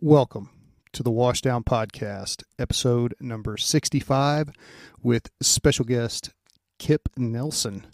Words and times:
Welcome 0.00 0.50
to 0.92 1.02
the 1.02 1.10
Washdown 1.10 1.64
Podcast, 1.64 2.44
episode 2.56 3.16
number 3.18 3.56
65, 3.56 4.50
with 5.02 5.28
special 5.42 5.84
guest 5.84 6.30
Kip 6.78 7.08
Nelson. 7.16 7.84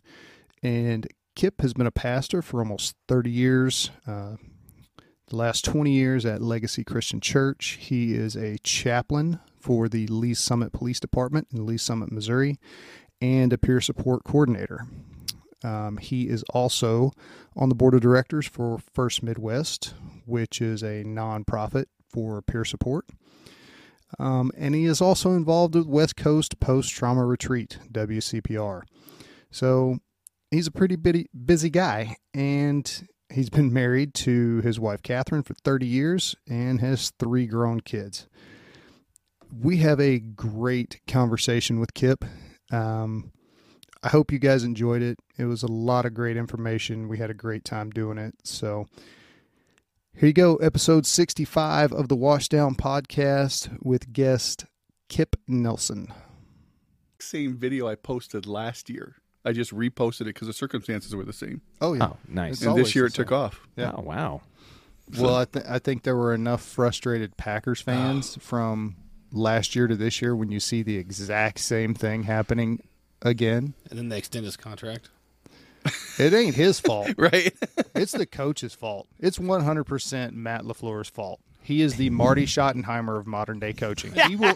And 0.62 1.06
Kip 1.35 1.62
has 1.62 1.72
been 1.72 1.87
a 1.87 1.90
pastor 1.90 2.43
for 2.43 2.59
almost 2.59 2.95
30 3.09 3.30
years, 3.30 3.90
uh, 4.06 4.37
the 5.29 5.37
last 5.37 5.64
20 5.64 5.93
years 5.93 6.27
at 6.27 6.43
Legacy 6.43 6.85
Christian 6.85 7.22
Church. 7.22 7.78
He 7.80 8.12
is 8.12 8.36
a 8.36 8.58
chaplain 8.58 9.40
for 9.58 9.88
the 9.88 10.06
Lee 10.08 10.34
Summit 10.34 10.74
Police 10.74 11.00
Department 11.00 11.48
in 11.54 11.64
Lee 11.64 11.78
Summit, 11.78 12.12
Missouri, 12.12 12.58
and 13.22 13.50
a 13.50 13.56
peer 13.56 13.80
support 13.80 14.24
coordinator. 14.24 14.86
Um, 15.62 15.96
he 15.96 16.28
is 16.28 16.42
also 16.50 17.12
on 17.56 17.70
the 17.70 17.74
board 17.74 17.95
of 17.95 18.02
directors 18.02 18.46
for 18.46 18.77
FRST 18.95 19.23
Midwest, 19.23 19.95
which 20.27 20.61
is 20.61 20.83
a 20.83 21.05
nonprofit 21.05 21.87
for 22.09 22.43
peer 22.43 22.65
support. 22.65 23.06
Um, 24.19 24.52
and 24.56 24.74
he 24.74 24.84
is 24.84 25.01
also 25.01 25.30
involved 25.30 25.74
with 25.74 25.87
West 25.87 26.16
Coast 26.16 26.60
Post 26.60 26.92
Trauma 26.92 27.24
Retreat, 27.24 27.78
WCPR. 27.91 28.82
So 29.51 29.98
he's 30.51 30.66
a 30.66 30.73
pretty 30.73 30.96
busy, 30.96 31.70
guy, 31.70 32.16
and 32.32 33.09
he's 33.32 33.51
been 33.51 33.73
married 33.73 34.15
to 34.15 34.60
his 34.60 34.79
wife 34.79 35.02
Catherine 35.02 35.42
for 35.42 35.55
30 35.55 35.87
years 35.87 36.37
and 36.48 36.80
has 36.80 37.12
three 37.18 37.46
grown 37.46 37.80
kids. 37.80 38.29
We 39.52 39.79
have 39.79 40.01
a 40.01 40.18
great 40.18 41.01
conversation 41.06 41.79
with 41.79 41.95
Kip. 41.95 42.24
Um, 42.73 43.32
I 44.02 44.09
hope 44.09 44.32
you 44.32 44.38
guys 44.38 44.65
enjoyed 44.65 45.02
it. 45.02 45.18
It 45.38 45.45
was 45.46 45.62
a 45.62 45.70
lot 45.70 46.04
of 46.04 46.15
great 46.15 46.37
information. 46.37 47.09
We 47.09 47.18
had 47.18 47.30
a 47.30 47.34
great 47.34 47.65
time 47.65 47.91
doing 47.91 48.18
it. 48.18 48.34
So 48.45 48.87
here 50.16 50.28
you 50.28 50.32
go, 50.32 50.56
episode 50.56 51.06
65 51.06 51.92
of 51.92 52.09
the 52.09 52.16
Washdown 52.16 52.77
podcast 52.77 53.77
with 53.82 54.12
guest 54.12 54.65
Kip 55.09 55.34
Nelson. 55.48 56.12
Same 57.18 57.57
video 57.57 57.88
I 57.88 57.96
posted 57.96 58.46
last 58.46 58.88
year. 58.88 59.16
I 59.45 59.52
just 59.52 59.74
reposted 59.74 60.23
it 60.23 60.35
because 60.35 60.46
the 60.46 60.54
circumstances 60.54 61.15
were 61.16 61.24
the 61.24 61.32
same. 61.32 61.62
Oh, 61.80 61.95
yeah. 61.95 62.04
Oh, 62.04 62.16
nice. 62.29 62.54
It's 62.54 62.62
and 62.62 62.76
this 62.76 62.95
year 62.95 63.04
the 63.04 63.09
it 63.09 63.15
took 63.15 63.30
same. 63.30 63.38
off. 63.38 63.60
Oh, 63.65 63.82
yeah. 63.82 63.92
Oh, 63.95 64.03
wow. 64.03 64.42
Well, 65.19 65.37
I, 65.37 65.45
th- 65.47 65.67
I 65.69 65.79
think 65.81 66.05
there 66.05 66.17
were 66.17 66.33
enough 66.33 66.62
frustrated 66.62 67.37
Packers 67.37 67.83
ah. 67.83 67.91
fans 67.91 68.39
from 68.41 68.97
last 69.33 69.75
year 69.75 69.89
to 69.89 69.97
this 69.97 70.23
year 70.23 70.35
when 70.37 70.51
you 70.51 70.61
see 70.61 70.83
the 70.83 70.97
exact 70.97 71.59
same 71.59 71.92
thing 71.92 72.23
happening 72.23 72.83
again. 73.20 73.75
And 73.91 73.98
then 73.98 74.11
they 74.11 74.19
extend 74.19 74.45
his 74.45 74.57
contract. 74.57 75.11
It 76.19 76.33
ain't 76.35 76.55
his 76.55 76.81
fault. 76.81 77.11
Right? 77.19 77.55
It's 77.95 78.13
the 78.13 78.27
coach's 78.27 78.75
fault. 78.75 79.07
It's 79.19 79.39
100% 79.39 80.33
Matt 80.33 80.63
LaFleur's 80.65 81.09
fault. 81.09 81.41
He 81.63 81.81
is 81.81 81.97
the 81.97 82.11
Marty 82.11 82.45
Schottenheimer 82.45 83.19
of 83.19 83.27
modern 83.27 83.59
day 83.59 83.73
coaching. 83.73 84.13
He 84.13 84.37
will, 84.37 84.55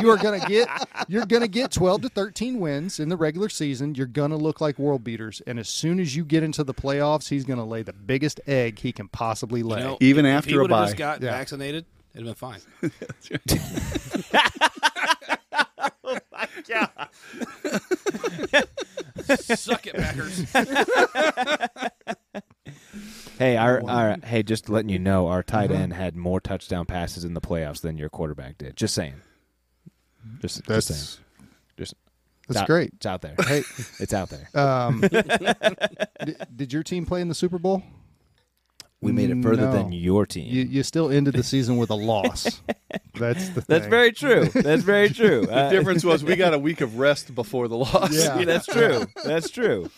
you 0.00 0.10
are 0.10 0.18
going 0.18 0.38
to 0.40 0.46
get 0.46 0.68
you're 1.08 1.24
going 1.24 1.40
to 1.40 1.48
get 1.48 1.70
12 1.72 2.02
to 2.02 2.08
13 2.10 2.60
wins 2.60 3.00
in 3.00 3.08
the 3.08 3.16
regular 3.16 3.48
season. 3.48 3.94
You're 3.94 4.06
going 4.06 4.30
to 4.30 4.36
look 4.36 4.60
like 4.60 4.78
world 4.78 5.02
beaters 5.02 5.40
and 5.46 5.58
as 5.58 5.70
soon 5.70 5.98
as 5.98 6.14
you 6.14 6.22
get 6.22 6.42
into 6.42 6.62
the 6.62 6.74
playoffs, 6.74 7.30
he's 7.30 7.44
going 7.44 7.58
to 7.60 7.64
lay 7.64 7.82
the 7.82 7.94
biggest 7.94 8.40
egg 8.46 8.78
he 8.80 8.92
can 8.92 9.08
possibly 9.08 9.62
lay. 9.62 9.78
You 9.78 9.84
know, 9.86 9.98
Even 10.00 10.26
if 10.26 10.36
after 10.36 10.50
he 10.50 10.56
a 10.56 10.60
would 10.60 10.70
have 10.70 10.80
bye. 10.80 10.84
just 10.86 10.96
got 10.98 11.22
Yeah. 11.22 11.30
vaccinated, 11.30 11.86
it'd 12.14 12.26
have 12.26 12.38
been 12.38 12.60
fine. 12.82 13.70
Suck 19.46 19.86
it, 19.86 19.94
Packers. 19.96 20.44
Hey, 23.38 23.56
our, 23.56 23.82
our 23.88 24.16
hey, 24.22 24.42
just 24.42 24.68
letting 24.68 24.90
you 24.90 24.98
know, 24.98 25.28
our 25.28 25.42
tight 25.42 25.70
end 25.70 25.94
had 25.94 26.14
more 26.14 26.40
touchdown 26.40 26.84
passes 26.84 27.24
in 27.24 27.32
the 27.34 27.40
playoffs 27.40 27.80
than 27.80 27.96
your 27.96 28.10
quarterback 28.10 28.58
did. 28.58 28.76
Just 28.76 28.94
saying. 28.94 29.14
Just, 30.40 30.66
That's 30.66 30.86
just 30.88 31.14
saying. 31.14 31.24
Just 31.78 31.94
that's 32.48 32.60
out- 32.60 32.66
great. 32.66 32.90
It's 32.94 33.06
out 33.06 33.22
there. 33.22 33.34
Hey, 33.46 33.62
It's 33.98 34.12
out 34.12 34.28
there. 34.28 34.48
um, 34.54 35.00
did, 35.00 36.36
did 36.54 36.72
your 36.72 36.82
team 36.82 37.06
play 37.06 37.22
in 37.22 37.28
the 37.28 37.34
Super 37.34 37.58
Bowl? 37.58 37.82
We 39.02 39.12
made 39.12 39.30
it 39.30 39.42
further 39.42 39.62
no. 39.62 39.72
than 39.72 39.92
your 39.92 40.26
team. 40.26 40.46
You, 40.52 40.62
you 40.64 40.82
still 40.82 41.10
ended 41.10 41.34
the 41.34 41.42
season 41.42 41.78
with 41.78 41.88
a 41.90 41.94
loss. 41.94 42.60
That's 43.14 43.48
the 43.50 43.62
That's 43.62 43.82
thing. 43.84 43.90
very 43.90 44.12
true. 44.12 44.44
That's 44.46 44.82
very 44.82 45.08
true. 45.20 45.46
the 45.46 45.54
Uh, 45.54 45.70
difference 45.70 46.04
was 46.04 46.22
we 46.22 46.36
got 46.36 46.52
a 46.52 46.58
week 46.58 46.80
of 46.82 46.98
rest 46.98 47.34
before 47.34 47.66
the 47.68 47.76
loss. 47.78 48.12
Yeah. 48.12 48.44
that's 48.44 48.66
true. 48.66 49.06
That's 49.24 49.48
true. 49.50 49.90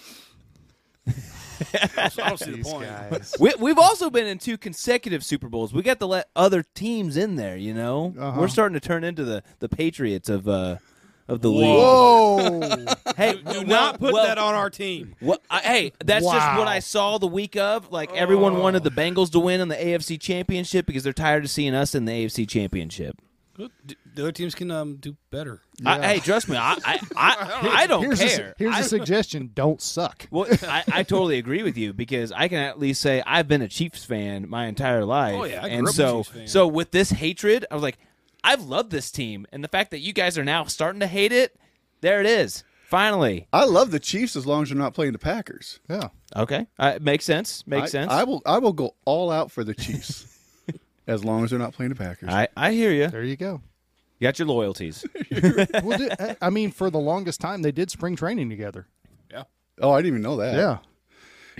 I 1.96 2.10
don't 2.16 2.38
see 2.38 2.50
the 2.52 2.62
point. 2.62 2.88
guys. 2.88 3.34
We, 3.38 3.52
we've 3.58 3.78
also 3.78 4.10
been 4.10 4.26
in 4.26 4.38
two 4.38 4.58
consecutive 4.58 5.24
Super 5.24 5.48
Bowls. 5.48 5.72
We 5.72 5.82
got 5.82 6.00
to 6.00 6.06
let 6.06 6.28
other 6.34 6.64
teams 6.74 7.16
in 7.16 7.36
there. 7.36 7.56
You 7.56 7.74
know, 7.74 8.14
Uh-huh. 8.18 8.40
we're 8.40 8.48
starting 8.48 8.74
to 8.74 8.80
turn 8.80 9.04
into 9.04 9.24
the 9.24 9.42
the 9.60 9.68
Patriots 9.68 10.28
of 10.28 10.48
uh 10.48 10.76
of 11.32 11.40
the 11.40 11.50
league. 11.50 11.66
Whoa! 11.66 12.86
Hey, 13.16 13.34
Do 13.34 13.42
well- 13.44 13.64
not 13.64 13.98
put 13.98 14.12
well, 14.12 14.26
that 14.26 14.38
on 14.38 14.54
our 14.54 14.70
team. 14.70 15.14
What, 15.20 15.42
I, 15.50 15.60
hey, 15.60 15.92
that's 16.04 16.24
just 16.24 16.58
what 16.58 16.68
I 16.68 16.78
saw 16.78 17.18
the 17.18 17.26
week 17.26 17.56
of. 17.56 17.90
Like 17.90 18.12
everyone 18.14 18.58
wanted 18.58 18.84
the 18.84 18.90
Bengals 18.90 19.30
to 19.32 19.40
win 19.40 19.60
in 19.60 19.68
the 19.68 19.76
AFC 19.76 20.20
Championship 20.20 20.86
because 20.86 21.02
they're 21.02 21.12
tired 21.12 21.44
of 21.44 21.50
seeing 21.50 21.74
us 21.74 21.94
in 21.94 22.04
the 22.04 22.12
AFC 22.12 22.48
Championship. 22.48 23.16
The 24.14 24.22
other 24.22 24.32
teams 24.32 24.54
can 24.54 24.70
um, 24.70 24.96
do 24.96 25.16
better. 25.30 25.60
I, 25.84 26.14
hey, 26.14 26.18
trust 26.20 26.48
me, 26.48 26.56
I 26.56 26.76
I, 26.84 27.00
I, 27.16 27.70
I 27.82 27.86
don't 27.86 28.02
here's 28.02 28.18
care. 28.18 28.50
A, 28.50 28.54
here's 28.58 28.74
I, 28.74 28.80
a 28.80 28.84
suggestion: 28.84 29.50
don't 29.54 29.80
suck. 29.80 30.26
well, 30.30 30.46
I, 30.62 30.84
I 30.90 31.02
totally 31.02 31.38
agree 31.38 31.62
with 31.62 31.76
you 31.76 31.92
because 31.92 32.32
I 32.32 32.48
can 32.48 32.58
at 32.58 32.78
least 32.78 33.00
say 33.02 33.22
I've 33.26 33.48
been 33.48 33.62
a 33.62 33.68
Chiefs 33.68 34.04
fan 34.04 34.48
my 34.48 34.66
entire 34.66 35.04
life. 35.04 35.34
Oh, 35.36 35.44
yeah, 35.44 35.58
I 35.62 35.68
grew 35.68 35.78
and 35.78 35.86
up 35.86 35.92
a 35.92 35.96
so 35.96 36.16
Chiefs 36.22 36.28
fan. 36.36 36.46
so 36.48 36.66
with 36.66 36.90
this 36.92 37.10
hatred, 37.10 37.66
I 37.70 37.74
was 37.74 37.82
like, 37.82 37.98
I've 38.44 38.62
loved 38.62 38.90
this 38.90 39.10
team, 39.10 39.46
and 39.52 39.62
the 39.62 39.68
fact 39.68 39.90
that 39.92 40.00
you 40.00 40.12
guys 40.12 40.36
are 40.38 40.44
now 40.44 40.64
starting 40.64 41.00
to 41.00 41.06
hate 41.06 41.32
it, 41.32 41.56
there 42.00 42.20
it 42.20 42.26
is. 42.26 42.64
Finally, 42.88 43.46
I 43.52 43.64
love 43.64 43.90
the 43.90 44.00
Chiefs 44.00 44.36
as 44.36 44.46
long 44.46 44.62
as 44.64 44.68
they're 44.68 44.76
not 44.78 44.92
playing 44.94 45.12
the 45.12 45.18
Packers. 45.18 45.80
Yeah. 45.88 46.08
okay, 46.36 46.66
uh, 46.78 46.98
makes 47.00 47.24
sense. 47.24 47.66
Makes 47.66 47.84
I, 47.84 47.88
sense. 47.88 48.12
I 48.12 48.24
will 48.24 48.42
I 48.44 48.58
will 48.58 48.72
go 48.74 48.94
all 49.06 49.30
out 49.30 49.50
for 49.50 49.64
the 49.64 49.74
Chiefs 49.74 50.26
as 51.06 51.24
long 51.24 51.42
as 51.44 51.50
they're 51.50 51.58
not 51.58 51.72
playing 51.72 51.90
the 51.90 51.94
Packers. 51.96 52.28
I, 52.28 52.48
I 52.56 52.72
hear 52.72 52.90
you. 52.92 53.08
There 53.08 53.22
you 53.24 53.36
go. 53.36 53.62
You 54.18 54.28
got 54.28 54.38
your 54.38 54.48
loyalties. 54.48 55.04
Well, 55.82 55.98
di- 55.98 56.10
I- 56.20 56.36
I 56.42 56.50
mean, 56.50 56.70
for 56.70 56.90
the 56.90 56.98
longest 57.00 57.40
time, 57.40 57.62
they 57.62 57.72
did 57.72 57.90
spring 57.90 58.14
training 58.14 58.50
together. 58.50 58.86
Yeah. 59.30 59.44
oh, 59.80 59.90
I 59.92 59.98
didn't 60.02 60.08
even 60.08 60.22
know 60.22 60.36
that. 60.36 60.54
Yeah. 60.54 60.78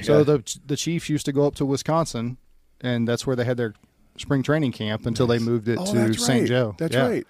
So 0.04 0.18
Yeah. 0.18 0.24
the 0.24 0.58
the 0.66 0.76
Chiefs 0.76 1.08
used 1.08 1.24
to 1.26 1.32
go 1.32 1.46
up 1.46 1.54
to 1.56 1.64
Wisconsin, 1.64 2.36
and 2.82 3.08
that's 3.08 3.26
where 3.26 3.36
they 3.36 3.44
had 3.44 3.56
their 3.56 3.72
spring 4.16 4.42
training 4.42 4.72
camp 4.72 5.06
until 5.06 5.26
they 5.26 5.38
moved 5.38 5.68
it 5.68 5.78
Oh, 5.80 5.92
to 5.92 6.14
St. 6.14 6.40
right. 6.42 6.48
Joe. 6.48 6.74
That's 6.78 6.94
Yeah. 6.94 7.06
right. 7.08 7.26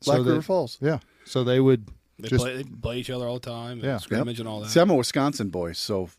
So 0.00 0.12
Black 0.12 0.24
they- 0.24 0.30
River 0.30 0.42
Falls. 0.42 0.78
Yeah. 0.80 0.98
So 1.24 1.44
they 1.44 1.60
would 1.60 1.86
They, 2.18 2.28
just 2.28 2.42
play, 2.44 2.56
they 2.56 2.64
play 2.64 2.98
each 2.98 3.10
other 3.10 3.26
all 3.26 3.38
the 3.38 3.50
time. 3.50 3.80
Yeah. 3.80 3.98
Scrimmage 3.98 4.38
and 4.40 4.48
all 4.48 4.60
that. 4.60 4.70
See, 4.70 4.80
I'm 4.80 4.90
a 4.90 4.94
Wisconsin 4.94 5.48
boy, 5.50 5.72
so 5.72 6.10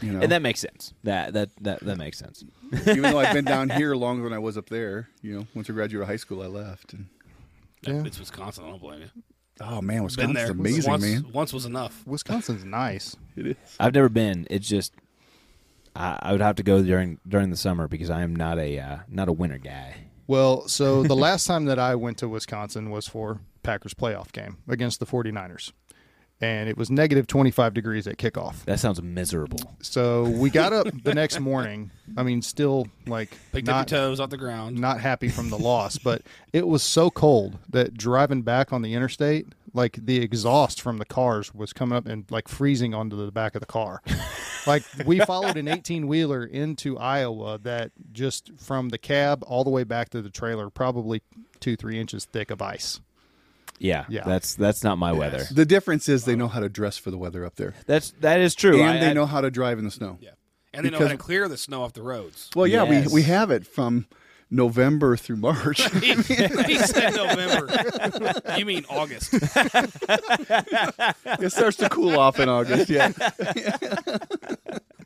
you 0.00 0.12
know, 0.12 0.20
And 0.20 0.32
that 0.32 0.40
makes 0.40 0.60
sense. 0.60 0.94
That 1.04 1.32
that 1.34 1.50
that 1.62 1.80
that 1.80 1.98
makes 1.98 2.18
sense. 2.18 2.42
even 2.86 3.02
though 3.02 3.18
I've 3.18 3.34
been 3.34 3.44
down 3.44 3.68
here 3.70 3.94
longer 3.96 4.24
than 4.24 4.32
I 4.32 4.38
was 4.38 4.56
up 4.56 4.68
there, 4.68 5.08
you 5.20 5.34
know, 5.38 5.46
once 5.54 5.68
I 5.68 5.72
graduated 5.72 6.08
high 6.08 6.16
school, 6.16 6.42
I 6.42 6.46
left. 6.46 6.92
And 6.94 7.06
Yeah. 7.86 8.02
It's 8.04 8.18
Wisconsin. 8.18 8.64
I 8.64 8.70
don't 8.70 8.80
blame 8.80 9.00
you. 9.00 9.22
oh 9.60 9.82
man, 9.82 9.96
Been 9.98 10.04
Wisconsin's 10.04 10.34
there. 10.36 10.50
amazing, 10.52 10.90
once, 10.90 11.02
man. 11.02 11.26
Once 11.32 11.52
was 11.52 11.66
enough. 11.66 12.02
Wisconsin's 12.06 12.64
nice. 12.64 13.16
It 13.36 13.46
is. 13.48 13.56
I've 13.78 13.92
never 13.94 14.08
been. 14.08 14.46
It's 14.48 14.68
just 14.68 14.92
I, 15.94 16.18
I 16.20 16.32
would 16.32 16.40
have 16.40 16.56
to 16.56 16.62
go 16.62 16.82
during 16.82 17.18
during 17.26 17.50
the 17.50 17.56
summer 17.56 17.88
because 17.88 18.10
I 18.10 18.22
am 18.22 18.34
not 18.34 18.58
a 18.58 18.78
uh, 18.78 18.96
not 19.08 19.28
a 19.28 19.32
winter 19.32 19.58
guy. 19.58 19.96
Well, 20.26 20.68
so 20.68 21.02
the 21.04 21.16
last 21.16 21.46
time 21.46 21.64
that 21.66 21.78
I 21.78 21.94
went 21.94 22.18
to 22.18 22.28
Wisconsin 22.28 22.90
was 22.90 23.06
for 23.08 23.40
Packers 23.62 23.94
playoff 23.94 24.32
game 24.32 24.58
against 24.68 25.00
the 25.00 25.06
49ers. 25.06 25.72
And 26.42 26.70
it 26.70 26.78
was 26.78 26.90
negative 26.90 27.26
25 27.26 27.74
degrees 27.74 28.06
at 28.06 28.16
kickoff. 28.16 28.64
That 28.64 28.80
sounds 28.80 29.02
miserable. 29.02 29.60
So 29.82 30.22
we 30.22 30.48
got 30.48 30.72
up 30.72 30.86
the 31.02 31.14
next 31.14 31.38
morning. 31.40 31.90
I 32.16 32.22
mean, 32.22 32.40
still 32.40 32.86
like 33.06 33.36
Picked 33.52 33.66
not, 33.66 33.82
up 33.82 33.90
your 33.90 33.98
toes 34.00 34.20
off 34.20 34.30
the 34.30 34.38
ground. 34.38 34.78
not 34.78 35.00
happy 35.00 35.28
from 35.28 35.50
the 35.50 35.58
loss, 35.58 35.98
but 35.98 36.22
it 36.54 36.66
was 36.66 36.82
so 36.82 37.10
cold 37.10 37.58
that 37.68 37.92
driving 37.92 38.40
back 38.40 38.72
on 38.72 38.80
the 38.80 38.94
interstate, 38.94 39.48
like 39.72 39.98
the 40.04 40.20
exhaust 40.22 40.80
from 40.80 40.98
the 40.98 41.04
cars 41.04 41.54
was 41.54 41.72
coming 41.72 41.96
up 41.96 42.06
and 42.06 42.24
like 42.30 42.48
freezing 42.48 42.94
onto 42.94 43.16
the 43.16 43.30
back 43.32 43.54
of 43.54 43.60
the 43.60 43.66
car. 43.66 44.02
like 44.66 44.82
we 45.06 45.20
followed 45.20 45.56
an 45.56 45.68
18 45.68 46.06
wheeler 46.06 46.44
into 46.44 46.98
Iowa 46.98 47.58
that 47.62 47.92
just 48.12 48.50
from 48.58 48.88
the 48.88 48.98
cab 48.98 49.42
all 49.46 49.64
the 49.64 49.70
way 49.70 49.84
back 49.84 50.08
to 50.10 50.22
the 50.22 50.30
trailer, 50.30 50.70
probably 50.70 51.22
two, 51.60 51.76
three 51.76 51.98
inches 52.00 52.24
thick 52.24 52.50
of 52.50 52.60
ice. 52.60 53.00
Yeah, 53.78 54.04
Yeah. 54.10 54.24
That's 54.26 54.54
that's 54.56 54.84
not 54.84 54.98
my 54.98 55.12
weather. 55.12 55.44
The 55.50 55.64
difference 55.64 56.08
is 56.08 56.24
they 56.26 56.36
know 56.36 56.48
how 56.48 56.60
to 56.60 56.68
dress 56.68 56.98
for 56.98 57.10
the 57.10 57.16
weather 57.16 57.46
up 57.46 57.56
there, 57.56 57.74
That's 57.86 58.10
that 58.20 58.38
is 58.40 58.54
true. 58.54 58.80
and 58.80 58.90
I- 58.90 59.00
they 59.00 59.10
I- 59.10 59.14
know 59.14 59.24
how 59.26 59.40
to 59.40 59.50
drive 59.50 59.78
in 59.78 59.84
the 59.84 59.90
snow. 59.90 60.18
Yeah. 60.20 60.30
And 60.74 60.84
they 60.86 60.90
know 60.90 60.98
how 60.98 61.08
to 61.08 61.16
clear 61.16 61.48
the 61.48 61.56
snow 61.56 61.82
off 61.82 61.94
the 61.94 62.02
roads. 62.02 62.48
Well, 62.54 62.66
yeah, 62.66 62.84
Yes. 62.84 63.08
we 63.08 63.14
we 63.14 63.22
have 63.22 63.50
it 63.50 63.66
from 63.66 64.06
November 64.50 65.16
through 65.16 65.36
March. 65.36 65.88
he, 66.00 66.14
he 66.14 66.78
said 66.78 67.14
November. 67.14 67.68
you 68.58 68.64
mean 68.64 68.84
August? 68.90 69.32
it 69.34 69.52
starts 71.52 71.76
to 71.78 71.88
cool 71.88 72.18
off 72.18 72.40
in 72.40 72.48
August. 72.48 72.90
Yeah, 72.90 73.12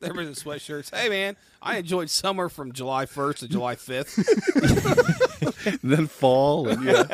Everybody's 0.05 0.29
in 0.29 0.35
sweatshirts. 0.51 0.95
Hey 0.95 1.09
man, 1.09 1.37
I 1.63 1.79
enjoyed 1.79 2.11
summer 2.11 2.49
from 2.49 2.73
July 2.73 3.07
1st 3.07 3.39
to 3.39 3.49
July 3.49 3.77
5th. 3.77 5.81
then 5.83 6.07
fall 6.07 6.69
and 6.69 6.85
yeah. 6.85 7.05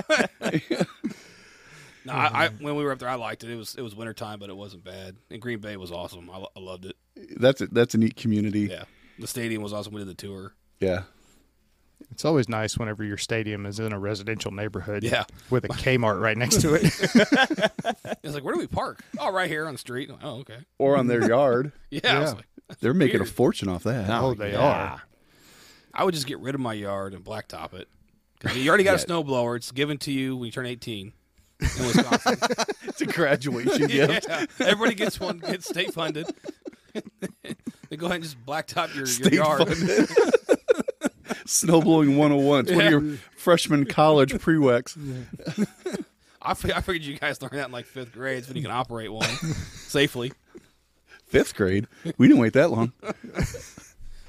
No, 2.03 2.15
I, 2.15 2.47
I, 2.47 2.49
when 2.49 2.76
we 2.76 2.83
were 2.83 2.93
up 2.93 2.99
there, 2.99 3.11
I 3.11 3.17
liked 3.17 3.44
it. 3.44 3.50
It 3.50 3.56
was 3.56 3.75
it 3.75 3.83
was 3.83 3.94
wintertime, 3.94 4.38
but 4.38 4.49
it 4.49 4.56
wasn't 4.56 4.85
bad. 4.85 5.17
And 5.31 5.38
Green 5.41 5.59
Bay 5.59 5.76
was 5.76 5.93
awesome. 5.93 6.31
I, 6.31 6.43
I 6.56 6.59
loved 6.59 6.87
it. 6.87 6.97
That's 7.37 7.61
a, 7.61 7.67
that's 7.67 7.94
a 7.94 7.99
neat 7.99 8.17
community. 8.17 8.69
Yeah, 8.71 8.85
the 9.19 9.26
stadium 9.26 9.62
was 9.62 9.75
awesome. 9.75 9.93
We 9.93 10.00
did 10.00 10.09
the 10.09 10.15
tour. 10.15 10.55
Yeah. 10.81 11.03
It's 12.11 12.25
always 12.25 12.49
nice 12.49 12.77
whenever 12.77 13.03
your 13.05 13.17
stadium 13.17 13.65
is 13.67 13.79
in 13.81 13.93
a 13.93 13.99
residential 13.99 14.51
neighborhood. 14.51 15.03
Yeah. 15.05 15.25
With 15.49 15.65
a 15.65 15.69
Kmart 15.69 16.21
right 16.21 16.37
next 16.37 16.61
to 16.62 16.75
it. 16.75 16.85
It's 18.23 18.35
like, 18.35 18.45
where 18.45 18.53
do 18.55 18.61
we 18.61 18.67
park? 18.67 19.03
Oh, 19.19 19.33
right 19.33 19.49
here 19.49 19.67
on 19.67 19.73
the 19.75 19.79
street. 19.79 20.11
Like, 20.11 20.21
oh, 20.23 20.39
okay. 20.41 20.59
Or 20.79 20.97
on 20.97 21.07
their 21.07 21.27
yard. 21.27 21.73
Yeah, 21.91 22.01
I 22.05 22.19
was 22.21 22.31
Yeah. 22.31 22.37
like, 22.37 22.79
They're 22.81 22.95
making 22.95 23.21
weird. 23.21 23.29
a 23.29 23.33
fortune 23.33 23.69
off 23.69 23.83
that. 23.85 24.09
oh, 24.11 24.35
they 24.35 24.53
yeah. 24.53 24.59
are. 24.93 25.03
I 25.95 26.05
would 26.05 26.15
just 26.15 26.27
get 26.27 26.39
rid 26.41 26.55
of 26.55 26.61
my 26.61 26.73
yard 26.73 27.15
and 27.15 27.25
blacktop 27.25 27.75
it. 27.75 27.89
you 28.55 28.69
already 28.69 28.85
got 28.85 29.03
a 29.03 29.07
snowblower. 29.07 29.57
It's 29.57 29.73
given 29.73 29.99
to 29.99 30.12
you 30.12 30.37
when 30.37 30.47
you 30.47 30.53
turn 30.53 30.67
18 30.67 31.12
in 31.61 31.87
Wisconsin. 31.87 32.37
It's 32.85 33.01
a 33.03 33.07
graduation 33.07 33.87
gift. 33.87 34.27
yeah, 34.29 34.45
everybody 34.61 34.95
gets 34.95 35.19
one. 35.19 35.39
Gets 35.39 35.69
state 35.69 35.95
funded. 35.95 36.27
they 36.93 37.97
go 37.97 38.07
ahead 38.07 38.17
and 38.17 38.25
just 38.25 38.45
blacktop 38.45 38.95
your, 38.95 39.07
your 39.31 39.45
yard. 39.45 39.69
funded. 41.35 41.47
Snowblowing 41.47 42.17
101. 42.17 42.61
It's 42.61 42.73
one 42.73 42.85
of 42.87 42.91
your 42.91 43.19
freshman 43.37 43.87
college 43.87 44.32
prereqs. 44.35 44.97
I, 46.43 46.55
fig- 46.55 46.73
I 46.73 46.81
figured 46.81 47.03
you 47.03 47.19
guys 47.19 47.41
learned 47.43 47.55
that 47.59 47.67
in 47.67 47.73
like 47.73 47.87
fifth 47.87 48.12
grade, 48.12 48.44
so 48.44 48.55
you 48.55 48.62
can 48.62 48.71
operate 48.71 49.12
one 49.12 49.29
safely. 49.75 50.32
Fifth 51.27 51.55
grade. 51.55 51.87
We 52.19 52.27
didn't 52.29 52.41
wait 52.41 52.55
that 52.55 52.71
long. 52.71 52.93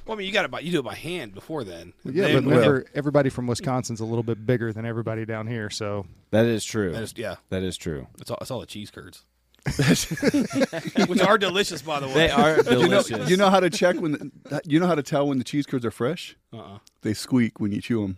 Well, 0.04 0.16
I 0.16 0.18
mean, 0.18 0.26
you 0.28 0.34
got 0.34 0.46
it 0.46 0.52
by 0.52 0.62
you 0.62 0.72
do 0.72 0.80
it 0.80 0.84
by 0.84 0.96
hand 0.96 1.36
before 1.36 1.64
then. 1.64 1.94
Yeah, 2.04 2.24
Then 2.24 2.34
but 2.38 2.44
when- 2.46 2.56
remember, 2.58 2.86
everybody 2.96 3.30
from 3.30 3.46
Wisconsin's 3.46 4.00
a 4.00 4.04
little 4.06 4.24
bit 4.24 4.48
bigger 4.48 4.74
than 4.74 4.84
everybody 4.84 5.26
down 5.26 5.46
here. 5.46 5.70
So 5.70 6.08
That 6.32 6.48
is 6.48 6.66
true. 6.66 6.92
that 6.92 7.04
is- 7.04 7.14
yeah, 7.16 7.36
that 7.50 7.62
is 7.62 7.78
true. 7.78 8.08
it's 8.20 8.32
all, 8.32 8.38
it's 8.42 8.50
all 8.50 8.60
the 8.60 8.66
cheese 8.66 8.90
curds, 8.90 9.26
which 11.08 11.22
are 11.22 11.38
delicious, 11.38 11.82
by 11.82 12.00
the 12.00 12.08
way. 12.08 12.14
They 12.14 12.30
are 12.32 12.58
You 12.64 12.64
know, 12.64 12.82
delicious. 13.04 13.30
you 13.30 13.38
know 13.38 13.50
how 13.50 13.60
to 13.60 13.70
check 13.70 13.96
when 14.00 14.14
the, 14.14 14.62
you 14.66 14.80
know 14.80 14.88
how 14.88 14.96
to 14.96 15.04
tell 15.04 15.28
when 15.28 15.38
the 15.38 15.44
cheese 15.44 15.66
curds 15.66 15.86
are 15.86 15.92
fresh? 15.92 16.36
Uh-uh. 16.52 16.80
They 17.02 17.14
squeak 17.14 17.60
when 17.60 17.72
you 17.72 17.82
chew 17.82 18.02
them. 18.02 18.18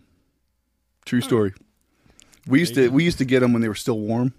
True 1.04 1.20
story. 1.20 1.52
We 2.46 2.60
used 2.60 2.74
to 2.76 2.88
we 2.90 3.04
used 3.04 3.18
to 3.18 3.24
get 3.24 3.40
them 3.40 3.52
when 3.52 3.62
they 3.62 3.68
were 3.68 3.74
still 3.74 3.98
warm, 3.98 4.32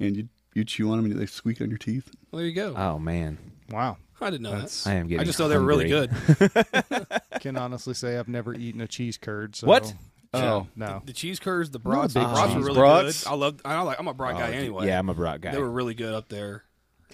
and 0.00 0.16
you 0.16 0.28
you 0.54 0.64
chew 0.64 0.90
on 0.90 0.96
them 1.00 1.10
and 1.10 1.20
they 1.20 1.26
squeak 1.26 1.60
on 1.60 1.68
your 1.68 1.78
teeth. 1.78 2.10
Well, 2.30 2.38
there 2.38 2.46
you 2.48 2.54
go. 2.54 2.74
oh 2.76 2.98
man, 2.98 3.38
wow, 3.70 3.96
I 4.20 4.30
didn't 4.30 4.42
know 4.42 4.50
That's- 4.52 4.84
that. 4.84 4.90
I 4.90 4.94
am 4.94 5.06
getting. 5.06 5.20
I 5.20 5.24
just 5.24 5.38
know 5.38 5.48
they 5.48 5.56
were 5.58 5.64
really 5.64 5.90
hungry. 5.90 6.48
good. 6.48 7.06
can 7.40 7.56
honestly 7.56 7.94
say 7.94 8.16
I've 8.18 8.28
never 8.28 8.52
eaten 8.54 8.80
a 8.80 8.88
cheese 8.88 9.16
curd. 9.16 9.54
So 9.56 9.66
What? 9.68 9.94
Oh. 10.32 10.68
no, 10.76 11.02
The 11.04 11.12
cheese 11.12 11.40
curds, 11.40 11.70
the 11.70 11.78
brats, 11.80 12.14
big 12.14 12.22
the 12.22 12.28
brats 12.28 12.54
were 12.54 12.60
really 12.60 12.74
Brats? 12.78 13.24
good. 13.24 13.30
I 13.30 13.34
love. 13.34 13.60
I 13.64 13.80
like. 13.82 13.98
I'm 13.98 14.06
a 14.08 14.14
brat 14.14 14.36
oh, 14.36 14.38
guy 14.38 14.48
Oh, 14.50 14.52
anyway. 14.52 14.86
Yeah, 14.86 14.98
I'm 14.98 15.08
a 15.08 15.14
brat 15.14 15.40
guy. 15.40 15.50
they 15.50 15.58
were 15.58 15.70
really 15.70 15.94
good 15.94 16.14
up 16.14 16.28
there, 16.28 16.62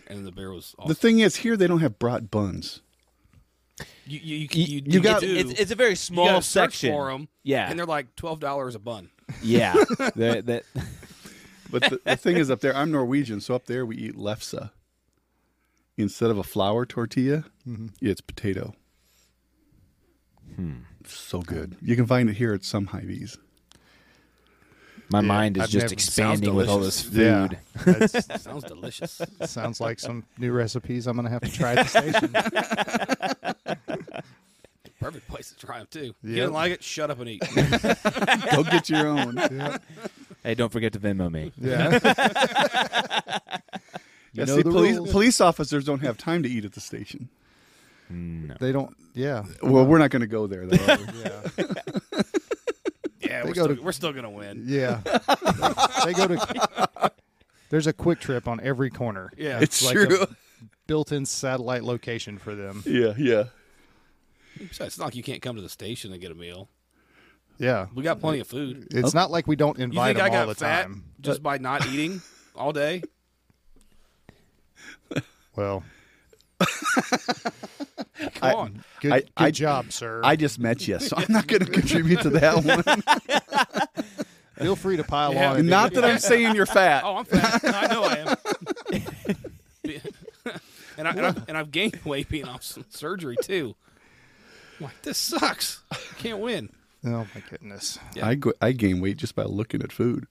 and 0.06 0.26
the 0.26 0.32
beer 0.32 0.52
was. 0.52 0.74
Awesome. 0.78 0.88
The 0.88 0.94
thing 0.94 1.20
is, 1.20 1.36
here 1.36 1.56
they 1.56 1.66
don't 1.66 1.80
have 1.80 1.98
brat 1.98 2.30
buns. 2.30 2.82
you, 4.04 4.18
you, 4.22 4.36
you, 4.36 4.48
You- 4.52 4.64
you, 4.76 4.82
you 4.86 5.00
got 5.00 5.20
do. 5.22 5.34
it's, 5.34 5.58
it's 5.58 5.70
a 5.70 5.74
very 5.74 5.90
You 5.90 5.96
small 5.96 6.26
gotta 6.26 6.42
search 6.42 6.72
section 6.72 6.92
for 6.92 7.10
them. 7.10 7.28
Yeah. 7.42 7.70
and 7.70 7.78
they're 7.78 7.86
like 7.86 8.14
twelve 8.16 8.38
dollars 8.40 8.74
a 8.74 8.78
bun. 8.78 9.08
Yeah, 9.42 9.74
They're- 10.14 10.42
that 10.42 10.64
But 11.70 11.82
the, 11.82 12.00
the 12.04 12.16
thing 12.16 12.36
is, 12.36 12.48
up 12.50 12.60
there, 12.60 12.76
I'm 12.76 12.92
Norwegian, 12.92 13.40
so 13.40 13.54
up 13.54 13.66
there 13.66 13.84
we 13.84 13.96
eat 13.96 14.16
lefse. 14.16 14.70
Instead 15.96 16.30
of 16.30 16.38
a 16.38 16.44
flour 16.44 16.84
tortilla, 16.86 17.44
mm-hmm. 17.66 17.86
it's 18.00 18.20
potato. 18.20 18.74
Hmm. 20.54 20.72
So 21.08 21.40
good. 21.42 21.76
You 21.82 21.96
can 21.96 22.06
find 22.06 22.30
it 22.30 22.36
here 22.36 22.54
at 22.54 22.64
some 22.64 22.86
Hy-Vees. 22.86 23.36
my 25.10 25.20
Yeah, 25.20 25.26
mind 25.26 25.56
is 25.56 25.62
I've 25.64 25.70
just 25.70 25.84
never- 25.84 25.92
expanding 25.92 26.54
with 26.54 26.68
all 26.68 26.78
this 26.80 27.08
Yeah. 27.10 27.48
food. 27.48 27.58
That's- 27.84 28.26
Sounds 28.42 28.64
delicious. 28.64 29.20
sounds 29.44 29.80
like 29.80 29.98
some 30.00 30.24
new 30.38 30.52
recipes 30.52 31.06
I'm 31.06 31.16
going 31.16 31.24
to 31.26 31.30
have 31.30 31.42
to 31.42 31.52
try 31.52 31.74
at 31.74 31.86
the 31.86 31.88
station. 31.88 32.32
Perfect 35.00 35.28
place 35.28 35.50
to 35.50 35.56
try 35.66 35.78
them 35.78 35.86
too. 35.90 36.00
You 36.00 36.14
Yep. 36.22 36.34
didn't 36.36 36.52
like 36.54 36.72
it? 36.72 36.82
Shut 36.82 37.10
up 37.10 37.20
and 37.20 37.28
eat. 37.28 37.42
Go 38.52 38.62
get 38.64 38.88
your 38.88 39.06
own. 39.08 39.36
yeah. 39.36 39.76
Hey, 40.42 40.54
don't 40.54 40.72
forget 40.72 40.92
to 40.94 40.98
Venmo 41.00 41.30
me. 41.30 41.52
yeah. 41.60 41.98
Yeah, 44.32 44.44
know 44.44 44.56
see, 44.56 44.62
the 44.62 44.70
police, 44.70 44.96
rules. 44.96 45.10
police 45.12 45.40
officers 45.40 45.84
don't 45.84 46.00
have 46.00 46.16
time 46.18 46.42
to 46.42 46.48
eat 46.48 46.64
at 46.66 46.72
the 46.72 46.80
station. 46.80 47.28
No. 48.08 48.54
They 48.60 48.72
don't. 48.72 48.94
Yeah. 49.14 49.44
Well, 49.62 49.84
we're 49.86 49.98
not 49.98 50.10
going 50.10 50.20
to 50.20 50.26
go 50.26 50.46
there, 50.46 50.66
though. 50.66 50.96
Yeah. 51.58 52.22
Yeah, 53.26 53.44
we're 53.44 53.52
go 53.54 53.64
still, 53.64 53.76
to- 53.76 53.82
we're 53.82 53.92
still 53.92 54.12
gonna 54.12 54.30
win. 54.30 54.62
Yeah. 54.66 55.00
they 56.04 56.12
go 56.12 56.28
to. 56.28 57.12
There's 57.70 57.86
a 57.86 57.92
QuikTrip 57.92 58.46
on 58.46 58.60
every 58.62 58.90
corner. 58.90 59.30
Yeah, 59.36 59.58
it's 59.60 59.84
like 59.84 59.94
true. 59.94 60.22
a- 60.22 60.28
Built-in 60.86 61.26
satellite 61.26 61.82
location 61.82 62.38
for 62.38 62.54
them. 62.54 62.84
yeah, 62.86 63.12
yeah. 63.18 63.44
Besides, 64.56 64.80
it's 64.92 64.98
not 64.98 65.06
like 65.06 65.16
you 65.16 65.24
can't 65.24 65.42
come 65.42 65.56
to 65.56 65.62
the 65.62 65.68
station 65.68 66.12
and 66.12 66.20
get 66.20 66.30
a 66.30 66.34
meal. 66.34 66.68
Yeah. 67.58 67.86
We 67.94 68.04
got 68.04 68.20
plenty 68.20 68.38
of 68.38 68.46
food. 68.46 68.86
It's 68.92 69.14
oh. 69.14 69.18
not 69.18 69.32
like 69.32 69.48
we 69.48 69.56
don't 69.56 69.78
invite 69.78 70.16
think 70.16 70.24
I 70.24 70.30
them 70.30 70.40
all 70.40 70.46
the 70.46 70.54
fat 70.54 70.82
time. 70.82 71.04
just 71.20 71.42
by 71.42 71.58
not 71.58 71.86
eating 71.88 72.22
all 72.54 72.72
day? 72.72 73.02
Well, 75.56 75.82
Come 78.34 78.54
on. 78.54 78.84
good, 79.00 79.12
I- 79.12 79.20
good 79.20 79.30
I- 79.36 79.50
job, 79.50 79.92
sir. 79.92 80.20
I 80.24 80.36
just 80.36 80.58
met 80.58 80.86
you, 80.88 80.98
so 80.98 81.16
I'm 81.16 81.30
not 81.32 81.46
going 81.46 81.60
to 81.66 81.70
contribute 81.70 82.20
to 82.22 82.30
that 82.30 82.64
one. 82.64 84.04
Feel 84.58 84.76
free 84.76 84.96
to 84.96 85.04
pile 85.04 85.34
Yeah. 85.34 85.52
on. 85.52 85.66
not 85.66 85.90
dig 85.92 86.00
that 86.02 86.10
I'm 86.10 86.18
saying 86.18 86.54
you're 86.54 86.64
fat. 86.66 87.02
Oh, 87.04 87.16
I'm 87.18 87.24
fat. 87.26 87.60
I 87.62 87.86
know 87.88 88.04
I 88.04 88.16
am. 88.16 88.36
and, 90.96 91.08
I, 91.08 91.10
and, 91.10 91.26
I've, 91.26 91.48
and 91.48 91.58
I've 91.58 91.70
gained 91.70 92.00
weight 92.04 92.28
being 92.30 92.46
off 92.46 92.62
some 92.62 92.86
surgery 92.88 93.36
too. 93.42 93.74
I'm 94.78 94.86
like, 94.86 95.02
this 95.02 95.18
sucks. 95.18 95.82
I 95.92 95.96
can't 96.18 96.38
win. 96.38 96.70
Oh 97.04 97.26
my 97.34 97.42
goodness. 97.50 97.98
Yeah. 98.14 98.26
I, 98.26 98.34
go, 98.34 98.52
I 98.62 98.72
gain 98.72 99.00
weight 99.00 99.18
just 99.18 99.34
by 99.36 99.42
looking 99.44 99.82
at 99.82 99.92
food. 99.92 100.26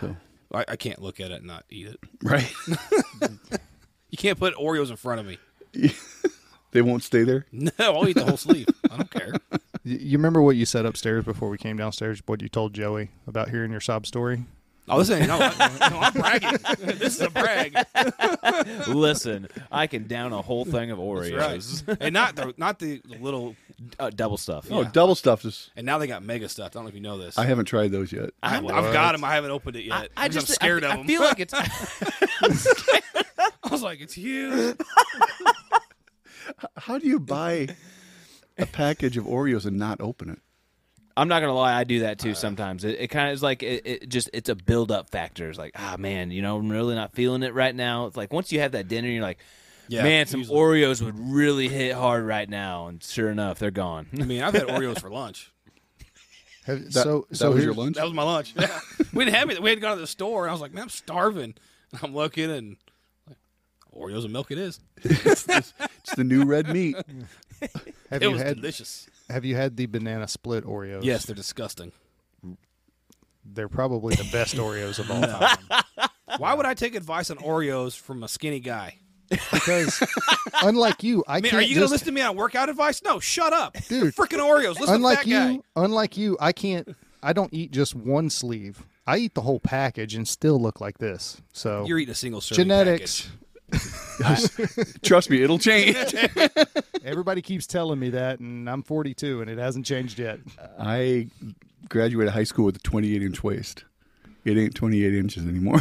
So, 0.00 0.16
I, 0.52 0.64
I 0.68 0.76
can't 0.76 1.02
look 1.02 1.20
at 1.20 1.30
it 1.30 1.34
and 1.38 1.46
not 1.46 1.64
eat 1.68 1.86
it. 1.88 1.98
right. 2.22 2.50
You 4.10 4.16
can't 4.16 4.38
put 4.38 4.54
Oreos 4.54 4.88
in 4.90 4.96
front 4.96 5.20
of 5.20 5.26
me. 5.26 5.38
They 6.72 6.82
won't 6.82 7.02
stay 7.02 7.22
there. 7.24 7.46
No, 7.52 7.70
I'll 7.78 8.08
eat 8.08 8.16
the 8.16 8.24
whole 8.24 8.36
sleeve. 8.36 8.66
I 8.90 8.96
don't 8.96 9.10
care. 9.10 9.34
You 9.86 10.16
remember 10.16 10.40
what 10.40 10.56
you 10.56 10.64
said 10.64 10.86
upstairs 10.86 11.26
before 11.26 11.50
we 11.50 11.58
came 11.58 11.76
downstairs? 11.76 12.22
What 12.24 12.40
you 12.40 12.48
told 12.48 12.72
Joey 12.72 13.10
about 13.26 13.50
hearing 13.50 13.70
your 13.70 13.82
sob 13.82 14.06
story? 14.06 14.46
Oh, 14.88 14.98
this 14.98 15.10
ain't 15.10 15.28
no. 15.28 15.36
I, 15.38 15.90
no 15.90 15.98
I'm 15.98 16.12
bragging. 16.14 16.58
this 16.98 17.16
is 17.16 17.20
a 17.20 17.28
brag. 17.28 17.76
Listen, 18.88 19.46
I 19.70 19.86
can 19.86 20.06
down 20.06 20.32
a 20.32 20.40
whole 20.40 20.64
thing 20.64 20.90
of 20.90 20.96
That's 20.96 21.06
Oreos. 21.30 21.86
right. 21.86 21.98
And 22.00 22.14
not 22.14 22.34
the 22.34 22.54
not 22.56 22.78
the 22.78 23.02
little. 23.20 23.56
Uh, 23.98 24.08
double 24.08 24.38
stuff. 24.38 24.68
Oh, 24.70 24.80
Yeah. 24.82 24.90
double 24.90 25.14
stuff 25.14 25.44
is. 25.44 25.70
And 25.76 25.84
now 25.84 25.98
they 25.98 26.06
got 26.06 26.22
mega 26.22 26.48
stuff. 26.48 26.68
I 26.68 26.74
don't 26.74 26.84
know 26.84 26.88
if 26.88 26.94
you 26.94 27.00
know 27.02 27.18
this. 27.18 27.36
I 27.36 27.44
haven't 27.44 27.66
tried 27.66 27.92
those 27.92 28.10
yet. 28.10 28.30
I've, 28.42 28.64
I've 28.64 28.90
got 28.94 29.12
them. 29.12 29.22
I 29.22 29.34
haven't 29.34 29.50
opened 29.50 29.76
it 29.76 29.84
yet. 29.84 30.08
I 30.16 30.28
because 30.28 30.46
just 30.46 30.50
I'm 30.50 30.54
scared 30.54 30.84
I, 30.84 30.86
of 30.86 30.92
them. 30.92 31.00
I 31.00 31.02
them. 31.02 31.06
feel 31.08 31.20
like 31.20 31.40
it's 31.40 31.52
I 33.62 33.68
was 33.70 33.82
like, 33.82 34.00
it's 34.00 34.14
huge. 34.14 34.76
How 36.76 36.98
do 36.98 37.06
you 37.06 37.18
buy 37.20 37.68
a 38.58 38.66
package 38.66 39.16
of 39.16 39.24
Oreos 39.24 39.66
and 39.66 39.76
not 39.78 40.00
open 40.00 40.30
it? 40.30 40.38
I'm 41.16 41.28
not 41.28 41.40
gonna 41.40 41.54
lie, 41.54 41.78
I 41.78 41.84
do 41.84 42.00
that 42.00 42.18
too 42.18 42.32
Uh, 42.32 42.34
sometimes. 42.34 42.82
It, 42.84 42.96
it 42.98 43.06
kind 43.08 43.28
of 43.28 43.34
is 43.34 43.42
like 43.42 43.62
it, 43.62 43.82
it 43.86 44.08
just 44.08 44.30
it's 44.32 44.48
a 44.48 44.54
build 44.56 44.90
up 44.90 45.10
factor. 45.10 45.48
It's 45.48 45.58
like 45.58 45.72
ah 45.76 45.96
man, 45.98 46.30
you 46.32 46.42
know 46.42 46.56
I'm 46.56 46.68
really 46.68 46.94
not 46.96 47.14
feeling 47.14 47.42
it 47.44 47.54
right 47.54 47.74
now. 47.74 48.06
It's 48.06 48.16
like 48.16 48.32
once 48.32 48.50
you 48.50 48.60
have 48.60 48.72
that 48.72 48.88
dinner, 48.88 49.08
you're 49.08 49.22
like, 49.22 49.38
Yeah, 49.86 50.02
man, 50.02 50.26
some 50.26 50.40
usually. 50.40 50.58
Oreos 50.58 51.00
would 51.02 51.16
really 51.18 51.68
hit 51.68 51.94
hard 51.94 52.24
right 52.24 52.48
now. 52.48 52.88
And 52.88 53.02
sure 53.02 53.30
enough, 53.30 53.60
they're 53.60 53.70
gone. 53.70 54.08
I 54.20 54.24
mean, 54.24 54.42
I've 54.42 54.54
had 54.54 54.64
Oreos 54.64 55.00
for 55.00 55.08
lunch. 55.10 55.52
Have, 56.66 56.82
That, 56.92 57.04
so, 57.04 57.26
that 57.28 57.36
so 57.36 57.50
was 57.52 57.62
your 57.62 57.74
lunch? 57.74 57.96
That 57.96 58.04
was 58.04 58.14
my 58.14 58.22
lunch. 58.22 58.54
Yeah. 58.58 58.80
we 59.12 59.24
didn't 59.26 59.36
have 59.36 59.50
it. 59.50 59.62
We 59.62 59.68
had 59.70 59.80
gone 59.82 59.96
to 59.96 60.00
the 60.00 60.06
store, 60.06 60.44
and 60.44 60.50
I 60.50 60.52
was 60.52 60.62
like, 60.62 60.72
man, 60.72 60.84
I'm 60.84 60.88
starving. 60.88 61.54
And 61.92 62.00
I'm 62.02 62.14
looking, 62.14 62.50
and 62.50 62.70
like, 62.70 62.78
Oreos 63.94 64.24
and 64.24 64.32
milk 64.32 64.50
it 64.50 64.58
is. 64.58 64.80
it's, 65.02 65.46
it's 65.48 66.14
the 66.16 66.24
new 66.24 66.44
red 66.44 66.68
meat. 66.68 66.96
Have 68.10 68.22
it 68.22 68.22
you 68.22 68.30
was 68.32 68.42
had 68.42 68.56
delicious. 68.56 69.06
Have 69.30 69.44
you 69.44 69.56
had 69.56 69.76
the 69.76 69.86
banana 69.86 70.28
split 70.28 70.64
Oreos? 70.64 71.04
Yes, 71.04 71.24
they're 71.24 71.34
disgusting. 71.34 71.92
they're 73.44 73.68
probably 73.68 74.14
the 74.14 74.28
best 74.30 74.56
Oreos 74.56 74.98
of 74.98 75.10
all 75.10 75.22
time. 75.22 76.08
Why 76.38 76.54
would 76.54 76.66
I 76.66 76.74
take 76.74 76.94
advice 76.94 77.30
on 77.30 77.38
Oreos 77.38 77.98
from 77.98 78.22
a 78.22 78.28
skinny 78.28 78.60
guy? 78.60 78.98
Because 79.30 80.02
unlike 80.62 81.02
you, 81.02 81.24
I 81.26 81.36
I 81.38 81.40
mean, 81.40 81.50
can't 81.50 81.62
are 81.62 81.66
you 81.66 81.74
gonna 81.76 81.86
listen 81.86 82.06
to 82.06 82.12
me 82.12 82.20
on 82.20 82.36
workout 82.36 82.68
advice? 82.68 83.02
No, 83.02 83.18
shut 83.20 83.52
up. 83.52 83.74
Dude. 83.88 84.14
Freaking 84.14 84.38
Oreos. 84.38 84.78
Listen 84.78 84.86
to 84.86 84.94
unlike 84.94 85.18
that 85.20 85.26
you, 85.26 85.34
guy. 85.36 85.58
unlike 85.76 86.16
you, 86.16 86.36
I 86.40 86.52
can't. 86.52 86.94
I 87.22 87.32
don't 87.32 87.52
eat 87.54 87.70
just 87.70 87.94
one 87.94 88.28
sleeve. 88.28 88.84
I 89.06 89.18
eat 89.18 89.34
the 89.34 89.40
whole 89.40 89.60
package 89.60 90.14
and 90.14 90.26
still 90.28 90.60
look 90.60 90.80
like 90.80 90.98
this. 90.98 91.40
So 91.52 91.84
You're 91.86 91.98
eating 91.98 92.12
a 92.12 92.14
single 92.14 92.40
serving 92.42 92.64
genetics, 92.64 93.22
package. 93.22 93.38
Trust 95.02 95.30
me, 95.30 95.42
it'll 95.42 95.58
change. 95.58 95.96
Everybody 97.04 97.42
keeps 97.42 97.66
telling 97.66 97.98
me 97.98 98.10
that, 98.10 98.40
and 98.40 98.68
I'm 98.68 98.82
42, 98.82 99.40
and 99.40 99.50
it 99.50 99.58
hasn't 99.58 99.86
changed 99.86 100.18
yet. 100.18 100.38
I 100.78 101.28
graduated 101.88 102.32
high 102.32 102.44
school 102.44 102.64
with 102.64 102.76
a 102.76 102.80
28 102.80 103.22
inch 103.22 103.42
waist. 103.42 103.84
It 104.44 104.56
ain't 104.58 104.74
28 104.74 105.14
inches 105.14 105.46
anymore. 105.46 105.80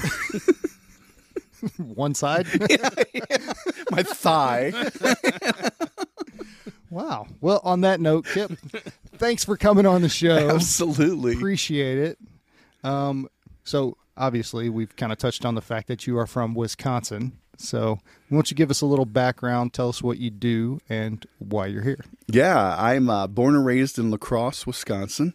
One 1.78 2.14
side. 2.14 2.48
My 3.92 4.04
thigh. 4.04 4.74
wow. 6.90 7.28
Well, 7.40 7.62
on 7.64 7.82
that 7.82 8.00
note, 8.02 8.26
Kip, 8.26 8.52
thanks 9.18 9.46
for 9.46 9.56
coming 9.56 9.86
on 9.86 10.02
the 10.02 10.10
show. 10.10 10.50
Absolutely. 10.50 11.36
Appreciate 11.36 11.98
it. 11.98 12.18
Um, 12.84 13.30
so 13.64 13.98
obviously, 14.18 14.70
we've 14.70 14.96
kind 14.96 15.12
of 15.12 15.18
touched 15.18 15.46
on 15.46 15.56
the 15.56 15.62
fact 15.62 15.88
that 15.88 16.06
you 16.06 16.18
are 16.18 16.28
from 16.28 16.54
Wisconsin. 16.54 17.38
So, 17.58 18.00
why 18.30 18.36
don't 18.38 18.50
you 18.50 18.56
give 18.58 18.72
us 18.72 18.82
a 18.82 18.86
little 18.86 19.06
background? 19.06 19.74
Tell 19.74 19.90
us 19.90 20.02
what 20.02 20.18
you 20.18 20.30
do 20.32 20.80
and 20.90 21.26
why 21.40 21.68
you're 21.68 21.84
here. 21.84 22.04
Yeah, 22.28 22.76
I'm 22.78 23.10
uh, 23.10 23.28
born 23.28 23.56
and 23.56 23.66
raised 23.66 24.00
in 24.00 24.10
La 24.10 24.18
Crosse, 24.18 24.66
Wisconsin, 24.66 25.34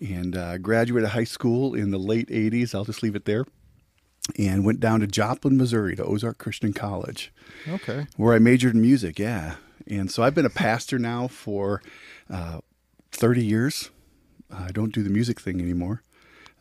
and 0.00 0.36
uh, 0.36 0.58
graduated 0.58 1.10
high 1.10 1.24
school 1.24 1.74
in 1.74 1.90
the 1.92 1.98
late 1.98 2.28
80s. 2.28 2.74
I'll 2.74 2.84
just 2.84 3.02
leave 3.02 3.14
it 3.14 3.24
there. 3.26 3.44
And 4.38 4.64
went 4.64 4.80
down 4.80 5.00
to 5.00 5.06
Joplin, 5.06 5.56
Missouri 5.56 5.96
to 5.96 6.04
Ozark 6.04 6.38
Christian 6.38 6.72
College, 6.72 7.32
Okay. 7.68 8.06
where 8.16 8.34
I 8.34 8.38
majored 8.38 8.74
in 8.74 8.80
music. 8.80 9.18
Yeah. 9.18 9.56
And 9.86 10.10
so 10.10 10.22
I've 10.22 10.34
been 10.34 10.46
a 10.46 10.50
pastor 10.50 10.98
now 10.98 11.26
for 11.26 11.82
uh, 12.30 12.60
30 13.10 13.44
years. 13.44 13.90
I 14.50 14.70
don't 14.70 14.92
do 14.92 15.02
the 15.02 15.10
music 15.10 15.40
thing 15.40 15.60
anymore, 15.60 16.02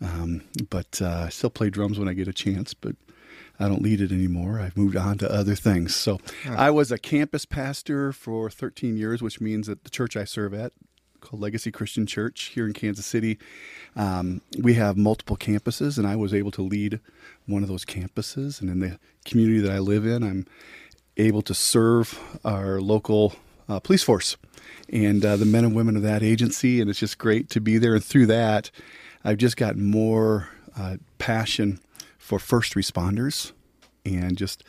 um, 0.02 0.42
but 0.70 1.02
uh, 1.02 1.26
I 1.26 1.30
still 1.30 1.50
play 1.52 1.70
drums 1.70 2.00
when 2.00 2.08
I 2.08 2.14
get 2.14 2.28
a 2.28 2.34
chance, 2.34 2.74
but 2.74 2.96
I 3.62 3.68
don't 3.68 3.82
lead 3.82 4.02
it 4.02 4.12
anymore. 4.12 4.60
I've 4.60 4.76
moved 4.76 4.96
on 4.96 5.18
to 5.20 5.32
other 5.32 5.56
things. 5.56 5.96
So 5.96 6.20
I 6.50 6.72
was 6.72 6.92
a 6.92 6.98
campus 6.98 7.46
pastor 7.46 8.12
for 8.12 8.50
13 8.50 8.98
years, 8.98 9.22
which 9.22 9.40
means 9.40 9.68
that 9.68 9.84
the 9.84 9.90
church 9.90 10.18
I 10.18 10.24
serve 10.24 10.54
at, 10.54 10.74
called 11.20 11.42
Legacy 11.42 11.72
Christian 11.72 12.08
Church 12.08 12.52
here 12.56 12.66
in 12.66 12.74
Kansas 12.74 13.06
City, 13.06 13.38
um, 13.96 14.42
we 14.58 14.74
have 14.74 14.98
multiple 14.98 15.38
campuses, 15.38 15.98
and 16.00 16.08
I 16.08 16.16
was 16.16 16.34
able 16.34 16.50
to 16.52 16.64
lead 16.64 17.00
one 17.46 17.62
of 17.62 17.70
those 17.70 17.86
campuses. 17.86 18.60
And 18.60 18.70
in 18.70 18.80
the 18.80 19.00
community 19.26 19.60
that 19.60 19.72
I 19.72 19.80
live 19.80 20.06
in, 20.06 20.24
I'm 20.24 20.48
able 21.18 21.44
to 21.44 21.54
serve 21.54 22.20
our 22.44 22.82
local 22.82 23.36
uh, 23.70 23.80
police 23.80 24.02
force 24.02 24.38
and 24.90 25.24
uh, 25.24 25.38
the 25.38 25.46
men 25.46 25.64
and 25.64 25.76
women 25.76 25.96
of 25.96 26.02
that 26.02 26.24
agency. 26.24 26.82
And 26.82 26.90
it's 26.90 27.00
just 27.00 27.20
great 27.20 27.50
to 27.52 27.62
be 27.62 27.78
there. 27.78 27.94
And 27.94 28.04
through 28.04 28.26
that, 28.28 28.72
I've 29.24 29.38
just 29.38 29.56
got 29.56 29.78
more 29.78 30.50
uh, 30.76 30.98
passion 31.20 31.80
for 32.32 32.40
first 32.40 32.76
responders 32.76 33.52
and 34.06 34.38
just 34.38 34.64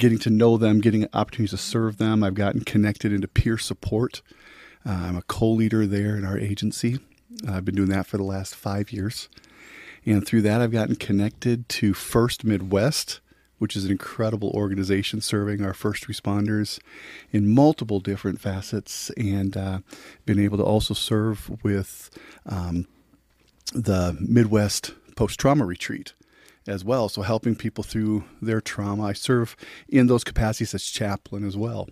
getting 0.00 0.18
to 0.18 0.30
know 0.30 0.56
them, 0.56 0.80
getting 0.80 1.06
opportunities 1.14 1.52
to 1.52 1.56
serve 1.56 1.98
them. 1.98 2.24
I've 2.24 2.34
gotten 2.34 2.62
connected 2.62 3.12
into 3.12 3.28
peer 3.28 3.56
support. 3.56 4.20
Uh, 4.84 4.90
I'm 4.90 5.16
a 5.16 5.22
co 5.22 5.48
leader 5.48 5.86
there 5.86 6.16
in 6.16 6.24
our 6.24 6.36
agency. 6.36 6.98
I've 7.48 7.64
been 7.64 7.76
doing 7.76 7.90
that 7.90 8.08
for 8.08 8.16
the 8.16 8.24
last 8.24 8.56
five 8.56 8.90
years. 8.90 9.28
And 10.04 10.26
through 10.26 10.42
that, 10.42 10.60
I've 10.60 10.72
gotten 10.72 10.96
connected 10.96 11.68
to 11.68 11.92
FRST 11.94 12.42
Midwest, 12.42 13.20
which 13.58 13.76
is 13.76 13.84
an 13.84 13.92
incredible 13.92 14.50
organization 14.50 15.20
serving 15.20 15.64
our 15.64 15.72
first 15.72 16.08
responders 16.08 16.80
in 17.30 17.46
multiple 17.54 18.00
different 18.00 18.40
facets, 18.40 19.10
and 19.10 19.56
uh, 19.56 19.78
been 20.26 20.40
able 20.40 20.58
to 20.58 20.64
also 20.64 20.94
serve 20.94 21.62
with 21.62 22.10
um, 22.44 22.88
the 23.72 24.16
Midwest 24.20 24.94
Post 25.14 25.38
Trauma 25.38 25.64
Retreat 25.64 26.12
as 26.66 26.84
well. 26.84 27.08
So, 27.08 27.22
helping 27.22 27.54
people 27.54 27.84
through 27.84 28.24
their 28.40 28.60
trauma. 28.60 29.04
I 29.04 29.12
serve 29.12 29.56
in 29.88 30.06
those 30.06 30.24
capacities 30.24 30.74
as 30.74 30.84
chaplain 30.84 31.46
as 31.46 31.56
well. 31.56 31.88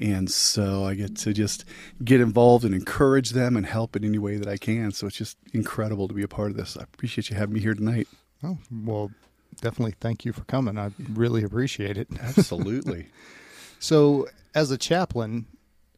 And 0.00 0.30
so 0.30 0.84
I 0.84 0.94
get 0.94 1.16
to 1.18 1.32
just 1.32 1.64
get 2.04 2.20
involved 2.20 2.64
and 2.64 2.72
encourage 2.74 3.30
them 3.30 3.56
and 3.56 3.66
help 3.66 3.96
in 3.96 4.04
any 4.04 4.18
way 4.18 4.36
that 4.36 4.48
I 4.48 4.56
can. 4.56 4.92
So 4.92 5.08
it's 5.08 5.16
just 5.16 5.36
incredible 5.52 6.06
to 6.06 6.14
be 6.14 6.22
a 6.22 6.28
part 6.28 6.50
of 6.50 6.56
this. 6.56 6.76
I 6.76 6.84
appreciate 6.84 7.30
you 7.30 7.36
having 7.36 7.54
me 7.54 7.60
here 7.60 7.74
tonight. 7.74 8.06
Oh, 8.44 8.58
well, 8.70 9.10
definitely 9.60 9.94
thank 10.00 10.24
you 10.24 10.32
for 10.32 10.44
coming. 10.44 10.78
I 10.78 10.92
really 11.12 11.42
appreciate 11.42 11.98
it. 11.98 12.08
Absolutely. 12.20 13.08
So, 13.80 14.28
as 14.54 14.70
a 14.70 14.78
chaplain, 14.78 15.46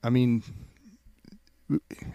I 0.02 0.10
mean, 0.10 0.42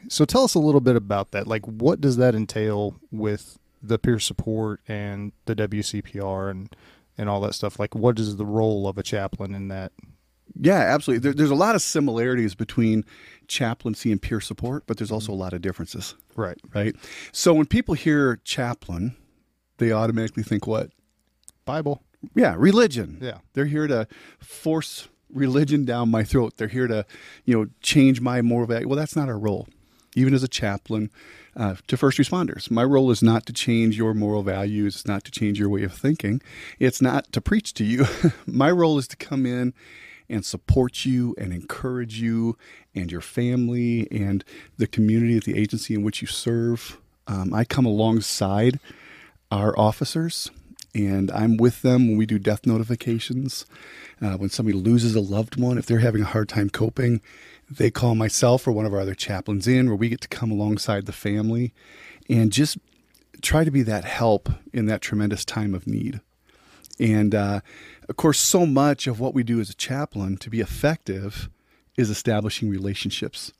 so 0.09 0.25
tell 0.25 0.43
us 0.43 0.55
a 0.55 0.59
little 0.59 0.81
bit 0.81 0.95
about 0.95 1.31
that. 1.31 1.47
Like, 1.47 1.65
what 1.65 2.01
does 2.01 2.17
that 2.17 2.35
entail 2.35 2.95
with 3.11 3.57
the 3.87 3.97
peer 3.99 4.19
support 4.19 4.81
and 4.87 5.31
the 5.45 5.55
WCPR 5.55 6.49
and 6.51 6.75
and 7.17 7.29
all 7.29 7.39
that 7.41 7.53
stuff? 7.55 7.79
Like, 7.79 7.95
what 7.95 8.19
is 8.19 8.35
the 8.35 8.45
role 8.45 8.87
of 8.87 8.97
a 8.97 9.03
chaplain 9.03 9.55
in 9.55 9.69
that? 9.69 9.91
Yeah, 10.59 10.79
absolutely. 10.79 11.21
There, 11.23 11.33
there's 11.33 11.49
a 11.49 11.55
lot 11.55 11.75
of 11.75 11.81
similarities 11.81 12.55
between 12.55 13.03
chaplaincy 13.47 14.11
and 14.11 14.21
peer 14.21 14.39
support, 14.39 14.83
but 14.85 14.97
there's 14.97 15.11
also 15.11 15.31
a 15.31 15.35
lot 15.35 15.53
of 15.53 15.61
differences, 15.61 16.13
Right. 16.35 16.57
right? 16.73 16.95
So 17.31 17.53
when 17.53 17.65
people 17.65 17.95
hear 17.95 18.37
chaplain, 18.43 19.15
they 19.77 19.91
automatically 19.91 20.43
think 20.43 20.67
what? 20.67 20.91
Bible. 21.65 22.03
Yeah, 22.35 22.55
religion. 22.57 23.17
Yeah. 23.21 23.39
They're 23.53 23.65
here 23.65 23.87
to 23.87 24.07
force 24.39 25.07
religion 25.33 25.83
down 25.83 26.09
my 26.09 26.23
throat. 26.23 26.53
They're 26.57 26.67
here 26.67 26.87
to, 26.87 27.05
you 27.45 27.57
know, 27.57 27.67
change 27.81 28.21
my 28.21 28.41
moral 28.41 28.67
value. 28.67 28.87
Well, 28.87 28.97
that's 28.97 29.15
not 29.15 29.27
our 29.29 29.37
role. 29.39 29.67
Even 30.15 30.33
as 30.33 30.43
a 30.43 30.47
chaplain 30.47 31.11
uh, 31.55 31.75
to 31.87 31.97
first 31.97 32.17
responders, 32.17 32.71
my 32.71 32.83
role 32.83 33.11
is 33.11 33.21
not 33.21 33.45
to 33.45 33.53
change 33.53 33.97
your 33.97 34.13
moral 34.13 34.43
values. 34.43 34.95
It's 34.95 35.07
not 35.07 35.23
to 35.25 35.31
change 35.31 35.59
your 35.59 35.69
way 35.69 35.83
of 35.83 35.93
thinking. 35.93 36.41
It's 36.79 37.01
not 37.01 37.31
to 37.33 37.41
preach 37.41 37.73
to 37.75 37.83
you. 37.83 38.05
my 38.47 38.71
role 38.71 38.97
is 38.97 39.07
to 39.09 39.17
come 39.17 39.45
in 39.45 39.73
and 40.29 40.43
support 40.43 41.05
you 41.05 41.35
and 41.37 41.53
encourage 41.53 42.19
you 42.19 42.57
and 42.95 43.11
your 43.11 43.21
family 43.21 44.07
and 44.09 44.43
the 44.77 44.87
community 44.87 45.37
at 45.37 45.43
the 45.43 45.57
agency 45.57 45.93
in 45.93 46.03
which 46.03 46.21
you 46.21 46.27
serve. 46.27 46.99
Um, 47.27 47.53
I 47.53 47.63
come 47.63 47.85
alongside 47.85 48.79
our 49.51 49.77
officers 49.77 50.49
and 50.95 51.29
I'm 51.31 51.57
with 51.57 51.81
them 51.81 52.07
when 52.07 52.17
we 52.17 52.25
do 52.25 52.39
death 52.39 52.65
notifications. 52.65 53.65
Uh, 54.21 54.35
when 54.37 54.49
somebody 54.49 54.77
loses 54.77 55.13
a 55.13 55.19
loved 55.19 55.59
one, 55.59 55.77
if 55.77 55.85
they're 55.85 55.99
having 55.99 56.21
a 56.21 56.25
hard 56.25 56.47
time 56.47 56.69
coping, 56.69 57.21
they 57.69 57.91
call 57.91 58.15
myself 58.15 58.65
or 58.65 58.71
one 58.71 58.85
of 58.85 58.93
our 58.93 59.01
other 59.01 59.13
chaplains 59.13 59.67
in 59.67 59.87
where 59.87 59.97
we 59.97 60.07
get 60.07 60.21
to 60.21 60.27
come 60.29 60.51
alongside 60.51 61.05
the 61.05 61.11
family 61.11 61.73
and 62.29 62.53
just 62.53 62.77
try 63.41 63.65
to 63.65 63.71
be 63.71 63.81
that 63.83 64.05
help 64.05 64.49
in 64.71 64.85
that 64.85 65.01
tremendous 65.01 65.43
time 65.43 65.75
of 65.75 65.85
need. 65.85 66.21
And 66.97 67.35
uh, 67.35 67.59
of 68.07 68.15
course, 68.15 68.39
so 68.39 68.65
much 68.65 69.05
of 69.05 69.19
what 69.19 69.33
we 69.33 69.43
do 69.43 69.59
as 69.59 69.69
a 69.69 69.75
chaplain 69.75 70.37
to 70.37 70.49
be 70.49 70.61
effective 70.61 71.49
is 71.97 72.09
establishing 72.09 72.69
relationships. 72.69 73.51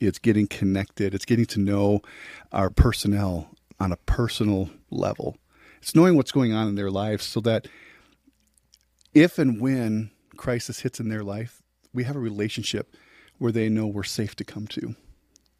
It's 0.00 0.18
getting 0.18 0.46
connected. 0.46 1.14
It's 1.14 1.26
getting 1.26 1.46
to 1.46 1.60
know 1.60 2.00
our 2.50 2.70
personnel 2.70 3.50
on 3.78 3.92
a 3.92 3.96
personal 3.96 4.70
level. 4.90 5.36
It's 5.80 5.94
knowing 5.94 6.16
what's 6.16 6.32
going 6.32 6.52
on 6.52 6.68
in 6.68 6.74
their 6.74 6.90
lives 6.90 7.24
so 7.24 7.40
that 7.40 7.66
if 9.14 9.38
and 9.38 9.60
when 9.60 10.10
crisis 10.36 10.80
hits 10.80 11.00
in 11.00 11.08
their 11.08 11.24
life, 11.24 11.62
we 11.92 12.04
have 12.04 12.16
a 12.16 12.20
relationship 12.20 12.94
where 13.38 13.52
they 13.52 13.68
know 13.68 13.86
we're 13.86 14.02
safe 14.02 14.34
to 14.36 14.44
come 14.44 14.66
to. 14.68 14.94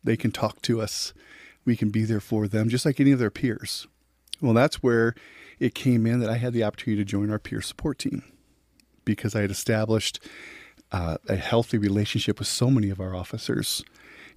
They 0.03 0.17
can 0.17 0.31
talk 0.31 0.63
to 0.63 0.81
us. 0.81 1.13
We 1.65 1.77
can 1.77 1.91
be 1.91 2.05
there 2.05 2.21
for 2.21 2.49
them, 2.49 2.69
just 2.69 2.87
like 2.87 3.01
any 3.01 3.13
of 3.13 3.19
their 3.19 3.31
peers. 3.31 3.87
Well, 4.41 4.55
that's 4.55 4.83
where 4.83 5.15
it 5.59 5.75
came 5.75 6.07
in 6.07 6.21
that 6.21 6.31
I 6.31 6.37
had 6.37 6.53
the 6.53 6.65
opportunity 6.65 7.03
to 7.03 7.11
join 7.11 7.31
our 7.31 7.39
peer 7.39 7.61
support 7.61 7.99
team 7.99 8.23
because 9.05 9.35
I 9.35 9.41
had 9.41 9.51
established 9.51 10.21
uh, 10.93 11.19
a 11.29 11.37
healthy 11.37 11.79
relationship 11.79 12.39
with 12.39 12.49
so 12.49 12.71
many 12.71 12.91
of 12.91 13.01
our 13.01 13.15
officers. 13.15 13.83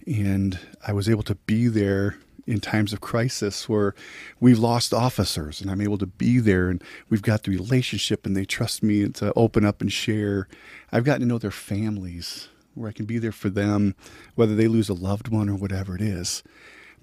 And 0.06 0.58
I 0.86 0.92
was 0.92 1.08
able 1.08 1.22
to 1.24 1.34
be 1.34 1.68
there 1.68 2.18
in 2.46 2.60
times 2.60 2.92
of 2.92 3.00
crisis 3.00 3.68
where 3.68 3.94
we've 4.40 4.58
lost 4.58 4.92
officers 4.92 5.60
and 5.60 5.70
I'm 5.70 5.80
able 5.80 5.98
to 5.98 6.06
be 6.06 6.38
there 6.38 6.68
and 6.68 6.82
we've 7.08 7.22
got 7.22 7.44
the 7.44 7.50
relationship 7.50 8.26
and 8.26 8.36
they 8.36 8.44
trust 8.44 8.82
me 8.82 9.08
to 9.08 9.32
open 9.34 9.64
up 9.64 9.80
and 9.80 9.92
share. 9.92 10.48
I've 10.90 11.04
gotten 11.04 11.20
to 11.20 11.26
know 11.26 11.38
their 11.38 11.50
families 11.50 12.48
where 12.74 12.88
I 12.88 12.92
can 12.92 13.04
be 13.04 13.18
there 13.18 13.32
for 13.32 13.50
them, 13.50 13.94
whether 14.34 14.54
they 14.54 14.66
lose 14.66 14.88
a 14.88 14.94
loved 14.94 15.28
one 15.28 15.48
or 15.48 15.54
whatever 15.54 15.94
it 15.94 16.00
is. 16.00 16.42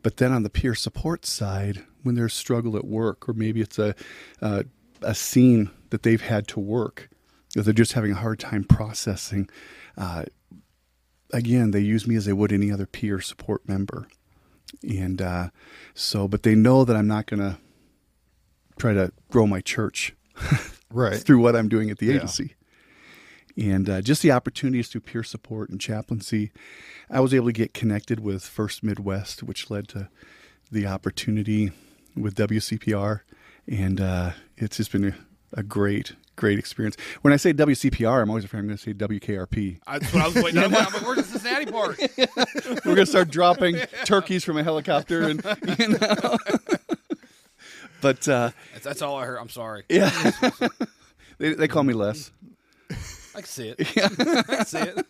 But 0.02 0.18
then 0.18 0.32
on 0.32 0.44
the 0.44 0.50
peer 0.50 0.76
support 0.76 1.26
side, 1.26 1.86
when 2.04 2.16
there's 2.16 2.34
struggle 2.34 2.76
at 2.78 2.86
work, 2.86 3.28
or 3.28 3.34
maybe 3.34 3.62
it's 3.62 3.78
a 3.78 3.96
a 5.02 5.16
scene 5.16 5.72
that 5.90 6.04
they've 6.04 6.22
had 6.22 6.48
to 6.48 6.60
work, 6.60 7.10
that 7.56 7.64
they're 7.64 7.74
just 7.74 7.94
having 7.94 8.12
a 8.12 8.16
hard 8.16 8.40
time 8.40 8.64
processing. 8.64 9.50
Uh, 9.98 10.26
again, 11.32 11.72
they 11.72 11.80
use 11.80 12.08
me 12.08 12.16
as 12.16 12.26
they 12.26 12.34
would 12.34 12.52
any 12.52 12.72
other 12.72 12.86
peer 12.86 13.20
support 13.22 13.68
member, 13.68 14.08
and 14.84 15.22
uh, 15.22 15.50
so, 15.94 16.28
but 16.28 16.44
they 16.44 16.56
know 16.56 16.84
that 16.86 16.96
I'm 16.96 17.08
not 17.08 17.26
going 17.26 17.40
to 17.42 17.58
try 18.78 18.94
to 18.94 19.12
grow 19.30 19.46
my 19.48 19.62
church 19.62 20.14
Right. 20.92 21.18
through 21.18 21.40
what 21.42 21.56
I'm 21.56 21.70
doing 21.70 21.90
at 21.90 21.98
the 22.00 22.08
Yeah. 22.08 22.16
agency. 22.16 22.56
And 23.58 23.90
uh, 23.90 24.02
just 24.02 24.22
the 24.22 24.32
opportunities 24.32 24.88
through 24.88 25.02
peer 25.02 25.24
support 25.24 25.70
and 25.70 25.82
chaplaincy, 25.82 26.52
I 27.10 27.20
was 27.20 27.34
able 27.34 27.48
to 27.48 27.52
get 27.52 27.74
connected 27.74 28.22
with 28.22 28.44
FRST 28.44 28.84
Midwest, 28.84 29.44
which 29.44 29.70
led 29.70 29.88
to 29.90 30.10
the 30.72 30.86
opportunity 30.88 31.72
with 32.16 32.36
WCPR. 32.36 33.22
And 33.68 34.00
uh, 34.00 34.32
it's 34.56 34.78
just 34.78 34.92
been 34.94 35.04
a, 35.06 35.16
a 35.54 35.64
great, 35.64 36.14
great 36.40 36.58
experience. 36.58 36.96
When 37.22 37.34
I 37.34 37.36
say 37.36 37.54
WCPR, 37.54 38.22
I'm 38.22 38.30
always 38.30 38.46
afraid 38.46 38.62
I'm 38.62 38.68
going 38.68 38.78
to 38.78 38.84
say 38.84 38.94
WKRP. 38.94 39.80
That's 39.86 40.14
what 40.14 40.24
I 40.24 40.28
was 40.28 40.36
waiting. 40.36 40.64
I'm 40.64 40.72
like, 40.72 41.02
where's 41.02 41.18
the 41.18 41.24
Cincinnati 41.24 41.66
part? 41.66 42.00
We're 42.86 42.96
going 42.96 42.98
to 42.98 43.06
start 43.06 43.30
dropping 43.30 43.76
turkeys 44.06 44.46
from 44.46 44.58
a 44.58 44.64
helicopter, 44.64 45.24
and 45.24 45.44
you 45.80 45.90
know. 45.90 46.38
but 48.02 48.28
uh, 48.28 48.52
That's, 48.72 48.86
that's 48.86 49.02
all 49.02 49.18
I 49.18 49.26
heard. 49.26 49.38
I'm 49.38 49.50
sorry. 49.50 49.84
yeah, 49.90 50.32
they, 51.40 51.54
they 51.56 51.68
call 51.68 51.84
me 51.84 51.94
Les. 51.94 52.32
I 53.36 53.42
can 53.42 53.44
see 53.44 53.70
it. 53.70 53.96
Yeah. 53.96 54.08
I 54.18 54.44
can 54.44 54.66
see 54.66 54.80
it. 54.80 55.06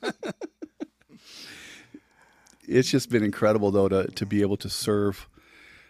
it's 2.67 2.89
just 2.89 3.09
been 3.09 3.24
incredible 3.24 3.71
though 3.71 3.88
to 3.88 4.07
to 4.07 4.25
be 4.25 4.41
able 4.41 4.57
to 4.57 4.69
serve 4.69 5.27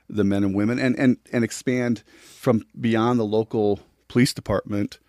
the 0.10 0.24
men 0.24 0.44
and 0.44 0.54
women 0.54 0.80
and 0.80 0.98
and 1.00 1.18
and 1.32 1.44
expand 1.44 2.04
from 2.20 2.66
beyond 2.80 3.20
the 3.20 3.26
local 3.26 3.80
police 4.08 4.34
department 4.34 5.00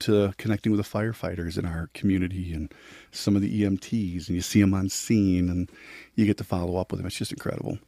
to 0.00 0.32
connecting 0.38 0.72
with 0.72 0.84
the 0.84 0.98
firefighters 0.98 1.58
in 1.58 1.64
our 1.64 1.90
community 1.94 2.52
and 2.52 2.72
some 3.10 3.36
of 3.36 3.42
the 3.42 3.62
EMTs 3.62 4.28
and 4.28 4.36
you 4.36 4.42
see 4.42 4.60
them 4.60 4.74
on 4.74 4.88
scene 4.88 5.48
and 5.48 5.70
you 6.14 6.26
get 6.26 6.36
to 6.36 6.44
follow 6.44 6.76
up 6.76 6.90
with 6.90 6.98
them 6.98 7.06
it's 7.06 7.16
just 7.16 7.32
incredible 7.32 7.78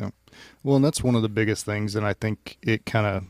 Yeah. 0.00 0.10
Well, 0.62 0.76
and 0.76 0.84
that's 0.84 1.02
one 1.02 1.14
of 1.14 1.22
the 1.22 1.28
biggest 1.28 1.64
things, 1.64 1.96
and 1.96 2.06
I 2.06 2.12
think 2.12 2.58
it 2.62 2.86
kind 2.86 3.06
of 3.06 3.24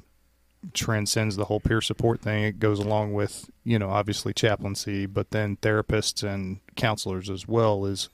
transcends 0.74 1.36
the 1.36 1.44
whole 1.46 1.60
peer 1.60 1.80
support 1.80 2.20
thing. 2.20 2.44
It 2.44 2.58
goes 2.58 2.78
along 2.78 3.14
with, 3.14 3.50
you 3.64 3.78
know, 3.78 3.90
obviously 3.90 4.32
chaplaincy, 4.32 5.06
but 5.06 5.30
then 5.30 5.56
therapists 5.58 6.22
and 6.22 6.60
counselors 6.76 7.30
as 7.30 7.46
well 7.46 7.84
is 7.86 8.08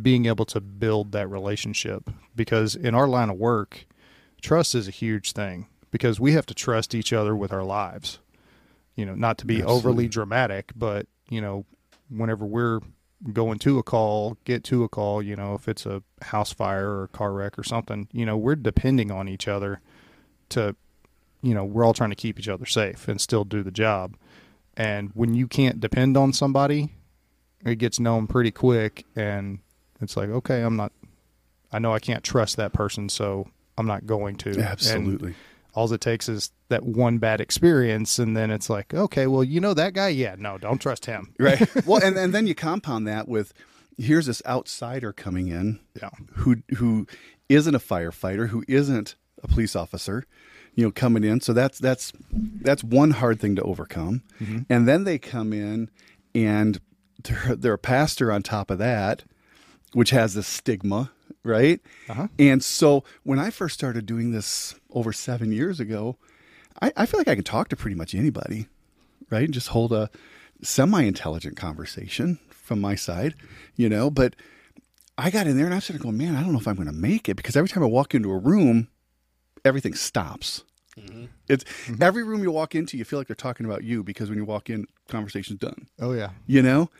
being 0.00 0.26
able 0.26 0.44
to 0.46 0.60
build 0.60 1.12
that 1.12 1.28
relationship. 1.28 2.10
Because 2.36 2.74
in 2.76 2.94
our 2.94 3.08
line 3.08 3.30
of 3.30 3.36
work, 3.36 3.86
trust 4.40 4.74
is 4.74 4.88
a 4.88 4.92
huge 4.92 5.32
thing 5.32 5.66
because 5.90 6.20
we 6.20 6.32
have 6.32 6.46
to 6.46 6.54
trust 6.54 6.94
each 6.94 7.12
other 7.12 7.34
with 7.34 7.52
our 7.52 7.64
lives. 7.64 8.20
You 8.98 9.06
know, 9.06 9.14
not 9.14 9.38
to 9.38 9.46
be 9.46 9.62
Absolutely. 9.62 9.78
overly 9.78 10.08
dramatic, 10.08 10.72
but, 10.74 11.06
you 11.30 11.40
know, 11.40 11.64
whenever 12.08 12.44
we're 12.44 12.80
going 13.32 13.60
to 13.60 13.78
a 13.78 13.82
call, 13.84 14.36
get 14.42 14.64
to 14.64 14.82
a 14.82 14.88
call, 14.88 15.22
you 15.22 15.36
know, 15.36 15.54
if 15.54 15.68
it's 15.68 15.86
a 15.86 16.02
house 16.20 16.52
fire 16.52 16.90
or 16.90 17.04
a 17.04 17.08
car 17.08 17.32
wreck 17.32 17.56
or 17.56 17.62
something, 17.62 18.08
you 18.10 18.26
know, 18.26 18.36
we're 18.36 18.56
depending 18.56 19.12
on 19.12 19.28
each 19.28 19.46
other 19.46 19.80
to, 20.48 20.74
you 21.42 21.54
know, 21.54 21.64
we're 21.64 21.84
all 21.84 21.94
trying 21.94 22.10
to 22.10 22.16
keep 22.16 22.40
each 22.40 22.48
other 22.48 22.66
safe 22.66 23.06
and 23.06 23.20
still 23.20 23.44
do 23.44 23.62
the 23.62 23.70
job. 23.70 24.16
And 24.76 25.12
when 25.14 25.32
you 25.32 25.46
can't 25.46 25.78
depend 25.78 26.16
on 26.16 26.32
somebody, 26.32 26.92
it 27.64 27.76
gets 27.76 28.00
known 28.00 28.26
pretty 28.26 28.50
quick. 28.50 29.06
And 29.14 29.60
it's 30.00 30.16
like, 30.16 30.28
okay, 30.28 30.62
I'm 30.62 30.74
not, 30.74 30.90
I 31.70 31.78
know 31.78 31.94
I 31.94 32.00
can't 32.00 32.24
trust 32.24 32.56
that 32.56 32.72
person, 32.72 33.08
so 33.08 33.46
I'm 33.76 33.86
not 33.86 34.06
going 34.06 34.34
to. 34.38 34.50
And 34.50 34.62
absolutely 34.62 35.36
all 35.78 35.92
it 35.92 36.00
takes 36.00 36.28
is 36.28 36.50
that 36.68 36.82
one 36.84 37.18
bad 37.18 37.40
experience. 37.40 38.18
And 38.18 38.36
then 38.36 38.50
it's 38.50 38.68
like, 38.68 38.92
okay, 38.92 39.26
well, 39.26 39.44
you 39.44 39.60
know 39.60 39.74
that 39.74 39.94
guy? 39.94 40.08
Yeah, 40.08 40.34
no, 40.38 40.58
don't 40.58 40.80
trust 40.80 41.06
him. 41.06 41.32
right 41.38 41.60
well 41.86 42.02
and, 42.02 42.16
and 42.18 42.34
then 42.34 42.46
you 42.46 42.54
compound 42.54 43.06
that 43.06 43.28
with 43.28 43.52
here's 43.96 44.26
this 44.26 44.42
outsider 44.46 45.12
coming 45.12 45.48
in 45.48 45.78
Yeah. 46.00 46.10
who 46.34 46.56
who 46.76 47.06
isn't 47.48 47.74
a 47.74 47.78
firefighter, 47.80 48.48
who 48.48 48.64
isn't 48.68 49.14
a 49.42 49.48
police 49.48 49.74
officer, 49.76 50.24
you 50.74 50.84
know, 50.84 50.90
coming 50.90 51.24
in. 51.24 51.40
So 51.40 51.52
that's 51.52 51.78
that's 51.78 52.12
that's 52.32 52.82
one 52.84 53.12
hard 53.12 53.38
thing 53.40 53.56
to 53.56 53.62
overcome. 53.62 54.22
Mm-hmm. 54.40 54.58
And 54.68 54.86
then 54.88 55.04
they 55.04 55.18
come 55.18 55.52
in 55.52 55.90
and 56.34 56.80
they're, 57.22 57.56
they're 57.56 57.72
a 57.74 57.78
pastor 57.78 58.30
on 58.32 58.42
top 58.42 58.70
of 58.70 58.78
that, 58.78 59.24
which 59.92 60.10
has 60.10 60.34
this 60.34 60.46
stigma, 60.46 61.10
right? 61.44 61.80
Uh-huh. 62.08 62.28
And 62.38 62.62
so 62.62 63.04
when 63.22 63.38
I 63.38 63.50
first 63.50 63.74
started 63.74 64.06
doing 64.06 64.32
this 64.32 64.74
over 64.90 65.12
seven 65.12 65.52
years 65.52 65.80
ago, 65.80 66.16
I, 66.82 66.92
I 66.96 67.06
feel 67.06 67.18
like 67.20 67.28
I 67.28 67.34
can 67.34 67.44
talk 67.44 67.68
to 67.68 67.76
pretty 67.76 67.96
much 67.96 68.14
anybody, 68.14 68.68
right? 69.30 69.44
And 69.44 69.54
just 69.54 69.68
hold 69.68 69.92
a 69.92 70.10
semi 70.62 71.02
intelligent 71.02 71.56
conversation 71.56 72.38
from 72.50 72.80
my 72.80 72.94
side, 72.94 73.34
you 73.76 73.88
know, 73.88 74.10
but 74.10 74.34
I 75.16 75.30
got 75.30 75.46
in 75.46 75.56
there 75.56 75.66
and 75.66 75.74
I 75.74 75.78
started 75.80 76.02
going, 76.02 76.16
man, 76.18 76.36
I 76.36 76.42
don't 76.42 76.52
know 76.52 76.58
if 76.60 76.68
I'm 76.68 76.76
going 76.76 76.86
to 76.86 76.92
make 76.92 77.28
it 77.28 77.36
because 77.36 77.56
every 77.56 77.68
time 77.68 77.82
I 77.82 77.86
walk 77.86 78.14
into 78.14 78.30
a 78.30 78.38
room, 78.38 78.88
everything 79.64 79.94
stops. 79.94 80.62
It's 81.48 81.64
every 82.00 82.24
room 82.24 82.42
you 82.42 82.50
walk 82.50 82.74
into, 82.74 82.96
you 82.96 83.04
feel 83.04 83.20
like 83.20 83.28
they're 83.28 83.36
talking 83.36 83.64
about 83.64 83.84
you 83.84 84.02
because 84.02 84.28
when 84.28 84.36
you 84.38 84.44
walk 84.44 84.68
in, 84.68 84.86
conversation's 85.08 85.60
done, 85.60 85.86
Oh, 86.00 86.12
yeah. 86.12 86.30
you 86.48 86.60
know? 86.60 86.90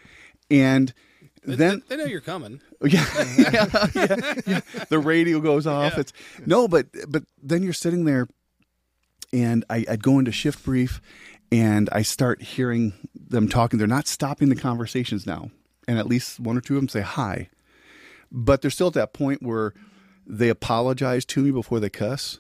And 0.51 0.95
then 1.43 1.83
they 1.89 1.97
know 1.97 2.05
you're 2.05 2.21
coming. 2.21 2.61
yeah, 2.83 3.05
yeah, 3.39 3.89
yeah, 3.95 4.35
yeah. 4.47 4.61
The 4.89 4.99
radio 4.99 5.41
goes 5.41 5.67
off. 5.67 5.95
Yeah. 5.95 6.01
It's 6.01 6.13
no, 6.47 6.69
but 6.69 6.87
but 7.09 7.25
then 7.43 7.63
you're 7.63 7.73
sitting 7.73 8.05
there, 8.05 8.29
and 9.33 9.65
I, 9.71 9.85
I'd 9.89 10.03
go 10.03 10.19
into 10.19 10.33
shift 10.33 10.65
brief, 10.65 11.01
and 11.51 11.89
I 11.93 12.03
start 12.03 12.43
hearing 12.43 12.93
them 13.15 13.49
talking. 13.49 13.79
They're 13.79 13.87
not 13.89 14.07
stopping 14.07 14.49
the 14.49 14.57
conversations 14.57 15.27
now, 15.27 15.51
and 15.87 15.99
at 15.99 16.07
least 16.07 16.41
one 16.41 16.57
or 16.57 16.61
two 16.61 16.77
of 16.77 16.83
them 16.83 16.89
say 16.89 17.01
hi, 17.01 17.49
but 18.31 18.63
they're 18.63 18.71
still 18.71 18.89
at 18.89 18.95
that 18.95 19.13
point 19.13 19.43
where 19.43 19.75
they 20.27 20.49
apologize 20.49 21.25
to 21.27 21.43
me 21.43 21.51
before 21.51 21.81
they 21.81 21.91
cuss. 21.91 22.39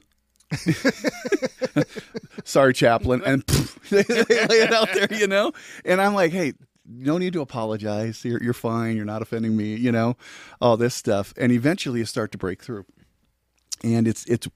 Sorry, 2.45 2.73
chaplain, 2.73 3.23
and 3.25 3.43
they, 3.91 4.03
they 4.03 4.47
lay 4.47 4.63
it 4.63 4.73
out 4.73 4.89
there, 4.93 5.09
you 5.11 5.27
know. 5.27 5.53
And 5.85 6.01
I'm 6.01 6.15
like, 6.15 6.33
hey, 6.33 6.55
no 6.88 7.18
need 7.18 7.35
to 7.35 7.40
apologize. 7.40 8.24
You're, 8.24 8.42
you're 8.42 8.53
fine. 8.55 8.96
You're 8.96 9.05
not 9.05 9.22
offending 9.22 9.57
me. 9.57 9.74
You 9.77 9.92
know, 9.92 10.16
all 10.61 10.77
this 10.77 10.94
stuff. 10.94 11.35
And 11.37 11.53
eventually, 11.53 12.01
you 12.01 12.05
start 12.07 12.33
to 12.33 12.38
break 12.38 12.62
through. 12.62 12.87
And 13.85 14.09
it's 14.09 14.24
it's 14.27 14.48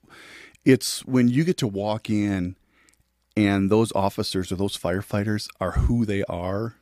it's 0.65 1.05
when 1.05 1.29
you 1.29 1.45
get 1.45 1.59
to 1.59 1.69
walk 1.69 2.11
in, 2.11 2.57
and 3.37 3.71
those 3.71 3.93
officers 3.93 4.51
or 4.51 4.57
those 4.57 4.77
firefighters 4.77 5.49
are 5.61 5.73
who 5.73 6.05
they 6.05 6.25
are, 6.25 6.77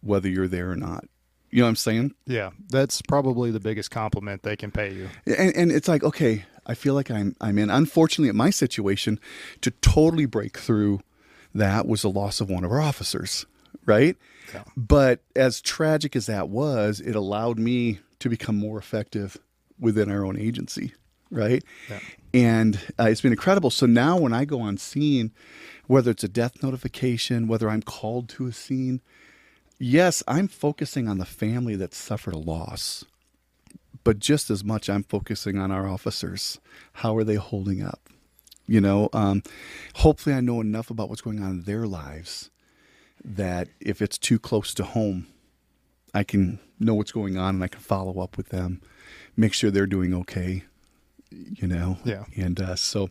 whether 0.00 0.28
you're 0.28 0.48
there 0.48 0.70
or 0.70 0.76
not. 0.76 1.04
You 1.50 1.60
know 1.60 1.64
what 1.64 1.70
I'm 1.70 1.76
saying? 1.76 2.14
Yeah. 2.26 2.50
That's 2.68 3.02
probably 3.02 3.50
the 3.50 3.60
biggest 3.60 3.90
compliment 3.90 4.42
they 4.42 4.56
can 4.56 4.70
pay 4.70 4.92
you. 4.94 5.08
and, 5.26 5.54
and 5.56 5.72
it's 5.72 5.88
like 5.88 6.04
okay 6.04 6.44
i 6.66 6.74
feel 6.74 6.92
like 6.94 7.10
i'm 7.10 7.34
i'm 7.40 7.58
in 7.58 7.70
unfortunately 7.70 8.28
at 8.28 8.34
my 8.34 8.50
situation 8.50 9.18
to 9.62 9.70
totally 9.70 10.26
break 10.26 10.58
through 10.58 11.00
that 11.54 11.86
was 11.86 12.02
the 12.02 12.10
loss 12.10 12.40
of 12.40 12.50
one 12.50 12.64
of 12.64 12.70
our 12.70 12.80
officers 12.80 13.46
right 13.86 14.16
Yeah. 14.54 14.64
but 14.76 15.20
as 15.36 15.60
tragic 15.60 16.14
as 16.16 16.26
that 16.26 16.48
was 16.48 17.00
it 17.00 17.14
allowed 17.14 17.58
me 17.58 18.00
to 18.20 18.28
become 18.28 18.56
more 18.56 18.78
effective 18.78 19.36
within 19.78 20.10
our 20.10 20.24
own 20.24 20.38
agency 20.38 20.92
right 21.30 21.62
Yeah. 21.88 22.00
and 22.34 22.78
uh, 22.98 23.04
it's 23.04 23.20
been 23.20 23.32
incredible 23.32 23.70
so 23.70 23.86
now 23.86 24.16
when 24.18 24.32
i 24.32 24.44
go 24.44 24.60
on 24.60 24.76
scene 24.76 25.32
whether 25.86 26.10
it's 26.10 26.24
a 26.24 26.28
death 26.28 26.62
notification 26.62 27.46
whether 27.48 27.68
i'm 27.70 27.82
called 27.82 28.28
to 28.30 28.46
a 28.46 28.52
scene 28.52 29.00
yes 29.78 30.22
i'm 30.28 30.48
focusing 30.48 31.08
on 31.08 31.18
the 31.18 31.24
family 31.24 31.76
that 31.76 31.94
suffered 31.94 32.34
a 32.34 32.38
loss 32.38 33.04
but 34.02 34.18
just 34.18 34.48
as 34.50 34.64
much 34.64 34.88
I'm 34.88 35.02
focusing 35.02 35.58
on 35.58 35.70
our 35.70 35.86
officers. 35.86 36.58
How 36.94 37.14
are 37.18 37.22
they 37.22 37.34
holding 37.34 37.82
up? 37.82 38.08
You 38.66 38.80
know, 38.80 39.10
um, 39.12 39.42
hopefully 39.96 40.34
I 40.34 40.40
know 40.40 40.62
enough 40.62 40.88
about 40.88 41.10
what's 41.10 41.20
going 41.20 41.42
on 41.42 41.50
in 41.50 41.62
their 41.64 41.86
lives 41.86 42.48
that 43.24 43.68
if 43.80 44.00
it's 44.02 44.18
too 44.18 44.38
close 44.38 44.74
to 44.74 44.84
home, 44.84 45.26
I 46.14 46.24
can 46.24 46.58
know 46.78 46.94
what's 46.94 47.12
going 47.12 47.36
on 47.36 47.56
and 47.56 47.64
I 47.64 47.68
can 47.68 47.80
follow 47.80 48.20
up 48.20 48.36
with 48.36 48.48
them, 48.48 48.80
make 49.36 49.52
sure 49.52 49.70
they're 49.70 49.86
doing 49.86 50.14
okay. 50.14 50.64
You 51.30 51.68
know, 51.68 51.96
Yeah. 52.04 52.24
And 52.36 52.60
uh, 52.60 52.74
so, 52.74 53.08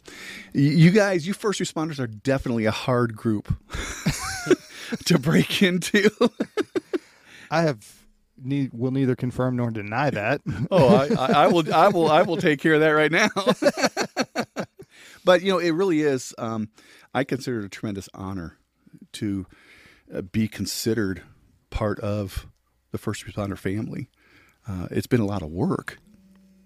you 0.52 0.92
guys, 0.92 1.26
you 1.26 1.34
first 1.34 1.62
responders 1.62 2.00
are 2.00 2.08
definitely 2.08 2.66
a 2.66 2.72
hard 2.72 3.16
group 3.16 3.54
to 5.06 5.20
break 5.20 5.62
into. 5.62 6.10
I 7.52 7.62
have 7.62 7.78
ne- 8.38 8.70
will 8.74 8.92
neither 8.92 9.16
confirm 9.16 9.56
nor 9.56 9.72
deny 9.72 10.10
that. 10.10 10.42
Oh, 10.70 10.88
I, 10.96 11.08
I, 11.16 11.32
I 11.44 11.48
will, 11.48 11.74
I 11.74 11.88
will, 11.88 12.12
I 12.12 12.22
will 12.24 12.38
take 12.38 12.60
care 12.60 12.74
of 12.74 12.82
that 12.82 12.90
right 12.90 13.12
now. 13.12 13.30
but 15.24 15.42
you 15.42 15.52
know, 15.52 15.60
it 15.60 15.72
really 15.72 16.02
is. 16.02 16.34
Um, 16.38 16.70
I 17.14 17.24
consider 17.24 17.60
it 17.60 17.66
a 17.66 17.70
tremendous 17.70 18.10
honor 18.14 18.58
to 19.14 19.46
be 20.32 20.48
considered 20.48 21.22
part 21.70 22.00
of 22.00 22.48
the 22.92 22.98
first 22.98 23.26
responder 23.26 23.58
family. 23.58 24.10
Uh, 24.68 24.88
it's 24.92 25.08
been 25.08 25.22
a 25.22 25.26
lot 25.26 25.42
of 25.42 25.50
work. 25.50 26.00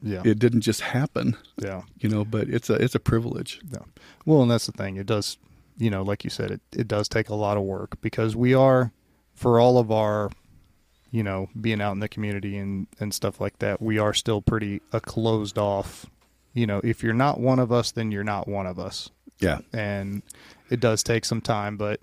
yeah. 0.04 0.22
It 0.26 0.40
didn't 0.40 0.62
just 0.62 0.82
happen, 0.82 1.38
yeah. 1.58 1.84
you 2.00 2.10
know. 2.10 2.26
But 2.26 2.50
it's 2.50 2.70
a 2.70 2.74
it's 2.74 2.96
a 2.96 3.00
privilege. 3.00 3.62
Yeah. 3.72 3.80
Well, 4.26 4.42
and 4.42 4.52
that's 4.52 4.66
the 4.66 4.72
thing. 4.74 4.98
It 4.98 5.06
does, 5.06 5.38
you 5.78 5.90
know, 5.90 6.04
like 6.04 6.24
you 6.24 6.30
said, 6.30 6.52
it, 6.52 6.62
it 6.76 6.88
does 6.88 7.08
take 7.08 7.30
a 7.30 7.36
lot 7.36 7.58
of 7.58 7.64
work 7.64 8.00
because 8.02 8.36
we 8.36 8.54
are, 8.54 8.92
for 9.34 9.60
all 9.60 9.78
of 9.78 9.92
our, 9.92 10.30
you 11.12 11.24
know, 11.24 11.48
being 11.60 11.82
out 11.82 11.94
in 11.94 12.00
the 12.00 12.10
community 12.10 12.58
and, 12.58 12.88
and 13.00 13.14
stuff 13.14 13.40
like 13.40 13.60
that, 13.60 13.82
we 13.82 13.98
are 13.98 14.14
still 14.14 14.42
pretty 14.42 14.82
a 14.92 15.00
closed 15.00 15.58
off. 15.58 16.06
You 16.54 16.68
know, 16.68 16.82
if 16.84 17.02
you're 17.02 17.14
not 17.14 17.40
one 17.40 17.60
of 17.60 17.72
us, 17.72 17.92
then 17.92 18.12
you're 18.12 18.24
not 18.24 18.48
one 18.48 18.68
of 18.68 18.78
us. 18.78 19.10
Yeah. 19.40 19.60
And 19.72 20.22
it 20.70 20.80
does 20.80 21.02
take 21.04 21.26
some 21.26 21.42
time, 21.42 21.78
but, 21.78 22.00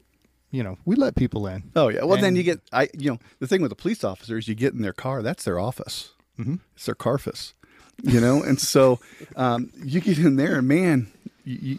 you 0.51 0.63
know, 0.63 0.79
we 0.85 0.97
let 0.97 1.15
people 1.17 1.47
in. 1.47 1.63
Oh 1.77 1.89
yeah. 1.89 2.05
Well, 2.05 2.21
then 2.21 2.37
you 2.37 2.43
get 2.43 2.61
I 2.73 2.89
you 2.97 3.11
know 3.13 3.19
the 3.39 3.47
thing 3.47 3.63
with 3.63 3.71
the 3.71 3.77
police 3.77 4.03
officers, 4.05 4.49
you 4.49 4.55
get 4.55 4.73
in 4.75 4.83
their 4.83 4.93
car. 4.93 5.23
That's 5.23 5.45
their 5.45 5.59
office. 5.59 6.11
Mhm. 6.39 6.61
It's 6.75 6.87
their 6.87 6.95
carfus. 6.95 7.53
You 8.03 8.21
know, 8.21 8.43
and 8.43 8.59
so 8.59 8.99
um, 9.37 9.71
you 9.85 10.01
get 10.01 10.19
in 10.19 10.37
there, 10.37 10.57
and 10.59 10.67
man, 10.69 11.13
you, 11.45 11.59
you 11.63 11.79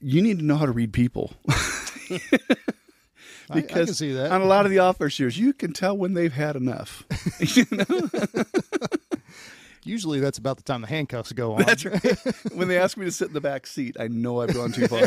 you 0.00 0.22
need 0.22 0.38
to 0.38 0.44
know 0.44 0.56
how 0.56 0.64
to 0.66 0.72
read 0.72 0.92
people. 0.92 1.34
I- 1.48 2.20
I 3.50 3.54
because 3.60 3.98
see 3.98 4.12
that. 4.12 4.32
on 4.32 4.40
a 4.40 4.46
lot 4.46 4.64
of 4.64 4.70
the 4.70 4.78
officers, 4.78 5.38
you 5.38 5.52
can 5.52 5.74
tell 5.74 5.94
when 5.94 6.14
they've 6.14 6.32
had 6.32 6.56
enough. 6.56 7.04
You 7.40 7.66
know? 7.70 7.84
Usually 9.86 10.18
that's 10.18 10.38
about 10.38 10.56
the 10.56 10.62
time 10.62 10.80
the 10.80 10.86
handcuffs 10.86 11.30
go 11.32 11.52
on. 11.56 11.64
That's 11.64 11.84
right. 11.84 12.02
when 12.54 12.68
they 12.68 12.78
ask 12.78 12.96
me 12.96 13.04
to 13.04 13.12
sit 13.12 13.28
in 13.28 13.34
the 13.34 13.40
back 13.42 13.66
seat, 13.66 13.98
I 14.00 14.08
know 14.08 14.40
I've 14.40 14.54
gone 14.54 14.72
too 14.72 14.86
far. 14.88 15.00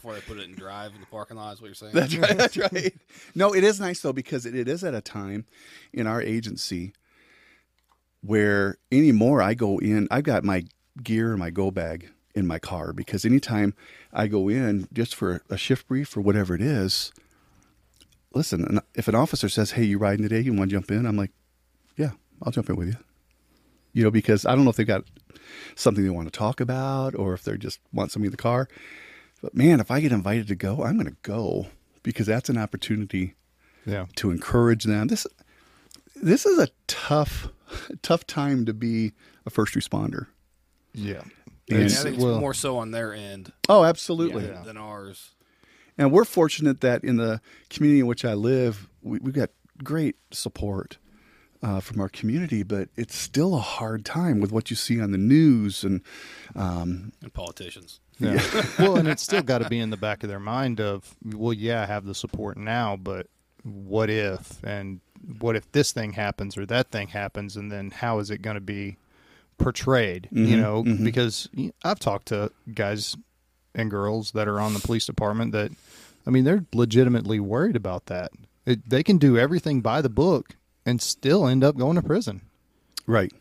Before 0.00 0.14
they 0.14 0.22
put 0.22 0.38
it 0.38 0.48
in 0.48 0.54
drive 0.54 0.94
in 0.94 1.00
the 1.00 1.06
parking 1.06 1.36
lot, 1.36 1.52
is 1.52 1.60
what 1.60 1.66
you're 1.66 1.74
saying? 1.74 1.92
That's 1.92 2.16
right. 2.16 2.34
That's 2.34 2.56
right. 2.72 2.94
No, 3.34 3.54
it 3.54 3.62
is 3.62 3.78
nice 3.78 4.00
though 4.00 4.14
because 4.14 4.46
it, 4.46 4.54
it 4.54 4.66
is 4.66 4.82
at 4.82 4.94
a 4.94 5.02
time 5.02 5.44
in 5.92 6.06
our 6.06 6.22
agency 6.22 6.94
where 8.22 8.78
anymore 8.90 9.42
I 9.42 9.52
go 9.52 9.78
in. 9.78 10.08
I've 10.10 10.24
got 10.24 10.42
my 10.42 10.64
gear 11.02 11.32
and 11.32 11.38
my 11.38 11.50
go 11.50 11.70
bag 11.70 12.08
in 12.34 12.46
my 12.46 12.58
car 12.58 12.94
because 12.94 13.26
anytime 13.26 13.74
I 14.10 14.26
go 14.26 14.48
in 14.48 14.88
just 14.90 15.14
for 15.14 15.42
a 15.50 15.58
shift 15.58 15.86
brief 15.86 16.16
or 16.16 16.22
whatever 16.22 16.54
it 16.54 16.62
is, 16.62 17.12
listen. 18.32 18.80
If 18.94 19.06
an 19.06 19.14
officer 19.14 19.50
says, 19.50 19.72
"Hey, 19.72 19.84
you 19.84 19.98
riding 19.98 20.22
today? 20.26 20.40
You 20.40 20.54
want 20.54 20.70
to 20.70 20.76
jump 20.76 20.90
in?" 20.90 21.04
I'm 21.04 21.18
like, 21.18 21.32
"Yeah, 21.98 22.12
I'll 22.42 22.52
jump 22.52 22.70
in 22.70 22.76
with 22.76 22.88
you." 22.88 22.96
You 23.92 24.04
know, 24.04 24.10
because 24.10 24.46
I 24.46 24.54
don't 24.54 24.64
know 24.64 24.70
if 24.70 24.76
they've 24.76 24.86
got 24.86 25.04
something 25.74 26.02
they 26.02 26.08
want 26.08 26.32
to 26.32 26.38
talk 26.38 26.58
about 26.60 27.14
or 27.14 27.34
if 27.34 27.42
they 27.42 27.58
just 27.58 27.80
want 27.92 28.12
something 28.12 28.28
in 28.28 28.30
the 28.30 28.38
car. 28.38 28.66
But 29.42 29.54
man, 29.54 29.80
if 29.80 29.90
I 29.90 30.00
get 30.00 30.12
invited 30.12 30.48
to 30.48 30.54
go, 30.54 30.82
I'm 30.84 30.94
going 30.94 31.06
to 31.10 31.16
go 31.22 31.68
because 32.02 32.26
that's 32.26 32.48
an 32.48 32.58
opportunity 32.58 33.34
yeah. 33.86 34.06
to 34.16 34.30
encourage 34.30 34.84
them. 34.84 35.08
This 35.08 35.26
this 36.16 36.44
is 36.44 36.58
a 36.58 36.68
tough 36.86 37.48
tough 38.02 38.26
time 38.26 38.66
to 38.66 38.74
be 38.74 39.12
a 39.46 39.50
first 39.50 39.74
responder. 39.74 40.26
Yeah. 40.92 41.22
And- 41.70 41.78
I 41.82 41.84
It's- 41.84 42.02
think 42.02 42.16
it's 42.16 42.24
well, 42.24 42.40
more 42.40 42.52
so 42.54 42.78
on 42.78 42.90
their 42.90 43.14
end 43.14 43.52
Oh, 43.68 43.84
absolutely. 43.84 44.46
than, 44.46 44.64
than 44.64 44.76
ours. 44.76 45.30
And 45.96 46.10
we're 46.12 46.24
fortunate 46.24 46.80
that 46.80 47.04
in 47.04 47.16
the 47.16 47.40
community 47.68 48.00
in 48.00 48.06
which 48.06 48.24
I 48.24 48.34
live, 48.34 48.88
we, 49.02 49.18
we've 49.20 49.34
got 49.34 49.50
great 49.84 50.16
support 50.32 50.98
uh, 51.62 51.78
from 51.80 52.00
our 52.00 52.08
community, 52.08 52.62
but 52.64 52.88
it's 52.96 53.14
still 53.14 53.54
a 53.54 53.58
hard 53.60 54.04
time 54.04 54.40
with 54.40 54.50
what 54.50 54.70
you 54.70 54.76
see 54.76 55.00
on 55.00 55.12
the 55.12 55.18
news 55.18 55.84
and 55.84 56.00
um, 56.56 57.12
And 57.22 57.32
politicians. 57.32 58.00
Yeah. 58.20 58.40
well, 58.78 58.96
and 58.96 59.08
it's 59.08 59.22
still 59.22 59.42
got 59.42 59.58
to 59.62 59.68
be 59.68 59.78
in 59.80 59.90
the 59.90 59.96
back 59.96 60.22
of 60.22 60.28
their 60.28 60.40
mind 60.40 60.80
of, 60.80 61.14
well, 61.24 61.52
yeah, 61.52 61.82
I 61.82 61.86
have 61.86 62.04
the 62.04 62.14
support 62.14 62.56
now, 62.56 62.96
but 62.96 63.26
what 63.64 64.10
if? 64.10 64.62
And 64.62 65.00
what 65.38 65.56
if 65.56 65.70
this 65.72 65.92
thing 65.92 66.12
happens 66.12 66.56
or 66.56 66.66
that 66.66 66.90
thing 66.90 67.08
happens? 67.08 67.56
And 67.56 67.72
then 67.72 67.90
how 67.90 68.18
is 68.18 68.30
it 68.30 68.42
going 68.42 68.54
to 68.56 68.60
be 68.60 68.96
portrayed? 69.58 70.28
You 70.30 70.56
Mhm, 70.56 70.60
know, 70.60 70.84
mhm. 70.84 71.04
because 71.04 71.48
I've 71.84 71.98
talked 71.98 72.26
to 72.28 72.50
guys 72.74 73.16
and 73.74 73.90
girls 73.90 74.32
that 74.32 74.48
are 74.48 74.60
on 74.60 74.74
the 74.74 74.80
police 74.80 75.06
department 75.06 75.52
that, 75.52 75.70
I 76.26 76.30
mean, 76.30 76.44
they're 76.44 76.64
legitimately 76.72 77.40
worried 77.40 77.76
about 77.76 78.06
that. 78.06 78.32
It, 78.66 78.88
they 78.88 79.02
can 79.02 79.16
do 79.18 79.38
everything 79.38 79.80
by 79.80 80.02
the 80.02 80.08
book 80.08 80.56
and 80.84 81.00
still 81.00 81.46
end 81.46 81.62
up 81.64 81.76
going 81.76 81.96
to 81.96 82.02
prison. 82.02 82.42
right. 83.06 83.32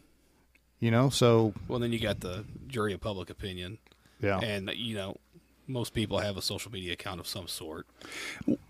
You 0.81 0.91
know, 0.91 1.09
so 1.09 1.53
Well, 1.67 1.79
then 1.79 1.91
you 1.91 1.99
got 1.99 2.21
the 2.21 2.45
jury 2.67 2.93
of 2.93 3.01
public 3.01 3.29
opinion, 3.29 3.79
yeah, 4.21 4.39
and 4.39 4.71
you 4.75 4.95
know, 4.95 5.15
most 5.67 5.93
people 5.93 6.19
have 6.19 6.35
a 6.35 6.41
social 6.41 6.71
media 6.71 6.93
account 6.93 7.19
of 7.19 7.27
some 7.27 7.47
sort. 7.47 7.87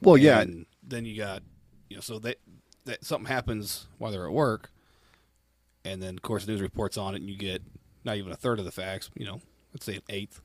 Well, 0.01 0.17
yeah, 0.17 0.41
And 0.41 0.65
then 0.83 1.05
you 1.05 1.17
got, 1.17 1.41
you 1.89 1.97
know, 1.97 2.01
so 2.01 2.19
that 2.19 2.37
that 2.85 3.03
something 3.03 3.27
happens 3.27 3.87
while 3.97 4.11
they're 4.11 4.25
at 4.25 4.31
work, 4.31 4.71
and 5.85 6.03
then 6.03 6.15
of 6.15 6.21
course 6.21 6.47
news 6.47 6.61
reports 6.61 6.97
on 6.97 7.15
it, 7.15 7.21
and 7.21 7.29
you 7.29 7.37
get 7.37 7.61
not 8.03 8.17
even 8.17 8.31
a 8.31 8.35
third 8.35 8.59
of 8.59 8.65
the 8.65 8.71
facts. 8.71 9.09
You 9.15 9.25
know, 9.25 9.41
let's 9.73 9.85
say 9.85 9.95
an 9.95 10.03
eighth, 10.09 10.41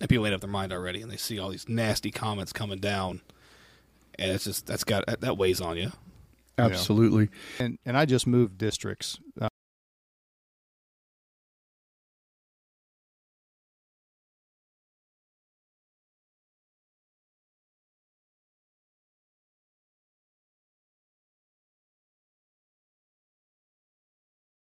and 0.00 0.08
people 0.08 0.24
made 0.24 0.32
up 0.32 0.40
their 0.40 0.50
mind 0.50 0.72
already, 0.72 1.02
and 1.02 1.10
they 1.10 1.16
see 1.16 1.38
all 1.38 1.50
these 1.50 1.68
nasty 1.68 2.10
comments 2.10 2.52
coming 2.52 2.78
down, 2.78 3.20
and 4.18 4.30
it's 4.30 4.44
just 4.44 4.66
that's 4.66 4.84
got 4.84 5.04
that 5.20 5.36
weighs 5.36 5.60
on 5.60 5.76
you. 5.76 5.92
absolutely. 6.58 7.28
and 7.58 7.78
and 7.84 7.96
I 7.96 8.06
just 8.06 8.26
moved 8.26 8.58
districts. 8.58 9.18
Uh, 9.40 9.48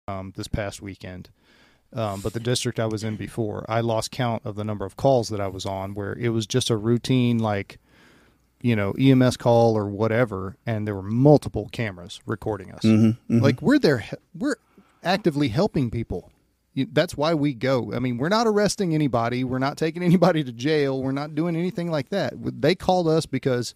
um, 0.08 0.32
this 0.36 0.48
past 0.48 0.82
weekend. 0.82 1.30
Um, 1.92 2.20
but 2.20 2.32
the 2.32 2.40
district 2.40 2.80
I 2.80 2.86
was 2.86 3.04
in 3.04 3.16
before, 3.16 3.64
I 3.68 3.80
lost 3.80 4.10
count 4.10 4.42
of 4.44 4.56
the 4.56 4.64
number 4.64 4.84
of 4.84 4.96
calls 4.96 5.28
that 5.28 5.40
I 5.40 5.46
was 5.46 5.64
on 5.64 5.94
where 5.94 6.12
it 6.14 6.30
was 6.30 6.46
just 6.46 6.68
a 6.70 6.76
routine, 6.76 7.38
like, 7.38 7.78
you 8.60 8.74
know, 8.74 8.92
EMS 8.92 9.36
call 9.36 9.76
or 9.78 9.86
whatever, 9.86 10.56
and 10.66 10.86
there 10.86 10.94
were 10.94 11.02
multiple 11.02 11.68
cameras 11.70 12.20
recording 12.26 12.72
us. 12.72 12.82
Mhm, 12.82 13.16
mhm. 13.30 13.40
Like 13.42 13.62
we're 13.62 13.78
there, 13.78 14.04
we're 14.36 14.56
actively 15.04 15.48
helping 15.48 15.90
people. 15.90 16.32
That's 16.74 17.16
why 17.16 17.34
we 17.34 17.54
go. 17.54 17.92
I 17.94 18.00
mean, 18.00 18.18
we're 18.18 18.28
not 18.30 18.48
arresting 18.48 18.92
anybody. 18.94 19.44
We're 19.44 19.60
not 19.60 19.76
taking 19.76 20.02
anybody 20.02 20.42
to 20.42 20.50
jail. 20.50 21.00
We're 21.00 21.12
not 21.12 21.36
doing 21.36 21.54
anything 21.54 21.90
like 21.90 22.08
that. 22.08 22.32
They 22.60 22.74
called 22.74 23.06
us 23.06 23.26
because 23.26 23.74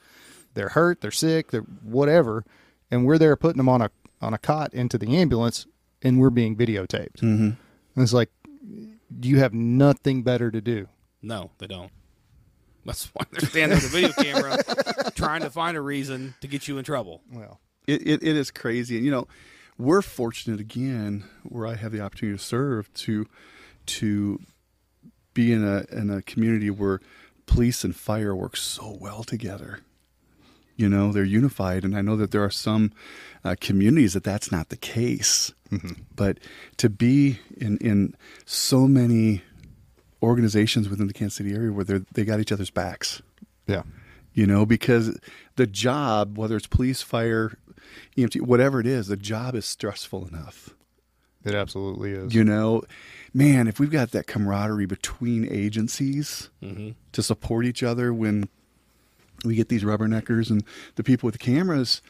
they're 0.55 0.71
hurt, 0.71 1.03
they're 1.03 1.13
sick, 1.13 1.53
they're 1.53 1.61
whatever, 1.85 2.45
and 2.91 3.07
we're 3.07 3.19
there 3.19 3.37
putting 3.37 3.59
them 3.59 3.69
on 3.69 3.81
a 3.83 3.91
on 4.21 4.35
a 4.35 4.39
cot 4.39 4.75
into 4.75 4.99
the 4.99 5.17
ambulance, 5.17 5.69
and 6.03 6.19
we're 6.21 6.31
being 6.31 6.57
videotaped. 6.57 7.21
Mhm. 7.21 7.57
And 7.95 8.03
it's 8.03 8.13
like 8.13 8.31
you 9.21 9.39
have 9.39 9.53
nothing 9.55 10.23
better 10.23 10.51
to 10.51 10.61
do. 10.61 10.89
No, 11.23 11.51
they 11.59 11.67
don't. 11.67 11.91
That's 12.85 13.07
why 13.13 13.25
they're 13.31 13.49
standing 13.49 13.77
with 13.77 13.85
a 13.87 13.89
video 13.89 14.13
camera, 14.23 14.59
trying 15.15 15.43
to 15.43 15.51
find 15.51 15.77
a 15.77 15.81
reason 15.81 16.35
to 16.41 16.47
get 16.47 16.69
you 16.69 16.79
in 16.79 16.85
trouble. 16.85 17.23
Well, 17.33 17.61
It, 17.87 18.07
it, 18.07 18.23
it 18.23 18.37
is 18.37 18.51
crazy. 18.51 18.97
And, 18.97 19.05
you 19.05 19.11
know, 19.11 19.27
we're 19.77 20.03
fortunate 20.03 20.59
again 20.61 21.25
where 21.43 21.67
I 21.67 21.75
have 21.75 21.93
the 21.93 22.01
opportunity 22.01 22.39
to 22.39 22.43
serve 22.45 22.93
to 22.95 23.27
to 23.87 24.41
be 25.35 25.53
in 25.53 25.65
a 25.65 25.85
in 25.93 26.11
a 26.11 26.23
community 26.23 26.71
where 26.71 27.01
police 27.47 27.85
and 27.85 27.95
fire 27.95 28.35
work 28.35 28.57
so 28.57 28.97
well 29.01 29.23
together. 29.25 29.81
You 30.77 30.89
know, 30.89 31.13
they're 31.13 31.25
unified, 31.25 31.85
and 31.85 31.97
I 31.97 32.03
know 32.03 32.17
that 32.17 32.31
there 32.31 32.45
are 32.45 32.51
some 32.51 32.93
uh, 33.45 33.57
communities 33.61 34.13
that 34.15 34.23
that's 34.25 34.53
not 34.53 34.69
the 34.69 34.77
case. 34.77 35.53
But 36.17 36.39
to 36.79 36.89
be 36.89 37.41
in 37.57 37.77
in 37.79 38.15
so 38.47 38.87
many 38.89 39.43
organizations 40.23 40.89
within 40.89 41.07
the 41.07 41.13
Kansas 41.13 41.37
City 41.37 41.53
area 41.55 41.71
where 41.73 41.85
they 41.85 42.01
they 42.15 42.25
got 42.25 42.41
each 42.41 42.53
other's 42.53 42.71
backs. 42.71 43.23
Yeah, 43.67 43.83
you 44.33 44.47
know 44.47 44.65
because 44.67 45.19
the 45.57 45.67
job 45.67 46.39
whether 46.39 46.57
it's 46.57 46.67
police 46.67 47.03
fire 47.03 47.59
emt 48.17 48.41
whatever 48.41 48.81
it 48.81 48.87
is 48.87 49.07
the 49.09 49.17
job 49.17 49.55
is 49.55 49.65
stressful 49.67 50.27
enough. 50.27 50.71
It 51.45 51.55
absolutely 51.55 52.13
is. 52.13 52.35
you 52.35 52.45
know 52.45 52.83
man 53.33 53.69
if 53.69 53.79
we've 53.79 53.91
got 53.91 54.11
that 54.13 54.27
camaraderie 54.27 54.87
between 54.87 55.47
agencies 55.51 56.51
Mm-hmm. 56.63 56.91
to 57.13 57.23
support 57.23 57.65
each 57.67 57.83
other 57.83 58.13
when 58.13 58.49
we 59.45 59.55
get 59.55 59.69
these 59.69 59.85
rubberneckers 59.85 60.51
and 60.51 60.65
the 60.97 61.05
people 61.05 61.27
with 61.29 61.35
the 61.35 61.45
cameras 61.45 62.03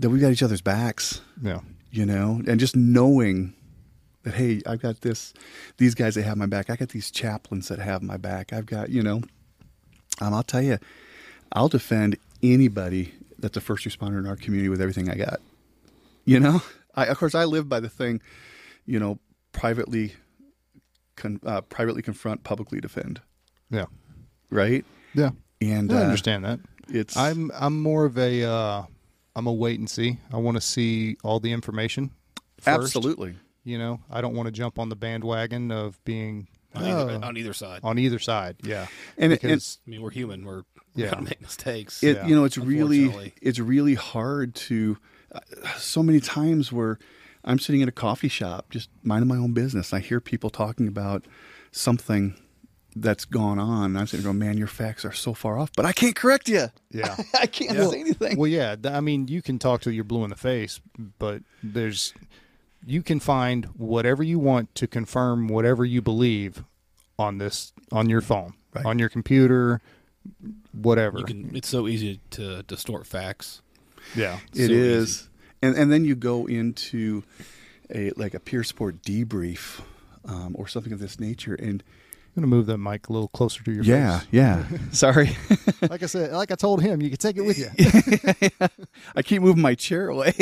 that 0.00 0.08
we've 0.10 0.20
got 0.22 0.32
each 0.32 0.42
other's 0.42 0.62
backs. 0.62 1.20
Yeah, 1.42 1.60
you 1.92 2.04
know 2.04 2.40
and 2.48 2.58
just 2.58 2.74
knowing 2.74 3.54
that 4.24 4.34
hey 4.34 4.60
i've 4.66 4.82
got 4.82 5.02
this 5.02 5.32
these 5.76 5.94
guys 5.94 6.16
that 6.16 6.24
have 6.24 6.36
my 6.36 6.46
back 6.46 6.68
i 6.68 6.74
got 6.74 6.88
these 6.88 7.10
chaplains 7.10 7.68
that 7.68 7.78
have 7.78 8.02
my 8.02 8.16
back 8.16 8.52
i've 8.52 8.66
got 8.66 8.90
you 8.90 9.02
know. 9.02 9.22
Um, 10.20 10.34
i'll 10.34 10.42
tell 10.42 10.62
you 10.62 10.78
i'll 11.52 11.68
defend 11.68 12.16
anybody 12.42 13.14
that's 13.38 13.56
a 13.56 13.60
first 13.60 13.86
responder 13.86 14.18
in 14.18 14.26
our 14.26 14.36
community 14.36 14.68
with 14.68 14.80
everything 14.80 15.08
i 15.08 15.14
got 15.14 15.40
you 16.24 16.40
know? 16.40 16.62
I, 16.94 17.06
of 17.06 17.18
course 17.18 17.34
i 17.34 17.44
live 17.44 17.68
by 17.68 17.78
the 17.78 17.88
thing 17.88 18.20
you 18.86 18.98
know 18.98 19.18
privately 19.52 20.14
con, 21.16 21.40
uh, 21.46 21.60
privately 21.62 22.02
confront 22.02 22.44
publicly 22.44 22.80
defend. 22.80 23.20
Yeah, 23.70 23.86
right? 24.50 24.84
Yeah. 25.14 25.30
and 25.60 25.92
I 25.92 25.96
uh, 25.96 26.04
understand 26.04 26.44
that. 26.44 26.60
it's 26.88 27.16
I'm 27.16 27.50
I'm 27.54 27.80
more 27.80 28.04
of 28.04 28.18
a 28.18 28.44
uh, 28.44 28.82
I'm 29.34 29.46
a 29.46 29.52
wait 29.52 29.78
and 29.78 29.88
see. 29.88 30.18
I 30.32 30.36
want 30.36 30.56
to 30.56 30.60
see 30.60 31.16
all 31.24 31.40
the 31.40 31.52
information. 31.52 32.10
First. 32.58 32.96
absolutely 32.96 33.34
You 33.64 33.78
know, 33.78 34.00
I 34.10 34.20
don't 34.20 34.34
want 34.34 34.46
to 34.46 34.52
jump 34.52 34.78
on 34.78 34.88
the 34.88 34.96
bandwagon 34.96 35.70
of 35.72 36.02
being 36.04 36.46
On, 36.74 36.82
uh, 36.84 36.86
either, 36.86 37.24
on 37.24 37.36
either 37.36 37.52
side. 37.52 37.80
on 37.82 37.98
either 37.98 38.18
side. 38.18 38.56
Yeah, 38.62 38.86
and, 39.18 39.32
and 39.32 39.40
because 39.42 39.78
I 39.86 39.90
mean, 39.90 40.02
we're 40.02 40.10
human. 40.10 40.44
We're 40.44 40.62
Yeah. 40.94 41.10
gonna 41.10 41.22
make 41.22 41.40
mistakes. 41.40 42.02
it 42.02 42.16
Yeah, 42.16 42.26
you 42.26 42.34
know 42.36 42.44
it's 42.44 42.58
really 42.58 43.32
it's 43.42 43.58
really 43.58 43.94
hard 43.94 44.54
to 44.54 44.98
uh, 45.34 45.40
so 45.78 46.02
many 46.02 46.20
times 46.20 46.70
where 46.70 46.98
i'm 47.44 47.58
sitting 47.58 47.80
at 47.82 47.88
a 47.88 47.92
coffee 47.92 48.28
shop 48.28 48.66
just 48.70 48.90
minding 49.02 49.26
my 49.26 49.36
own 49.38 49.52
business 49.54 49.92
i 49.94 49.98
hear 49.98 50.20
people 50.20 50.50
talking 50.50 50.86
about 50.86 51.24
something 51.72 52.34
that's 52.96 53.24
gone 53.24 53.58
on 53.58 53.96
i'm 53.96 54.06
sitting 54.06 54.22
there 54.24 54.32
going 54.32 54.38
man 54.38 54.58
your 54.58 54.66
facts 54.66 55.04
are 55.04 55.12
so 55.12 55.32
far 55.32 55.58
off 55.58 55.70
but 55.76 55.86
i 55.86 55.92
can't 55.92 56.14
correct 56.14 56.48
you 56.48 56.66
yeah. 56.90 57.16
i 57.40 57.46
can't 57.46 57.76
Yeah. 57.76 57.88
say 57.88 58.00
anything 58.00 58.36
well, 58.36 58.46
yeah. 58.48 58.76
I 58.84 59.00
mean, 59.00 59.28
you 59.28 59.40
can 59.42 59.58
talk 59.58 59.80
till 59.80 59.92
you're 59.92 60.04
blue 60.04 60.24
in 60.24 60.30
the 60.30 60.36
face, 60.36 60.80
but 61.18 61.42
there's 61.62 62.12
you 62.84 63.02
can 63.02 63.18
find 63.20 63.64
whatever 63.76 64.22
you 64.22 64.38
want 64.38 64.74
to 64.74 64.86
confirm 64.86 65.48
whatever 65.48 65.84
you 65.84 66.02
believe 66.02 66.64
on 67.18 67.38
this 67.38 67.72
on 67.90 68.10
your 68.10 68.20
phone, 68.20 68.52
Right. 68.74 68.84
on 68.84 68.98
your 68.98 69.08
computer, 69.08 69.80
whatever. 70.72 71.18
You 71.18 71.24
can. 71.24 71.56
It's 71.56 71.68
so 71.68 71.86
easy 71.88 72.20
to 72.30 72.62
distort 72.64 73.06
facts. 73.06 73.62
yeah. 74.14 74.38
It 74.54 74.66
So 74.68 74.72
is, 74.72 75.08
easy. 75.10 75.28
and 75.62 75.76
and 75.76 75.92
then 75.92 76.04
you 76.04 76.14
go 76.14 76.46
into 76.46 77.22
a 77.94 78.10
like 78.16 78.34
a 78.34 78.40
peer 78.40 78.64
support 78.64 79.02
debrief 79.02 79.80
um, 80.24 80.54
or 80.58 80.66
something 80.68 80.92
of 80.92 80.98
this 80.98 81.18
nature, 81.20 81.54
and 81.54 81.82
I'm 82.34 82.40
gonna 82.42 82.46
move 82.46 82.64
that 82.66 82.78
mic 82.78 83.08
a 83.08 83.12
little 83.12 83.28
closer 83.28 83.62
to 83.62 83.72
your 83.72 83.84
yeah, 83.84 84.20
face. 84.20 84.28
yeah. 84.30 84.64
Yeah. 84.70 84.78
Sorry, 84.92 85.36
Like 85.82 86.02
I 86.02 86.06
said, 86.06 86.32
like 86.32 86.50
I 86.50 86.54
told 86.54 86.80
him, 86.80 87.02
you 87.02 87.10
can 87.10 87.18
take 87.18 87.36
it 87.36 87.42
with 87.42 87.58
you. 87.58 87.68
I 89.14 89.20
keep 89.22 89.42
moving 89.42 89.60
my 89.60 89.74
chair 89.74 90.08
away. 90.08 90.32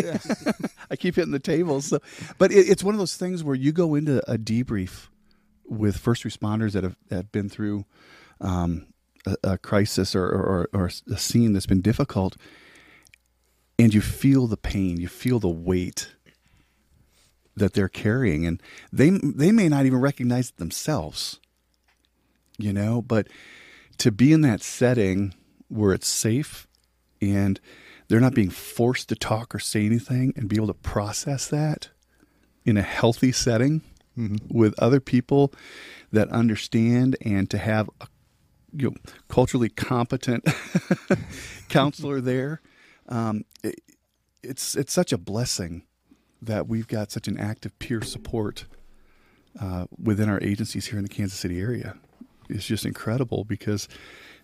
I 0.90 0.94
keep 0.96 1.16
hitting 1.16 1.32
the 1.32 1.40
table. 1.40 1.80
So, 1.80 1.98
but 2.38 2.52
it, 2.52 2.68
it's 2.68 2.84
one 2.84 2.94
of 2.94 3.00
those 3.00 3.16
things 3.16 3.42
where 3.42 3.56
you 3.56 3.72
go 3.72 3.96
into 3.96 4.18
a 4.30 4.38
debrief 4.38 5.08
with 5.66 5.96
first 5.96 6.22
responders 6.22 6.72
that 6.72 6.84
have, 6.84 6.96
have 7.10 7.32
been 7.32 7.48
through 7.48 7.84
um, 8.40 8.86
a, 9.26 9.36
a 9.42 9.58
crisis 9.58 10.14
or, 10.14 10.24
or, 10.26 10.68
or 10.72 10.90
a 11.12 11.18
scene 11.18 11.52
that's 11.54 11.66
been 11.66 11.80
difficult, 11.82 12.36
and 13.80 13.92
you 13.92 14.00
feel 14.00 14.46
the 14.46 14.56
pain, 14.56 15.00
you 15.00 15.08
feel 15.08 15.40
the 15.40 15.48
weight 15.48 16.14
that 17.56 17.72
they're 17.72 17.88
carrying, 17.88 18.46
and 18.46 18.62
they 18.92 19.10
they 19.10 19.50
may 19.52 19.68
not 19.68 19.86
even 19.86 20.00
recognize 20.00 20.50
it 20.50 20.56
themselves, 20.56 21.40
you 22.60 22.72
know. 22.72 23.02
But 23.02 23.28
to 23.98 24.10
be 24.10 24.32
in 24.32 24.40
that 24.42 24.62
setting 24.62 25.34
where 25.68 25.92
it's 25.92 26.08
safe 26.08 26.66
and 27.20 27.60
they're 28.08 28.20
not 28.20 28.34
being 28.34 28.50
forced 28.50 29.08
to 29.10 29.14
talk 29.14 29.54
or 29.54 29.58
say 29.58 29.86
anything 29.86 30.32
and 30.36 30.48
be 30.48 30.56
able 30.56 30.66
to 30.68 30.74
process 30.74 31.46
that 31.48 31.90
in 32.64 32.76
a 32.76 32.82
healthy 32.82 33.32
setting 33.32 33.82
with 34.48 34.74
other 34.78 35.00
people 35.00 35.52
that 36.12 36.28
understand 36.30 37.16
and 37.24 37.48
to 37.48 37.58
have 37.58 37.88
a 38.00 38.08
you 38.72 38.90
know, 38.90 38.96
culturally 39.28 39.68
competent 39.68 40.46
counselor 41.68 42.20
there 42.20 42.60
um, 43.08 43.44
it, 43.62 43.80
it's 44.42 44.74
it's 44.76 44.92
such 44.92 45.12
a 45.12 45.18
blessing 45.18 45.82
that 46.40 46.66
we've 46.68 46.88
got 46.88 47.10
such 47.10 47.28
an 47.28 47.38
active 47.38 47.78
peer 47.78 48.02
support 48.02 48.64
uh, 49.60 49.86
within 50.02 50.28
our 50.28 50.42
agencies 50.42 50.86
here 50.86 50.98
in 50.98 51.04
the 51.04 51.10
Kansas 51.10 51.38
City 51.38 51.60
area. 51.60 51.96
It's 52.50 52.66
just 52.66 52.84
incredible 52.84 53.44
because 53.44 53.88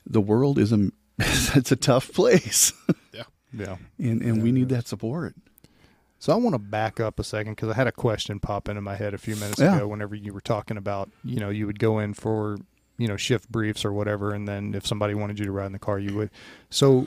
the 0.07 0.21
world 0.21 0.59
is 0.59 0.73
a 0.73 0.91
it's 1.19 1.73
a 1.73 1.77
tough 1.77 2.13
place, 2.13 2.73
Yeah. 3.13 3.23
yeah. 3.53 3.77
and 3.99 4.23
and 4.23 4.43
we 4.43 4.53
need 4.53 4.69
that 4.71 4.87
support. 4.87 5.35
So 6.19 6.33
I 6.33 6.37
want 6.37 6.55
to 6.55 6.59
back 6.59 6.99
up 6.99 7.19
a 7.21 7.25
second 7.25 7.53
because 7.57 7.69
I 7.69 7.75
had 7.75 7.87
a 7.87 7.93
question 7.93 8.41
pop 8.41 8.69
into 8.69 8.81
my 8.81 8.97
head 8.97 9.13
a 9.15 9.19
few 9.19 9.37
minutes 9.37 9.61
Yeah. 9.61 9.77
ago. 9.77 9.89
Whenever 9.89 10.15
you 10.15 10.33
were 10.33 10.41
talking 10.41 10.77
about, 10.77 11.11
you 11.25 11.39
know, 11.41 11.51
you 11.51 11.67
would 11.67 11.79
go 11.79 11.99
in 11.99 12.15
for, 12.15 12.57
you 12.99 13.07
know, 13.07 13.17
shift 13.19 13.51
briefs 13.53 13.85
or 13.85 13.93
whatever, 13.93 14.33
and 14.33 14.49
then 14.49 14.75
if 14.75 14.87
somebody 14.87 15.15
wanted 15.15 15.39
you 15.39 15.45
to 15.45 15.53
ride 15.53 15.67
in 15.67 15.73
the 15.73 15.79
car, 15.79 15.99
you 15.99 16.15
would. 16.17 16.31
So 16.71 17.07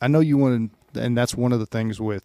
I 0.00 0.06
know 0.08 0.20
you 0.20 0.36
wanted, 0.38 0.70
and 0.94 1.16
that's 1.18 1.34
one 1.34 1.52
of 1.52 1.58
the 1.58 1.66
things 1.66 2.00
with 2.00 2.24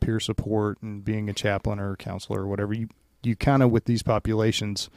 peer 0.00 0.20
support 0.20 0.80
and 0.82 1.04
being 1.04 1.28
a 1.28 1.32
chaplain 1.32 1.78
or 1.80 1.92
a 1.92 1.96
counselor 1.96 2.42
or 2.42 2.46
whatever. 2.46 2.72
You 2.74 2.88
you 3.22 3.34
kind 3.36 3.62
of 3.62 3.70
with 3.70 3.84
these 3.86 4.02
populations, 4.02 4.88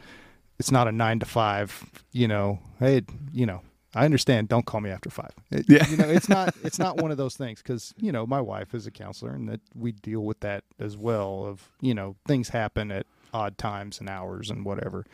it's 0.64 0.72
not 0.72 0.88
a 0.88 0.92
nine 0.94 1.20
to 1.20 1.26
five. 1.26 1.84
You 2.14 2.28
know, 2.30 2.60
hey, 2.80 3.02
you 3.34 3.46
know, 3.46 3.62
I 3.94 4.06
understand. 4.06 4.48
Don't 4.48 4.66
call 4.66 4.80
me 4.80 4.90
after 4.92 5.10
five. 5.10 5.32
It- 5.52 5.66
Yeah. 5.68 5.86
you 5.90 5.98
know, 5.98 6.08
it's 6.08 6.30
not 6.30 6.56
it's 6.64 6.80
not 6.80 6.98
one 7.02 7.12
of 7.12 7.18
those 7.18 7.36
things 7.36 7.62
because 7.62 7.94
you 7.98 8.12
know 8.14 8.26
my 8.26 8.40
wife 8.40 8.74
is 8.74 8.88
a 8.88 8.92
counselor 8.92 9.32
and 9.34 9.50
that 9.50 9.60
we 9.76 9.92
deal 9.92 10.22
with 10.22 10.40
that 10.40 10.64
as 10.80 10.96
well. 10.96 11.46
Of 11.46 11.70
you 11.82 11.94
know 11.94 12.16
things 12.26 12.50
happen 12.50 12.92
at 12.92 13.06
odd 13.34 13.58
times 13.58 14.00
and 14.00 14.08
hours 14.08 14.50
and 14.50 14.64
whatever. 14.64 15.06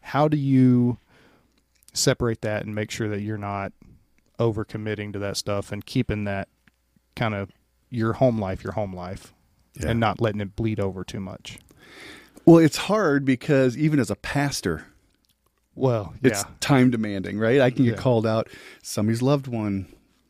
How 0.00 0.26
do 0.26 0.36
you 0.38 0.96
separate 1.92 2.40
that 2.40 2.64
and 2.64 2.74
make 2.74 2.90
sure 2.90 3.08
that 3.08 3.20
you're 3.20 3.36
not 3.38 3.72
overcommitting 4.40 5.12
to 5.12 5.18
that 5.20 5.36
stuff 5.36 5.70
and 5.70 5.84
keeping 5.84 6.24
that 6.24 6.48
kind 7.14 7.34
of 7.34 7.50
your 7.90 8.14
home 8.14 8.38
life 8.40 8.64
your 8.64 8.72
home 8.72 8.92
life 8.94 9.32
Yeah. 9.78 9.90
and 9.90 10.00
not 10.00 10.20
letting 10.20 10.40
it 10.40 10.56
bleed 10.56 10.80
over 10.80 11.04
too 11.04 11.20
much? 11.20 11.58
Well, 12.46 12.58
it's 12.58 12.76
hard 12.76 13.24
because 13.24 13.76
even 13.78 13.98
as 14.00 14.10
a 14.10 14.16
pastor, 14.16 14.86
Well, 15.76 16.14
it's 16.22 16.44
time 16.60 16.90
demanding, 16.90 17.38
right? 17.38 17.60
I 17.60 17.70
can 17.70 17.84
get 17.84 17.94
Yeah. 17.96 18.00
called 18.00 18.26
out. 18.26 18.48
Somebody's 18.82 19.22
loved 19.22 19.46
one 19.48 19.86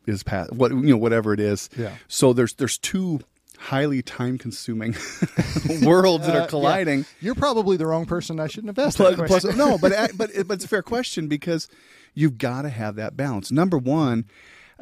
is 0.06 0.22
passed. 0.22 0.52
What 0.52 0.70
you 0.72 0.80
know, 0.82 0.96
whatever 0.96 1.32
it 1.34 1.40
is. 1.40 1.68
Yeah. 1.76 1.92
So 2.08 2.32
there's 2.32 2.54
there's 2.54 2.78
two 2.78 3.20
highly 3.58 4.02
time 4.02 4.36
consuming 4.38 4.94
worlds 5.82 6.26
that 6.26 6.34
Uh, 6.34 6.38
are 6.38 6.42
yeah. 6.42 6.46
colliding. 6.46 7.06
You're 7.20 7.34
probably 7.34 7.76
the 7.76 7.86
wrong 7.86 8.06
person. 8.06 8.40
I 8.40 8.46
shouldn't 8.46 8.76
have 8.76 8.86
asked 8.86 8.96
Plus, 8.96 9.16
that 9.16 9.26
plus, 9.26 9.42
question. 9.42 9.58
no, 9.58 9.78
but 9.78 9.92
but 10.16 10.30
but 10.46 10.54
it's 10.56 10.64
a 10.64 10.68
fair 10.68 10.82
question 10.82 11.28
because 11.28 11.68
you've 12.14 12.38
got 12.38 12.62
to 12.62 12.68
have 12.68 12.96
that 12.96 13.16
balance. 13.16 13.50
Number 13.52 13.78
one, 13.78 14.24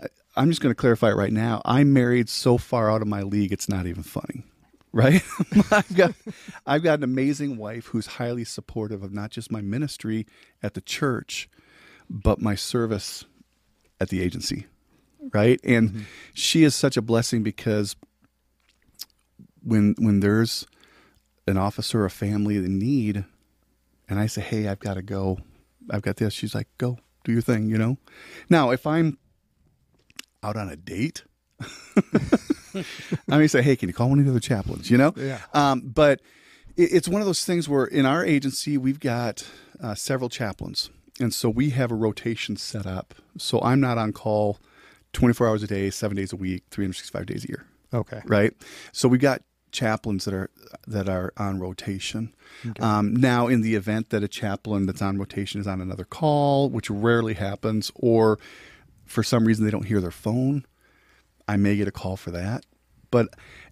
uh, 0.01 0.07
I'm 0.37 0.49
just 0.49 0.61
going 0.61 0.71
to 0.75 0.79
clarify 0.81 1.11
it 1.11 1.15
right 1.17 1.33
now. 1.33 1.61
I'm 1.65 1.93
married 1.93 2.29
so 2.29 2.59
far 2.59 2.91
out 2.91 3.03
of 3.03 3.09
my 3.09 3.23
league, 3.23 3.53
it's 3.53 3.69
not 3.69 3.87
even 3.87 4.03
funny. 4.03 4.45
Right? 4.93 5.23
I've 5.71 5.97
got 5.97 6.13
I've 6.67 6.83
got 6.83 6.99
an 6.99 7.05
amazing 7.05 7.57
wife 7.57 7.87
who's 7.87 8.07
highly 8.07 8.45
supportive 8.45 9.03
of 9.03 9.13
not 9.13 9.31
just 9.31 9.51
my 9.51 9.63
ministry 9.63 10.27
at 10.63 10.75
the 10.75 10.81
church, 10.81 11.49
but 12.11 12.41
my 12.41 12.55
service 12.55 13.25
at 14.01 14.11
the 14.11 14.21
agency. 14.21 14.67
Right? 15.33 15.61
And 15.65 15.91
mm-hmm. 15.91 16.01
she 16.35 16.65
is 16.65 16.75
such 16.75 16.97
a 16.97 17.03
blessing 17.03 17.43
because 17.43 17.97
when 19.63 19.95
when 19.99 20.21
there's 20.21 20.67
an 21.47 21.57
officer, 21.57 22.05
a 22.05 22.11
family 22.11 22.57
in 22.57 22.79
need, 22.79 23.25
and 24.09 24.21
I 24.21 24.27
say, 24.27 24.41
"Hey, 24.41 24.69
I've 24.69 24.81
got 24.81 24.95
to 24.95 25.03
go. 25.03 25.39
I've 25.91 26.03
got 26.03 26.17
this." 26.17 26.35
She's 26.35 26.55
like, 26.55 26.69
"Go, 26.79 26.99
do 27.25 27.33
your 27.33 27.43
thing," 27.43 27.69
you 27.69 27.79
know. 27.79 27.99
Now, 28.49 28.71
if 28.71 28.87
I'm 28.87 29.19
out 30.43 30.57
on 30.57 30.69
a 30.69 30.77
date, 30.77 31.25
I 33.31 33.39
may 33.39 33.47
say, 33.47 33.63
"Hey, 33.63 33.77
can 33.77 33.89
you 33.89 33.95
call 33.95 34.09
one 34.11 34.19
of 34.19 34.25
the 34.25 34.31
other 34.31 34.41
chaplains?" 34.41 34.91
You 34.91 34.99
know. 34.99 35.13
Yeah. 35.17 35.41
Um, 35.55 35.81
but 35.83 36.21
it, 36.77 36.93
it's 36.93 37.09
one 37.09 37.21
of 37.21 37.27
those 37.27 37.45
things 37.45 37.69
where 37.69 37.85
in 37.85 38.07
our 38.07 38.25
agency 38.25 38.77
we've 38.79 39.01
got 39.01 39.47
uh, 39.83 39.95
several 39.95 40.29
chaplains, 40.29 40.91
and 41.21 41.33
so 41.35 41.49
we 41.49 41.71
have 41.71 41.91
a 41.91 41.95
rotation 41.97 42.57
set 42.57 42.87
up. 42.87 43.15
So 43.39 43.61
I'm 43.63 43.81
not 43.81 43.99
on 43.99 44.13
call 44.13 44.59
24 45.13 45.49
hours 45.49 45.63
a 45.63 45.67
day, 45.67 45.91
seven 45.91 46.17
days 46.17 46.33
a 46.33 46.37
week, 46.37 46.65
365 46.71 47.27
days 47.27 47.45
a 47.45 47.49
year 47.49 47.67
Okay. 47.93 48.21
right? 48.25 48.53
So 48.93 49.09
we 49.09 49.19
got 49.19 49.43
chaplains 49.71 50.25
that 50.27 50.35
are 50.35 50.51
that 50.87 51.09
are 51.09 51.33
on 51.37 51.59
rotation. 51.59 52.35
Um, 52.81 53.15
now, 53.15 53.49
in 53.49 53.63
the 53.63 53.75
event 53.75 54.11
that 54.11 54.23
a 54.23 54.29
chaplain 54.29 54.87
that's 54.87 55.03
on 55.03 55.19
rotation 55.19 55.61
is 55.61 55.67
on 55.67 55.81
another 55.81 56.05
call, 56.05 56.69
which 56.71 56.89
rarely 56.91 57.35
happens, 57.35 57.91
or 57.95 58.39
for 59.07 59.23
some 59.23 59.45
reason 59.47 59.65
they 59.65 59.71
don't 59.71 59.87
hear 59.87 60.01
their 60.01 60.11
phone, 60.11 60.65
I 61.49 61.57
may 61.57 61.77
get 61.77 61.89
a 61.89 61.93
call 61.93 62.17
for 62.17 62.31
that. 62.31 62.65
But 63.11 63.29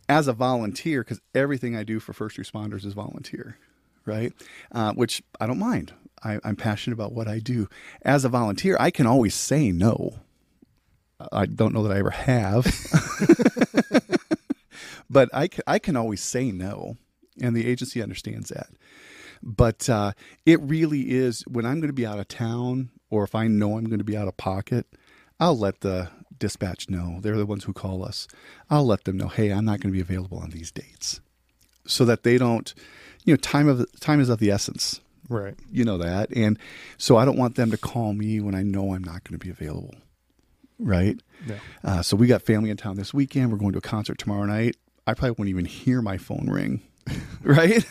as 0.08 0.28
a 0.28 0.32
volunteer, 0.32 1.02
because 1.02 1.20
everything 1.34 1.76
I 1.76 1.82
do 1.82 2.00
for 2.00 2.12
first 2.12 2.36
responders 2.36 2.84
is 2.84 2.92
volunteer, 2.92 3.56
right? 4.04 4.32
Uh, 4.72 4.92
which 4.92 5.22
I 5.40 5.46
don't 5.46 5.58
mind. 5.58 5.92
I, 6.22 6.38
I'm 6.44 6.56
passionate 6.56 6.94
about 6.94 7.12
what 7.12 7.28
I 7.28 7.38
do. 7.38 7.68
As 8.02 8.24
a 8.24 8.28
volunteer, 8.28 8.76
I 8.78 8.90
can 8.90 9.06
always 9.06 9.34
say 9.34 9.72
no. 9.72 10.20
I 11.32 11.46
don't 11.46 11.74
know 11.74 11.82
that 11.82 11.96
I 11.96 11.98
ever 11.98 12.10
have. 12.10 12.66
but 15.10 15.28
I 15.32 15.48
can, 15.48 15.62
I 15.66 15.78
can 15.78 15.96
always 15.96 16.22
say 16.22 16.50
no, 16.50 16.96
and 17.40 17.54
the 17.54 17.66
agency 17.66 18.02
understands 18.02 18.48
that. 18.50 18.68
But 19.42 19.88
uh, 19.88 20.12
it 20.44 20.60
really 20.60 21.10
is 21.10 21.42
when 21.46 21.64
I'm 21.64 21.80
going 21.80 21.88
to 21.88 21.94
be 21.94 22.06
out 22.06 22.18
of 22.18 22.28
town, 22.28 22.90
or 23.10 23.24
if 23.24 23.34
I 23.34 23.46
know 23.46 23.78
I'm 23.78 23.84
going 23.84 23.98
to 23.98 24.04
be 24.04 24.16
out 24.16 24.28
of 24.28 24.36
pocket, 24.36 24.86
I'll 25.38 25.56
let 25.56 25.80
the 25.80 26.10
dispatch 26.40 26.90
know. 26.90 27.18
They're 27.20 27.36
the 27.36 27.46
ones 27.46 27.64
who 27.64 27.72
call 27.72 28.04
us. 28.04 28.26
I'll 28.68 28.84
let 28.84 29.04
them 29.04 29.16
know, 29.16 29.28
hey, 29.28 29.52
I'm 29.52 29.64
not 29.64 29.80
going 29.80 29.92
to 29.92 29.96
be 29.96 30.00
available 30.00 30.38
on 30.38 30.50
these 30.50 30.72
dates, 30.72 31.20
so 31.86 32.04
that 32.04 32.24
they 32.24 32.36
don't, 32.36 32.74
you 33.24 33.32
know, 33.32 33.36
time 33.36 33.68
of 33.68 33.86
time 34.00 34.20
is 34.20 34.28
of 34.28 34.40
the 34.40 34.50
essence. 34.50 35.00
Right. 35.28 35.54
You 35.70 35.84
know 35.84 35.98
that, 35.98 36.30
and 36.34 36.58
so 36.98 37.16
I 37.16 37.24
don't 37.24 37.38
want 37.38 37.54
them 37.54 37.70
to 37.70 37.78
call 37.78 38.12
me 38.14 38.40
when 38.40 38.56
I 38.56 38.62
know 38.62 38.94
I'm 38.94 39.04
not 39.04 39.22
going 39.22 39.38
to 39.38 39.44
be 39.44 39.50
available. 39.50 39.94
Right. 40.80 41.20
Yeah. 41.46 41.58
Uh, 41.84 42.02
so 42.02 42.16
we 42.16 42.26
got 42.26 42.42
family 42.42 42.70
in 42.70 42.76
town 42.76 42.96
this 42.96 43.14
weekend. 43.14 43.52
We're 43.52 43.58
going 43.58 43.72
to 43.72 43.78
a 43.78 43.82
concert 43.82 44.18
tomorrow 44.18 44.46
night. 44.46 44.76
I 45.06 45.14
probably 45.14 45.36
won't 45.38 45.48
even 45.50 45.66
hear 45.66 46.02
my 46.02 46.16
phone 46.16 46.48
ring. 46.48 46.80
right? 47.42 47.84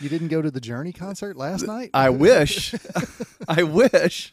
You 0.00 0.08
didn't 0.08 0.28
go 0.28 0.40
to 0.40 0.50
the 0.50 0.60
Journey 0.60 0.92
concert 0.92 1.36
last 1.36 1.66
night? 1.66 1.90
I 1.92 2.10
wish. 2.10 2.74
I 3.48 3.64
wish. 3.64 4.32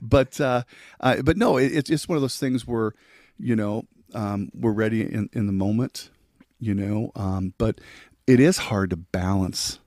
But 0.00 0.40
uh, 0.40 0.62
uh, 1.00 1.22
but 1.22 1.36
no, 1.36 1.56
it, 1.56 1.72
it's 1.72 1.90
just 1.90 2.08
one 2.08 2.16
of 2.16 2.22
those 2.22 2.38
things 2.38 2.66
where 2.66 2.92
you 3.38 3.56
know 3.56 3.84
um, 4.14 4.50
we're 4.54 4.72
ready 4.72 5.02
in, 5.02 5.28
in 5.32 5.46
the 5.46 5.52
moment. 5.52 6.10
You 6.58 6.74
know, 6.74 7.12
um, 7.16 7.54
but 7.58 7.80
it 8.26 8.38
is 8.38 8.58
hard 8.58 8.90
to 8.90 8.96
balance 8.96 9.78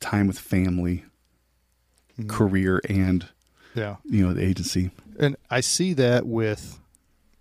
time 0.00 0.26
with 0.26 0.38
family, 0.38 1.04
career, 2.26 2.80
and 2.88 3.28
yeah. 3.74 3.96
you 4.04 4.26
know 4.26 4.34
the 4.34 4.42
agency. 4.42 4.90
And 5.18 5.36
I 5.50 5.60
see 5.60 5.94
that 5.94 6.26
with 6.26 6.80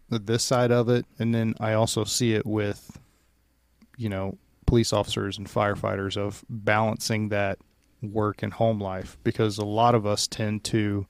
this 0.10 0.44
side 0.44 0.72
of 0.72 0.90
it, 0.90 1.06
and 1.20 1.34
then 1.34 1.56
I 1.60 1.74
also 1.74 2.04
see 2.04 2.34
it 2.34 2.46
with, 2.46 3.00
you 3.98 4.10
know, 4.10 4.38
police 4.66 4.94
officers 4.94 5.38
and 5.38 5.48
firefighters 5.48 6.18
of 6.18 6.44
balancing 6.50 7.30
that 7.30 7.60
work 8.02 8.44
and 8.44 8.54
home 8.54 8.80
life 8.80 9.18
because 9.24 9.58
a 9.58 9.66
lot 9.66 9.96
of 9.96 10.06
us 10.06 10.28
tend 10.28 10.64
to 10.66 11.08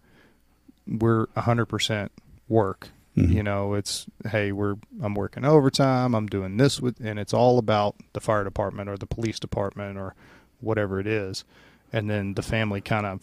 we're 0.88 1.28
100% 1.36 2.10
work. 2.48 2.89
Mhm. 3.17 3.30
You 3.34 3.43
know, 3.43 3.74
it's 3.76 4.06
hey, 4.30 4.52
we're 4.52 4.76
I'm 5.02 5.13
working 5.15 5.45
overtime, 5.45 6.13
I'm 6.13 6.28
doing 6.28 6.58
this 6.58 6.82
with 6.82 7.00
and 7.00 7.17
it's 7.17 7.34
all 7.34 7.58
about 7.58 7.95
the 8.13 8.19
fire 8.19 8.43
department 8.43 8.89
or 8.89 8.98
the 8.98 9.06
police 9.08 9.39
department 9.39 9.98
or 9.98 10.15
whatever 10.60 11.00
it 11.00 11.08
is. 11.08 11.45
And 11.93 12.10
then 12.10 12.34
the 12.34 12.41
family 12.41 12.82
kind 12.82 13.06
of 13.06 13.21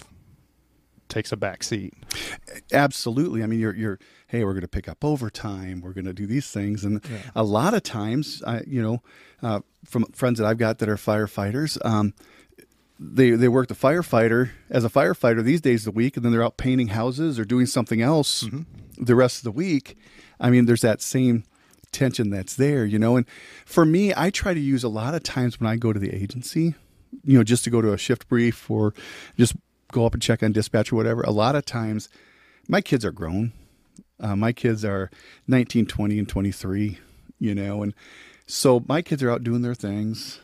takes 1.09 1.31
a 1.31 1.37
back 1.37 1.63
seat. 1.63 1.93
Absolutely. 2.73 3.43
I 3.43 3.47
mean, 3.47 3.59
you're 3.61 3.75
you're 3.75 3.99
hey, 4.29 4.45
we're 4.45 4.53
going 4.53 4.63
to 4.63 4.69
pick 4.69 4.89
up 4.89 5.05
overtime. 5.05 5.83
We're 5.83 5.93
going 5.93 6.07
to 6.07 6.15
do 6.15 6.27
these 6.27 6.51
things, 6.51 6.85
and 6.85 7.05
Yeah. 7.11 7.19
a 7.37 7.43
lot 7.45 7.75
of 7.75 7.83
times, 7.83 8.43
I 8.47 8.63
you 8.67 8.81
know, 8.81 9.03
uh, 9.43 9.61
from 9.85 10.05
friends 10.13 10.39
that 10.39 10.47
I've 10.47 10.57
got 10.57 10.79
that 10.79 10.89
are 10.89 10.97
firefighters, 10.97 11.77
um, 11.85 12.15
they 12.99 13.31
they 13.31 13.49
work 13.49 13.69
the 13.69 13.75
firefighter 13.75 14.51
as 14.71 14.85
a 14.85 14.89
firefighter 14.91 15.43
these 15.43 15.61
days 15.61 15.87
of 15.87 15.93
the 15.93 15.97
week, 15.97 16.17
and 16.17 16.25
then 16.25 16.33
they're 16.33 16.45
out 16.45 16.57
painting 16.57 16.89
houses 16.89 17.39
or 17.39 17.45
doing 17.45 17.67
something 17.67 18.01
else 18.01 18.45
the 18.97 19.15
rest 19.15 19.39
of 19.39 19.45
the 19.45 19.51
week. 19.51 19.97
I 20.41 20.51
mean, 20.51 20.67
there's 20.67 20.83
that 20.83 21.03
same 21.03 21.45
tension 21.93 22.31
that's 22.31 22.57
there, 22.57 22.85
you 22.85 22.99
know. 22.99 23.17
And 23.17 23.27
for 23.65 23.85
me, 23.85 24.13
I 24.17 24.31
try 24.31 24.55
to 24.55 24.61
use 24.61 24.85
a 24.85 24.89
lot 24.89 25.15
of 25.15 25.23
times 25.23 25.61
when 25.61 25.69
I 25.69 25.77
go 25.77 25.93
to 25.93 26.01
the 26.01 26.15
agency, 26.15 26.75
you 27.25 27.39
know, 27.39 27.45
just 27.45 27.65
to 27.65 27.71
go 27.71 27.81
to 27.81 27.93
a 27.93 27.99
shift 27.99 28.29
brief 28.29 28.71
or 28.71 28.95
just 29.37 29.55
go 29.93 30.07
up 30.07 30.15
and 30.15 30.23
check 30.23 30.43
on 30.43 30.53
dispatch 30.53 30.93
or 30.93 30.97
whatever. 30.97 31.23
A 31.23 31.31
lot 31.31 31.55
of 31.55 31.65
times, 31.65 32.09
my 32.69 32.81
kids 32.81 33.05
are 33.05 33.13
grown. 33.13 33.53
Uh, 34.19 34.37
my 34.37 34.53
kids 34.53 34.85
are 34.85 35.11
19, 35.49 35.87
20, 35.87 36.19
and 36.19 36.29
23, 36.29 36.99
you 37.41 37.55
know, 37.55 37.83
and 37.83 37.93
so 38.47 38.85
my 38.87 39.03
kids 39.03 39.23
are 39.23 39.31
out 39.31 39.43
doing 39.43 39.63
their 39.63 39.75
things. 39.75 40.41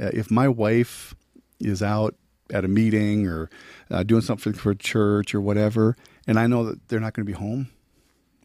Uh, 0.00 0.10
if 0.12 0.30
my 0.30 0.48
wife 0.48 1.14
is 1.60 1.82
out 1.82 2.14
at 2.52 2.64
a 2.64 2.68
meeting 2.68 3.26
or 3.28 3.48
uh, 3.90 4.02
doing 4.02 4.22
something 4.22 4.52
for 4.52 4.74
church 4.74 5.34
or 5.34 5.40
whatever, 5.40 5.96
and 6.26 6.38
I 6.38 6.46
know 6.46 6.64
that 6.64 6.88
they're 6.88 7.00
not 7.00 7.14
going 7.14 7.24
to 7.26 7.32
be 7.32 7.38
home, 7.38 7.68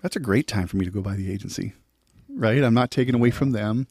that's 0.02 0.16
a 0.16 0.20
great 0.20 0.48
time 0.48 0.68
for 0.68 0.78
me 0.78 0.86
to 0.86 0.92
go 0.92 1.02
by 1.02 1.16
the 1.16 1.32
agency, 1.32 1.74
right? 2.30 2.64
I'm 2.64 2.74
not 2.76 2.92
taking 2.92 3.16
away 3.16 3.32
from 3.32 3.52
them. 3.52 3.88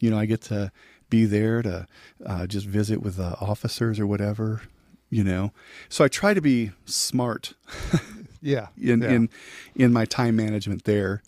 You 0.00 0.10
know, 0.10 0.18
I 0.18 0.24
get 0.26 0.40
to 0.42 0.72
be 1.10 1.26
there 1.26 1.60
to 1.62 1.86
uh, 2.24 2.46
just 2.46 2.66
visit 2.66 3.02
with 3.02 3.20
uh, 3.20 3.36
officers 3.40 4.00
or 4.00 4.06
whatever, 4.06 4.62
you 5.10 5.22
know. 5.22 5.52
So 5.90 6.04
I 6.04 6.08
try 6.08 6.32
to 6.34 6.40
be 6.40 6.72
smart 6.86 7.52
Yeah. 8.40 8.68
in 8.80 9.02
yeah. 9.02 9.10
in 9.10 9.28
in 9.74 9.92
my 9.92 10.04
time 10.06 10.36
management 10.36 10.84
there, 10.84 11.22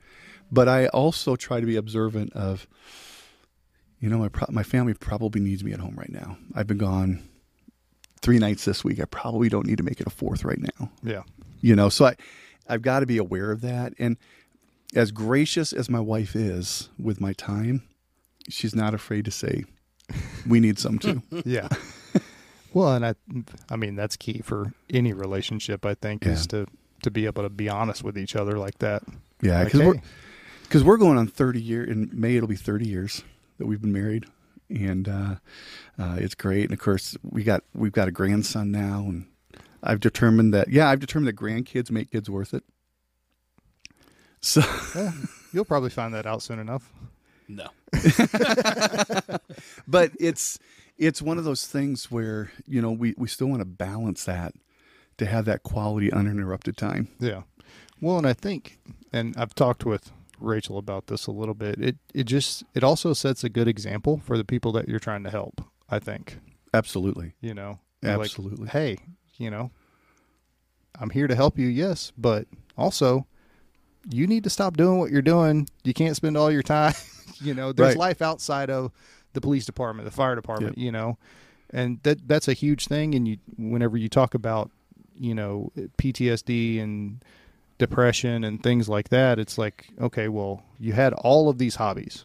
but 0.50 0.68
I 0.68 0.86
also 0.88 1.36
try 1.36 1.60
to 1.60 1.66
be 1.66 1.76
observant 1.76 2.32
of. 2.32 2.66
You 4.00 4.08
know, 4.10 4.18
my 4.18 4.28
pro- 4.28 4.52
my 4.52 4.62
family 4.62 4.94
probably 4.94 5.40
needs 5.40 5.64
me 5.64 5.72
at 5.72 5.80
home 5.80 5.94
right 5.96 6.12
now. 6.12 6.36
I've 6.54 6.66
been 6.66 6.78
gone 6.78 7.22
three 8.20 8.38
nights 8.38 8.64
this 8.64 8.84
week. 8.84 9.00
I 9.00 9.04
probably 9.06 9.48
don't 9.48 9.66
need 9.66 9.78
to 9.78 9.84
make 9.84 10.00
it 10.00 10.06
a 10.06 10.10
fourth 10.10 10.44
right 10.44 10.60
now. 10.60 10.90
yeah. 11.02 11.22
You 11.62 11.74
know, 11.74 11.88
so 11.88 12.06
I 12.06 12.16
I've 12.68 12.82
got 12.82 13.00
to 13.00 13.06
be 13.06 13.16
aware 13.18 13.50
of 13.50 13.60
that. 13.62 13.94
And 13.98 14.16
as 14.94 15.10
gracious 15.10 15.72
as 15.72 15.88
my 15.88 16.00
wife 16.00 16.36
is 16.36 16.90
with 16.98 17.20
my 17.20 17.32
time, 17.32 17.82
she's 18.48 18.74
not 18.74 18.92
afraid 18.94 19.24
to 19.24 19.30
say, 19.30 19.64
"We 20.46 20.60
need 20.60 20.78
some 20.78 20.98
too." 20.98 21.22
Yeah. 21.44 21.68
well, 22.74 22.92
and 22.94 23.06
I, 23.06 23.14
I 23.70 23.76
mean, 23.76 23.96
that's 23.96 24.16
key 24.16 24.42
for 24.44 24.72
any 24.90 25.12
relationship. 25.14 25.86
I 25.86 25.94
think 25.94 26.26
is 26.26 26.46
to 26.48 26.66
to 27.02 27.10
be 27.10 27.24
able 27.26 27.42
to 27.44 27.48
be 27.50 27.68
honest 27.68 28.04
with 28.04 28.18
each 28.18 28.36
other 28.36 28.58
like 28.58 28.78
that. 28.78 29.02
yeah, 29.40 29.58
Like, 29.60 29.72
because 29.72 29.80
we're 29.86 30.00
because 30.64 30.84
we're 30.84 30.96
going 30.98 31.16
on 31.18 31.26
30 31.28 31.60
year 31.62 31.84
in 31.84 32.10
May 32.12 32.36
it'll 32.36 32.48
be 32.48 32.56
30 32.56 32.86
years 32.88 33.22
that 33.58 33.66
we've 33.66 33.80
been 33.80 33.92
married 33.92 34.24
and 34.68 35.08
uh, 35.08 35.34
uh, 35.98 36.16
it's 36.18 36.34
great 36.34 36.64
and 36.64 36.72
of 36.72 36.78
course 36.78 37.16
we 37.22 37.44
got 37.44 37.62
we've 37.74 37.92
got 37.92 38.08
a 38.08 38.12
grandson 38.12 38.70
now 38.70 39.04
and 39.06 39.26
I've 39.82 40.00
determined 40.00 40.52
that 40.54 40.68
yeah 40.68 40.88
I've 40.88 41.00
determined 41.00 41.28
that 41.28 41.36
grandkids 41.36 41.90
make 41.90 42.10
kids 42.10 42.28
worth 42.28 42.52
it 42.54 42.64
so 44.40 44.62
yeah, 44.94 45.12
you'll 45.52 45.64
probably 45.64 45.90
find 45.90 46.14
that 46.14 46.26
out 46.26 46.42
soon 46.42 46.58
enough. 46.58 46.92
No. 47.48 47.68
but 49.88 50.12
it's 50.20 50.58
it's 50.98 51.20
one 51.22 51.38
of 51.38 51.44
those 51.44 51.66
things 51.66 52.10
where 52.10 52.50
you 52.66 52.80
know 52.80 52.92
we, 52.92 53.14
we 53.16 53.28
still 53.28 53.48
want 53.48 53.60
to 53.60 53.66
balance 53.66 54.24
that 54.24 54.54
to 55.18 55.26
have 55.26 55.44
that 55.46 55.62
quality 55.62 56.12
uninterrupted 56.12 56.76
time 56.76 57.08
Yeah. 57.18 57.42
Well, 58.00 58.18
and 58.18 58.26
I 58.26 58.34
think, 58.34 58.78
and 59.12 59.34
I've 59.38 59.54
talked 59.54 59.86
with 59.86 60.12
Rachel 60.38 60.78
about 60.78 61.06
this 61.06 61.26
a 61.26 61.32
little 61.32 61.54
bit. 61.54 61.78
It 61.80 61.96
it 62.14 62.24
just 62.24 62.64
it 62.74 62.84
also 62.84 63.12
sets 63.12 63.44
a 63.44 63.48
good 63.48 63.68
example 63.68 64.18
for 64.24 64.36
the 64.36 64.44
people 64.44 64.72
that 64.72 64.88
you're 64.88 64.98
trying 64.98 65.24
to 65.24 65.30
help. 65.30 65.62
I 65.88 65.98
think 65.98 66.38
absolutely 66.74 67.34
you 67.40 67.54
know, 67.54 67.78
You're 68.02 68.12
like, 68.18 68.26
absolutely 68.26 68.68
hey, 68.68 68.98
you 69.38 69.50
know, 69.50 69.70
I'm 70.98 71.10
here 71.10 71.26
to 71.26 71.34
help 71.34 71.58
you, 71.58 71.66
yes, 71.66 72.12
but 72.16 72.46
also 72.76 73.26
you 74.08 74.26
need 74.26 74.44
to 74.44 74.50
stop 74.50 74.76
doing 74.76 74.98
what 74.98 75.10
you're 75.10 75.22
doing. 75.22 75.68
You 75.84 75.92
can't 75.92 76.16
spend 76.16 76.36
all 76.36 76.50
your 76.50 76.62
time, 76.62 76.94
you 77.40 77.54
know, 77.54 77.72
there's 77.72 77.88
Right. 77.88 77.96
life 77.96 78.22
outside 78.22 78.70
of 78.70 78.92
the 79.32 79.40
police 79.40 79.66
department, 79.66 80.08
the 80.08 80.14
fire 80.14 80.34
department, 80.34 80.78
you 80.78 80.92
know. 80.92 81.18
And 81.70 82.00
that 82.04 82.28
that's 82.28 82.46
a 82.48 82.52
huge 82.52 82.86
thing 82.86 83.14
and 83.14 83.26
you 83.26 83.38
whenever 83.58 83.96
you 83.96 84.08
talk 84.08 84.34
about, 84.34 84.70
you 85.14 85.34
know, 85.34 85.72
PTSD 85.98 86.80
and 86.80 87.22
depression 87.78 88.44
and 88.44 88.62
things 88.62 88.88
like 88.88 89.08
that, 89.10 89.38
it's 89.38 89.58
like, 89.58 89.88
okay, 90.00 90.28
well, 90.28 90.62
you 90.78 90.92
had 90.92 91.12
all 91.14 91.48
of 91.48 91.58
these 91.58 91.76
hobbies 91.76 92.24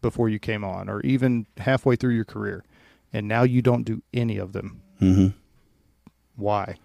before 0.00 0.28
you 0.28 0.38
came 0.38 0.64
on 0.64 0.88
or 0.88 1.00
even 1.00 1.46
halfway 1.56 1.96
through 1.96 2.14
your 2.14 2.24
career 2.24 2.64
and 3.12 3.26
now 3.26 3.42
you 3.42 3.60
don't 3.60 3.82
do 3.84 4.00
any 4.14 4.38
of 4.38 4.52
them 4.52 4.80
mm-hmm. 5.00 5.28
why 6.36 6.76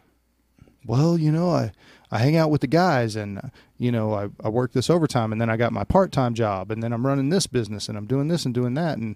well 0.88 1.16
you 1.18 1.32
know 1.32 1.52
i 1.52 1.72
i 2.12 2.18
hang 2.18 2.36
out 2.36 2.50
with 2.50 2.62
the 2.62 2.68
guys 2.68 3.16
and 3.16 3.38
uh, 3.38 3.42
you 3.78 3.92
know 3.92 4.14
i, 4.14 4.28
I 4.44 4.50
work 4.50 4.72
this 4.72 4.90
overtime 4.90 5.32
and 5.32 5.40
then 5.40 5.50
i 5.50 5.58
got 5.58 5.72
my 5.72 5.84
part-time 5.84 6.34
job 6.34 6.72
and 6.72 6.82
then 6.82 6.92
i'm 6.92 7.06
running 7.06 7.30
this 7.30 7.46
business 7.46 7.88
and 7.88 7.98
i'm 8.00 8.08
doing 8.08 8.30
this 8.30 8.46
and 8.46 8.54
doing 8.56 8.74
that 8.74 8.98
and 8.98 9.16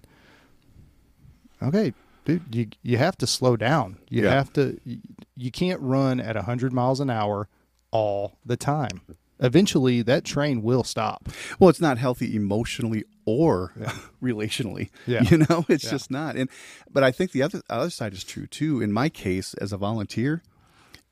okay 1.62 1.92
dude 2.24 2.54
you 2.54 2.68
you 2.82 2.98
have 2.98 3.16
to 3.18 3.26
slow 3.26 3.56
down 3.56 3.98
you 4.08 4.22
Yeah. 4.22 4.30
have 4.30 4.52
to 4.52 4.78
you, 4.84 4.98
you 5.36 5.50
can't 5.50 5.80
run 5.80 6.20
at 6.20 6.36
100 6.36 6.72
miles 6.72 7.00
an 7.00 7.10
hour 7.10 7.48
all 7.90 8.38
the 8.44 8.56
time 8.56 9.00
eventually 9.40 10.02
that 10.02 10.24
train 10.24 10.62
will 10.62 10.82
stop 10.84 11.28
Well, 11.58 11.70
it's 11.70 11.80
not 11.80 11.96
healthy 11.98 12.34
emotionally 12.34 13.04
or 13.24 13.72
relationally. 14.22 14.90
Yeah. 15.06 15.22
You 15.22 15.38
know, 15.38 15.64
it's 15.68 15.84
Yeah. 15.84 15.90
just 15.90 16.10
not. 16.10 16.34
And 16.36 16.50
but 16.90 17.04
I 17.04 17.12
think 17.12 17.30
the 17.32 17.42
other 17.42 17.62
other 17.70 17.90
side 17.90 18.12
is 18.14 18.24
true 18.24 18.46
too. 18.48 18.80
In 18.80 18.92
my 18.92 19.08
case, 19.08 19.54
as 19.54 19.72
a 19.72 19.76
volunteer, 19.76 20.42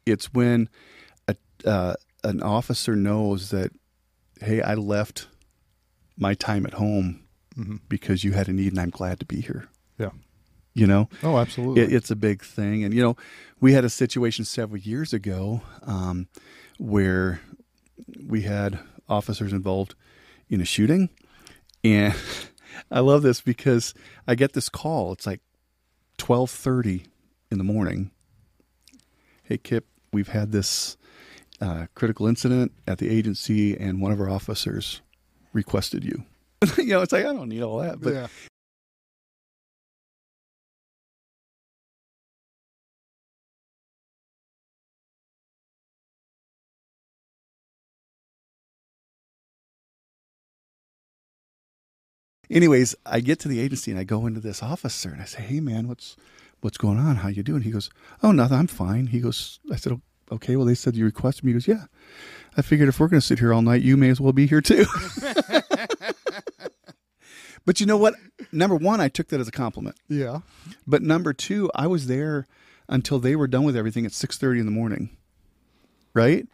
it's 0.04 0.32
when 0.34 0.68
a 1.28 1.36
uh, 1.64 1.94
an 2.24 2.42
officer 2.42 2.96
knows 2.96 3.50
that, 3.50 3.70
hey, 4.40 4.60
I 4.60 4.74
left 4.74 5.28
my 6.16 6.34
time 6.34 6.66
at 6.66 6.74
home 6.74 7.22
Mhm. 7.56 7.80
because 7.88 8.24
you 8.24 8.32
had 8.32 8.48
a 8.48 8.52
need, 8.52 8.72
and 8.72 8.80
I'm 8.80 8.90
glad 8.90 9.20
to 9.20 9.26
be 9.26 9.40
here. 9.40 9.68
yeah 9.98 10.10
You 10.74 10.86
know, 10.86 11.08
oh 11.22 11.38
absolutely 11.38 11.82
it, 11.82 11.92
it's 11.92 12.10
a 12.10 12.16
big 12.16 12.42
thing. 12.42 12.82
And, 12.84 12.92
you 12.92 13.02
know, 13.02 13.16
we 13.60 13.72
had 13.72 13.84
a 13.84 13.88
situation 13.90 14.44
several 14.44 14.80
years 14.80 15.12
ago 15.12 15.60
um, 15.82 16.26
where 16.78 17.40
we 18.24 18.42
had 18.42 18.78
officers 19.08 19.52
involved 19.52 19.94
in 20.48 20.60
a 20.60 20.64
shooting. 20.64 21.10
And 21.82 22.14
I 22.90 23.00
love 23.00 23.22
this 23.22 23.40
because 23.40 23.94
I 24.26 24.34
get 24.34 24.52
this 24.52 24.68
call. 24.68 25.12
It's 25.12 25.26
like 25.26 25.40
1230 26.20 27.06
in 27.50 27.58
the 27.58 27.64
morning. 27.64 28.10
Hey, 29.44 29.58
Kip, 29.58 29.86
we've 30.12 30.28
had 30.28 30.52
this 30.52 30.96
uh, 31.60 31.86
critical 31.94 32.26
incident 32.26 32.72
at 32.86 32.98
the 32.98 33.08
agency 33.08 33.76
and 33.76 34.00
one 34.00 34.12
of 34.12 34.20
our 34.20 34.28
officers 34.28 35.00
requested 35.52 36.04
you. 36.04 36.24
you 36.76 36.86
know, 36.86 37.02
it's 37.02 37.12
like, 37.12 37.24
I 37.24 37.32
don't 37.32 37.48
need 37.48 37.62
all 37.62 37.78
that. 37.78 38.00
But 38.00 38.14
yeah 38.14 38.26
anyways, 52.50 52.94
I 53.04 53.20
get 53.20 53.38
to 53.40 53.48
the 53.48 53.60
agency 53.60 53.90
and 53.90 54.00
I 54.00 54.04
go 54.04 54.26
into 54.26 54.40
this 54.40 54.62
officer 54.62 55.10
and 55.10 55.20
I 55.20 55.24
say, 55.24 55.42
"Hey, 55.42 55.60
man, 55.60 55.88
what's 55.88 56.16
what's 56.60 56.78
going 56.78 56.98
on? 56.98 57.16
How 57.16 57.28
you 57.28 57.42
doing?" 57.42 57.62
He 57.62 57.70
goes, 57.70 57.90
"Oh, 58.22 58.32
nothing. 58.32 58.58
I'm 58.58 58.66
fine." 58.66 59.08
He 59.08 59.20
goes, 59.20 59.60
"I 59.72 59.76
said, 59.76 60.00
okay. 60.30 60.56
Well, 60.56 60.66
they 60.66 60.74
said 60.74 60.96
you 60.96 61.04
requested 61.04 61.44
me." 61.44 61.50
He 61.50 61.54
goes, 61.54 61.68
"Yeah." 61.68 61.84
I 62.56 62.62
figured 62.62 62.88
if 62.88 62.98
we're 62.98 63.08
going 63.08 63.20
to 63.20 63.26
sit 63.26 63.38
here 63.38 63.52
all 63.52 63.60
night, 63.60 63.82
you 63.82 63.96
may 63.98 64.08
as 64.08 64.18
well 64.20 64.32
be 64.32 64.46
here 64.46 64.62
too. 64.62 64.86
but 67.66 67.80
you 67.80 67.86
know 67.86 67.98
what? 67.98 68.14
Number 68.50 68.76
one, 68.76 69.00
I 69.00 69.08
took 69.08 69.28
that 69.28 69.40
as 69.40 69.48
a 69.48 69.52
compliment. 69.52 69.96
yeah 70.08 70.40
But 70.86 71.02
number 71.02 71.34
two, 71.34 71.70
I 71.74 71.86
was 71.86 72.06
there 72.06 72.46
until 72.88 73.18
they 73.18 73.36
were 73.36 73.46
done 73.46 73.64
with 73.64 73.76
everything 73.76 74.06
at 74.06 74.12
six 74.12 74.38
thirty 74.38 74.58
in 74.60 74.64
the 74.66 74.72
morning, 74.72 75.16
right? 76.14 76.46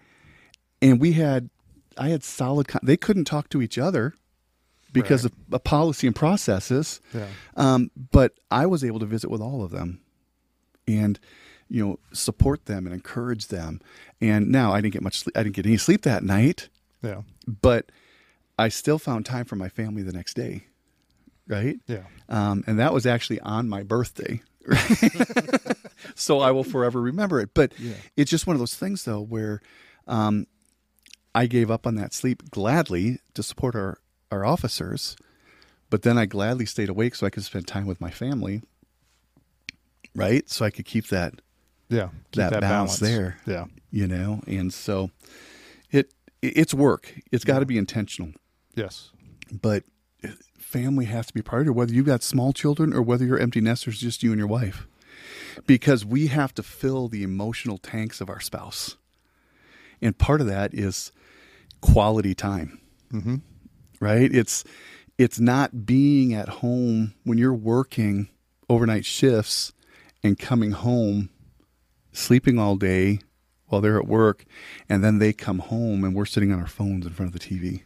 And 0.81 1.01
we 1.01 1.13
had, 1.13 1.51
I 1.97 2.09
had 2.09 2.25
solid. 2.25 2.67
Con- 2.67 2.81
they 2.83 2.97
couldn't 2.97 3.27
talk 3.27 3.49
to 3.51 3.63
each 3.63 3.79
other 3.79 4.15
because 4.93 5.25
Right. 5.25 5.33
of, 5.49 5.55
of 5.55 5.65
policy 5.65 6.07
and 6.07 6.15
processes. 6.17 7.01
yeah 7.15 7.27
Um, 7.57 7.91
but 8.11 8.39
I 8.51 8.67
was 8.67 8.85
able 8.85 8.99
to 9.01 9.07
visit 9.07 9.31
with 9.31 9.41
all 9.41 9.63
of 9.65 9.71
them, 9.71 10.01
and 10.87 11.19
you 11.69 11.85
know, 11.87 11.99
support 12.13 12.67
them 12.67 12.85
and 12.87 12.95
encourage 12.95 13.47
them. 13.49 13.81
And 14.21 14.51
now 14.51 14.73
I 14.75 14.83
didn't 14.83 14.93
get 14.93 15.03
much 15.03 15.21
sleep. 15.21 15.37
I 15.39 15.43
didn't 15.43 15.57
get 15.57 15.65
any 15.65 15.79
sleep 15.79 16.03
that 16.03 16.23
night, 16.23 16.69
Yeah. 17.03 17.23
but 17.47 17.91
I 18.59 18.69
still 18.69 18.99
found 18.99 19.25
time 19.25 19.47
for 19.47 19.57
my 19.57 19.71
family 19.71 20.03
the 20.03 20.13
next 20.13 20.35
day. 20.35 20.67
Right. 21.49 21.81
Yeah. 21.87 22.05
Um, 22.29 22.63
and 22.67 22.79
that 22.79 22.93
was 22.93 23.07
actually 23.07 23.41
on 23.41 23.69
my 23.71 23.83
birthday. 23.83 24.43
so 26.15 26.41
I 26.41 26.51
will 26.51 26.65
forever 26.65 27.01
remember 27.01 27.41
it. 27.41 27.51
But 27.55 27.73
Yeah. 27.79 27.95
it's 28.17 28.31
just 28.31 28.47
one 28.47 28.55
of 28.55 28.61
those 28.61 28.75
things, 28.75 29.05
though, 29.05 29.21
where 29.23 29.61
um, 30.07 30.47
I 31.35 31.47
gave 31.47 31.71
up 31.71 31.87
on 31.87 31.95
that 31.97 32.13
sleep 32.13 32.51
gladly 32.51 33.19
to 33.35 33.43
support 33.43 33.75
our, 33.75 33.99
our 34.33 34.45
officers. 34.45 35.17
But 35.91 36.03
then 36.03 36.17
I 36.19 36.27
gladly 36.27 36.67
stayed 36.67 36.89
awake 36.89 37.15
so 37.15 37.27
I 37.27 37.31
could 37.31 37.45
spend 37.45 37.67
time 37.69 37.87
with 37.87 38.01
my 38.01 38.11
family. 38.11 38.63
Right. 40.15 40.49
So 40.49 40.65
I 40.65 40.71
could 40.71 40.85
keep 40.87 41.09
that, 41.09 41.35
Yeah. 41.89 42.09
Keep 42.33 42.51
that, 42.51 42.61
balance, 42.61 42.99
there, 42.99 43.39
Yeah. 43.47 43.67
you 43.91 44.07
know? 44.07 44.43
And 44.47 44.73
so 44.73 45.11
it, 45.91 46.13
it's 46.41 46.75
work. 46.75 47.15
It's 47.31 47.45
got 47.45 47.61
to 47.61 47.67
be 47.67 47.79
intentional 47.79 48.33
Yes. 48.75 49.11
but 49.51 49.85
family 50.59 51.05
has 51.05 51.27
to 51.27 51.35
be 51.35 51.41
a 51.41 51.43
priority, 51.43 51.71
whether 51.71 51.93
you've 51.93 52.07
got 52.07 52.23
small 52.23 52.55
children 52.55 52.95
or 52.95 53.03
whether 53.03 53.27
you're 53.27 53.39
empty 53.39 53.61
nesters, 53.61 54.01
just 54.01 54.23
you 54.23 54.31
and 54.33 54.39
your 54.39 54.49
wife. 54.49 54.87
Because 55.67 56.05
we 56.05 56.29
have 56.29 56.55
to 56.55 56.63
fill 56.63 57.09
the 57.09 57.23
emotional 57.23 57.77
tanks 57.77 58.23
of 58.23 58.31
our 58.31 58.41
spouse. 58.41 58.97
And 60.01 60.17
part 60.17 60.41
of 60.41 60.47
that 60.47 60.73
is 60.73 61.13
quality 61.83 62.35
time. 62.35 62.81
Mm-hmm. 63.13 63.37
Right? 64.03 64.35
It's 64.35 64.65
it's 65.17 65.39
not 65.39 65.87
being 65.87 66.35
at 66.35 66.49
home 66.49 67.15
when 67.23 67.39
you're 67.39 67.55
working 67.55 68.29
overnight 68.69 69.05
shifts 69.05 69.73
and 70.25 70.37
coming 70.37 70.73
home, 70.73 71.31
sleeping 72.11 72.59
all 72.59 72.75
day 72.75 73.21
while 73.69 73.81
they're 73.81 73.99
at 73.99 74.09
work, 74.09 74.45
and 74.89 75.05
then 75.05 75.21
they 75.21 75.33
come 75.33 75.61
home 75.61 76.03
and 76.03 76.17
we're 76.17 76.25
sitting 76.25 76.51
on 76.51 76.59
our 76.59 76.67
phones 76.67 77.07
in 77.07 77.13
front 77.13 77.33
of 77.33 77.41
the 77.41 77.47
TV. 77.47 77.83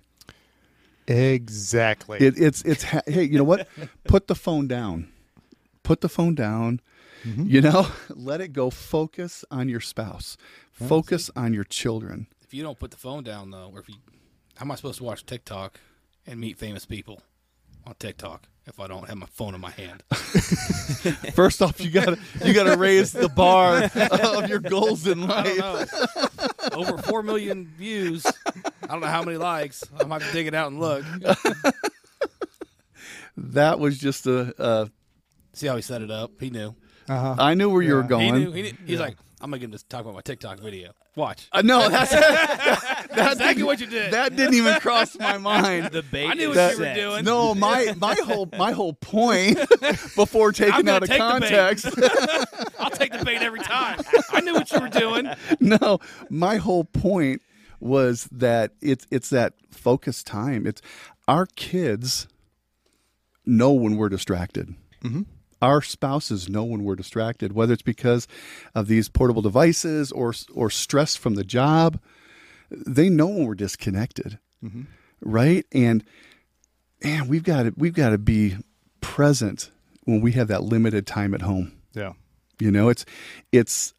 Exactly. 1.07 2.19
It, 2.19 2.39
it's 2.39 2.63
it's 2.63 2.85
hey, 2.85 3.25
you 3.25 3.37
know 3.37 3.45
what? 3.45 3.69
Put 4.05 4.27
the 4.27 4.35
phone 4.35 4.67
down. 4.67 5.13
Put 5.83 6.01
the 6.01 6.09
phone 6.09 6.35
down. 6.35 6.81
Mm-hmm. 7.25 7.47
You 7.47 7.61
know, 7.61 7.89
let 8.09 8.41
it 8.41 8.55
go. 8.55 8.71
Focus 8.71 9.45
on 9.51 9.69
your 9.69 9.81
spouse. 9.81 10.39
Focus 10.73 11.31
on 11.37 11.53
your 11.53 11.65
children. 11.65 12.27
If 12.41 12.55
you 12.55 12.63
don't 12.63 12.79
put 12.79 12.91
the 12.91 12.97
phone 12.97 13.23
down 13.23 13.51
though, 13.51 13.71
or 13.75 13.81
if 13.81 13.89
you, 13.91 13.97
how 14.55 14.65
am 14.65 14.71
I 14.71 14.77
supposed 14.77 14.97
to 14.97 15.05
watch 15.05 15.27
TikTok 15.27 15.79
and 16.27 16.41
meet 16.41 16.59
famous 16.59 16.85
people 16.85 17.21
on 17.87 17.95
TikTok 17.99 18.49
if 18.67 18.81
I 18.81 18.87
don't 18.89 19.09
have 19.09 19.17
my 19.17 19.27
phone 19.27 19.55
in 19.55 19.61
my 19.61 19.71
hand? 19.71 20.03
First 21.35 21.63
off, 21.63 21.81
you 21.81 21.91
gotta 21.91 22.19
you 22.45 22.53
gotta 22.53 22.77
raise 22.77 23.13
the 23.13 23.29
bar 23.29 23.85
of 24.39 24.49
your 24.49 24.59
goals 24.59 25.07
in 25.07 25.23
I 25.31 25.43
don't 25.55 25.59
life. 25.59 25.93
know. 25.93 26.49
Over 26.81 26.99
four 26.99 27.23
million 27.23 27.67
views. 27.77 28.27
I 28.27 28.87
don't 28.89 29.01
know 29.01 29.07
how 29.07 29.23
many 29.23 29.37
likes. 29.37 29.85
I 29.99 30.05
might 30.05 30.23
have 30.23 30.31
to 30.31 30.37
dig 30.37 30.47
it 30.49 30.55
out 30.55 30.71
and 30.71 30.81
look. 30.81 31.05
That 33.37 33.79
was 33.79 33.99
just 33.99 34.27
a. 34.27 34.55
a 34.59 34.91
See 35.53 35.67
how 35.67 35.77
he 35.77 35.83
set 35.83 36.03
it 36.03 36.11
up. 36.11 36.33
He 36.41 36.51
knew. 36.51 36.75
uh-huh. 37.09 37.37
I 37.39 37.55
knew 37.55 37.71
where 37.71 37.81
you 37.83 37.95
were 37.95 38.03
going. 38.03 38.35
He 38.35 38.41
knew. 38.45 38.53
He 38.53 38.63
knew. 38.63 38.73
He's 38.87 39.01
like, 39.01 39.17
I'm 39.41 39.51
gonna 39.51 39.59
get 39.59 39.67
him 39.67 39.79
to 39.79 39.89
talk 39.89 40.03
about 40.03 40.15
my 40.15 40.21
TikTok 40.21 40.61
video. 40.61 40.93
Watch. 41.15 41.49
Uh, 41.53 41.63
no, 41.63 41.89
that's 41.89 42.13
That's 43.17 43.33
exactly 43.35 43.63
what 43.65 43.81
you 43.81 43.87
did. 43.87 44.13
that 44.13 44.37
didn't 44.37 44.55
even 44.55 44.79
cross 44.81 45.19
my 45.19 45.39
mind. 45.53 45.87
The 45.93 46.03
bait 46.03 46.29
I 46.29 46.35
knew 46.35 46.49
what 46.49 46.55
That- 46.55 46.75
you 46.79 46.85
were 46.85 46.95
doing. 46.95 47.25
No, 47.25 47.55
my 47.67 47.95
my 47.99 48.15
whole 48.25 48.49
my 48.57 48.73
whole 48.73 48.93
point 48.93 49.59
before 50.15 50.53
taking 50.53 50.89
out 50.89 51.03
of 51.03 51.09
take 51.09 51.19
the 51.19 51.41
bait. 51.41 51.51
context. 51.51 51.87
I'll 52.79 52.91
take 52.91 53.13
the 53.13 53.25
bait 53.25 53.43
every 53.43 53.61
time. 53.61 54.01
I 54.31 54.41
knew 54.41 54.55
what 54.55 54.71
you 54.71 54.81
were 54.81 54.89
doing. 54.89 55.29
no, 55.61 55.99
my 56.31 56.57
whole 56.57 56.85
point 56.85 57.43
was 57.81 58.29
that 58.33 58.73
it's 58.81 59.07
it's 59.11 59.31
that 59.31 59.55
focus 59.71 60.23
time. 60.23 60.67
It's 60.67 60.81
our 61.29 61.47
kids 61.47 62.29
know 63.45 63.73
when 63.73 63.97
we're 63.97 64.09
distracted. 64.09 64.75
Mm-hmm. 65.05 65.23
Our 65.63 65.81
spouses 65.81 66.49
know 66.49 66.65
when 66.65 66.85
we're 66.85 66.97
distracted, 66.97 67.53
whether 67.53 67.73
it's 67.73 67.83
because 67.83 68.29
of 68.75 68.89
these 68.89 69.09
portable 69.09 69.43
devices 69.43 70.13
or 70.13 70.35
or 70.55 70.69
stress 70.71 71.17
from 71.17 71.35
the 71.35 71.45
job. 71.45 71.99
They 72.71 73.09
know 73.09 73.27
when 73.29 73.47
we're 73.47 73.55
disconnected, 73.55 74.39
Mm-hmm. 74.65 74.83
right? 75.21 75.65
And 75.73 76.03
and 77.03 77.29
we've 77.29 77.43
got 77.45 77.65
to 77.65 77.75
we've 77.77 77.93
got 77.95 78.11
to 78.11 78.19
be 78.19 78.57
present 79.01 79.71
when 80.05 80.21
we 80.21 80.33
have 80.33 80.49
that 80.49 80.63
limited 80.63 81.07
time 81.07 81.35
at 81.35 81.43
home. 81.43 81.73
Yeah. 81.95 82.13
You 82.59 82.71
know, 82.71 82.89
it's 82.89 83.05
it's 83.53 83.93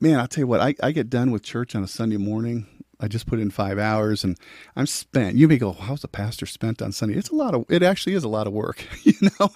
man, 0.00 0.18
I'll 0.20 0.28
tell 0.28 0.42
you 0.42 0.46
what, 0.46 0.60
I, 0.60 0.74
I 0.82 0.92
get 0.92 1.10
done 1.10 1.30
with 1.30 1.42
church 1.42 1.74
on 1.74 1.82
a 1.82 1.88
Sunday 1.88 2.16
morning. 2.16 2.66
I 3.00 3.08
just 3.08 3.26
put 3.26 3.40
in 3.40 3.50
five 3.50 3.78
hours 3.78 4.22
and 4.22 4.38
I'm 4.76 4.86
spent. 4.86 5.36
You 5.36 5.48
may 5.48 5.58
go, 5.58 5.72
how's 5.72 6.02
the 6.02 6.08
pastor 6.08 6.46
spent 6.46 6.80
on 6.80 6.92
Sunday? 6.92 7.16
It's 7.16 7.30
a 7.30 7.34
lot 7.34 7.54
of 7.54 7.64
it 7.68 7.82
actually 7.82 8.14
is 8.14 8.22
a 8.24 8.28
lot 8.28 8.46
of 8.46 8.52
work, 8.52 8.86
you 9.02 9.14
know? 9.40 9.50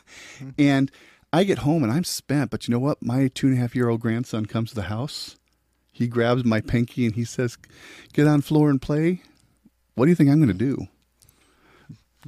And 0.59 0.91
I 1.33 1.45
get 1.45 1.59
home 1.59 1.83
and 1.85 1.93
I'm 1.93 2.05
spent, 2.05 2.51
but 2.51 2.67
you 2.67 2.73
know 2.73 2.79
what? 2.81 3.01
My 3.03 3.29
two 3.29 3.47
and 3.47 3.57
a 3.57 3.61
half 3.61 3.77
year 3.77 3.89
old 3.89 4.01
grandson 4.01 4.47
comes 4.47 4.71
to 4.71 4.75
the 4.75 4.83
house. 4.83 5.37
He 5.99 6.07
grabs 6.07 6.45
my 6.45 6.61
pinky 6.61 7.07
and 7.07 7.15
he 7.17 7.25
says, 7.25 7.59
Get 8.13 8.29
on 8.29 8.41
floor 8.41 8.71
and 8.71 8.81
play. 8.81 9.21
What 9.97 10.05
do 10.05 10.11
you 10.11 10.15
think 10.15 10.31
I'm 10.31 10.39
gonna 10.39 10.55
do? 10.55 10.87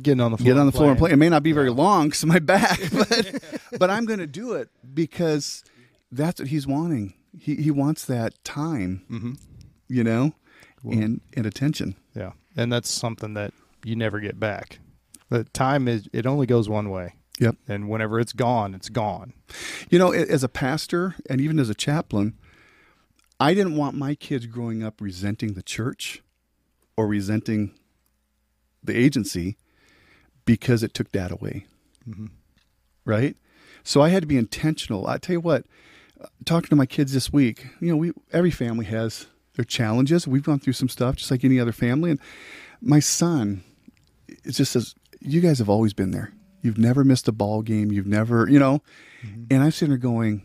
Getting 0.03 0.21
on 0.21 0.33
the 0.33 0.39
floor. 0.39 0.55
get 0.55 0.59
on 0.59 0.67
the 0.67 0.73
floor 0.73 0.91
and 0.91 0.99
play. 0.99 1.13
It 1.13 1.17
may 1.17 1.29
not 1.29 1.45
be 1.45 1.53
very 1.53 1.71
long 1.71 2.09
because 2.09 2.25
my 2.25 2.39
back, 2.41 2.81
but 2.93 3.45
but 3.79 3.91
I'm 3.91 4.07
going 4.07 4.19
to 4.21 4.27
do 4.27 4.55
it 4.55 4.71
because 4.95 5.63
that's 6.11 6.41
what 6.41 6.49
he's 6.49 6.67
wanting. 6.67 7.15
He 7.39 7.57
he 7.57 7.71
wants 7.71 8.05
that 8.07 8.43
time, 8.45 9.03
Mhm. 9.11 9.39
you 9.89 10.03
know, 10.05 10.33
and 10.85 11.21
and 11.37 11.45
attention. 11.47 11.97
Yeah. 12.15 12.33
And 12.57 12.73
that's 12.73 12.89
something 12.91 13.35
that 13.35 13.53
you 13.85 13.95
never 13.97 14.21
get 14.21 14.39
back. 14.41 14.79
The 15.29 15.45
time 15.45 15.87
is 15.87 16.09
it 16.13 16.27
only 16.27 16.47
goes 16.47 16.69
one 16.69 16.89
way. 16.91 17.15
Yep. 17.39 17.57
And 17.69 17.89
whenever 17.89 18.19
it's 18.21 18.33
gone, 18.33 18.75
it's 18.75 18.89
gone. 18.89 19.33
You 19.91 19.99
know, 19.99 20.13
as 20.13 20.43
a 20.45 20.49
pastor 20.49 21.15
and 21.29 21.41
even 21.41 21.59
as 21.59 21.69
a 21.71 21.75
chaplain, 21.75 22.35
I 23.41 23.55
didn't 23.55 23.77
want 23.77 23.97
my 23.97 24.15
kids 24.15 24.47
growing 24.47 24.83
up 24.83 25.01
resenting 25.01 25.55
the 25.55 25.63
church 25.63 26.23
or 26.97 27.07
resenting 27.07 27.75
the 28.85 28.97
agency 28.97 29.57
because 30.45 30.83
it 30.83 30.93
took 30.95 31.11
dad 31.11 31.33
away. 31.33 31.67
Right? 33.05 33.37
So 33.83 34.03
I 34.03 34.11
had 34.11 34.23
to 34.23 34.27
be 34.27 34.37
intentional. 34.37 35.07
I 35.07 35.17
tell 35.19 35.35
you 35.35 35.41
what, 35.41 35.65
uh, 36.21 36.27
talking 36.45 36.69
to 36.69 36.77
my 36.77 36.87
kids 36.87 37.15
this 37.15 37.33
week, 37.33 37.67
you 37.81 37.89
know, 37.89 37.97
we 37.97 38.13
every 38.33 38.51
family 38.51 38.85
has 38.85 39.27
their 39.55 39.65
challenges. 39.65 40.29
We've 40.29 40.43
gone 40.43 40.61
through 40.61 40.75
some 40.75 40.89
stuff 40.89 41.17
just 41.17 41.31
like 41.31 41.45
any 41.45 41.59
other 41.59 41.73
family 41.73 42.11
and 42.11 42.21
my 42.83 43.01
son 43.01 43.63
it 44.45 44.53
just 44.53 44.73
says 44.73 44.95
you 45.21 45.41
guys 45.41 45.59
have 45.59 45.69
always 45.69 45.93
been 45.93 46.11
there. 46.11 46.33
You've 46.63 46.79
never 46.79 47.05
missed 47.05 47.29
a 47.29 47.33
ball 47.33 47.63
game. 47.63 47.91
You've 47.91 48.07
never, 48.07 48.49
you 48.49 48.59
know. 48.59 48.83
And 49.51 49.63
I'm 49.63 49.71
sitting 49.71 49.91
there 49.91 49.99
going, 49.99 50.43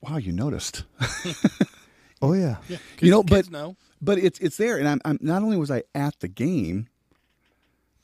"Wow, 0.00 0.16
you 0.16 0.32
noticed." 0.32 0.84
Oh 2.24 2.32
yeah. 2.32 2.56
you 3.00 3.10
know, 3.10 3.22
Kids 3.22 3.48
but 3.48 3.52
know. 3.52 3.76
but 4.00 4.18
it's 4.18 4.38
it's 4.38 4.56
there, 4.56 4.78
and 4.78 4.88
I'm, 4.88 5.00
I'm 5.04 5.18
not 5.20 5.42
only 5.42 5.56
was 5.56 5.70
I 5.70 5.82
at 5.94 6.18
the 6.20 6.28
game, 6.28 6.88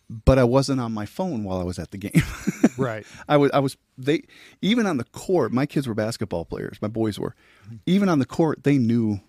but 0.09 0.39
I 0.39 0.45
wasn't 0.45 0.81
on 0.81 0.93
my 0.93 1.07
phone 1.07 1.45
while 1.45 1.59
I 1.61 1.65
was 1.65 1.79
at 1.79 1.91
the 1.91 1.99
game. 1.99 2.23
Right. 2.79 3.05
I 3.29 3.37
was 3.37 3.51
I 3.53 3.59
was 3.59 3.77
they 3.99 4.23
even 4.63 4.87
on 4.87 4.97
the 4.97 5.05
court. 5.05 5.53
My 5.53 5.67
kids 5.67 5.87
were 5.87 5.93
basketball 5.95 6.47
players. 6.47 6.79
My 6.81 6.89
boys 6.89 7.19
were. 7.19 7.35
Mm-hmm. 7.67 7.77
Even 7.85 8.09
on 8.09 8.19
the 8.21 8.25
court, 8.25 8.65
they 8.65 8.79
knew 8.79 9.21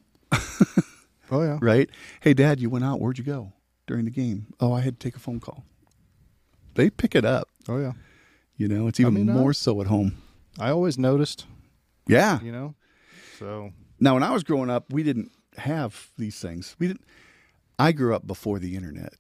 Oh 1.30 1.42
yeah. 1.44 1.58
right. 1.62 1.90
Hey, 2.22 2.34
Dad, 2.34 2.62
you 2.62 2.70
went 2.70 2.86
out. 2.86 3.02
Where'd 3.02 3.18
you 3.18 3.26
go 3.26 3.52
during 3.88 4.06
the 4.06 4.12
game? 4.12 4.54
Oh, 4.62 4.72
I 4.72 4.80
had 4.80 5.00
to 5.00 5.06
take 5.06 5.18
a 5.18 5.20
phone 5.20 5.42
call. 5.42 5.66
They 6.76 6.90
pick 6.90 7.14
it 7.14 7.26
up. 7.26 7.50
Oh 7.68 7.78
yeah. 7.80 7.92
You 8.56 8.70
know, 8.70 8.88
it's 8.88 9.02
even 9.02 9.16
mean, 9.16 9.30
I- 9.30 9.34
more 9.34 9.54
so 9.54 9.82
at 9.82 9.88
home. 9.88 10.22
I 10.58 10.70
always 10.70 10.98
noticed, 10.98 11.46
Yeah. 12.08 12.40
you 12.42 12.52
know. 12.54 12.76
So 13.38 13.72
Now, 14.02 14.16
when 14.16 14.24
I 14.24 14.32
was 14.32 14.44
growing 14.44 14.70
up, 14.70 14.92
we 14.92 15.04
didn't 15.04 15.32
have 15.58 16.10
these 16.18 16.40
things. 16.40 16.76
We 16.80 16.88
didn't. 16.88 17.06
I 17.80 17.92
grew 17.94 18.14
up 18.16 18.26
before 18.28 18.60
the 18.60 18.76
internet. 18.76 19.14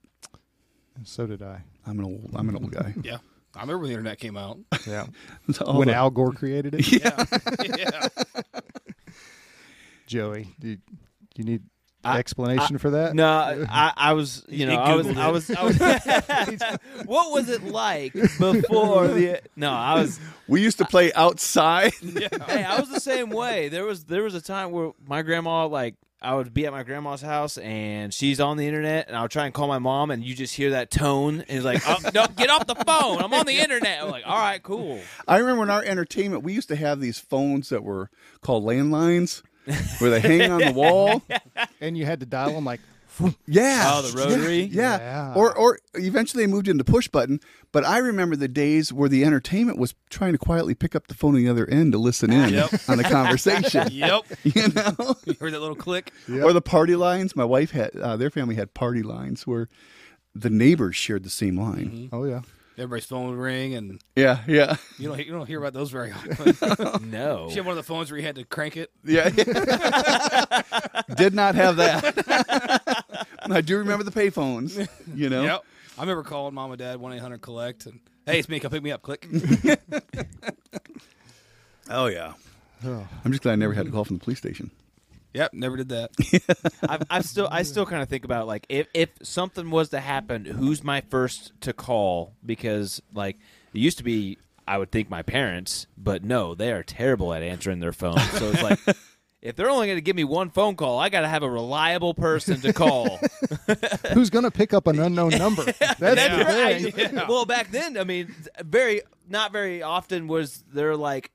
so 1.03 1.25
did 1.27 1.41
I. 1.41 1.61
I'm 1.85 1.99
an 1.99 2.05
old. 2.05 2.31
I'm 2.35 2.49
an 2.49 2.55
old 2.55 2.71
guy. 2.71 2.93
Yeah. 3.03 3.17
I 3.53 3.61
remember 3.61 3.79
when 3.79 3.89
the 3.89 3.93
internet 3.95 4.17
came 4.17 4.37
out. 4.37 4.59
Yeah. 4.87 5.05
When 5.65 5.87
the- 5.89 5.93
Al 5.93 6.09
Gore 6.09 6.31
created 6.31 6.73
it. 6.75 6.91
Yeah. 6.91 7.25
yeah. 7.77 8.07
Joey, 10.07 10.49
do 10.59 10.69
you, 10.69 10.75
do 10.77 10.81
you 11.37 11.43
need 11.43 11.63
I- 12.03 12.19
explanation 12.19 12.77
for 12.77 12.89
that? 12.91 13.13
No, 13.15 13.27
I, 13.29 13.93
I 13.95 14.13
was, 14.13 14.43
you 14.49 14.65
know, 14.65 14.71
He 14.71 14.77
I 14.77 14.95
was, 14.95 15.07
I 15.17 15.29
was, 15.29 15.51
I 15.51 15.63
was. 16.49 16.79
what 17.05 17.31
was 17.31 17.49
it 17.49 17.63
like 17.63 18.13
before 18.13 19.07
the? 19.07 19.41
No, 19.55 19.71
I 19.71 20.01
was. 20.01 20.19
we 20.47 20.61
used 20.61 20.77
to 20.79 20.85
play 20.85 21.13
outside. 21.13 21.93
Hey, 22.01 22.63
I 22.63 22.79
was 22.79 22.89
the 22.89 22.99
same 22.99 23.29
way. 23.29 23.69
There 23.69 23.85
was, 23.85 24.05
there 24.05 24.23
was 24.23 24.35
a 24.35 24.41
time 24.41 24.71
where 24.71 24.91
my 25.07 25.21
grandma, 25.21 25.67
like, 25.67 25.95
I 26.23 26.35
would 26.35 26.53
be 26.53 26.67
at 26.67 26.71
my 26.71 26.83
grandma's 26.83 27.21
house 27.21 27.57
and 27.57 28.13
she's 28.13 28.39
on 28.39 28.57
the 28.57 28.67
internet, 28.67 29.07
and 29.07 29.17
I 29.17 29.23
would 29.23 29.31
try 29.31 29.45
and 29.45 29.53
call 29.55 29.67
my 29.67 29.79
mom, 29.79 30.11
and 30.11 30.23
you 30.23 30.35
just 30.35 30.55
hear 30.55 30.69
that 30.71 30.91
tone, 30.91 31.41
and 31.41 31.49
it's 31.49 31.65
like, 31.65 31.81
oh, 31.87 31.97
no, 32.13 32.27
get 32.35 32.49
off 32.51 32.67
the 32.67 32.75
phone. 32.75 33.17
I'm 33.23 33.33
on 33.33 33.47
the 33.47 33.57
internet. 33.57 34.03
I'm 34.03 34.11
like, 34.11 34.23
all 34.27 34.37
right, 34.37 34.61
cool. 34.61 34.99
I 35.27 35.37
remember 35.37 35.63
in 35.63 35.71
our 35.71 35.83
entertainment, 35.83 36.43
we 36.43 36.53
used 36.53 36.67
to 36.67 36.75
have 36.75 36.99
these 36.99 37.17
phones 37.19 37.69
that 37.69 37.83
were 37.83 38.11
called 38.41 38.63
landlines, 38.63 39.41
where 39.99 40.09
they 40.09 40.19
hang 40.19 40.51
on 40.51 40.59
the 40.61 40.71
wall. 40.75 41.21
And 41.79 41.97
you 41.97 42.05
had 42.05 42.19
to 42.21 42.25
dial 42.25 42.53
them 42.53 42.65
like, 42.65 42.79
Yeah. 43.47 43.83
Oh, 43.93 44.01
the 44.01 44.17
rotary? 44.17 44.61
Yeah. 44.63 44.97
Yeah. 44.97 45.33
Or 45.35 45.55
or 45.55 45.79
eventually 45.95 46.45
they 46.45 46.51
moved 46.51 46.67
into 46.67 46.83
push 46.83 47.07
button. 47.07 47.39
But 47.71 47.85
I 47.85 47.99
remember 47.99 48.35
the 48.35 48.47
days 48.47 48.91
where 48.91 49.07
the 49.07 49.23
entertainment 49.23 49.77
was 49.77 49.93
trying 50.09 50.31
to 50.33 50.37
quietly 50.37 50.73
pick 50.73 50.95
up 50.95 51.07
the 51.07 51.13
phone 51.13 51.35
on 51.35 51.41
the 51.43 51.49
other 51.49 51.65
end 51.69 51.91
to 51.93 51.97
listen 51.97 52.31
in 52.33 52.49
Yep. 52.53 52.71
on 52.87 52.97
the 52.97 53.03
conversation. 53.03 53.87
Yep. 53.91 54.23
You 54.43 54.67
know? 54.69 55.15
You 55.25 55.35
heard 55.39 55.53
that 55.53 55.59
little 55.61 55.75
click? 55.75 56.11
Or 56.29 56.51
the 56.53 56.61
party 56.61 56.95
lines. 56.95 57.35
My 57.35 57.45
wife 57.45 57.71
had 57.71 57.95
uh, 57.95 58.17
their 58.17 58.29
family 58.29 58.55
had 58.55 58.73
party 58.73 59.03
lines 59.03 59.45
where 59.45 59.69
the 60.33 60.49
neighbors 60.49 60.95
shared 60.95 61.23
the 61.23 61.29
same 61.29 61.59
line. 61.59 62.09
oh, 62.13 62.23
yeah. 62.23 62.41
Everybody's 62.81 63.05
phone 63.05 63.29
would 63.29 63.37
ring, 63.37 63.75
and 63.75 64.01
Yeah, 64.15 64.39
yeah. 64.47 64.75
you 64.97 65.07
don't 65.09 65.19
you 65.19 65.31
don't 65.31 65.45
hear 65.47 65.59
about 65.59 65.73
those 65.73 65.91
very 65.91 66.11
often. 66.39 67.09
No. 67.11 67.47
She 67.49 67.55
had 67.55 67.65
one 67.65 67.73
of 67.73 67.77
the 67.77 67.83
phones 67.83 68.09
where 68.11 68.19
you 68.19 68.25
had 68.25 68.35
to 68.35 68.43
crank 68.43 68.75
it. 68.77 68.91
Yeah. 69.05 69.29
Did 71.15 71.33
not 71.33 71.55
have 71.55 71.75
that. 71.77 73.05
I 73.43 73.61
do 73.61 73.77
remember 73.77 74.03
the 74.03 74.11
payphones, 74.11 74.87
you 75.13 75.29
know? 75.29 75.43
Yep. 75.43 75.63
I 75.97 76.01
remember 76.01 76.23
calling 76.23 76.53
mom 76.53 76.71
and 76.71 76.79
dad 76.79 76.99
one 76.99 77.13
eight 77.13 77.19
hundred 77.21 77.41
collect, 77.41 77.85
and 77.85 77.99
hey, 78.25 78.39
it's 78.39 78.49
me. 78.49 78.59
Come 78.59 78.71
pick 78.71 78.81
me 78.83 78.91
up. 78.91 79.01
Click. 79.01 79.27
Oh, 81.89 82.05
yeah. 82.05 82.33
Oh. 82.85 83.05
I'm 83.25 83.31
just 83.31 83.43
glad 83.43 83.53
I 83.53 83.55
never 83.57 83.73
had 83.73 83.85
to 83.85 83.91
call 83.91 84.05
from 84.05 84.17
the 84.17 84.23
police 84.23 84.37
station. 84.37 84.71
Yep. 85.33 85.53
Never 85.53 85.77
did 85.77 85.89
that. 85.89 86.11
I've, 86.89 87.03
I've 87.09 87.25
still 87.25 87.47
I 87.51 87.63
still 87.63 87.85
kind 87.85 88.01
of 88.01 88.09
think 88.09 88.25
about 88.25 88.47
like 88.47 88.65
if 88.69 88.87
if 88.93 89.09
something 89.23 89.69
was 89.69 89.89
to 89.89 89.99
happen, 89.99 90.45
who's 90.45 90.83
my 90.83 91.01
first 91.01 91.53
to 91.61 91.73
call? 91.73 92.33
Because 92.45 93.01
like 93.13 93.37
it 93.73 93.79
used 93.79 93.97
to 93.99 94.03
be, 94.03 94.37
I 94.67 94.77
would 94.77 94.91
think 94.91 95.09
my 95.09 95.21
parents, 95.21 95.87
but 95.97 96.23
no, 96.23 96.55
they 96.55 96.71
are 96.71 96.83
terrible 96.83 97.33
at 97.33 97.43
answering 97.43 97.79
their 97.79 97.93
phone. 97.93 98.19
So 98.19 98.49
it's 98.51 98.63
like. 98.63 98.79
If 99.41 99.55
they're 99.55 99.71
only 99.71 99.87
going 99.87 99.97
to 99.97 100.03
give 100.03 100.15
me 100.15 100.23
one 100.23 100.51
phone 100.51 100.75
call, 100.75 100.99
I 100.99 101.09
got 101.09 101.21
to 101.21 101.27
have 101.27 101.41
a 101.41 101.49
reliable 101.49 102.13
person 102.13 102.61
to 102.61 102.73
call. 102.73 103.19
Who's 104.13 104.29
going 104.29 104.43
to 104.43 104.51
pick 104.51 104.71
up 104.71 104.85
an 104.85 104.99
unknown 104.99 105.31
number? 105.31 105.63
That's 105.65 105.99
That's 105.99 106.93
thing. 106.93 107.15
right. 107.15 107.27
Well, 107.27 107.45
back 107.45 107.71
then, 107.71 107.97
I 107.97 108.03
mean, 108.03 108.35
very 108.63 109.01
not 109.27 109.51
very 109.51 109.81
often 109.81 110.27
was 110.27 110.63
there 110.71 110.95
like 110.95 111.31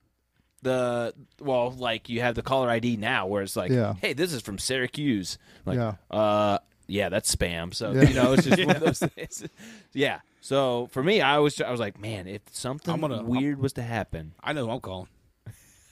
the 0.63 1.15
well, 1.41 1.71
like 1.71 2.09
you 2.09 2.21
have 2.21 2.35
the 2.35 2.43
caller 2.43 2.69
ID 2.69 2.97
now, 2.97 3.27
where 3.27 3.43
it's 3.43 3.57
like, 3.57 3.71
Yeah. 3.71 3.95
hey, 4.01 4.13
this 4.13 4.33
is 4.33 4.43
from 4.43 4.59
Syracuse. 4.59 5.39
Like, 5.65 5.77
Yeah. 5.79 5.95
uh, 6.11 6.59
yeah, 6.89 7.09
that's 7.09 7.35
spam. 7.35 7.75
So 7.75 7.93
Yeah. 7.93 8.03
you 8.09 8.15
know, 8.15 8.33
it's 8.33 8.45
just 8.45 8.65
one 8.67 8.77
of 8.77 8.83
those 8.83 8.99
things. 9.01 9.45
Yeah. 9.93 10.21
So 10.41 10.89
for 10.93 11.03
me, 11.03 11.21
I 11.21 11.39
was 11.39 11.61
I 11.61 11.71
was 11.71 11.81
like, 11.81 11.99
man, 11.99 12.27
if 12.29 12.43
something 12.53 12.93
I'm 12.95 13.01
gonna- 13.01 13.23
weird 13.25 13.59
was 13.61 13.73
to 13.75 13.83
happen, 13.83 14.35
I 14.43 14.53
know 14.53 14.67
who 14.67 14.73
I'm 14.73 14.81
calling. 14.81 15.09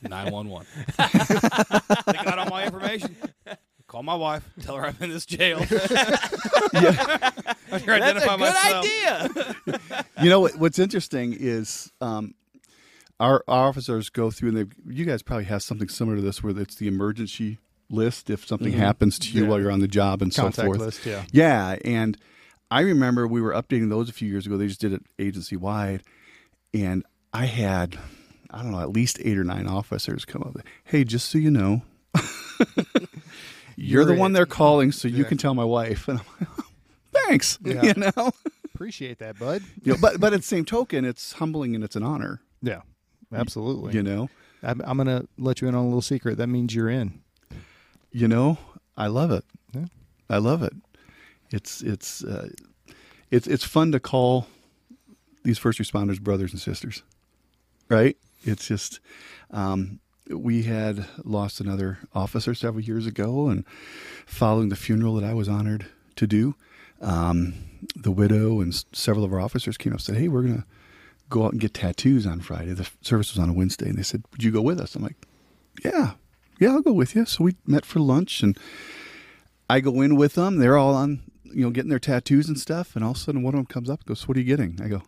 Nine 0.03 0.31
one 0.33 0.49
one. 0.49 0.67
They 0.99 2.13
got 2.13 2.39
all 2.39 2.51
my 2.51 2.65
information. 2.67 3.17
Call 3.87 4.03
my 4.03 4.15
wife. 4.15 4.49
Tell 4.63 4.77
her 4.77 4.87
I'm 4.87 4.97
in 5.01 5.11
this 5.11 5.25
jail. 5.27 5.59
I'm 5.61 5.67
here 5.71 6.91
to 6.93 8.01
that's 8.01 8.03
identify 8.03 8.35
a 8.35 8.39
good 8.39 8.55
myself. 8.55 8.85
idea. 8.85 10.05
you 10.23 10.31
know 10.31 10.41
what, 10.41 10.57
what's 10.59 10.79
interesting 10.79 11.35
is 11.39 11.91
um, 12.01 12.35
our, 13.25 13.45
our 13.49 13.69
officers 13.69 14.11
go 14.11 14.31
through 14.31 14.51
and 14.51 14.59
they 14.59 14.93
you 14.93 15.05
guys 15.05 15.23
probably 15.23 15.45
have 15.45 15.63
something 15.63 15.89
similar 15.89 16.17
to 16.17 16.23
this 16.23 16.43
where 16.43 16.57
it's 16.59 16.77
the 16.77 16.87
emergency 16.87 17.59
list 17.91 18.31
if 18.31 18.47
something 18.47 18.73
mm-hmm. 18.73 18.81
happens 18.81 19.19
to 19.19 19.33
you 19.33 19.43
Yeah. 19.43 19.49
while 19.49 19.61
you're 19.61 19.71
on 19.71 19.81
the 19.81 19.89
job 19.89 20.23
and 20.23 20.35
Contact 20.35 20.57
so 20.57 20.65
forth 20.65 20.79
list, 20.79 21.07
yeah. 21.07 21.25
yeah 21.33 21.77
and 21.85 22.17
i 22.71 22.81
remember 22.81 23.27
we 23.27 23.41
were 23.41 23.53
updating 23.53 23.91
those 23.91 24.09
a 24.09 24.13
few 24.13 24.29
years 24.29 24.47
ago 24.47 24.57
they 24.57 24.67
just 24.67 24.81
did 24.81 24.93
it 24.93 25.03
agency 25.19 25.57
wide 25.57 26.03
and 26.73 27.05
i 27.33 27.47
had 27.47 27.99
i 28.51 28.63
don't 28.63 28.73
know 28.73 28.81
at 28.81 28.91
least 28.91 29.19
eight 29.23 29.39
or 29.39 29.45
nine 29.45 29.67
officers 29.67 30.25
come 30.25 30.43
up 30.43 30.57
hey 30.85 31.05
just 31.05 31.31
so 31.31 31.39
you 31.39 31.51
know 31.51 31.83
you're, 32.77 33.05
You're 33.77 34.05
the 34.05 34.15
one 34.15 34.33
they're 34.33 34.47
calling 34.47 34.93
so 34.93 35.09
you 35.09 35.25
can 35.25 35.39
tell 35.39 35.55
my 35.55 35.65
wife 35.65 36.09
and 36.09 36.21
i'm 36.21 36.27
like 36.41 36.67
thanks 37.13 37.59
Yeah. 37.65 37.83
you 37.83 37.95
know 37.95 38.33
Appreciate 38.75 39.19
that, 39.21 39.39
bud. 39.39 39.63
you 39.85 39.93
know, 39.93 39.99
but 40.01 40.19
but 40.19 40.33
at 40.33 40.41
the 40.41 40.47
same 40.47 40.65
token, 40.65 41.05
it's 41.05 41.35
humbling 41.35 41.77
and 41.77 41.85
it's 41.85 41.95
an 41.95 42.03
honor. 42.03 42.43
Yeah, 42.61 42.81
absolutely. 43.35 43.95
You 43.95 44.03
know, 44.03 44.31
I'm, 44.63 44.81
I'm 44.85 44.97
going 44.97 45.09
to 45.09 45.27
let 45.39 45.61
you 45.61 45.69
in 45.69 45.75
on 45.75 45.83
a 45.83 45.87
little 45.87 46.03
secret. 46.03 46.37
That 46.39 46.47
means 46.49 46.75
you're 46.75 46.91
in. 46.91 47.21
you 48.13 48.29
know, 48.29 48.59
I 48.97 49.09
love 49.09 49.31
it. 49.31 49.45
Yeah. 49.75 49.87
I 50.31 50.39
love 50.39 50.63
it. 50.63 50.73
It's 51.51 51.83
it's 51.83 52.25
uh, 52.25 52.49
it's 53.31 53.47
it's 53.47 53.65
fun 53.65 53.93
to 53.93 54.01
call 54.01 54.47
these 55.43 55.59
first 55.59 55.79
responders 55.79 56.21
brothers 56.21 56.53
and 56.53 56.61
sisters, 56.61 57.03
right? 57.89 58.17
It's 58.45 58.67
just 58.67 59.01
um, 59.51 60.01
we 60.31 60.63
had 60.63 61.07
lost 61.25 61.61
another 61.61 61.99
officer 62.15 62.55
several 62.55 62.83
years 62.83 63.07
ago, 63.07 63.49
and 63.49 63.65
following 64.27 64.69
the 64.71 64.77
funeral 64.77 65.15
that 65.17 65.25
I 65.25 65.35
was 65.35 65.49
honored 65.49 65.87
to 66.17 66.27
do, 66.27 66.55
um, 67.03 67.55
the 67.95 68.11
widow 68.11 68.61
and 68.61 68.73
s- 68.73 68.85
several 68.93 69.25
of 69.25 69.33
our 69.33 69.41
officers 69.41 69.77
came 69.77 69.93
up 69.93 69.99
and 69.99 70.03
said, 70.05 70.17
"Hey, 70.17 70.29
we're 70.29 70.43
gonna 70.43 70.65
go 71.29 71.45
out 71.45 71.53
and 71.53 71.61
get 71.61 71.75
tattoos 71.75 72.27
on 72.27 72.41
Friday. 72.41 72.73
The 72.73 72.89
service 73.01 73.35
was 73.35 73.43
on 73.43 73.51
a 73.51 73.53
Wednesday, 73.53 73.89
and 73.89 73.99
they 73.99 74.03
said, 74.03 74.25
"Would 74.33 74.43
you 74.43 74.51
go 74.51 74.63
with 74.63 74.81
us?" 74.81 74.95
I'm 74.95 75.03
like, 75.03 75.17
"Yeah, 75.85 76.13
yeah, 76.59 76.71
I'll 76.71 76.83
go 76.83 76.93
with 76.93 77.15
you." 77.15 77.27
So 77.27 77.45
we 77.45 77.57
met 77.67 77.85
for 77.85 78.01
lunch, 78.01 78.43
and 78.43 78.59
I 79.69 79.81
go 79.81 80.01
in 80.01 80.17
with 80.17 80.35
them. 80.35 80.59
They're 80.59 80.77
all 80.77 80.95
on, 80.95 81.23
you 81.45 81.65
know, 81.65 81.71
getting 81.71 81.91
their 81.91 81.99
tattoos 81.99 82.49
and 82.49 82.59
stuff, 82.59 82.95
and 82.95 83.05
all 83.05 83.13
of 83.13 83.17
a 83.17 83.21
sudden, 83.21 83.43
one 83.43 83.55
of 83.55 83.59
them 83.59 83.67
comes 83.67 83.91
up 83.91 84.01
and 84.01 84.07
goes, 84.07 84.29
"What 84.29 84.37
are 84.37 84.41
you 84.41 84.47
getting?" 84.47 84.79
I 84.83 84.89
go, 84.89 85.03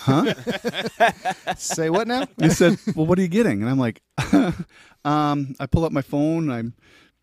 "Huh?" 0.00 0.34
Say 1.56 1.90
what 1.90 2.08
now? 2.08 2.26
He 2.40 2.50
said, 2.50 2.78
"Well, 2.94 3.06
what 3.06 3.18
are 3.18 3.22
you 3.22 3.28
getting?" 3.28 3.62
And 3.62 3.70
I'm 3.70 3.78
like, 3.78 4.02
um, 5.04 5.54
I 5.60 5.66
pull 5.70 5.84
up 5.84 5.92
my 5.92 6.02
phone. 6.02 6.50
I 6.50 6.64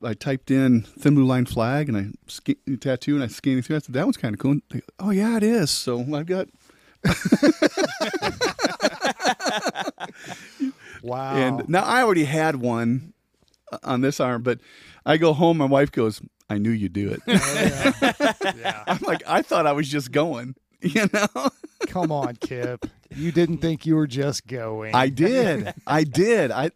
I 0.05 0.13
typed 0.13 0.51
in 0.51 0.81
thin 0.81 1.15
blue 1.15 1.25
line 1.25 1.45
flag 1.45 1.87
and 1.87 1.97
I 1.97 2.07
scan, 2.27 2.55
tattoo 2.79 3.15
and 3.15 3.23
I 3.23 3.27
scanned 3.27 3.59
it 3.59 3.65
through. 3.65 3.77
I 3.77 3.79
said, 3.79 3.93
"That 3.93 4.05
one's 4.05 4.17
kind 4.17 4.33
of 4.33 4.39
cool." 4.39 4.51
And 4.51 4.61
they 4.69 4.79
go, 4.79 4.85
oh 4.99 5.11
yeah, 5.11 5.37
it 5.37 5.43
is. 5.43 5.71
So 5.71 5.99
I've 6.15 6.25
got 6.25 6.47
Wow. 11.01 11.35
and 11.35 11.67
now 11.67 11.83
I 11.83 12.01
already 12.01 12.23
had 12.23 12.55
one 12.55 13.13
uh, 13.71 13.77
on 13.83 13.99
this 13.99 14.21
arm, 14.21 14.41
but 14.41 14.59
I 15.05 15.17
go 15.17 15.33
home. 15.33 15.57
My 15.57 15.65
wife 15.65 15.91
goes, 15.91 16.21
"I 16.49 16.57
knew 16.57 16.69
you'd 16.69 16.93
do 16.93 17.11
it." 17.11 17.19
yeah. 17.27 18.83
I'm 18.87 18.99
like, 19.05 19.21
I 19.27 19.41
thought 19.41 19.67
I 19.67 19.73
was 19.73 19.89
just 19.89 20.11
going. 20.11 20.55
You 20.85 21.07
know, 21.13 21.47
Come 21.87 22.11
on, 22.11 22.35
Kip. 22.35 22.85
You 23.15 23.31
didn't 23.31 23.59
think 23.59 23.85
you 23.85 23.95
were 23.95 24.05
just 24.05 24.45
going. 24.47 24.93
I 24.93 25.07
did, 25.07 25.73
I 25.87 26.03
did. 26.03 26.51
I, 26.51 26.71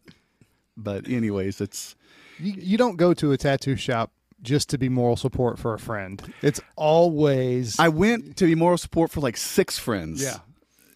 but 0.77 1.09
anyways, 1.09 1.59
it's 1.59 1.93
You, 2.39 2.53
you 2.57 2.77
don't 2.77 2.95
go 2.95 3.13
to 3.15 3.33
a 3.33 3.37
tattoo 3.37 3.75
shop 3.75 4.13
just 4.41 4.69
to 4.69 4.77
be 4.77 4.89
moral 4.89 5.15
support 5.15 5.57
for 5.59 5.73
a 5.73 5.79
friend. 5.79 6.21
It's 6.41 6.59
always. 6.75 7.79
I 7.79 7.89
went 7.89 8.37
to 8.37 8.45
be 8.45 8.55
moral 8.55 8.77
support 8.77 9.11
for 9.11 9.19
like 9.21 9.37
six 9.37 9.77
friends. 9.79 10.21
yeah. 10.21 10.37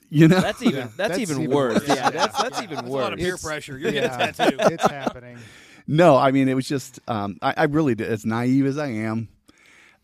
you 0.09 0.27
know, 0.27 0.39
That's 0.39 0.61
even 0.61 0.89
that's, 0.95 0.95
That's 0.97 1.19
even, 1.19 1.41
even 1.43 1.55
worse. 1.55 1.75
worse. 1.79 1.87
Yeah, 1.87 2.09
that's 2.09 2.37
that's 2.37 2.41
That's 2.59 2.61
even 2.63 2.77
a 2.79 2.89
lot 2.89 3.13
of 3.13 3.19
worse. 3.19 3.25
peer 3.25 3.27
It's- 3.35 3.43
pressure. 3.43 3.77
You're 3.77 3.91
yeah, 3.91 4.07
getting 4.17 4.29
a 4.29 4.33
tattoo. 4.57 4.73
It's 4.75 4.83
happening. 4.89 5.37
no. 5.87 6.15
I 6.17 6.31
mean, 6.31 6.47
it 6.49 6.53
was 6.53 6.67
just 6.67 6.99
um, 7.07 7.37
I, 7.41 7.53
I 7.57 7.63
really 7.65 7.95
did. 7.95 8.07
As 8.09 8.25
naive 8.25 8.65
as 8.65 8.77
I 8.77 8.87
am, 8.87 9.29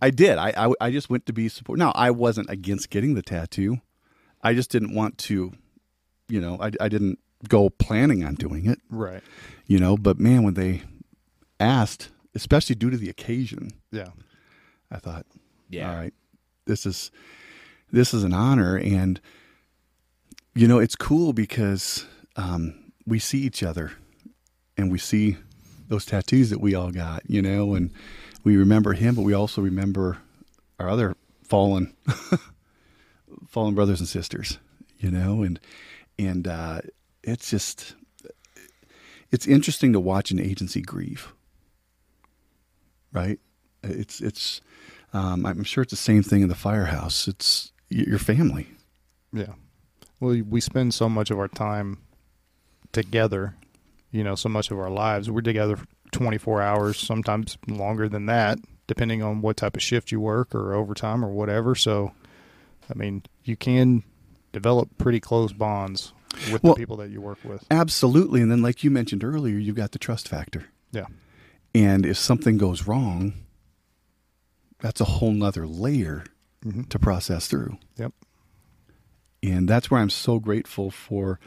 I 0.01 0.09
did. 0.11 0.37
I, 0.37 0.53
I 0.55 0.73
I 0.81 0.91
just 0.91 1.09
went 1.09 1.25
to 1.27 1.33
be 1.33 1.49
support. 1.49 1.77
Now 1.79 1.91
I 1.95 2.11
wasn't 2.11 2.49
against 2.49 2.89
getting 2.89 3.13
the 3.15 3.21
tattoo. 3.21 3.81
I 4.41 4.53
just 4.53 4.71
didn't 4.71 4.93
want 4.95 5.17
to. 5.19 5.53
You 6.29 6.41
know, 6.41 6.57
I 6.61 6.71
I 6.79 6.89
didn't 6.89 7.19
go 7.47 7.69
planning 7.69 8.23
on 8.23 8.35
doing 8.35 8.65
it. 8.65 8.79
Right. 8.89 9.21
You 9.67 9.79
know, 9.79 9.95
but 9.97 10.19
man, 10.19 10.43
when 10.43 10.53
they 10.55 10.81
asked, 11.59 12.09
especially 12.37 12.75
due 12.75 12.89
to 12.89 12.97
the 12.97 13.09
occasion, 13.09 13.71
Yeah. 13.91 14.09
I 14.91 14.97
thought, 14.99 15.25
Yeah. 15.69 15.89
all 15.89 15.97
right, 15.97 16.13
this 16.65 16.85
is 16.85 17.11
this 17.91 18.13
is 18.13 18.23
an 18.23 18.33
honor, 18.33 18.77
and 18.77 19.19
you 20.55 20.67
know, 20.67 20.79
it's 20.79 20.95
cool 20.95 21.33
because 21.33 22.05
um, 22.35 22.91
we 23.05 23.19
see 23.19 23.39
each 23.39 23.63
other, 23.63 23.91
and 24.77 24.91
we 24.91 24.97
see 24.97 25.37
those 25.87 26.05
tattoos 26.05 26.49
that 26.49 26.59
we 26.59 26.75
all 26.75 26.91
got, 26.91 27.21
you 27.29 27.41
know, 27.41 27.73
and 27.75 27.91
we 28.43 28.57
remember 28.57 28.93
him, 28.93 29.15
but 29.15 29.21
we 29.21 29.33
also 29.33 29.61
remember 29.61 30.17
our 30.79 30.89
other 30.89 31.15
fallen 31.43 31.93
fallen 33.47 33.73
brothers 33.75 33.99
and 33.99 34.09
sisters, 34.09 34.57
you 34.99 35.09
know, 35.11 35.43
and 35.43 35.59
and 36.19 36.47
uh, 36.47 36.81
it's 37.23 37.49
just 37.49 37.95
it's 39.31 39.47
interesting 39.47 39.93
to 39.93 39.99
watch 39.99 40.31
an 40.31 40.39
agency 40.39 40.81
grieve, 40.81 41.33
right? 43.13 43.39
It's 43.83 44.21
it's 44.21 44.61
um, 45.13 45.45
I'm 45.45 45.63
sure 45.63 45.83
it's 45.83 45.91
the 45.91 45.97
same 45.97 46.23
thing 46.23 46.41
in 46.41 46.49
the 46.49 46.55
firehouse. 46.55 47.27
It's 47.27 47.71
your 47.89 48.19
family. 48.19 48.67
Yeah. 49.31 49.53
Well, 50.19 50.41
we 50.49 50.59
spend 50.61 50.93
so 50.93 51.07
much 51.07 51.29
of 51.31 51.37
our 51.39 51.47
time 51.47 51.99
together, 52.91 53.55
you 54.11 54.23
know, 54.23 54.35
so 54.35 54.49
much 54.49 54.71
of 54.71 54.79
our 54.79 54.89
lives. 54.89 55.29
We're 55.29 55.41
together 55.41 55.77
for 55.77 55.85
24 56.11 56.61
hours, 56.61 56.97
sometimes 56.97 57.57
longer 57.67 58.09
than 58.09 58.25
that, 58.25 58.57
depending 58.87 59.21
on 59.21 59.41
what 59.41 59.57
type 59.57 59.75
of 59.75 59.83
shift 59.83 60.11
you 60.11 60.19
work 60.19 60.55
or 60.55 60.73
overtime 60.73 61.23
or 61.23 61.29
whatever. 61.31 61.75
So, 61.75 62.13
I 62.89 62.97
mean, 62.97 63.23
you 63.43 63.55
can 63.55 64.03
develop 64.53 64.97
pretty 64.97 65.19
close 65.19 65.53
bonds 65.53 66.13
with 66.51 66.63
Well- 66.63 66.73
the 66.73 66.79
people 66.79 66.97
that 66.97 67.11
you 67.11 67.21
work 67.21 67.39
with. 67.43 67.63
Absolutely. 67.69 68.41
And 68.41 68.51
then, 68.51 68.61
like 68.61 68.83
you 68.83 68.89
mentioned 68.91 69.23
earlier, 69.23 69.57
you've 69.57 69.75
got 69.75 69.91
the 69.91 69.99
trust 69.99 70.27
factor. 70.27 70.65
Yeah. 70.91 71.05
And 71.75 72.05
if 72.05 72.17
something 72.17 72.57
goes 72.57 72.87
wrong, 72.87 73.33
that's 74.79 75.01
a 75.01 75.05
whole 75.05 75.31
nother 75.33 75.67
layer 75.67 76.23
Mhm. 76.63 76.89
to 76.89 76.99
process 76.99 77.47
through. 77.47 77.77
Yep. 77.97 78.13
And 79.43 79.67
that's 79.69 79.89
where 79.91 80.01
I'm 80.01 80.09
so 80.09 80.39
grateful 80.39 80.89
for 80.91 81.39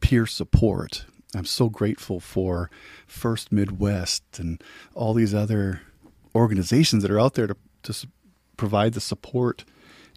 peer 0.00 0.26
support. 0.26 1.04
I'm 1.34 1.44
so 1.44 1.68
grateful 1.68 2.20
for 2.20 2.70
FRST 3.06 3.52
Midwest 3.52 4.22
and 4.38 4.62
all 4.94 5.12
these 5.12 5.34
other 5.34 5.82
organizations 6.34 7.02
that 7.02 7.10
are 7.10 7.20
out 7.20 7.34
there 7.34 7.46
to, 7.46 7.56
to 7.82 8.06
provide 8.56 8.94
the 8.94 9.00
support 9.00 9.64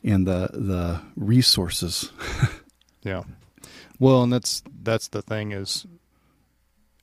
and 0.03 0.25
the 0.25 0.49
the 0.53 1.01
resources. 1.15 2.11
Yeah. 3.03 3.23
Well, 3.99 4.21
and 4.21 4.31
that's 4.31 4.61
that's 4.83 5.07
the 5.07 5.23
thing 5.23 5.51
is, 5.53 5.87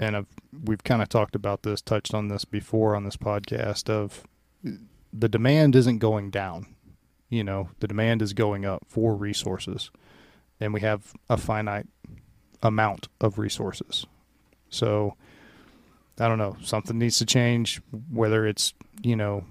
and 0.01 0.16
I've, 0.16 0.26
we've 0.64 0.84
kind 0.84 1.03
of 1.03 1.09
talked 1.09 1.34
about 1.34 1.62
this, 1.62 1.80
touched 1.80 2.14
on 2.14 2.28
this 2.28 2.44
before 2.44 2.94
on 2.94 3.05
this 3.05 3.16
podcast. 3.16 3.90
Of 3.90 4.24
the 5.12 5.28
demand 5.28 5.74
isn't 5.76 5.99
going 5.99 6.30
down, 6.30 6.66
you 7.28 7.44
know, 7.44 7.70
the 7.80 7.88
demand 7.88 8.22
is 8.22 8.32
going 8.32 8.64
up 8.64 8.84
for 8.86 9.14
resources, 9.14 9.90
and 10.61 10.72
we 10.72 10.80
have 10.80 11.12
a 11.28 11.36
finite 11.36 11.86
amount 12.62 13.09
of 13.20 13.38
resources. 13.38 14.07
So, 14.70 15.14
I 16.18 16.28
don't 16.28 16.38
know, 16.38 16.57
something 16.62 16.99
needs 16.99 17.18
to 17.18 17.26
change, 17.26 17.80
whether 18.11 18.46
it's 18.46 18.74
you 19.03 19.16
know 19.16 19.44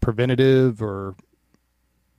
preventative 0.00 0.82
or 0.82 1.14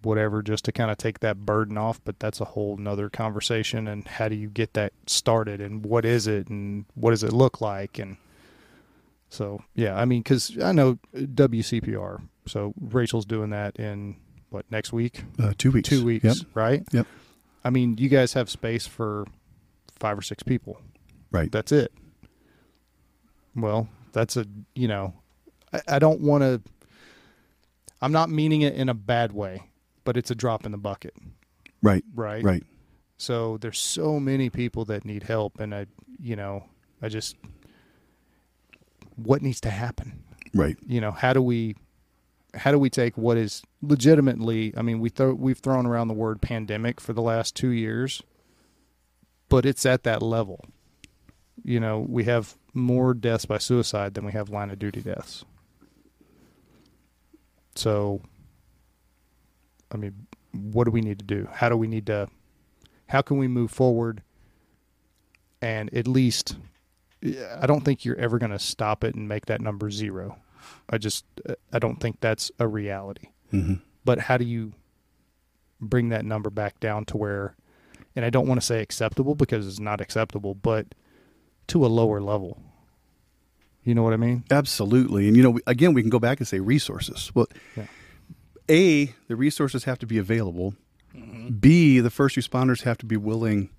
whatever 0.05 0.41
just 0.41 0.65
to 0.65 0.71
kind 0.71 0.89
of 0.91 0.97
take 0.97 1.19
that 1.19 1.45
burden 1.45 1.77
off 1.77 1.99
but 2.03 2.19
that's 2.19 2.39
a 2.41 2.45
whole 2.45 2.77
nother 2.77 3.09
conversation 3.09 3.87
and 3.87 4.07
how 4.07 4.27
do 4.27 4.35
you 4.35 4.49
get 4.49 4.73
that 4.73 4.93
started 5.07 5.59
and 5.61 5.85
what 5.85 6.05
is 6.05 6.27
it 6.27 6.47
and 6.49 6.85
what 6.95 7.11
does 7.11 7.23
it 7.23 7.31
look 7.33 7.61
like 7.61 7.97
and 7.99 8.17
so 9.29 9.63
yeah 9.75 9.95
i 9.95 10.05
mean 10.05 10.21
because 10.21 10.57
i 10.61 10.71
know 10.71 10.97
wcpr 11.15 12.21
so 12.45 12.73
rachel's 12.81 13.25
doing 13.25 13.49
that 13.51 13.75
in 13.77 14.15
what 14.49 14.65
next 14.69 14.91
week 14.93 15.23
Uh, 15.39 15.53
two 15.57 15.71
weeks. 15.71 15.89
two 15.89 16.03
weeks 16.05 16.23
Yep. 16.23 16.35
right 16.53 16.83
Yep. 16.91 17.07
i 17.63 17.69
mean 17.69 17.97
you 17.97 18.09
guys 18.09 18.33
have 18.33 18.49
space 18.49 18.85
for 18.85 19.25
five 19.99 20.17
or 20.17 20.21
six 20.21 20.43
people 20.43 20.79
Right. 21.31 21.51
that's 21.51 21.71
it 21.71 21.91
well 23.55 23.87
that's 24.11 24.37
a 24.37 24.45
you 24.75 24.87
know 24.87 25.13
i, 25.71 25.81
I 25.87 25.99
don't 25.99 26.21
want 26.21 26.41
to 26.43 26.61
i'm 28.01 28.11
not 28.11 28.29
meaning 28.29 28.61
it 28.61 28.75
in 28.75 28.89
a 28.89 28.93
bad 28.93 29.31
way 29.31 29.63
but 30.03 30.17
it's 30.17 30.31
a 30.31 30.35
drop 30.35 30.65
in 30.65 30.71
the 30.71 30.77
bucket 30.77 31.13
Right. 31.81 32.03
right 32.15 32.43
Right. 32.43 32.63
so 33.17 33.57
there's 33.57 33.79
so 33.79 34.19
many 34.19 34.49
people 34.49 34.85
that 34.85 35.05
need 35.05 35.23
help 35.23 35.59
and 35.59 35.73
i 35.75 35.85
you 36.19 36.35
know 36.35 36.65
i 37.01 37.09
just 37.09 37.35
what 39.15 39.41
needs 39.41 39.61
to 39.61 39.69
happen 39.69 40.23
Right. 40.53 40.77
you 40.85 41.01
know 41.01 41.11
how 41.11 41.33
do 41.33 41.41
we 41.41 41.75
how 42.55 42.71
do 42.71 42.77
we 42.77 42.89
take 42.89 43.17
what 43.17 43.37
is 43.37 43.63
legitimately 43.81 44.73
i 44.77 44.81
mean 44.81 44.99
we 44.99 45.09
throw 45.09 45.33
we've 45.33 45.57
thrown 45.59 45.85
around 45.85 46.07
the 46.07 46.13
word 46.13 46.41
pandemic 46.41 47.01
for 47.01 47.13
the 47.13 47.21
last 47.21 47.55
2 47.55 47.69
years 47.69 48.21
but 49.49 49.65
it's 49.65 49.85
at 49.85 50.03
that 50.03 50.21
level 50.21 50.63
you 51.63 51.79
know 51.79 52.05
we 52.07 52.23
have 52.25 52.55
more 52.73 53.13
deaths 53.13 53.45
by 53.45 53.57
suicide 53.57 54.13
than 54.13 54.25
we 54.25 54.31
have 54.31 54.49
line 54.49 54.69
of 54.69 54.77
duty 54.79 55.01
deaths 55.01 55.43
so 57.75 58.21
i 59.93 59.97
mean 59.97 60.27
what 60.51 60.83
do 60.85 60.91
we 60.91 61.01
need 61.01 61.19
to 61.19 61.25
do 61.25 61.47
how 61.53 61.69
do 61.69 61.77
we 61.77 61.87
need 61.87 62.05
to 62.05 62.27
how 63.07 63.21
can 63.21 63.37
we 63.37 63.47
move 63.47 63.71
forward 63.71 64.21
and 65.61 65.93
at 65.93 66.07
least 66.07 66.57
I 67.61 67.67
don't 67.67 67.85
think 67.85 68.03
you're 68.03 68.19
ever 68.19 68.37
going 68.37 68.51
to 68.51 68.59
stop 68.59 69.03
it 69.05 69.15
and 69.15 69.29
make 69.29 69.45
that 69.45 69.61
number 69.61 69.89
zero. 69.89 70.39
I 70.89 70.97
just 70.97 71.23
I 71.71 71.79
don't 71.79 71.95
think 72.01 72.19
that's 72.19 72.51
a 72.59 72.67
reality. 72.67 73.29
hmm 73.49 73.75
But 74.03 74.19
how 74.19 74.35
do 74.35 74.43
you 74.43 74.73
bring 75.79 76.09
that 76.09 76.25
number 76.25 76.49
back 76.49 76.81
down 76.81 77.05
to 77.05 77.17
where 77.17 77.55
and 78.13 78.25
I 78.25 78.29
don't 78.29 78.45
want 78.47 78.59
to 78.59 78.65
say 78.65 78.81
acceptable 78.81 79.35
because 79.35 79.65
it's 79.65 79.79
not 79.79 80.01
acceptable, 80.01 80.53
but 80.53 80.93
to 81.67 81.85
a 81.85 81.87
lower 81.87 82.19
level. 82.19 82.61
You 83.85 83.95
know 83.95 84.03
what 84.03 84.13
I 84.13 84.17
mean? 84.17 84.43
Absolutely. 84.51 85.27
And 85.29 85.37
you 85.37 85.43
know, 85.43 85.59
again, 85.65 85.93
we 85.93 86.01
can 86.01 86.09
go 86.09 86.19
back 86.19 86.39
and 86.39 86.47
say 86.47 86.59
resources. 86.59 87.31
Well, 87.33 87.47
Yeah. 87.77 87.85
A, 88.69 89.13
the 89.27 89.35
resources 89.35 89.83
have 89.85 89.99
to 89.99 90.05
be 90.05 90.17
available. 90.17 90.75
B, 91.59 91.99
the 91.99 92.09
first 92.09 92.35
responders 92.35 92.83
have 92.83 92.97
to 92.99 93.05
be 93.05 93.17
willing 93.17 93.69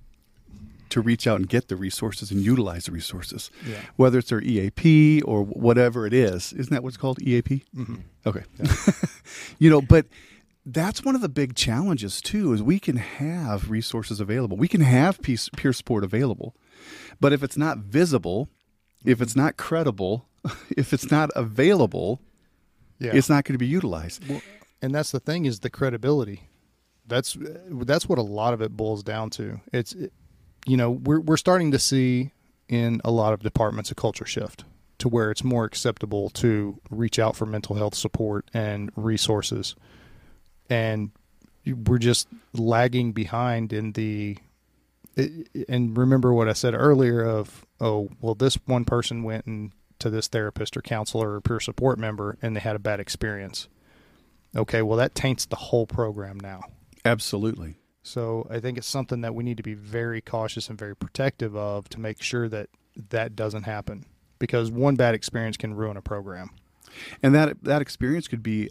to 0.90 1.00
reach 1.00 1.26
out 1.26 1.36
and 1.40 1.48
get 1.48 1.66
the 1.68 1.74
resources 1.76 2.30
and 2.30 2.40
utilize 2.40 2.84
the 2.84 2.92
resources, 2.92 3.50
Yeah. 3.68 3.80
whether 3.96 4.18
it's 4.18 4.28
their 4.30 4.40
EAP 4.42 5.22
or 5.22 5.42
whatever 5.42 6.06
it 6.06 6.12
is. 6.12 6.52
Isn't 6.52 6.72
that 6.72 6.84
what's 6.84 6.96
called 6.96 7.20
EAP? 7.20 7.64
Mm-hmm. 7.74 7.96
Okay. 8.26 8.44
you 9.58 9.68
know, 9.70 9.80
but 9.82 10.06
that's 10.64 11.04
one 11.04 11.16
of 11.16 11.20
the 11.22 11.28
big 11.28 11.56
challenges 11.56 12.20
too 12.20 12.52
is 12.52 12.62
we 12.62 12.78
can 12.78 12.96
have 12.96 13.70
resources 13.70 14.20
available. 14.20 14.56
We 14.56 14.68
can 14.68 14.82
have 14.82 15.20
peace, 15.20 15.48
peer 15.56 15.72
support 15.72 16.04
available. 16.04 16.54
But 17.20 17.32
if 17.32 17.42
it's 17.42 17.56
not 17.56 17.78
visible, 17.78 18.48
if 19.04 19.20
it's 19.20 19.34
not 19.34 19.56
credible, 19.56 20.26
if 20.76 20.92
it's 20.92 21.10
not 21.10 21.30
available, 21.34 22.20
Yeah. 23.00 23.10
it's 23.14 23.28
not 23.28 23.44
going 23.44 23.54
to 23.54 23.58
be 23.58 23.66
utilized. 23.66 24.28
Well, 24.28 24.42
and 24.84 24.94
that's 24.94 25.10
the 25.12 25.20
thing 25.20 25.46
is 25.46 25.60
the 25.60 25.70
credibility. 25.70 26.42
That's 27.06 27.36
that's 27.40 28.06
what 28.06 28.18
a 28.18 28.22
lot 28.22 28.52
of 28.52 28.60
it 28.60 28.76
boils 28.76 29.02
down 29.02 29.30
to. 29.30 29.60
It's 29.72 29.96
you 30.66 30.76
know 30.76 30.90
we're 30.90 31.20
we're 31.20 31.38
starting 31.38 31.70
to 31.70 31.78
see 31.78 32.32
in 32.68 33.00
a 33.02 33.10
lot 33.10 33.32
of 33.32 33.40
departments 33.40 33.90
a 33.90 33.94
culture 33.94 34.26
shift 34.26 34.64
to 34.98 35.08
where 35.08 35.30
it's 35.30 35.42
more 35.42 35.64
acceptable 35.64 36.28
to 36.30 36.78
reach 36.90 37.18
out 37.18 37.34
for 37.34 37.46
mental 37.46 37.76
health 37.76 37.94
support 37.94 38.50
and 38.52 38.90
resources, 38.94 39.74
and 40.68 41.12
we're 41.66 41.98
just 41.98 42.28
lagging 42.52 43.12
behind 43.12 43.72
in 43.72 43.92
the. 43.92 44.36
And 45.68 45.96
remember 45.96 46.34
what 46.34 46.48
I 46.48 46.52
said 46.52 46.74
earlier 46.74 47.22
of 47.22 47.64
oh 47.80 48.10
well 48.20 48.34
this 48.34 48.56
one 48.66 48.84
person 48.84 49.22
went 49.22 49.46
and 49.46 49.72
to 50.00 50.10
this 50.10 50.28
therapist 50.28 50.76
or 50.76 50.82
counselor 50.82 51.34
or 51.34 51.40
peer 51.40 51.60
support 51.60 51.98
member 51.98 52.36
and 52.42 52.56
they 52.56 52.60
had 52.60 52.76
a 52.76 52.80
bad 52.80 52.98
experience 52.98 53.68
okay, 54.56 54.82
well, 54.82 54.98
that 54.98 55.14
taints 55.14 55.46
the 55.46 55.56
whole 55.56 55.86
program 55.86 56.38
now. 56.40 56.62
Absolutely. 57.04 57.76
So 58.02 58.46
I 58.50 58.60
think 58.60 58.76
it's 58.78 58.86
something 58.86 59.22
that 59.22 59.34
we 59.34 59.44
need 59.44 59.56
to 59.56 59.62
be 59.62 59.74
very 59.74 60.20
cautious 60.20 60.68
and 60.68 60.78
very 60.78 60.94
protective 60.94 61.56
of 61.56 61.88
to 61.90 62.00
make 62.00 62.22
sure 62.22 62.48
that 62.48 62.68
that 63.10 63.34
doesn't 63.34 63.62
happen 63.64 64.04
because 64.38 64.70
one 64.70 64.94
bad 64.94 65.14
experience 65.14 65.56
can 65.56 65.74
ruin 65.74 65.96
a 65.96 66.02
program. 66.02 66.50
And 67.22 67.34
that 67.34 67.62
that 67.64 67.82
experience 67.82 68.28
could 68.28 68.42
be 68.42 68.68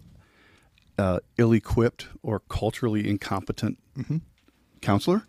uh, 0.97 1.19
ill-equipped 1.37 2.07
or 2.21 2.39
culturally 2.39 3.07
incompetent 3.09 3.77
Mm-hmm. 3.97 4.17
counselor. 4.81 5.27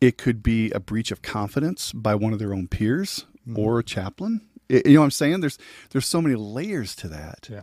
It 0.00 0.16
could 0.16 0.42
be 0.42 0.70
a 0.70 0.80
breach 0.80 1.10
of 1.10 1.20
confidence 1.20 1.92
by 1.92 2.14
one 2.14 2.32
of 2.32 2.38
their 2.38 2.54
own 2.54 2.68
peers 2.68 3.26
Mm-hmm. 3.48 3.58
or 3.58 3.78
a 3.78 3.82
chaplain. 3.82 4.42
I- 4.70 4.82
you 4.84 4.92
know 4.94 5.00
what 5.00 5.04
I'm 5.06 5.10
saying? 5.10 5.40
There's 5.40 5.58
there's 5.90 6.06
so 6.06 6.20
many 6.20 6.34
layers 6.36 6.94
to 6.96 7.08
that. 7.08 7.48
Yeah. 7.50 7.62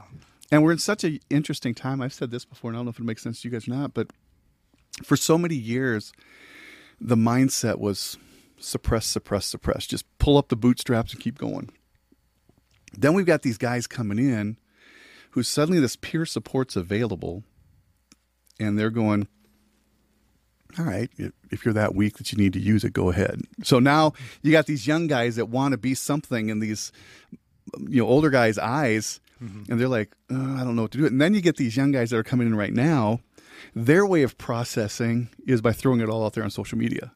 And 0.52 0.64
we're 0.64 0.72
in 0.72 0.78
such 0.78 1.04
an 1.04 1.20
interesting 1.30 1.74
time. 1.74 2.02
I've 2.02 2.14
said 2.14 2.32
this 2.32 2.46
before, 2.46 2.70
and 2.70 2.78
I 2.78 2.80
don't 2.80 2.86
know 2.86 2.92
if 2.92 3.00
it 3.00 3.06
makes 3.06 3.24
sense 3.24 3.42
to 3.42 3.48
you 3.48 3.52
guys 3.52 3.68
or 3.68 3.72
not, 3.72 3.94
but 3.94 4.12
for 5.04 5.18
so 5.18 5.38
many 5.38 5.56
years, 5.56 6.14
the 7.02 7.16
mindset 7.16 7.80
was 7.80 8.18
suppress, 8.58 9.06
suppress, 9.06 9.46
suppress. 9.46 9.88
Just 9.88 10.06
pull 10.20 10.38
up 10.38 10.50
the 10.50 10.56
bootstraps 10.56 11.14
and 11.14 11.22
keep 11.22 11.38
going. 11.38 11.70
Then 12.98 13.14
we've 13.14 13.26
got 13.26 13.42
these 13.42 13.58
guys 13.58 13.88
coming 13.88 14.20
in 14.20 14.58
who 15.32 15.44
suddenly 15.44 15.82
this 15.82 15.98
peer 15.98 16.26
support's 16.26 16.76
available, 16.78 17.44
and 18.60 18.80
they're 18.80 18.90
going, 18.90 19.28
all 20.80 20.86
right, 20.86 21.10
if- 21.18 21.66
you're 21.66 21.74
that 21.74 21.96
weak 21.96 22.18
that 22.18 22.32
you 22.32 22.38
need 22.38 22.54
to 22.54 22.60
use 22.60 22.84
it, 22.84 22.94
go 22.94 23.10
ahead. 23.10 23.42
So 23.64 23.80
now 23.80 24.14
you 24.42 24.52
got 24.52 24.66
these 24.66 24.86
young 24.86 25.08
guys 25.08 25.38
that 25.38 25.48
want 25.48 25.72
to 25.72 25.78
be 25.78 25.94
something 25.96 26.50
in 26.50 26.60
these, 26.60 26.92
you 27.80 28.02
know, 28.02 28.08
older 28.08 28.30
guys' 28.30 28.58
eyes, 28.58 29.20
and 29.40 29.80
they're 29.80 29.88
like, 29.88 30.16
"Uh, 30.32 30.36
I 30.56 30.64
don't 30.64 30.76
know 30.76 30.84
what 30.84 30.92
to 30.92 30.98
do. 30.98 31.06
And 31.06 31.20
then 31.22 31.34
you 31.34 31.42
get 31.42 31.58
these 31.58 31.76
young 31.78 31.92
guys 31.92 32.10
that 32.12 32.18
are 32.18 32.24
coming 32.24 32.48
in 32.48 32.56
right 32.56 32.74
now. 32.74 33.20
Their 33.76 34.06
way 34.06 34.24
of 34.24 34.38
processing 34.38 35.30
is 35.48 35.62
by 35.62 35.72
throwing 35.74 36.00
it 36.02 36.10
all 36.10 36.26
out 36.26 36.34
there 36.34 36.44
on 36.44 36.50
social 36.52 36.78
media, 36.78 37.14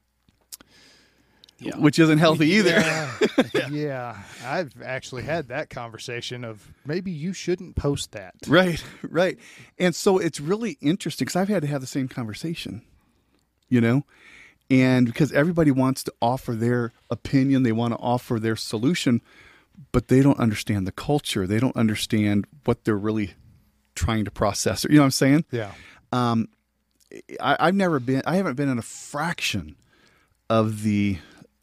Yeah. 1.59 1.77
which 1.77 1.99
isn't 1.99 2.17
healthy 2.19 2.47
either. 2.51 2.79
Yeah. 3.53 3.69
yeah. 3.69 4.17
I've 4.45 4.73
actually 4.83 5.23
had 5.23 5.47
that 5.47 5.69
conversation 5.69 6.43
of 6.43 6.71
maybe 6.85 7.09
you 7.11 7.31
shouldn't 7.33 7.75
post 7.77 8.11
that. 8.11 8.35
Right, 8.47 8.83
right. 9.01 9.37
And 9.77 9.95
so 9.95 10.17
it's 10.17 10.39
really 10.41 10.77
interesting 10.81 11.25
because 11.25 11.35
I've 11.37 11.47
had 11.47 11.61
to 11.61 11.67
have 11.67 11.79
the 11.81 11.87
same 11.87 12.07
conversation, 12.09 12.81
you 13.69 13.79
know, 13.81 14.03
and 14.69 15.05
because 15.05 15.31
everybody 15.31 15.71
wants 15.71 16.03
to 16.03 16.13
offer 16.21 16.53
their 16.53 16.91
opinion, 17.09 17.63
they 17.63 17.71
want 17.71 17.93
to 17.93 17.99
offer 17.99 18.39
their 18.39 18.55
solution, 18.57 19.21
but 19.91 20.07
they 20.07 20.21
don't 20.21 20.39
understand 20.39 20.85
the 20.85 20.91
culture. 20.91 21.47
They 21.47 21.59
don't 21.59 21.75
understand 21.75 22.45
what 22.65 22.83
they're 22.83 22.97
really 22.97 23.33
trying 23.95 24.25
to 24.25 24.31
process. 24.31 24.83
You 24.83 24.95
know 24.95 25.01
what 25.01 25.05
I'm 25.05 25.11
saying? 25.11 25.45
Yeah. 25.51 25.71
Um, 26.11 26.49
I, 27.41 27.57
I've 27.59 27.75
never 27.75 27.99
been, 27.99 28.21
I 28.25 28.35
haven't 28.35 28.55
been 28.55 28.69
in 28.69 28.77
a 28.77 28.83
fraction 28.83 29.75
of 30.49 30.83
the 30.83 31.17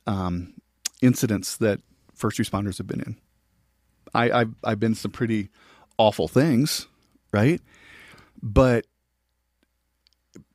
um, 0.07 0.55
incidents 1.03 1.57
that 1.59 1.81
first 2.15 2.39
responders 2.39 2.79
have 2.79 2.87
been 2.87 3.01
in. 3.01 3.17
I, 4.15 4.31
I've 4.31 4.55
I've 4.65 4.81
been 4.81 4.95
some 4.95 5.11
pretty 5.11 5.51
awful 5.99 6.29
things, 6.29 6.87
right? 7.33 7.61
But 8.43 8.87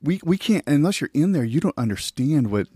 we 0.02 0.20
we 0.24 0.38
can't 0.38 0.64
unless 0.68 1.02
you're 1.02 1.12
in 1.14 1.32
there, 1.34 1.44
you 1.44 1.60
don't 1.60 1.78
understand 1.78 2.50
what 2.50 2.68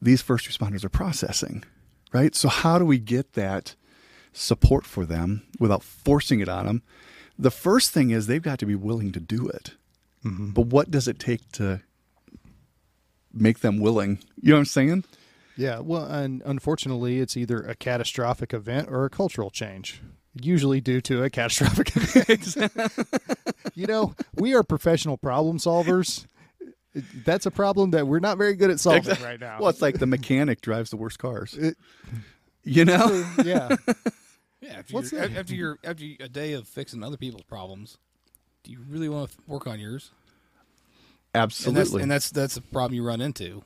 these 0.00 0.20
first 0.20 0.48
responders 0.48 0.84
are 0.84 0.90
processing, 0.90 1.64
right? 2.12 2.34
So 2.34 2.48
how 2.48 2.78
do 2.78 2.84
we 2.84 2.98
get 2.98 3.34
that 3.34 3.74
support 4.32 4.84
for 4.86 5.04
them 5.04 5.42
without 5.58 5.82
forcing 5.82 6.40
it 6.40 6.48
on 6.48 6.66
them? 6.66 6.82
The 7.38 7.50
first 7.50 7.90
thing 7.92 8.10
is 8.10 8.26
they've 8.26 8.42
got 8.42 8.58
to 8.60 8.66
be 8.66 8.74
willing 8.74 9.12
to 9.12 9.20
do 9.20 9.48
it. 9.48 9.72
Mm-hmm. 10.24 10.50
But 10.50 10.66
what 10.66 10.90
does 10.90 11.08
it 11.08 11.18
take 11.18 11.50
to 11.52 11.80
make 13.32 13.60
them 13.60 13.78
willing? 13.80 14.18
You 14.40 14.50
know 14.50 14.56
what 14.56 14.60
I'm 14.60 14.64
saying? 14.66 15.04
Yeah, 15.56 15.80
well, 15.80 16.04
and 16.06 16.42
unfortunately, 16.46 17.18
it's 17.20 17.36
either 17.36 17.60
a 17.60 17.74
catastrophic 17.74 18.54
event 18.54 18.88
or 18.90 19.04
a 19.04 19.10
cultural 19.10 19.50
change. 19.50 20.00
Usually 20.40 20.80
due 20.80 21.00
to 21.02 21.22
a 21.24 21.30
catastrophic 21.30 21.92
event. 21.96 22.72
you 23.74 23.86
know, 23.86 24.14
we 24.34 24.54
are 24.54 24.62
professional 24.62 25.18
problem 25.18 25.58
solvers. 25.58 26.26
That's 27.24 27.44
a 27.46 27.50
problem 27.50 27.90
that 27.90 28.06
we're 28.06 28.20
not 28.20 28.38
very 28.38 28.54
good 28.54 28.70
at 28.70 28.80
solving 28.80 29.14
right 29.22 29.40
now. 29.40 29.58
Well, 29.60 29.68
it's 29.68 29.82
like 29.82 29.98
the 29.98 30.06
mechanic 30.06 30.60
drives 30.60 30.90
the 30.90 30.96
worst 30.96 31.18
cars. 31.18 31.54
It- 31.54 31.76
You 32.64 32.84
know? 32.84 33.26
yeah, 33.44 33.74
Yeah, 34.62 34.78
after, 34.78 34.94
What's 34.94 35.10
that? 35.10 35.36
after 35.36 35.54
you're 35.54 35.78
after 35.84 36.04
a 36.20 36.28
day 36.28 36.52
of 36.52 36.68
fixing 36.68 37.02
other 37.02 37.16
people's 37.16 37.42
problems, 37.42 37.98
do 38.62 38.70
you 38.70 38.78
really 38.88 39.08
want 39.08 39.32
to 39.32 39.36
work 39.46 39.66
on 39.66 39.80
yours? 39.80 40.12
And 41.34 41.42
that's, 41.50 41.64
Absolutely. 41.66 42.02
and 42.02 42.10
that's 42.10 42.30
that's 42.30 42.56
a 42.56 42.62
problem 42.62 42.94
you 42.94 43.04
run 43.04 43.20
into. 43.20 43.64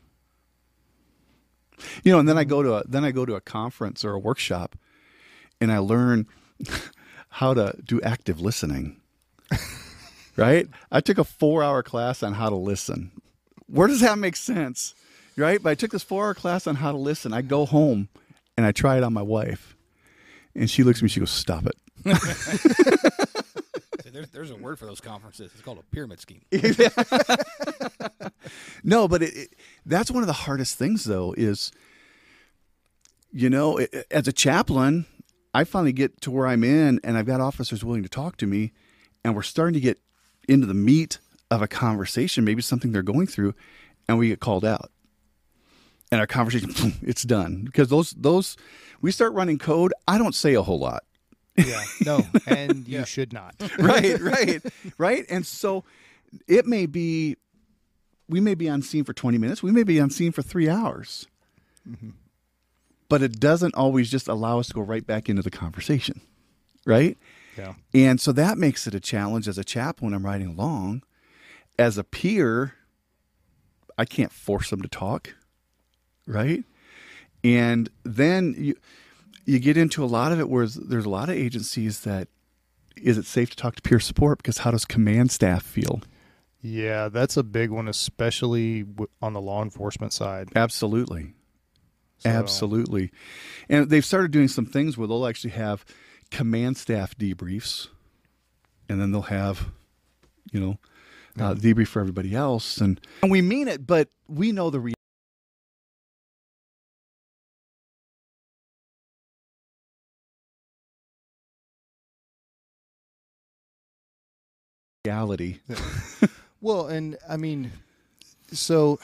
You 2.03 2.13
know, 2.13 2.19
and 2.19 2.29
then 2.29 2.39
I 2.39 2.45
go 2.45 2.63
to 2.63 2.77
a 2.77 2.85
then 2.89 3.05
I 3.05 3.11
go 3.11 3.27
to 3.27 3.35
a 3.35 3.41
conference 3.41 4.05
or 4.05 4.13
a 4.13 4.19
workshop, 4.19 4.77
and 5.61 5.71
I 5.71 5.79
learn 5.79 6.27
how 7.29 7.53
to 7.53 7.77
do 7.85 8.01
active 8.01 8.41
listening. 8.41 9.01
right? 10.37 10.67
I 10.91 11.01
took 11.01 11.19
a 11.19 11.25
four 11.25 11.63
hour 11.63 11.83
class 11.83 12.23
on 12.23 12.35
how 12.35 12.49
to 12.49 12.57
listen. 12.57 13.11
Where 13.67 13.89
does 13.89 14.01
that 14.01 14.19
make 14.19 14.37
sense? 14.37 14.95
Right? 15.37 15.63
But 15.63 15.71
I 15.71 15.75
took 15.75 15.91
this 15.91 16.03
four 16.03 16.25
hour 16.25 16.35
class 16.35 16.67
on 16.67 16.77
how 16.77 16.93
to 16.93 16.99
listen. 16.99 17.35
I 17.35 17.43
go 17.43 17.67
home 17.67 18.09
and 18.57 18.65
I 18.65 18.73
try 18.73 18.97
it 18.97 19.03
on 19.03 19.13
my 19.13 19.23
wife, 19.23 19.76
and 20.57 20.71
she 20.71 20.83
looks 20.83 20.99
at 20.99 21.03
me. 21.05 21.09
She 21.09 21.21
goes, 21.21 21.31
"Stop 21.31 21.67
it." 21.67 21.77
See, 24.03 24.11
there's, 24.11 24.31
there's 24.31 24.51
a 24.51 24.57
word 24.57 24.79
for 24.79 24.87
those 24.87 25.01
conferences. 25.01 25.51
It's 25.53 25.63
called 25.63 25.79
a 25.79 25.83
pyramid 25.95 26.21
scheme. 26.21 26.43
No, 28.85 29.09
but 29.09 29.23
it, 29.23 29.37
it, 29.37 29.55
that's 29.85 30.11
one 30.11 30.23
of 30.23 30.29
the 30.29 30.33
hardest 30.33 30.79
things, 30.79 31.05
though, 31.05 31.35
is, 31.37 31.73
you 33.33 33.51
know, 33.51 33.79
it, 33.79 34.07
as 34.11 34.29
a 34.29 34.33
chaplain, 34.33 35.07
I 35.53 35.65
finally 35.65 35.93
get 35.93 36.21
to 36.23 36.31
where 36.31 36.47
I'm 36.47 36.63
in 36.63 37.01
and 37.03 37.19
I've 37.19 37.27
got 37.27 37.41
officers 37.41 37.85
willing 37.85 38.05
to 38.05 38.09
talk 38.09 38.37
to 38.39 38.47
me, 38.47 38.73
and 39.25 39.35
we're 39.35 39.43
starting 39.43 39.75
to 39.75 39.81
get 39.81 39.99
into 40.49 40.67
the 40.67 40.75
meat 40.75 41.19
of 41.51 41.63
a 41.63 41.69
conversation, 41.69 42.45
maybe 42.45 42.63
something 42.63 42.93
they're 42.93 43.03
going 43.03 43.27
through, 43.27 43.55
and 44.09 44.19
we 44.19 44.29
get 44.29 44.39
called 44.41 44.65
out. 44.65 44.91
And 46.13 46.21
our 46.21 46.27
conversation, 46.27 46.95
it's 47.03 47.23
done. 47.23 47.63
Because 47.65 47.89
those, 47.89 48.13
those, 48.13 48.57
we 49.01 49.11
start 49.11 49.33
running 49.33 49.59
code, 49.59 49.93
I 50.07 50.19
don't 50.19 50.35
say 50.35 50.55
a 50.55 50.63
whole 50.63 50.79
lot. 50.79 51.05
yeah, 51.57 51.83
no, 52.05 52.21
and 52.47 52.87
you 52.87 53.05
should 53.07 53.33
not. 53.33 53.55
right, 53.79 54.21
right, 54.21 54.63
right. 54.99 55.25
And 55.29 55.45
so 55.47 55.85
it 56.47 56.67
may 56.67 56.87
be, 56.87 57.37
we 58.29 58.41
may 58.41 58.55
be 58.55 58.69
on 58.69 58.83
scene 58.83 59.05
for 59.05 59.13
20 59.13 59.39
minutes, 59.39 59.63
we 59.63 59.73
may 59.73 59.83
be 59.83 59.99
on 60.01 60.11
scene 60.11 60.33
for 60.33 60.43
three 60.43 60.69
hours. 60.69 61.27
Mm-hmm. 61.89 62.11
But 63.09 63.23
it 63.23 63.39
doesn't 63.39 63.75
always 63.75 64.11
just 64.11 64.27
allow 64.29 64.59
us 64.59 64.67
to 64.69 64.75
go 64.75 64.81
right 64.81 65.07
back 65.07 65.29
into 65.29 65.41
the 65.43 65.51
conversation, 65.51 66.21
right? 66.85 67.17
Yeah, 67.57 67.75
And 67.95 68.21
so 68.21 68.33
that 68.33 68.59
makes 68.59 68.87
it 68.87 68.95
a 68.95 69.01
challenge 69.01 69.49
as 69.49 69.57
a 69.57 69.65
chaplain 69.65 70.11
when 70.11 70.17
I'm 70.17 70.27
riding 70.27 70.49
along. 70.49 71.03
As 71.79 71.97
a 71.97 72.05
peer, 72.05 72.75
I 73.97 74.05
can't 74.05 74.33
force 74.33 74.69
them 74.71 74.83
to 74.83 74.89
talk, 74.89 75.35
right? 76.27 76.64
And 77.45 77.89
then 78.05 78.55
you 78.59 78.74
you 79.45 79.59
get 79.59 79.77
into 79.77 80.03
a 80.05 80.07
lot 80.07 80.33
of 80.33 80.41
it 80.41 80.49
where 80.49 80.66
there's 80.66 81.05
a 81.05 81.11
lot 81.11 81.29
of 81.29 81.37
agencies 81.37 82.01
that 82.01 82.29
is 82.97 83.16
it 83.18 83.27
safe 83.27 83.51
to 83.51 83.57
talk 83.57 83.77
to 83.77 83.83
peer 83.83 84.01
support 84.01 84.39
because 84.39 84.59
how 84.59 84.70
does 84.70 84.85
command 84.85 85.31
staff 85.31 85.62
feel? 85.62 86.01
yeah, 86.62 87.09
that's 87.09 87.37
a 87.37 87.45
big 87.45 87.70
one, 87.70 87.87
especially 87.87 88.85
on 89.22 89.35
the 89.35 89.41
law 89.41 89.62
enforcement 89.62 90.12
side. 90.12 90.49
Absolutely. 90.57 91.35
So- 92.18 92.31
Absolutely. 92.31 93.12
And 93.68 93.89
they've 93.89 94.05
started 94.05 94.33
doing 94.33 94.49
some 94.49 94.66
things 94.66 94.99
where 94.99 95.07
they'll 95.07 95.27
actually 95.29 95.51
have 95.51 95.85
command 96.33 96.77
staff 96.77 97.16
debriefs 97.16 97.87
and 98.89 99.01
then 99.01 99.12
they'll 99.12 99.22
have, 99.22 99.68
you 100.51 100.59
know, 100.59 100.79
uh, 101.39 101.55
debrief 101.55 101.87
for 101.87 102.01
everybody 102.01 102.35
else. 102.35 102.79
And, 102.79 103.01
and 103.22 103.31
we 103.31 103.43
mean 103.43 103.68
it, 103.68 103.87
but 103.87 104.09
we 104.27 104.51
know 104.51 104.70
the 104.70 104.81
reality. 104.81 104.96
Reality. 115.07 115.59
Well, 116.61 116.87
and 116.87 117.17
I 117.29 117.37
mean, 117.37 117.71
so 118.51 118.99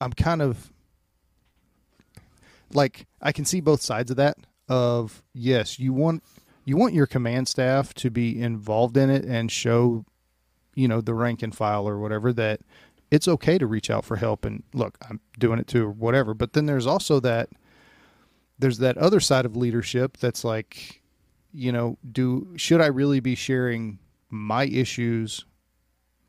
I'm 0.00 0.12
kind 0.12 0.42
of 0.42 0.70
like 2.72 3.06
I 3.22 3.32
can 3.32 3.44
see 3.44 3.60
both 3.60 3.80
sides 3.80 4.10
of 4.10 4.16
that. 4.18 4.36
Of 4.68 5.22
yes, 5.32 5.78
you 5.78 5.92
want 5.92 6.22
you 6.64 6.76
want 6.76 6.92
your 6.92 7.06
command 7.06 7.48
staff 7.48 7.94
to 7.94 8.10
be 8.10 8.40
involved 8.40 8.96
in 8.96 9.10
it 9.10 9.24
and 9.24 9.50
show, 9.50 10.04
you 10.74 10.88
know, 10.88 11.00
the 11.00 11.14
rank 11.14 11.42
and 11.42 11.54
file 11.56 11.88
or 11.88 11.98
whatever 11.98 12.32
that 12.32 12.60
it's 13.12 13.28
okay 13.28 13.56
to 13.58 13.66
reach 13.66 13.88
out 13.88 14.04
for 14.04 14.16
help 14.16 14.44
and 14.44 14.64
look, 14.74 14.98
I'm 15.08 15.20
doing 15.38 15.60
it 15.60 15.68
too 15.68 15.86
or 15.86 15.90
whatever. 15.90 16.34
But 16.34 16.52
then 16.52 16.66
there's 16.66 16.86
also 16.86 17.20
that 17.20 17.48
there's 18.58 18.78
that 18.78 18.98
other 18.98 19.20
side 19.20 19.46
of 19.46 19.56
leadership 19.56 20.16
that's 20.16 20.42
like, 20.44 21.00
you 21.54 21.70
know, 21.70 21.96
do 22.10 22.52
should 22.56 22.80
I 22.80 22.86
really 22.86 23.20
be 23.20 23.36
sharing 23.36 24.00
my 24.30 24.64
issues 24.64 25.44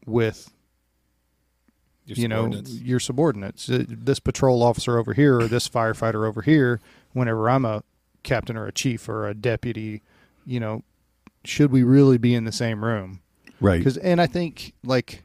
with 0.06 0.50
Your 2.06 2.18
you 2.18 2.28
know 2.28 2.43
subordinates. 2.45 2.82
your 2.82 3.00
subordinates 3.00 3.70
Uh, 3.70 3.84
this 3.88 4.20
patrol 4.20 4.64
officer 4.64 4.98
over 4.98 5.14
here 5.14 5.39
or 5.39 5.48
this 5.48 5.68
firefighter 5.68 6.26
over 6.28 6.41
here 6.41 6.80
whenever 7.14 7.50
i'm 7.50 7.66
a 7.66 7.84
captain 8.24 8.56
or 8.58 8.66
a 8.68 8.72
chief 8.72 9.08
or 9.10 9.28
a 9.28 9.34
deputy 9.34 10.02
you 10.45 10.60
know 10.60 10.84
should 11.43 11.72
we 11.72 11.84
really 11.84 12.18
be 12.18 12.34
in 12.36 12.43
the 12.45 12.52
same 12.52 12.84
room 12.84 13.22
Right. 13.60 13.80
because 13.80 13.98
and 13.98 14.22
i 14.22 14.28
think 14.28 14.74
like 14.84 15.24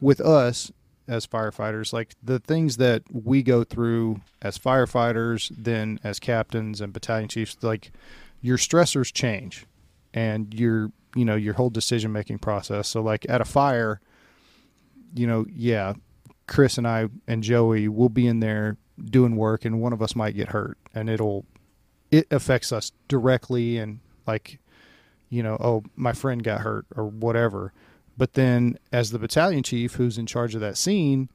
with 0.00 0.20
us 0.20 0.72
as 1.06 1.26
firefighters 1.26 1.92
like 1.92 2.14
the 2.22 2.38
things 2.38 2.78
that 2.78 3.02
we 3.12 3.42
go 3.42 3.62
through 3.62 4.20
as 4.40 4.58
firefighters 4.58 5.52
then 5.56 6.00
as 6.02 6.18
captains 6.18 6.80
and 6.80 6.92
battalion 6.92 7.28
chiefs 7.28 7.56
like 7.62 7.92
your 8.40 8.56
stressors 8.56 9.12
change 9.12 9.66
and 10.14 10.54
your 10.54 10.90
you 11.14 11.24
know 11.24 11.36
your 11.36 11.54
whole 11.54 11.70
decision 11.70 12.12
making 12.12 12.38
process. 12.38 12.88
So 12.88 13.02
like 13.02 13.26
at 13.28 13.40
a 13.40 13.44
fire 13.44 14.00
you 15.16 15.26
know 15.26 15.46
yeah 15.48 15.94
chris 16.46 16.76
and 16.76 16.88
i 16.88 17.08
and 17.28 17.42
joey 17.42 17.86
will 17.88 18.08
be 18.08 18.26
in 18.26 18.40
there 18.40 18.76
doing 19.02 19.36
work 19.36 19.64
and 19.64 19.80
one 19.80 19.92
of 19.92 20.02
us 20.02 20.16
might 20.16 20.34
get 20.34 20.48
hurt 20.48 20.76
and 20.94 21.08
it'll 21.08 21.44
it 22.10 22.26
affects 22.30 22.72
us 22.72 22.92
directly 23.08 23.78
and 23.78 24.00
like 24.26 24.58
you 25.30 25.42
know 25.42 25.56
oh 25.60 25.82
my 25.96 26.12
friend 26.12 26.44
got 26.44 26.60
hurt 26.60 26.86
or 26.96 27.06
whatever. 27.06 27.72
But 28.16 28.34
then 28.34 28.78
as 28.92 29.10
the 29.10 29.18
battalion 29.18 29.64
chief 29.64 29.94
who's 29.94 30.18
in 30.18 30.26
charge 30.26 30.54
of 30.54 30.60
that 30.60 30.76
scene 30.76 31.28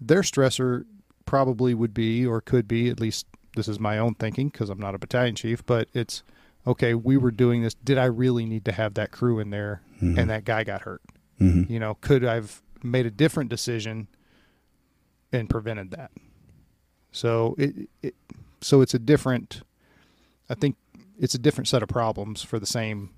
their 0.00 0.22
stressor 0.22 0.84
probably 1.24 1.74
would 1.74 1.92
be 1.92 2.24
or 2.24 2.40
could 2.40 2.68
be 2.68 2.88
at 2.88 3.00
least 3.00 3.26
this 3.56 3.66
is 3.66 3.80
my 3.80 3.98
own 3.98 4.14
thinking 4.14 4.48
because 4.48 4.70
i'm 4.70 4.78
not 4.78 4.94
a 4.94 4.98
battalion 4.98 5.34
chief 5.34 5.66
but 5.66 5.88
it's 5.92 6.22
okay 6.68 6.94
we 6.94 7.16
were 7.16 7.30
doing 7.32 7.62
this 7.62 7.74
did 7.74 7.98
i 7.98 8.04
really 8.04 8.44
need 8.46 8.64
to 8.64 8.72
have 8.72 8.94
that 8.94 9.10
crew 9.10 9.40
in 9.40 9.50
there 9.50 9.82
and 10.00 10.30
that 10.30 10.44
guy 10.44 10.62
got 10.62 10.82
hurt 10.82 11.02
Mhm. 11.40 11.68
you 11.70 11.80
know 11.80 11.94
could 12.00 12.24
i've 12.24 12.62
made 12.82 13.06
a 13.06 13.10
different 13.10 13.50
decision 13.50 14.06
and 15.32 15.48
prevented 15.50 15.90
that 15.92 16.10
so 17.12 17.54
it, 17.58 17.88
it 18.02 18.14
so 18.60 18.80
it's 18.80 18.94
a 18.94 18.98
different 18.98 19.62
i 20.50 20.54
think 20.54 20.76
it's 21.18 21.34
a 21.34 21.38
different 21.38 21.66
set 21.68 21.82
of 21.82 21.88
problems 21.88 22.42
for 22.42 22.58
the 22.60 22.66
same 22.66 23.10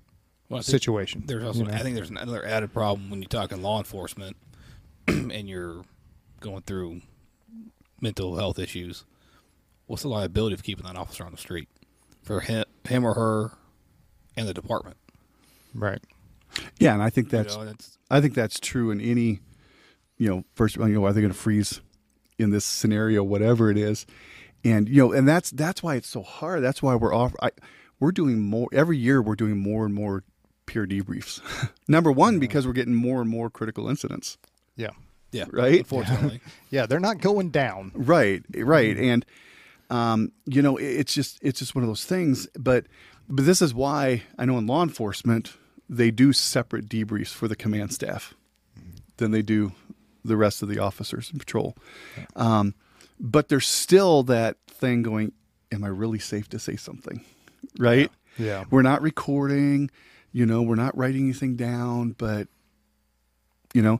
Well, 0.49 0.61
situation 0.63 1.23
There's 1.27 1.43
also, 1.43 1.59
you 1.59 1.65
know? 1.67 1.73
I 1.73 1.79
think 1.79 1.95
there's 1.95 2.09
another 2.09 2.43
added 2.45 2.73
problem 2.73 3.09
when 3.11 3.21
you 3.21 3.27
talk 3.27 3.51
in 3.51 3.61
law 3.61 3.77
enforcement 3.77 4.35
and 5.07 5.47
you're 5.47 5.83
going 6.39 6.61
through 6.63 7.01
mental 8.01 8.35
health 8.37 8.57
issues. 8.57 9.05
What's 9.85 10.01
the 10.01 10.09
liability 10.09 10.55
of 10.55 10.63
keeping 10.63 10.85
that 10.87 10.95
officer 10.95 11.23
on 11.23 11.31
the 11.31 11.37
street 11.37 11.69
for 12.21 12.41
him, 12.41 12.65
him 12.87 13.05
or 13.05 13.13
her, 13.13 13.51
and 14.35 14.47
the 14.47 14.53
department? 14.53 14.97
right 15.73 16.01
Yeah, 16.79 16.93
and 16.93 17.01
I 17.01 17.09
think 17.09 17.29
that's 17.29 17.53
you 17.55 17.61
know, 17.61 17.65
that's 17.65 17.97
I 18.09 18.21
think 18.21 18.33
that's 18.33 18.59
true 18.59 18.91
in 18.91 18.99
any, 18.99 19.39
you 20.17 20.29
know, 20.29 20.43
first, 20.53 20.75
you 20.75 20.87
know, 20.87 21.05
are 21.05 21.13
they 21.13 21.21
going 21.21 21.33
to 21.33 21.37
freeze 21.37 21.81
in 22.37 22.49
this 22.49 22.65
scenario, 22.65 23.23
whatever 23.23 23.69
it 23.71 23.77
is, 23.77 24.05
and 24.63 24.89
you 24.89 24.97
know, 24.97 25.11
and 25.13 25.27
that's 25.27 25.51
that's 25.51 25.81
why 25.81 25.95
it's 25.95 26.09
so 26.09 26.21
hard. 26.21 26.63
That's 26.63 26.81
why 26.81 26.95
we're 26.95 27.13
off. 27.13 27.33
I, 27.41 27.51
we're 27.99 28.11
doing 28.11 28.39
more 28.39 28.67
every 28.73 28.97
year. 28.97 29.21
We're 29.21 29.35
doing 29.35 29.57
more 29.57 29.85
and 29.85 29.93
more 29.93 30.23
peer 30.65 30.85
debriefs. 30.85 31.41
Number 31.87 32.11
one, 32.11 32.39
because 32.39 32.65
we're 32.65 32.73
getting 32.73 32.95
more 32.95 33.21
and 33.21 33.29
more 33.29 33.49
critical 33.49 33.87
incidents. 33.87 34.37
Yeah. 34.75 34.91
Yeah, 35.31 35.45
Right? 35.49 35.79
Unfortunately, 35.79 36.41
Yeah, 36.71 36.85
they're 36.87 36.99
not 36.99 37.19
going 37.21 37.51
down. 37.51 37.91
Right, 37.95 38.43
right, 38.53 38.95
mm-hmm. 38.95 39.03
and 39.03 39.25
um, 39.91 40.31
you 40.45 40.61
know, 40.61 40.77
it's 40.77 41.13
just 41.13 41.37
it's 41.41 41.59
just 41.59 41.75
one 41.75 41.83
of 41.83 41.87
those 41.89 42.05
things. 42.05 42.47
But 42.57 42.85
but 43.29 43.45
this 43.45 43.61
is 43.61 43.73
why 43.73 44.23
I 44.39 44.45
know 44.45 44.57
in 44.57 44.65
law 44.65 44.81
enforcement 44.83 45.53
they 45.89 46.09
do 46.09 46.31
separate 46.33 46.87
debriefs 46.87 47.33
for 47.33 47.47
the 47.47 47.55
command 47.55 47.93
staff 47.93 48.33
than 49.17 49.31
they 49.31 49.41
do 49.41 49.73
the 50.23 50.37
rest 50.37 50.61
of 50.63 50.69
the 50.69 50.79
officers 50.79 51.29
in 51.31 51.39
patrol. 51.39 51.75
Um, 52.35 52.73
but 53.19 53.49
there's 53.49 53.67
still 53.67 54.23
that 54.23 54.57
thing 54.67 55.01
going. 55.03 55.33
Am 55.71 55.83
I 55.83 55.87
really 55.87 56.19
safe 56.19 56.49
to 56.49 56.59
say 56.59 56.75
something? 56.75 57.23
Right. 57.77 58.11
Yeah. 58.37 58.65
We're 58.71 58.81
not 58.81 59.01
recording. 59.01 59.89
You 60.33 60.45
know, 60.45 60.61
we're 60.61 60.75
not 60.75 60.97
writing 60.97 61.23
anything 61.25 61.55
down, 61.55 62.15
but 62.17 62.47
you 63.73 63.81
know, 63.81 63.99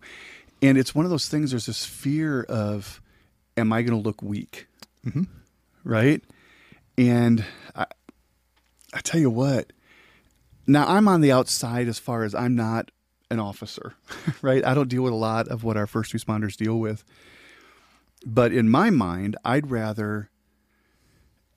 and 0.62 0.78
it's 0.78 0.94
one 0.96 1.06
of 1.06 1.12
those 1.12 1.28
things. 1.30 1.52
There's 1.52 1.66
this 1.66 1.86
fear 1.86 2.44
of, 2.44 3.02
am 3.58 3.72
I 3.74 3.82
going 3.82 4.02
to 4.02 4.06
look 4.08 4.22
weak? 4.22 4.68
Mhm. 5.06 5.28
Right. 5.84 6.24
And 6.98 7.44
I, 7.76 7.86
I 8.94 9.00
tell 9.00 9.20
you 9.20 9.30
what. 9.30 9.72
Now 10.68 10.88
I'm 10.88 11.08
on 11.08 11.22
the 11.22 11.32
outside 11.32 11.88
as 11.88 12.00
far 12.00 12.24
as 12.24 12.36
I'm 12.36 12.56
not 12.56 12.92
an 13.30 13.40
officer, 13.40 13.94
right? 14.42 14.66
I 14.66 14.74
don't 14.74 14.90
deal 14.90 15.04
with 15.04 15.14
a 15.14 15.18
lot 15.18 15.48
of 15.48 15.64
what 15.64 15.78
our 15.78 15.88
first 15.88 16.14
responders 16.14 16.56
deal 16.56 16.80
with. 16.80 17.04
But 18.26 18.52
in 18.52 18.70
my 18.70 18.90
mind, 18.92 19.36
I'd 19.44 19.72
rather 19.72 20.30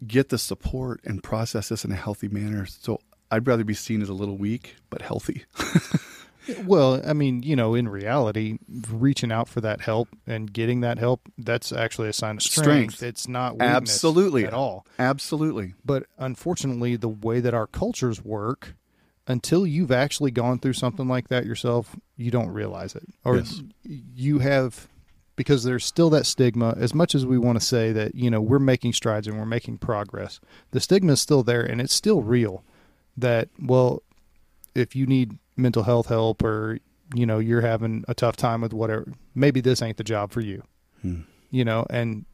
get 0.07 0.31
the 0.31 0.39
support 0.39 1.01
and 1.05 1.22
process 1.22 1.68
this 1.68 1.85
in 1.85 1.93
a 1.93 1.97
healthy 1.97 2.29
manner. 2.29 2.66
So 2.66 3.01
I'd 3.31 3.47
rather 3.47 3.64
be 3.64 3.75
seen 3.75 4.03
as 4.03 4.09
a 4.09 4.14
little 4.14 4.37
weak 4.37 4.77
but 4.91 5.03
healthy. 5.03 5.45
Well, 6.64 7.01
I 7.07 7.12
mean, 7.12 7.42
you 7.42 7.57
know, 7.57 7.74
in 7.74 7.88
reality, 7.88 8.59
reaching 8.90 9.32
out 9.32 9.49
for 9.49 9.61
that 9.62 9.80
help 9.82 10.09
and 10.26 10.53
getting 10.53 10.80
that 10.80 10.99
help, 10.99 11.22
that's 11.38 11.72
actually 11.72 12.09
a 12.09 12.12
sign 12.12 12.36
of 12.36 12.42
strength. 12.42 12.95
Strength. 12.97 13.03
It's 13.03 13.28
not 13.28 13.53
weakness 13.55 13.70
Absolutely. 13.76 14.45
at 14.45 14.53
all. 14.55 14.86
Absolutely. 14.99 15.74
But 15.84 16.05
unfortunately, 16.18 16.97
the 16.97 17.09
way 17.09 17.40
that 17.40 17.55
our 17.55 17.66
cultures 17.66 18.24
work, 18.24 18.74
until 19.26 19.66
you've 19.66 19.92
actually 19.92 20.30
gone 20.30 20.59
through 20.59 20.74
something 20.74 21.09
like 21.09 21.28
that 21.28 21.47
yourself, 21.47 21.97
you 22.16 22.30
don't 22.30 22.49
realize 22.51 22.95
it. 22.95 23.05
Or 23.24 23.36
Yes. 23.36 23.62
you 23.82 24.40
have 24.40 24.88
because 25.36 25.64
there's 25.64 25.84
still 25.84 26.11
that 26.11 26.26
stigma 26.26 26.74
as 26.78 26.95
much 26.95 27.14
as 27.14 27.26
we 27.26 27.38
want 27.38 27.59
to 27.59 27.64
say 27.64 27.90
that, 27.90 28.14
you 28.14 28.30
know, 28.30 28.40
we're 28.40 28.59
making 28.61 28.92
strides 28.92 29.26
and 29.26 29.36
we're 29.38 29.45
making 29.47 29.78
progress. 29.78 30.38
The 30.70 30.78
stigma 30.80 31.14
is 31.14 31.20
still 31.20 31.42
there 31.42 31.62
and 31.62 31.80
it's 31.80 31.95
still 31.95 32.22
real 32.22 32.62
that 33.16 33.49
well, 33.61 34.03
if 34.75 34.97
you 34.97 35.07
need 35.07 35.39
mental 35.57 35.83
health 35.85 36.09
help 36.09 36.43
or 36.43 36.79
you 37.14 37.27
know, 37.27 37.39
you're 37.39 37.61
having 37.61 38.05
a 38.09 38.14
tough 38.14 38.37
time 38.37 38.61
with 38.61 38.72
whatever, 38.72 39.12
maybe 39.35 39.61
this 39.61 39.83
ain't 39.83 39.99
the 39.99 40.05
job 40.05 40.33
for 40.33 40.41
you. 40.41 40.62
Hmm. 41.03 41.20
You 41.51 41.64
know, 41.64 41.87
and 41.91 42.25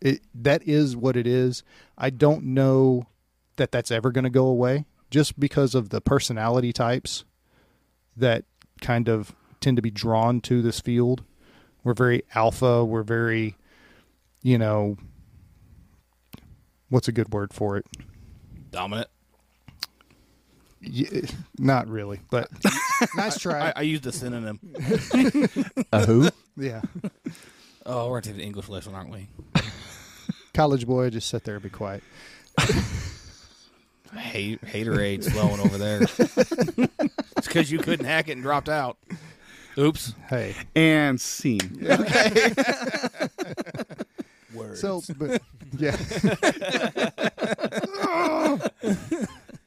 it 0.00 0.20
that 0.34 0.62
is 0.66 0.96
what 0.96 1.16
it 1.16 1.26
is. 1.26 1.62
I 1.96 2.10
don't 2.10 2.44
know 2.44 3.06
that 3.56 3.70
that's 3.70 3.90
ever 3.90 4.10
going 4.10 4.24
to 4.24 4.30
go 4.30 4.46
away 4.46 4.86
just 5.10 5.38
because 5.38 5.74
of 5.74 5.90
the 5.90 6.00
personality 6.00 6.72
types 6.72 7.24
that 8.16 8.44
kind 8.80 9.08
of 9.08 9.34
tend 9.60 9.76
to 9.76 9.82
be 9.82 9.90
drawn 9.90 10.40
to 10.42 10.62
this 10.62 10.80
field. 10.80 11.22
We're 11.84 11.94
very 11.94 12.24
alpha, 12.34 12.84
we're 12.84 13.02
very 13.02 13.56
you 14.42 14.58
know 14.58 14.96
what's 16.88 17.08
a 17.08 17.12
good 17.12 17.32
word 17.32 17.52
for 17.52 17.76
it? 17.76 17.86
dominant. 18.74 19.08
Y- 20.86 21.22
not 21.58 21.88
really, 21.88 22.20
but 22.30 22.48
nice 23.16 23.38
try. 23.38 23.68
I, 23.68 23.72
I 23.76 23.82
used 23.82 24.06
a 24.06 24.12
synonym. 24.12 24.60
A 25.92 26.04
who? 26.06 26.28
yeah. 26.56 26.82
Oh, 27.86 28.10
we're 28.10 28.20
taking 28.20 28.40
an 28.40 28.46
English 28.46 28.68
lesson, 28.68 28.94
aren't 28.94 29.10
we? 29.10 29.28
College 30.54 30.86
boy, 30.86 31.10
just 31.10 31.28
sit 31.28 31.44
there 31.44 31.54
and 31.54 31.62
be 31.62 31.70
quiet. 31.70 32.02
Hate, 34.16 34.60
haterade 34.62 35.28
flowing 35.30 35.58
over 35.60 35.76
there. 35.76 36.02
it's 36.02 37.46
because 37.48 37.72
you 37.72 37.78
couldn't 37.78 38.06
hack 38.06 38.28
it 38.28 38.32
and 38.32 38.42
dropped 38.42 38.68
out. 38.68 38.96
Oops. 39.76 40.14
Hey. 40.28 40.54
And 40.76 41.20
scene. 41.20 41.58
Words. 44.54 44.80
So, 44.80 45.02
but 45.18 45.42
yeah. 45.76 45.96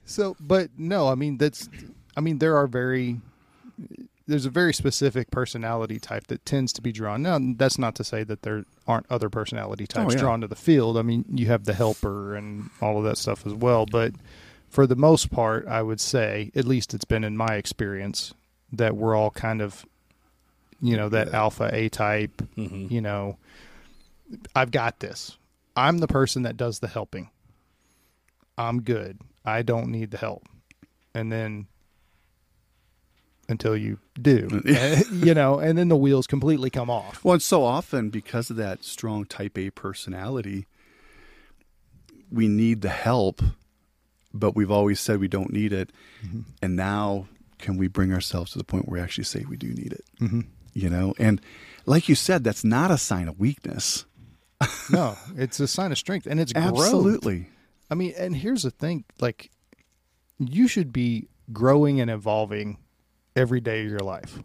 So, 0.07 0.35
but 0.39 0.71
no, 0.77 1.07
I 1.07 1.13
mean 1.15 1.37
that's, 1.37 1.69
I 2.15 2.21
mean 2.21 2.39
there 2.39 2.57
are 2.57 2.65
very, 2.65 3.21
there's 4.25 4.45
a 4.45 4.49
very 4.49 4.73
specific 4.73 5.31
personality 5.31 5.99
type 5.99 6.27
that 6.27 6.45
tends 6.45 6.73
to 6.73 6.81
be 6.81 6.91
drawn. 6.91 7.21
Now, 7.21 7.39
that's 7.39 7.77
not 7.77 7.95
to 7.95 8.03
say 8.03 8.23
that 8.23 8.41
there 8.41 8.65
aren't 8.87 9.05
other 9.09 9.29
personality 9.29 9.87
types 9.87 10.15
yeah. 10.15 10.19
drawn 10.19 10.41
to 10.41 10.47
the 10.47 10.55
field. 10.55 10.97
I 10.97 11.01
mean, 11.01 11.23
you 11.29 11.45
have 11.47 11.63
the 11.63 11.73
helper 11.73 12.35
and 12.35 12.69
all 12.81 12.97
of 12.97 13.03
that 13.05 13.17
stuff 13.17 13.45
as 13.45 13.53
well. 13.53 13.85
But 13.85 14.13
for 14.69 14.85
the 14.85 14.97
most 14.97 15.31
part, 15.31 15.65
I 15.67 15.81
would 15.81 16.01
say, 16.01 16.51
at 16.55 16.65
least 16.65 16.93
it's 16.93 17.05
been 17.05 17.23
in 17.23 17.37
my 17.37 17.55
experience, 17.55 18.33
that 18.73 18.97
we're 18.97 19.15
all 19.15 19.31
kind 19.31 19.61
of, 19.61 19.85
you 20.81 20.97
know, 20.97 21.07
that 21.07 21.29
alpha 21.33 21.69
A 21.71 21.87
type 21.87 22.41
Mhm. 22.57 22.91
you 22.91 22.99
know, 22.99 23.37
I've 24.53 24.71
got 24.71 24.99
this. 24.99 25.37
I'm 25.77 25.99
the 25.99 26.07
person 26.07 26.41
that 26.43 26.57
does 26.57 26.79
the 26.79 26.87
helping. 26.89 27.29
I'm 28.57 28.81
good. 28.81 29.19
I 29.47 29.61
don't 29.61 29.87
need 29.87 30.11
the 30.11 30.17
help. 30.17 30.45
And 31.15 31.31
then 31.31 31.67
until 33.47 33.77
you 33.77 33.97
do, 34.21 34.61
eh, 34.67 35.03
you 35.09 35.33
know, 35.33 35.57
and 35.57 35.77
then 35.77 35.87
the 35.87 35.95
wheels 35.95 36.27
completely 36.27 36.69
come 36.69 36.89
off. 36.89 37.23
Well, 37.23 37.33
and 37.33 37.41
so 37.41 37.63
often 37.63 38.09
because 38.09 38.49
of 38.49 38.57
that 38.57 38.83
strong 38.83 39.23
type 39.25 39.57
A 39.57 39.69
personality, 39.69 40.67
we 42.29 42.49
need 42.49 42.81
the 42.81 42.89
help, 42.89 43.41
but 44.33 44.53
we've 44.53 44.69
always 44.69 44.99
said 44.99 45.21
we 45.21 45.29
don't 45.29 45.53
need 45.53 45.71
it. 45.71 45.91
And 46.61 46.75
now 46.75 47.29
can 47.57 47.77
we 47.77 47.87
bring 47.87 48.13
ourselves 48.13 48.51
to 48.51 48.57
the 48.57 48.65
point 48.65 48.87
where 48.87 48.99
we 48.99 49.03
actually 49.03 49.23
say 49.23 49.45
we 49.47 49.55
do 49.55 49.69
need 49.69 49.93
it? 49.93 50.03
Mm-hmm. 50.19 50.41
You 50.73 50.89
know, 50.89 51.13
and 51.17 51.41
like 51.85 52.09
you 52.09 52.15
said, 52.15 52.43
that's 52.43 52.65
not 52.65 52.91
a 52.91 52.97
sign 52.97 53.29
of 53.29 53.39
weakness. 53.39 54.05
No, 54.91 55.17
it's 55.37 55.59
a 55.59 55.67
sign 55.67 55.93
of 55.93 55.97
strength 55.97 56.27
and 56.27 56.39
it's 56.39 56.51
growth. 56.75 57.45
I 57.89 57.95
mean, 57.95 58.13
and 58.17 58.35
here's 58.35 58.63
the 58.63 58.71
thing 58.71 59.05
like, 59.19 59.51
you 60.39 60.67
should 60.67 60.93
be 60.93 61.27
growing 61.51 61.99
and 61.99 62.11
evolving 62.11 62.77
every 63.35 63.61
day 63.61 63.83
of 63.83 63.89
your 63.89 63.99
life. 63.99 64.39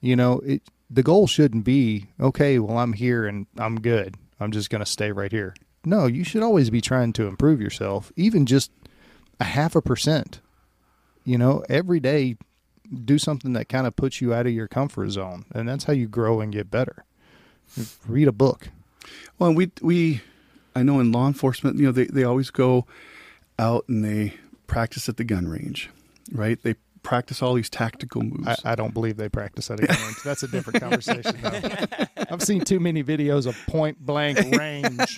You 0.00 0.16
know, 0.16 0.40
it, 0.40 0.62
the 0.90 1.02
goal 1.02 1.26
shouldn't 1.26 1.64
be, 1.64 2.06
okay, 2.20 2.58
well, 2.58 2.78
I'm 2.78 2.92
here 2.92 3.26
and 3.26 3.46
I'm 3.58 3.80
good. 3.80 4.16
I'm 4.38 4.52
just 4.52 4.70
going 4.70 4.84
to 4.84 4.90
stay 4.90 5.10
right 5.10 5.32
here. 5.32 5.54
No, 5.84 6.06
you 6.06 6.24
should 6.24 6.42
always 6.42 6.70
be 6.70 6.80
trying 6.80 7.12
to 7.14 7.26
improve 7.26 7.60
yourself, 7.60 8.12
even 8.16 8.44
just 8.46 8.70
a 9.40 9.44
half 9.44 9.74
a 9.74 9.82
percent. 9.82 10.40
You 11.24 11.38
know, 11.38 11.64
every 11.68 12.00
day, 12.00 12.36
do 13.04 13.18
something 13.18 13.52
that 13.54 13.68
kind 13.68 13.86
of 13.86 13.96
puts 13.96 14.20
you 14.20 14.32
out 14.32 14.46
of 14.46 14.52
your 14.52 14.68
comfort 14.68 15.10
zone. 15.10 15.44
And 15.52 15.68
that's 15.68 15.84
how 15.84 15.92
you 15.92 16.06
grow 16.06 16.40
and 16.40 16.52
get 16.52 16.70
better. 16.70 17.04
Read 18.06 18.28
a 18.28 18.32
book. 18.32 18.68
Well, 19.38 19.52
we 19.54 19.72
we 19.80 20.20
I 20.76 20.82
know 20.82 21.00
in 21.00 21.10
law 21.12 21.26
enforcement, 21.26 21.78
you 21.78 21.86
know, 21.86 21.92
they, 21.92 22.04
they 22.04 22.24
always 22.24 22.50
go 22.50 22.86
out 23.58 23.84
and 23.88 24.04
they 24.04 24.34
practice 24.66 25.08
at 25.08 25.16
the 25.16 25.24
gun 25.24 25.48
range, 25.48 25.90
right? 26.32 26.62
They 26.62 26.74
practice 27.02 27.40
all 27.40 27.54
these 27.54 27.70
tactical 27.70 28.22
moves. 28.22 28.46
I, 28.64 28.72
I 28.72 28.74
don't 28.74 28.92
believe 28.92 29.16
they 29.16 29.28
practice 29.28 29.70
at 29.70 29.80
a 29.82 29.86
gun 29.86 29.96
range. 29.96 30.22
That's 30.24 30.42
a 30.42 30.48
different 30.48 30.80
conversation. 30.82 31.36
Though. 31.40 32.06
I've 32.30 32.42
seen 32.42 32.62
too 32.64 32.80
many 32.80 33.02
videos 33.04 33.46
of 33.46 33.56
point 33.68 33.98
blank 34.04 34.38
range. 34.58 35.16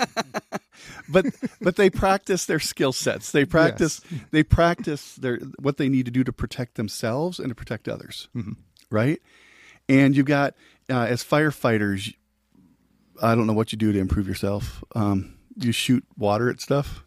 but 1.09 1.27
but 1.61 1.77
they 1.77 1.89
practice 1.91 2.45
their 2.47 2.61
skill 2.61 2.93
sets. 2.93 3.33
They 3.33 3.45
practice 3.47 4.01
they 4.31 4.43
practice 4.43 5.15
their 5.17 5.39
what 5.59 5.79
they 5.79 5.89
need 5.89 6.05
to 6.05 6.11
do 6.13 6.23
to 6.25 6.33
protect 6.33 6.75
themselves 6.75 7.39
and 7.39 7.49
to 7.49 7.55
protect 7.55 7.89
others, 7.89 8.29
Mhm. 8.37 8.57
right? 8.91 9.21
And 9.89 10.15
you've 10.17 10.27
got 10.27 10.55
uh, 10.91 11.07
as 11.09 11.25
firefighters, 11.25 12.15
I 13.23 13.35
don't 13.35 13.47
know 13.47 13.55
what 13.55 13.73
you 13.73 13.79
do 13.79 13.93
to 13.93 13.99
improve 13.99 14.29
yourself. 14.29 14.85
Um, 14.95 15.35
you 15.59 15.73
shoot 15.73 16.05
water 16.17 16.49
at 16.51 16.61
stuff. 16.61 17.05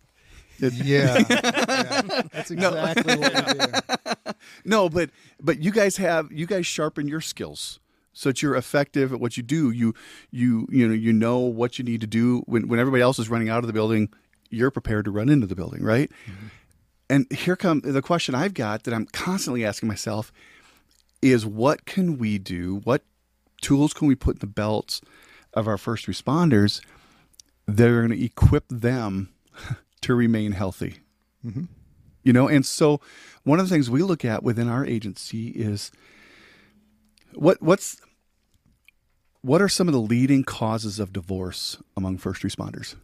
It- 0.60 0.74
Yeah, 0.74 1.24
Yeah. 1.30 2.22
that's 2.32 2.52
exactly 2.52 3.16
what 3.16 3.48
we 3.48 3.54
do. 3.94 4.34
No, 4.66 4.90
but 4.90 5.10
but 5.40 5.60
you 5.62 5.72
guys 5.72 5.98
have 5.98 6.32
you 6.32 6.46
guys 6.48 6.66
sharpen 6.66 7.08
your 7.08 7.22
skills 7.22 7.80
so 8.14 8.30
that 8.30 8.42
you're 8.42 8.56
effective 8.56 9.14
at 9.14 9.20
what 9.20 9.38
you 9.38 9.44
do. 9.44 9.70
You 9.72 9.94
you 10.32 10.68
you 10.72 10.88
know 10.88 10.94
you 10.94 11.14
know 11.14 11.40
what 11.40 11.78
you 11.80 11.86
need 11.86 12.02
to 12.02 12.08
do 12.08 12.40
when 12.48 12.68
when 12.68 12.80
everybody 12.80 13.02
else 13.04 13.20
is 13.20 13.30
running 13.30 13.50
out 13.50 13.60
of 13.60 13.68
the 13.68 13.74
building. 13.74 14.10
You're 14.50 14.72
prepared 14.72 15.06
to 15.06 15.12
run 15.12 15.30
into 15.30 15.48
the 15.48 15.56
building, 15.56 15.84
right? 15.84 16.10
Mm-hmm. 16.30 16.48
And 17.10 17.32
here 17.32 17.56
come 17.56 17.82
the 17.82 18.02
question 18.02 18.34
I've 18.36 18.54
got 18.54 18.84
that 18.84 18.94
I'm 18.94 19.06
constantly 19.08 19.64
asking 19.66 19.88
myself 19.88 20.32
is 21.22 21.46
what 21.46 21.86
can 21.86 22.18
we 22.18 22.38
do? 22.40 22.82
What 22.84 23.04
tools 23.62 23.94
can 23.94 24.08
we 24.08 24.16
put 24.16 24.38
in 24.38 24.40
the 24.40 24.48
belts 24.48 25.02
of 25.54 25.68
our 25.68 25.78
first 25.78 26.08
responders 26.08 26.82
that 27.78 27.88
are 27.88 28.08
going 28.08 28.18
to 28.18 28.26
equip 28.26 28.66
them 28.70 29.30
to 30.02 30.16
remain 30.16 30.52
healthy? 30.54 30.98
You 32.24 32.34
know, 32.34 32.48
and 32.48 32.64
so 32.66 33.02
one 33.44 33.60
of 33.60 33.68
the 33.68 33.74
things 33.74 33.90
we 33.90 34.04
look 34.04 34.24
at 34.24 34.44
within 34.44 34.68
our 34.68 34.86
agency 34.86 35.48
is 35.50 35.92
what 37.34 37.62
what's 37.62 38.00
what 39.42 39.60
are 39.62 39.70
some 39.70 39.88
of 39.88 39.94
the 39.94 40.00
leading 40.00 40.44
causes 40.44 41.00
of 41.00 41.12
divorce 41.14 41.78
among 41.98 42.18
first 42.20 42.44
responders? 42.44 42.96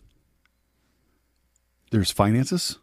There's 1.89 2.11
finances. 2.11 2.77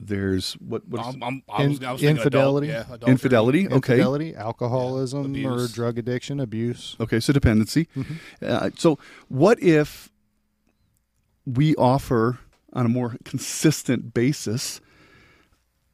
There's 0.00 0.52
what 0.54 0.86
what 0.86 1.00
is, 1.00 1.14
I'm, 1.16 1.22
I'm, 1.24 1.42
I 1.48 1.66
was, 1.66 1.82
I 1.82 1.92
was 1.92 2.02
infidelity. 2.04 2.68
Adult, 2.70 2.86
yeah, 2.88 2.94
adultery. 2.94 3.10
infidelity. 3.12 3.66
Okay, 3.68 3.74
Infidelity, 3.94 4.36
alcoholism, 4.36 5.34
Yeah, 5.34 5.48
or 5.48 5.66
drug 5.66 5.98
addiction, 5.98 6.38
abuse. 6.38 6.94
Okay, 7.00 7.18
so 7.18 7.32
dependency. 7.32 7.88
Uh, 8.40 8.70
so, 8.76 9.00
what 9.26 9.60
if 9.60 10.08
we 11.54 11.74
offer 11.76 12.38
on 12.72 12.84
a 12.86 12.88
more 12.88 13.16
consistent 13.24 14.12
basis 14.14 14.80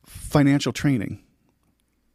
financial 0.06 0.72
training? 0.72 1.20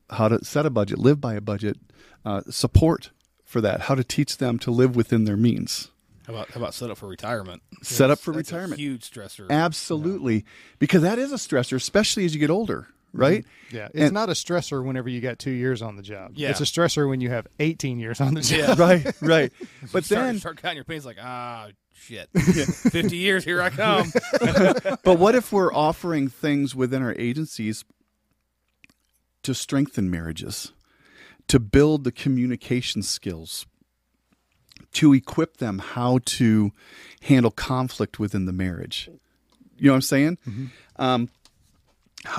How 0.10 0.28
to 0.28 0.44
set 0.44 0.66
a 0.66 0.70
budget, 0.70 0.98
live 0.98 1.22
by 1.22 1.36
a 1.36 1.42
budget, 1.42 1.78
uh, 2.26 2.42
support 2.50 3.12
for 3.46 3.62
that, 3.62 3.82
how 3.82 3.96
to 3.96 4.04
teach 4.04 4.38
them 4.38 4.58
to 4.60 4.72
live 4.72 4.96
within 4.96 5.26
their 5.26 5.38
means, 5.38 5.92
How 6.28 6.34
about 6.34 6.50
how 6.52 6.60
about 6.60 6.74
set 6.74 6.90
up 6.92 6.98
for 6.98 7.08
retirement? 7.08 7.62
set 7.82 8.10
up 8.12 8.20
for 8.20 8.32
That's 8.34 8.52
a 8.52 8.56
retirement. 8.56 8.80
huge 8.80 9.10
stressor. 9.10 9.50
Absolutely, 9.50 10.46
because 10.80 11.02
that 11.04 11.18
is 11.20 11.32
a 11.32 11.36
stressor, 11.36 11.76
especially 11.78 12.26
as 12.26 12.34
you 12.34 12.40
get 12.40 12.50
older, 12.50 12.88
right? 13.14 13.46
Yeah, 13.72 13.88
it's 13.94 14.06
And- 14.06 14.14
not 14.14 14.30
a 14.30 14.34
stressor 14.34 14.84
whenever 14.86 15.10
you 15.10 15.22
got 15.22 15.40
two 15.40 15.52
years 15.52 15.82
on 15.82 15.96
the 15.96 16.02
job. 16.04 16.32
Yeah. 16.36 16.50
It's 16.50 16.62
a 16.62 16.66
stressor 16.66 17.08
when 17.10 17.22
you 17.22 17.30
have 17.30 17.48
18 17.60 18.00
years 18.00 18.22
on 18.22 18.34
the 18.36 18.42
job. 18.42 18.60
Yeah. 18.60 18.76
right, 18.78 19.22
right. 19.22 19.54
But 19.92 20.06
start, 20.06 20.26
then, 20.26 20.40
start 20.40 20.62
counting 20.62 20.78
your 20.78 20.84
pains 20.86 21.06
like 21.06 21.18
ah 21.22 21.70
shit, 21.94 22.30
fifty 22.36 23.18
years 23.18 23.44
here 23.44 23.62
I 23.62 23.70
come. 23.72 24.12
but 25.04 25.20
what 25.20 25.36
if 25.36 25.52
we're 25.52 25.74
offering 25.74 26.28
things 26.30 26.76
within 26.76 27.02
our 27.02 27.16
agencies 27.18 27.84
to 29.44 29.54
strengthen 29.54 30.10
marriages, 30.12 30.72
to 31.48 31.60
build 31.60 32.04
the 32.04 32.12
communication 32.12 33.02
skills, 33.02 33.66
to 34.94 35.14
equip 35.14 35.58
them 35.58 35.80
how 35.80 36.20
to 36.26 36.72
handle 37.24 37.52
conflict 37.52 38.20
within 38.20 38.46
the 38.46 38.54
marriage? 38.54 39.10
You 39.78 39.88
know 39.88 39.92
what 39.94 39.96
I'm 39.98 40.02
saying? 40.02 40.38
Um, 40.98 41.24
h- 41.24 41.30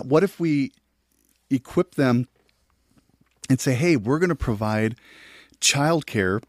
what 0.03 0.22
if 0.22 0.39
we 0.39 0.72
equip 1.51 1.95
them 1.95 2.28
and 3.49 3.61
say, 3.61 3.74
hey, 3.74 3.97
we're 3.97 4.18
going 4.18 4.28
to 4.28 4.35
provide 4.35 4.97
childcare 5.61 6.43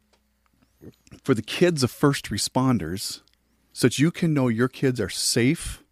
for 1.24 1.34
the 1.34 1.42
kids 1.42 1.84
of 1.84 1.92
first 1.92 2.26
responders 2.26 3.22
so 3.74 3.88
that 3.88 4.00
you 4.00 4.12
can 4.12 4.34
know 4.34 4.48
your 4.48 4.68
kids 4.68 5.00
are 5.00 5.10
safe 5.10 5.84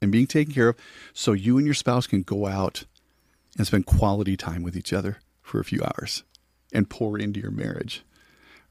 and 0.00 0.12
being 0.12 0.26
taken 0.26 0.52
care 0.52 0.70
of 0.70 0.76
so 1.12 1.32
you 1.32 1.56
and 1.56 1.66
your 1.66 1.74
spouse 1.74 2.06
can 2.06 2.22
go 2.22 2.46
out 2.46 2.84
and 3.56 3.66
spend 3.66 3.86
quality 3.86 4.36
time 4.36 4.62
with 4.62 4.76
each 4.76 4.92
other 4.92 5.18
for 5.42 5.60
a 5.60 5.64
few 5.64 5.82
hours 5.82 6.24
and 6.72 6.90
pour 6.90 7.18
into 7.18 7.40
your 7.40 7.50
marriage 7.50 8.04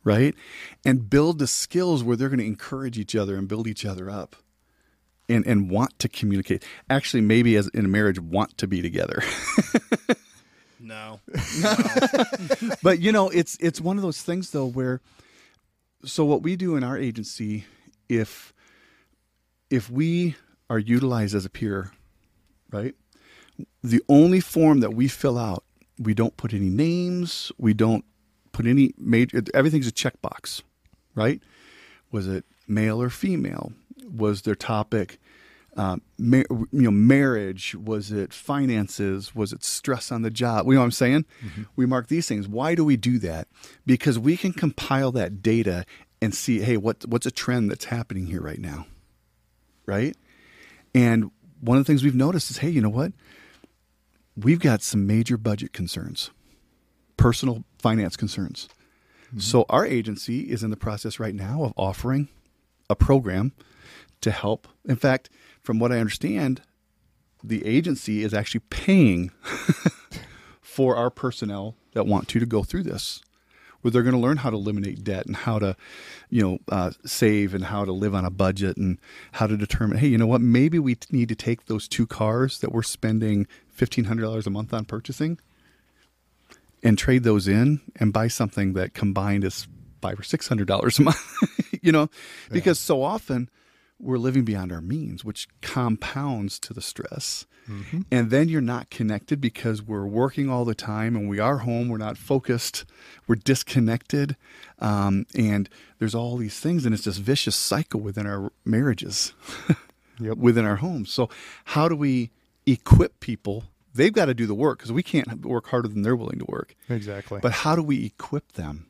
right? 0.04 0.36
And 0.86 1.10
build 1.10 1.40
the 1.40 1.48
skills 1.48 2.04
where 2.04 2.16
they're 2.16 2.30
going 2.30 2.40
to 2.40 2.46
encourage 2.46 2.98
each 2.98 3.16
other 3.16 3.36
and 3.36 3.48
build 3.48 3.68
each 3.68 3.86
other 3.86 4.10
up 4.10 4.36
and 5.32 5.46
and 5.48 5.70
want 5.70 5.98
to 6.00 6.10
communicate. 6.10 6.64
Actually 6.90 7.22
maybe 7.22 7.56
as 7.56 7.68
in 7.70 7.86
a 7.86 7.88
marriage 7.88 8.20
want 8.20 8.58
to 8.58 8.68
be 8.68 8.82
together. 8.82 9.24
No, 10.84 11.20
but 12.82 13.00
you 13.00 13.12
know 13.12 13.30
it's 13.30 13.56
it's 13.62 13.80
one 13.80 13.98
of 13.98 14.02
those 14.04 14.22
things 14.24 14.50
though 14.50 14.66
where 14.66 15.00
so 16.04 16.26
what 16.26 16.42
we 16.42 16.56
do 16.56 16.76
in 16.76 16.84
our 16.84 16.98
agency 16.98 17.66
if 18.10 18.52
if 19.70 19.90
we 19.90 20.36
are 20.70 20.80
utilized 20.80 21.36
as 21.36 21.46
a 21.46 21.50
peer 21.50 21.92
right 22.72 22.96
the 23.84 24.02
only 24.10 24.40
form 24.42 24.80
that 24.80 24.94
we 24.94 25.08
fill 25.08 25.38
out 25.38 25.64
we 26.00 26.14
don't 26.14 26.36
put 26.36 26.52
any 26.52 26.70
names 26.70 27.52
we 27.58 27.74
don't 27.74 28.04
put 28.52 28.66
any 28.66 28.94
major 28.98 29.42
everything's 29.54 29.88
a 29.88 29.92
checkbox 29.92 30.62
right? 31.16 31.42
Was 32.12 32.28
it 32.28 32.46
male 32.68 33.02
or 33.02 33.10
female 33.10 33.74
was 34.06 34.44
their 34.44 34.56
topic. 34.56 35.20
Um, 35.78 36.02
mar- 36.18 36.46
you 36.50 36.68
know 36.72 36.92
marriage 36.92 37.76
was 37.76 38.12
it 38.12 38.34
finances 38.34 39.34
was 39.34 39.54
it 39.54 39.64
stress 39.64 40.12
on 40.12 40.22
the 40.22 40.30
job? 40.30 40.66
You 40.66 40.74
know 40.74 40.80
what 40.80 40.86
i'm 40.86 40.92
saying? 40.92 41.26
We 41.78 41.86
mark 41.86 42.08
these 42.10 42.28
things. 42.28 42.46
Why 42.48 42.76
do 42.76 42.84
we 42.84 42.98
do 42.98 43.20
that? 43.20 43.48
Because 43.86 44.20
we 44.20 44.36
can 44.36 44.52
compile 44.52 45.14
that 45.14 45.42
data 45.42 45.86
and 46.22 46.36
see 46.36 46.60
hey 46.60 46.76
what 46.76 47.06
what's 47.08 47.26
a 47.26 47.32
trend 47.32 47.72
that's 47.72 47.86
happening 47.86 48.26
here 48.28 48.42
right 48.42 48.60
now 48.60 48.86
right? 49.86 50.16
And 50.94 51.32
one 51.60 51.78
of 51.78 51.86
the 51.86 51.88
things 51.88 52.04
we've 52.04 52.16
noticed 52.16 52.52
is 52.52 52.58
hey 52.58 52.70
you 52.70 52.82
know 52.82 52.90
what? 52.90 53.14
We've 54.36 54.60
got 54.60 54.82
some 54.82 55.08
major 55.08 55.38
budget 55.38 55.72
concerns 55.74 56.32
personal 57.18 57.64
finance 57.80 58.18
concerns. 58.18 58.68
So 59.38 59.66
our 59.70 59.86
agency 59.86 60.52
is 60.52 60.64
in 60.64 60.72
the 60.72 60.76
process 60.76 61.18
right 61.20 61.36
now 61.36 61.64
of 61.64 61.74
offering 61.78 62.28
a 62.90 62.96
program 62.96 63.54
to 64.22 64.32
help. 64.32 64.68
In 64.88 64.96
fact 64.96 65.30
from 65.62 65.80
what 65.80 65.92
i 65.92 66.00
understand 66.00 66.62
the 67.44 67.66
agency 67.66 68.24
is 68.24 68.34
actually 68.34 68.62
paying 68.70 69.32
for 70.62 70.96
our 70.96 71.10
personnel 71.10 71.76
that 71.94 72.06
want 72.06 72.28
to 72.28 72.40
to 72.40 72.46
go 72.46 72.64
through 72.64 72.84
this 72.84 73.22
where 73.82 73.90
they're 73.90 74.04
going 74.04 74.16
to 74.16 74.22
learn 74.22 74.38
how 74.38 74.52
to 74.52 74.56
eliminate 74.56 75.04
debt 75.04 75.26
and 75.26 75.36
how 75.36 75.58
to 75.58 75.76
you 76.30 76.42
know 76.42 76.60
uh, 76.70 76.92
save 77.06 77.54
and 77.54 77.66
how 77.66 77.84
to 77.84 77.92
live 77.92 78.14
on 78.14 78.26
a 78.26 78.30
budget 78.30 78.78
and 78.78 79.00
how 79.34 79.48
to 79.48 79.58
determine 79.58 79.98
hey 79.98 80.08
you 80.08 80.18
know 80.18 80.28
what 80.28 80.42
maybe 80.42 80.78
we 80.78 80.98
need 81.10 81.30
to 81.30 81.36
take 81.36 81.66
those 81.66 81.88
two 81.88 82.06
cars 82.06 82.60
that 82.60 82.72
we're 82.72 82.84
spending 82.84 83.48
$1500 83.76 84.46
a 84.46 84.50
month 84.50 84.74
on 84.74 84.86
purchasing 84.86 85.40
and 86.84 86.98
trade 86.98 87.24
those 87.24 87.48
in 87.48 87.82
and 87.96 88.14
buy 88.14 88.28
something 88.28 88.74
that 88.74 88.94
combined 88.94 89.44
is 89.44 89.68
five 90.02 90.20
or 90.20 90.24
six 90.24 90.48
hundred 90.48 90.68
dollars 90.68 91.00
a 91.00 91.04
month 91.04 91.72
you 91.82 91.92
know? 91.92 92.10
Because 92.52 92.80
so 92.80 93.04
often 93.04 93.50
we're 94.02 94.18
living 94.18 94.44
beyond 94.44 94.72
our 94.72 94.82
means 94.82 95.24
which 95.24 95.48
compounds 95.62 96.60
to 96.60 96.74
the 96.74 96.82
stress. 96.82 97.46
And 98.12 98.32
then 98.32 98.50
you're 98.50 98.60
not 98.60 98.90
connected 98.90 99.40
because 99.40 99.82
we're 99.82 100.06
working 100.06 100.50
all 100.50 100.66
the 100.66 100.76
time 100.76 101.16
and 101.16 101.30
we 101.30 101.40
are 101.40 101.60
home. 101.60 101.88
We're 101.88 102.00
not 102.00 102.18
focused. 102.18 102.84
We're 103.28 103.36
disconnected. 103.36 104.36
Um, 104.80 105.26
and 105.38 105.70
there's 105.98 106.14
all 106.14 106.36
these 106.36 106.60
things 106.60 106.86
and 106.86 106.94
it's 106.94 107.06
this 107.06 107.16
vicious 107.16 107.56
cycle 107.56 108.02
within 108.02 108.28
our 108.28 108.52
marriages. 108.66 109.34
Yep. 110.20 110.38
within 110.38 110.66
our 110.66 110.76
homes. 110.76 111.12
So 111.12 111.30
how 111.66 111.88
do 111.88 111.96
we 111.96 112.30
equip 112.68 113.20
people? 113.22 113.64
They've 113.96 114.14
got 114.14 114.26
to 114.26 114.36
do 114.36 114.46
the 114.46 114.54
work 114.54 114.78
because 114.78 114.92
we 114.92 115.02
can't 115.02 115.44
work 115.44 115.68
harder 115.68 115.88
than 115.88 116.04
they're 116.04 116.16
willing 116.16 116.38
to 116.40 116.46
work. 116.48 116.76
Exactly. 116.90 117.40
but 117.42 117.52
how 117.52 117.76
do 117.76 117.82
we 117.82 118.06
equip 118.06 118.52
them 118.52 118.86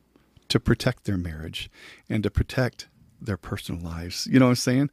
to 0.48 0.60
protect 0.60 1.04
their 1.04 1.16
marriage 1.16 1.70
and 2.10 2.22
to 2.24 2.30
protect 2.30 2.88
their 3.24 3.36
personal 3.36 3.80
lives? 3.82 4.26
You 4.30 4.38
know 4.38 4.46
what 4.46 4.50
I'm 4.50 4.56
saying? 4.56 4.90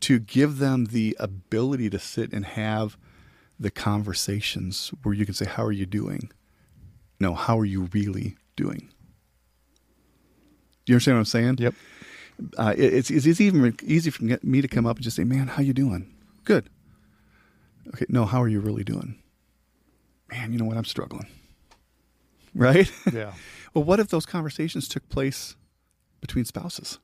To 0.00 0.18
give 0.18 0.58
them 0.58 0.86
the 0.86 1.16
ability 1.18 1.90
to 1.90 1.98
sit 1.98 2.32
and 2.32 2.44
have 2.44 2.96
the 3.58 3.70
conversations 3.70 4.92
where 5.02 5.14
you 5.14 5.24
can 5.24 5.34
say, 5.34 5.46
How 5.46 5.64
are 5.64 5.72
you 5.72 5.86
doing? 5.86 6.30
No, 7.20 7.34
how 7.34 7.58
are 7.58 7.64
you 7.64 7.88
really 7.92 8.36
doing? 8.56 8.88
Do 10.84 10.92
you 10.92 10.94
understand 10.96 11.16
what 11.16 11.20
I'm 11.20 11.24
saying? 11.26 11.56
yep. 11.58 11.74
uh, 12.58 12.74
it- 12.76 12.92
it's, 12.94 13.10
it's 13.10 13.26
easy, 13.26 13.44
even 13.44 13.76
easy 13.84 14.10
for 14.10 14.24
me 14.42 14.60
to 14.60 14.68
come 14.68 14.86
up 14.86 14.96
and 14.96 15.04
just 15.04 15.16
say, 15.16 15.22
"Man, 15.24 15.46
how 15.46 15.62
you 15.62 15.72
doing? 15.72 16.12
Good." 16.44 16.68
Okay, 17.88 18.06
no, 18.08 18.24
how 18.24 18.42
are 18.42 18.48
you 18.48 18.58
really 18.60 18.82
doing? 18.84 19.16
Man, 20.30 20.52
you 20.52 20.58
know 20.58 20.64
what? 20.64 20.76
I'm 20.76 20.84
struggling. 20.84 21.26
Right? 22.54 22.90
Yeah. 23.12 23.32
well, 23.74 23.84
what 23.84 24.00
if 24.00 24.08
those 24.08 24.26
conversations 24.26 24.88
took 24.88 25.08
place 25.08 25.54
between 26.20 26.44
spouses? 26.44 26.98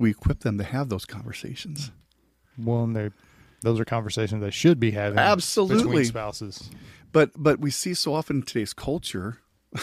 We 0.00 0.10
equip 0.10 0.40
them 0.40 0.58
to 0.58 0.64
have 0.64 0.88
those 0.88 1.04
conversations. 1.04 1.92
Well, 2.58 2.82
and 2.82 2.96
they, 2.96 3.10
those 3.62 3.78
are 3.78 3.84
conversations 3.84 4.42
they 4.42 4.50
should 4.50 4.80
be 4.80 4.90
having. 4.90 5.18
Absolutely. 5.18 5.84
Between 5.84 6.04
spouses. 6.06 6.70
But 7.12 7.30
but 7.36 7.60
we 7.60 7.70
see 7.70 7.94
so 7.94 8.14
often 8.14 8.36
in 8.36 8.42
today's 8.42 8.72
culture 8.72 9.38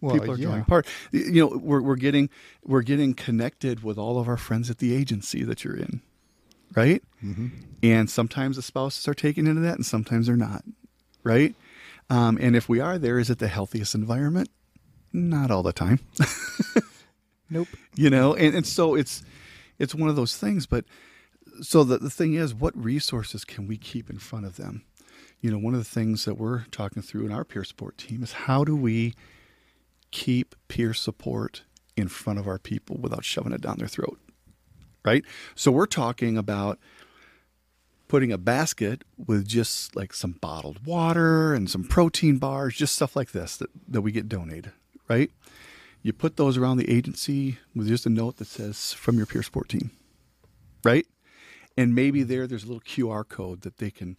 Well, 0.00 0.14
people 0.14 0.32
are 0.32 0.36
yeah. 0.36 0.46
drawing 0.46 0.60
apart. 0.62 0.86
You 1.12 1.32
know, 1.32 1.48
we're 1.48 1.82
we're 1.82 1.96
getting 1.96 2.30
we're 2.64 2.82
getting 2.82 3.14
connected 3.14 3.82
with 3.82 3.98
all 3.98 4.18
of 4.18 4.28
our 4.28 4.36
friends 4.36 4.70
at 4.70 4.78
the 4.78 4.94
agency 4.94 5.42
that 5.44 5.62
you're 5.62 5.76
in, 5.76 6.00
right? 6.74 7.02
Mm-hmm. 7.22 7.48
And 7.82 8.08
sometimes 8.08 8.56
the 8.56 8.62
spouses 8.62 9.06
are 9.08 9.14
taken 9.14 9.46
into 9.46 9.60
that, 9.62 9.74
and 9.74 9.84
sometimes 9.84 10.26
they're 10.26 10.36
not, 10.36 10.64
right? 11.22 11.54
Um, 12.08 12.38
and 12.40 12.56
if 12.56 12.68
we 12.68 12.80
are 12.80 12.98
there, 12.98 13.18
is 13.18 13.30
it 13.30 13.38
the 13.38 13.48
healthiest 13.48 13.94
environment? 13.94 14.48
Not 15.12 15.50
all 15.50 15.62
the 15.62 15.72
time, 15.72 16.00
Nope. 17.50 17.68
you 17.94 18.08
know. 18.08 18.34
And 18.34 18.54
and 18.54 18.66
so 18.66 18.94
it's 18.94 19.22
it's 19.78 19.94
one 19.94 20.08
of 20.08 20.16
those 20.16 20.36
things. 20.36 20.66
But 20.66 20.84
so 21.60 21.84
the 21.84 21.98
the 21.98 22.10
thing 22.10 22.34
is, 22.34 22.54
what 22.54 22.76
resources 22.76 23.44
can 23.44 23.66
we 23.66 23.76
keep 23.76 24.08
in 24.08 24.18
front 24.18 24.46
of 24.46 24.56
them? 24.56 24.84
You 25.40 25.50
know, 25.50 25.58
one 25.58 25.74
of 25.74 25.80
the 25.80 25.90
things 25.90 26.24
that 26.26 26.34
we're 26.34 26.64
talking 26.66 27.02
through 27.02 27.26
in 27.26 27.32
our 27.32 27.44
peer 27.44 27.64
support 27.64 27.96
team 27.98 28.22
is 28.22 28.32
how 28.32 28.62
do 28.62 28.76
we 28.76 29.14
keep 30.10 30.54
peer 30.68 30.92
support 30.92 31.62
in 31.96 32.08
front 32.08 32.38
of 32.38 32.46
our 32.46 32.58
people 32.58 32.96
without 32.98 33.24
shoving 33.24 33.52
it 33.52 33.60
down 33.60 33.76
their 33.78 33.88
throat. 33.88 34.18
Right? 35.04 35.24
So 35.54 35.70
we're 35.70 35.86
talking 35.86 36.36
about 36.36 36.78
putting 38.08 38.32
a 38.32 38.38
basket 38.38 39.04
with 39.16 39.46
just 39.46 39.94
like 39.94 40.12
some 40.12 40.32
bottled 40.32 40.84
water 40.84 41.54
and 41.54 41.70
some 41.70 41.84
protein 41.84 42.38
bars, 42.38 42.76
just 42.76 42.94
stuff 42.94 43.14
like 43.14 43.30
this 43.30 43.56
that, 43.56 43.70
that 43.88 44.02
we 44.02 44.12
get 44.12 44.28
donated, 44.28 44.72
right? 45.08 45.30
You 46.02 46.12
put 46.12 46.36
those 46.36 46.56
around 46.56 46.78
the 46.78 46.90
agency 46.90 47.58
with 47.74 47.88
just 47.88 48.06
a 48.06 48.10
note 48.10 48.36
that 48.36 48.46
says 48.46 48.92
from 48.92 49.16
your 49.16 49.26
peer 49.26 49.42
sport 49.42 49.68
team, 49.68 49.90
right? 50.82 51.06
And 51.76 51.94
maybe 51.94 52.22
there 52.22 52.46
there's 52.46 52.64
a 52.64 52.66
little 52.66 52.80
QR 52.80 53.26
code 53.28 53.62
that 53.62 53.78
they 53.78 53.90
can 53.90 54.16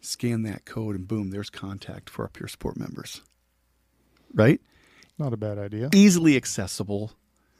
scan 0.00 0.42
that 0.42 0.64
code 0.64 0.94
and 0.96 1.08
boom, 1.08 1.30
there's 1.30 1.50
contact 1.50 2.10
for 2.10 2.22
our 2.22 2.28
peer 2.28 2.48
sport 2.48 2.76
members. 2.76 3.22
Right? 4.34 4.60
Not 5.18 5.32
a 5.32 5.36
bad 5.36 5.58
idea. 5.58 5.90
Easily 5.94 6.36
accessible. 6.36 7.12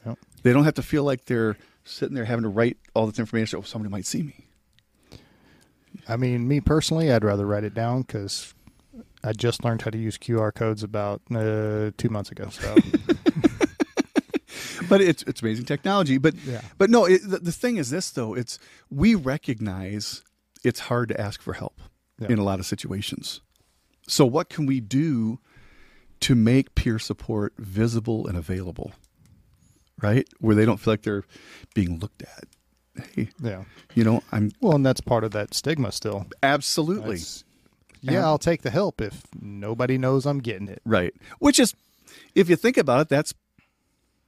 Yep. 0.05 0.19
They 0.43 0.53
don't 0.53 0.65
have 0.65 0.73
to 0.75 0.83
feel 0.83 1.03
like 1.03 1.25
they're 1.25 1.57
sitting 1.85 2.15
there 2.15 2.25
having 2.25 2.43
to 2.43 2.49
write 2.49 2.77
all 2.93 3.07
this 3.07 3.19
information. 3.19 3.59
Oh, 3.59 3.61
somebody 3.61 3.91
might 3.91 4.05
see 4.05 4.23
me. 4.23 4.45
I 6.07 6.17
mean, 6.17 6.47
me 6.47 6.59
personally, 6.59 7.11
I'd 7.11 7.23
rather 7.23 7.45
write 7.45 7.63
it 7.63 7.73
down 7.73 8.01
because 8.01 8.53
I 9.23 9.31
just 9.31 9.63
learned 9.63 9.83
how 9.83 9.91
to 9.91 9.97
use 9.97 10.17
QR 10.17 10.53
codes 10.53 10.83
about 10.83 11.21
uh, 11.33 11.91
two 11.97 12.09
months 12.09 12.31
ago. 12.31 12.49
So 12.49 12.75
but 14.89 15.01
it's 15.01 15.23
it's 15.23 15.41
amazing 15.41 15.65
technology. 15.65 16.17
But 16.17 16.35
Yeah. 16.45 16.61
but 16.77 16.89
no, 16.89 17.05
it, 17.05 17.21
the, 17.23 17.39
the 17.39 17.51
thing 17.51 17.77
is 17.77 17.89
this 17.89 18.09
though. 18.11 18.33
It's 18.33 18.59
we 18.89 19.15
recognize 19.15 20.23
it's 20.63 20.81
hard 20.81 21.09
to 21.09 21.19
ask 21.19 21.41
for 21.41 21.53
help 21.53 21.79
Yeah. 22.19 22.29
in 22.29 22.39
a 22.39 22.43
lot 22.43 22.59
of 22.59 22.65
situations. 22.65 23.41
So 24.07 24.25
what 24.25 24.49
can 24.49 24.65
we 24.65 24.79
do 24.79 25.39
to 26.21 26.35
make 26.35 26.75
peer 26.75 26.99
support 26.99 27.53
visible 27.57 28.27
and 28.27 28.37
available? 28.37 28.93
Right, 30.01 30.27
where 30.39 30.55
they 30.55 30.65
don't 30.65 30.77
feel 30.77 30.93
like 30.93 31.03
they're 31.03 31.23
being 31.73 31.99
looked 31.99 32.23
at. 32.23 32.45
Hey, 33.15 33.29
yeah. 33.41 33.63
you 33.95 34.03
know, 34.03 34.21
I'm 34.31 34.51
Well, 34.59 34.75
and 34.75 34.85
that's 34.85 35.01
part 35.01 35.23
of 35.23 35.31
that 35.31 35.53
stigma 35.53 35.91
still. 35.91 36.27
absolutely 36.41 37.15
That's- 37.17 37.43
yeah, 38.01 38.25
I'll 38.25 38.37
take 38.37 38.63
the 38.63 38.69
help 38.69 38.99
if 38.99 39.21
nobody 39.39 39.97
knows 39.97 40.25
I'm 40.25 40.39
getting 40.39 40.67
it. 40.67 40.81
right. 40.85 41.13
Which 41.39 41.57
is, 41.57 41.73
if 42.35 42.49
you 42.49 42.57
think 42.57 42.75
about 42.77 43.01
it, 43.01 43.09
that's 43.09 43.33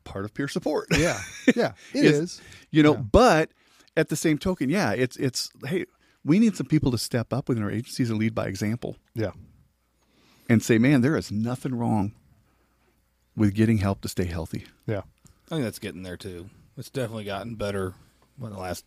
part 0.05 0.23
of 0.23 0.33
peer 0.33 0.47
support. 0.47 0.87
Yeah, 0.97 1.19
yeah, 1.55 1.73
It's- 1.93 2.39
you 2.71 2.81
know 2.83 2.93
Yeah. 2.93 3.01
but 3.01 3.49
at 3.97 4.09
the 4.09 4.15
same 4.15 4.37
token 4.37 4.69
yeah 4.69 4.91
it's 4.91 5.15
it's 5.17 5.49
hey 5.67 5.85
we 6.25 6.37
need 6.39 6.55
some 6.57 6.65
people 6.67 6.91
to 6.91 6.97
step 6.97 7.31
up 7.31 7.47
within 7.49 7.63
our 7.63 7.71
agencies 7.71 8.09
and 8.09 8.17
lead 8.19 8.33
by 8.35 8.47
example. 8.47 8.95
Yeah, 9.13 9.31
and 10.49 10.61
say 10.63 10.77
man 10.77 11.01
there 11.01 11.15
is 11.17 11.31
nothing 11.31 11.75
wrong 11.75 12.13
with 13.35 13.53
getting 13.53 13.77
help 13.79 14.01
to 14.01 14.07
stay 14.09 14.25
healthy. 14.25 14.65
Yeah, 14.87 15.01
I 15.47 15.49
think 15.49 15.63
that's 15.63 15.79
getting 15.79 16.03
there 16.03 16.17
too. 16.17 16.49
It's 16.77 16.89
definitely 16.89 17.23
gotten 17.25 17.55
better 17.55 17.93
in 18.41 18.49
the 18.49 18.57
last 18.59 18.83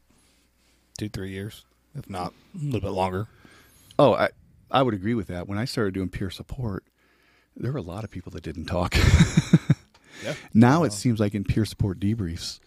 two, 0.99 1.09
three 1.09 1.31
years, 1.31 1.65
if 1.95 2.09
not 2.11 2.33
a 2.55 2.65
little 2.65 2.81
bit 2.81 2.91
longer. 2.91 3.27
oh 3.99 4.13
i 4.15 4.29
i 4.71 4.83
would 4.83 4.93
agree 4.95 5.15
with 5.15 5.29
that. 5.29 5.49
When 5.49 5.57
i 5.59 5.65
started 5.65 5.95
doing 5.95 6.09
peer 6.11 6.29
support 6.31 6.85
there 7.57 7.73
were 7.73 7.79
a 7.79 7.83
lot 7.83 8.05
of 8.05 8.11
people 8.11 8.31
that 8.33 8.43
didn't 8.45 8.67
talk 8.67 8.95
Yeah. 10.25 10.35
now 10.55 10.85
it 10.85 10.93
seems 10.93 11.21
like 11.21 11.35
in 11.35 11.45
peer 11.45 11.65
support 11.65 11.99
debriefs 12.01 12.59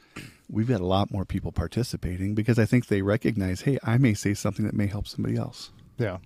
we've 0.49 0.68
got 0.68 0.82
a 0.82 0.86
lot 0.86 1.12
more 1.12 1.26
people 1.26 1.52
participating 1.52 2.34
because 2.36 2.58
i 2.60 2.66
think 2.66 2.88
they 2.88 3.02
recognize 3.02 3.62
hey 3.62 3.78
i 3.84 3.97
may 3.97 4.14
say 4.14 4.34
something 4.34 4.66
that 4.66 4.74
may 4.76 4.88
help 4.88 5.08
somebody 5.08 5.36
else 5.38 5.72
yeah. 5.97 6.18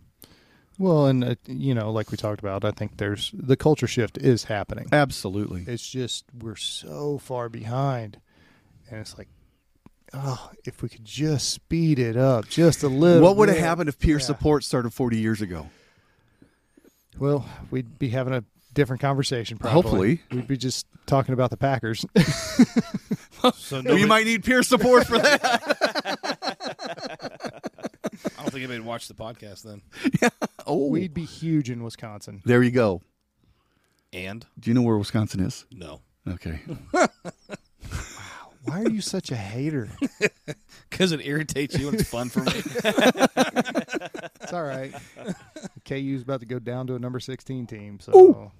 Well, 0.78 1.06
and 1.08 1.24
uh, 1.24 1.36
you 1.48 1.74
know, 1.74 1.90
like 1.90 2.12
we 2.12 2.18
talked 2.18 2.42
about, 2.42 2.66
I 2.66 2.72
think 2.72 2.98
there's 2.98 3.32
the 3.34 3.56
culture 3.56 3.88
shift 3.88 4.18
is 4.18 4.44
happening. 4.46 4.88
absolutely 4.92 5.64
It's 5.68 5.90
just 5.90 6.26
we're 6.38 6.58
so 6.58 7.18
far 7.18 7.48
behind, 7.48 8.20
and 8.92 9.00
it's 9.00 9.18
like, 9.18 9.30
oh, 10.14 10.52
if 10.66 10.82
we 10.82 10.90
could 10.90 11.06
just 11.06 11.50
speed 11.50 11.98
it 11.98 12.18
up 12.18 12.50
just 12.50 12.84
a 12.84 12.90
little. 12.90 13.22
what 13.22 13.38
would 13.38 13.48
have 13.48 13.58
happened 13.58 13.88
if 13.88 13.98
peer 14.00 14.18
Yeah. 14.18 14.26
support 14.26 14.64
started 14.66 14.92
40 14.94 15.18
years 15.18 15.42
ago 15.42 15.70
Well, 17.18 17.46
we'd 17.72 17.98
be 17.98 18.10
having 18.10 18.34
a 18.34 18.44
different 18.76 19.02
conversation. 19.02 19.58
Probably. 19.58 19.82
Hopefully. 19.82 20.22
we'd 20.32 20.48
be 20.48 20.58
just 20.58 20.86
talking 21.08 21.34
about 21.34 21.50
the 21.50 21.58
Packers. 21.58 22.06
So 23.58 23.80
we 23.84 24.06
might 24.06 24.26
need 24.26 24.44
peer 24.44 24.64
support 24.64 25.06
for 25.06 25.20
that 25.20 25.40
I 28.26 28.42
don't 28.42 28.52
think 28.52 28.56
anybody 28.56 28.80
would 28.80 28.86
watch 28.88 29.08
the 29.08 29.14
podcast 29.14 29.62
then. 29.62 29.84
Oh, 30.66 30.88
we'd 30.88 31.14
be 31.14 31.26
huge 31.26 31.70
in 31.70 31.84
Wisconsin. 31.84 32.42
there 32.46 32.64
you 32.64 32.72
go. 32.72 33.02
And 34.14 34.46
Do 34.60 34.72
you 34.72 34.74
know 34.74 34.82
where 34.82 34.98
Wisconsin 34.98 35.42
is? 35.42 35.66
no, 35.72 36.02
Okay. 36.28 36.60
Wow. 36.94 37.10
Why 38.64 38.82
are 38.82 38.90
you 38.90 39.02
such 39.02 39.30
a 39.30 39.36
hater? 39.36 39.90
because 40.90 41.12
it 41.12 41.24
irritates 41.24 41.78
you 41.78 41.88
and 41.90 42.00
it's 42.00 42.10
fun 42.10 42.30
for 42.30 42.40
me. 42.40 42.52
It's 44.42 44.54
all 44.54 44.64
right. 44.64 44.92
KU's 45.88 46.24
about 46.24 46.40
to 46.40 46.48
go 46.48 46.58
down 46.58 46.88
to 46.88 46.96
a 46.96 47.00
number 47.00 47.20
16 47.20 47.68
team, 47.68 48.00
so 48.00 48.52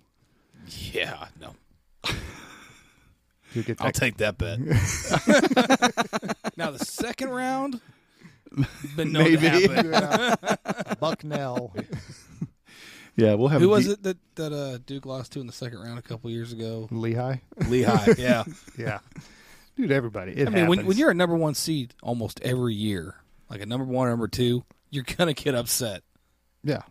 yeah, 0.94 1.28
no, 1.40 1.56
you'll 3.54 3.64
get 3.64 3.80
I'll 3.82 3.88
that. 3.88 3.96
take 3.96 4.18
that 4.18 4.38
bet. 4.38 4.60
now 6.58 6.72
the 6.72 6.80
second 6.84 7.30
round, 7.30 7.80
been 8.96 9.12
known 9.12 9.24
Maybe. 9.24 9.38
to 9.38 9.50
happen. 9.50 9.92
Yeah. 10.66 10.96
Bucknell. 11.00 11.74
Yeah, 13.18 13.36
we'll 13.36 13.48
have. 13.48 13.62
Who 13.62 13.70
was 13.70 13.86
deep- 13.86 13.94
it 13.94 14.04
that 14.04 14.18
that 14.36 14.54
uh, 14.54 14.78
Duke 14.86 15.06
lost 15.06 15.32
to 15.34 15.40
in 15.40 15.48
the 15.48 15.54
second 15.54 15.80
round 15.80 15.98
a 16.00 16.02
couple 16.02 16.30
years 16.30 16.52
ago? 16.52 16.88
Lehigh. 16.92 17.38
Lehigh. 17.68 18.14
Yeah, 18.18 18.44
Yeah. 18.78 19.00
Dude, 19.78 19.92
everybody. 19.92 20.32
It 20.34 20.48
I 20.48 20.52
mean, 20.52 20.68
when, 20.68 20.80
happens. 20.80 20.88
when 20.88 20.98
you're 20.98 21.12
a 21.12 21.16
number 21.16 21.36
one 21.36 21.54
seed 21.54 21.94
almost 22.02 22.40
every 22.42 22.74
year, 22.74 23.16
like 23.50 23.62
a 23.62 23.66
number 23.66 23.86
one 23.86 24.08
or 24.08 24.12
number 24.12 24.28
two, 24.30 24.64
you're 24.90 25.04
gonna 25.06 25.34
get 25.34 25.54
upset. 25.56 26.02
Yeah. 26.64 26.82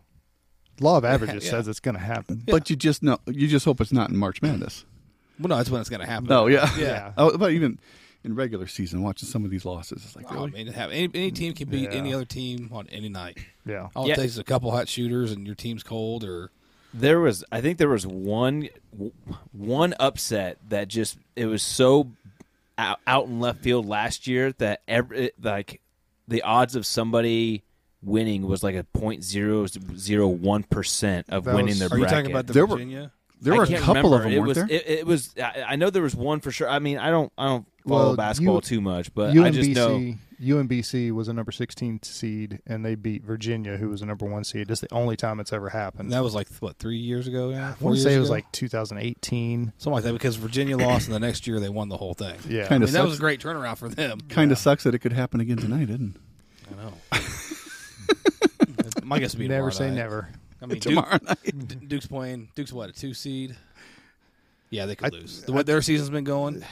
Law 0.79 0.97
of 0.97 1.05
averages 1.13 1.45
Yeah. 1.45 1.51
says 1.51 1.67
it's 1.67 1.79
going 1.79 1.95
to 1.95 2.01
happen. 2.01 2.43
But 2.45 2.69
you 2.69 2.75
just 2.75 3.01
know. 3.03 3.17
You 3.27 3.47
just 3.47 3.65
hope 3.65 3.79
it's 3.81 3.91
not 3.93 4.09
in 4.09 4.17
March 4.17 4.41
Madness. 4.41 4.85
Well, 5.39 5.49
no, 5.49 5.57
that's 5.57 5.69
when 5.69 5.81
it's 5.81 5.89
gonna 5.89 6.05
happen. 6.05 6.29
No, 6.29 6.47
yeah. 6.47 6.69
Yeah. 6.77 7.11
Oh, 7.17 7.37
but 7.37 7.51
even 7.51 7.77
in 8.23 8.35
regular 8.35 8.67
season, 8.67 9.03
watching 9.03 9.27
some 9.27 9.43
of 9.43 9.51
these 9.51 9.65
losses, 9.65 10.01
it's 10.05 10.15
like 10.15 10.25
Oh, 10.31 10.35
really. 10.45 10.51
man, 10.51 10.67
it 10.69 10.73
happen- 10.73 10.95
any, 10.95 11.09
any 11.13 11.31
team 11.31 11.53
can 11.53 11.67
beat 11.69 11.91
Yeah. 11.91 11.97
any 11.97 12.13
other 12.13 12.23
team 12.23 12.69
on 12.71 12.87
any 12.89 13.09
night. 13.09 13.37
Yeah. 13.65 13.89
All 13.97 14.07
Yeah. 14.07 14.13
it 14.13 14.15
takes 14.15 14.31
is 14.31 14.37
a 14.37 14.45
couple 14.45 14.71
hot 14.71 14.87
shooters, 14.87 15.33
and 15.33 15.45
your 15.45 15.53
team's 15.55 15.83
cold. 15.83 16.23
Or 16.23 16.51
There 16.93 17.19
was, 17.19 17.43
I 17.51 17.59
think 17.59 17.77
there 17.79 17.89
was 17.89 18.07
one, 18.07 18.69
one 19.51 19.93
upset 19.99 20.57
that 20.69 20.87
just 20.87 21.17
it 21.35 21.47
was 21.47 21.61
so 21.61 22.11
out, 22.77 22.99
out 23.05 23.27
in 23.27 23.41
left 23.41 23.61
field 23.61 23.85
last 23.85 24.27
year 24.27 24.53
that 24.59 24.81
every 24.87 25.31
like 25.41 25.81
the 26.29 26.41
odds 26.43 26.75
of 26.77 26.85
somebody 26.85 27.63
winning 28.01 28.45
was 28.47 28.63
like 28.63 28.75
a 28.75 28.83
point 28.83 29.23
zero 29.23 29.65
zero 29.95 30.27
one 30.27 30.63
percent 30.63 31.27
of 31.29 31.45
That 31.45 31.55
winning 31.55 31.69
was- 31.69 31.79
their 31.79 31.89
are 31.91 31.97
you 31.99 32.05
talking 32.05 32.31
about 32.31 32.47
the 32.47 32.53
There 32.53 32.65
were- 32.65 32.75
Virginia? 32.77 33.11
there 33.41 33.53
I 33.53 33.57
were 33.57 33.63
a 33.63 33.67
can't 33.67 33.83
couple 33.83 34.13
of 34.13 34.23
them, 34.23 34.31
It 34.31 34.37
weren't 34.37 34.47
was, 34.47 34.57
there? 34.57 34.67
It, 34.69 34.87
it 34.87 35.05
was. 35.07 35.33
I, 35.37 35.65
I 35.69 35.75
know 35.75 35.89
there 35.89 36.01
was 36.01 36.15
one 36.15 36.39
for 36.39 36.51
sure. 36.51 36.69
I 36.69 36.79
mean, 36.79 36.97
I 36.97 37.09
don't. 37.11 37.31
I 37.37 37.45
don't 37.47 37.65
follow 37.87 38.05
Well, 38.07 38.15
basketball 38.15 38.55
you- 38.55 38.61
too 38.61 38.81
much, 38.81 39.13
but 39.13 39.37
I 39.37 39.49
just 39.51 39.69
know. 39.71 39.89
UMBC, 39.99 40.17
UMBC 40.41 41.11
was 41.11 41.27
a 41.27 41.33
number 41.33 41.51
16 41.51 42.01
seed, 42.03 42.59
and 42.65 42.83
they 42.85 42.95
beat 42.95 43.23
Virginia, 43.23 43.77
who 43.77 43.89
was 43.89 44.01
a 44.01 44.05
number 44.05 44.25
one 44.25 44.43
seed. 44.43 44.69
It's 44.71 44.81
the 44.81 44.91
only 44.93 45.15
time 45.15 45.39
it's 45.39 45.53
ever 45.53 45.67
And 45.67 45.73
happened. 45.73 46.11
that 46.13 46.23
was 46.23 46.33
like 46.33 46.47
what 46.59 46.77
three 46.77 46.97
years 46.97 47.27
ago 47.27 47.51
now. 47.51 47.69
I 47.69 47.73
Four 47.73 47.87
want 47.91 47.95
to 47.97 47.99
years 47.99 48.03
say 48.03 48.15
it 48.15 48.19
was 48.19 48.29
ago? 48.29 48.35
like 48.35 48.51
2018. 48.53 49.73
something 49.77 49.93
like 49.93 50.03
that 50.05 50.13
because 50.13 50.35
Virginia 50.37 50.77
lost, 50.77 51.07
and 51.07 51.13
the 51.15 51.19
next 51.19 51.45
year 51.45 51.59
they 51.59 51.69
won 51.69 51.89
the 51.89 51.97
whole 51.97 52.13
thing. 52.13 52.35
Yeah. 52.49 52.67
Kinda 52.67 52.75
I 52.75 52.79
mean, 52.79 52.93
that 52.93 53.03
was 53.05 53.17
a 53.17 53.19
great 53.19 53.41
turnaround 53.41 53.77
for 53.77 53.89
them. 53.89 54.19
Kind 54.29 54.51
of 54.51 54.57
sucks 54.57 54.83
that 54.83 54.95
it 54.95 54.99
could 54.99 55.13
happen 55.13 55.39
again 55.41 55.57
tonight, 55.57 55.85
didn't 55.87 56.15
I 56.71 56.83
know. 56.83 56.93
My 59.03 59.19
guess 59.19 59.33
would 59.33 59.39
be 59.39 59.47
Never 59.47 59.71
say 59.71 59.87
night. 59.89 59.95
never. 59.95 60.29
I 60.61 60.65
mean, 60.65 60.77
it? 60.77 60.81
Tomorrow 60.81 61.19
night. 61.21 61.87
Duke's 61.87 62.07
playing. 62.07 62.49
Duke's 62.55 62.73
what 62.73 62.89
a 62.89 62.93
two 62.93 63.13
seed. 63.13 63.55
Yeah, 64.71 64.85
they 64.87 64.95
could 64.95 65.13
I- 65.13 65.17
lose. 65.17 65.43
The 65.43 65.53
way 65.53 65.63
their 65.63 65.81
season's 65.81 66.09
been 66.09 66.23
going, 66.23 66.63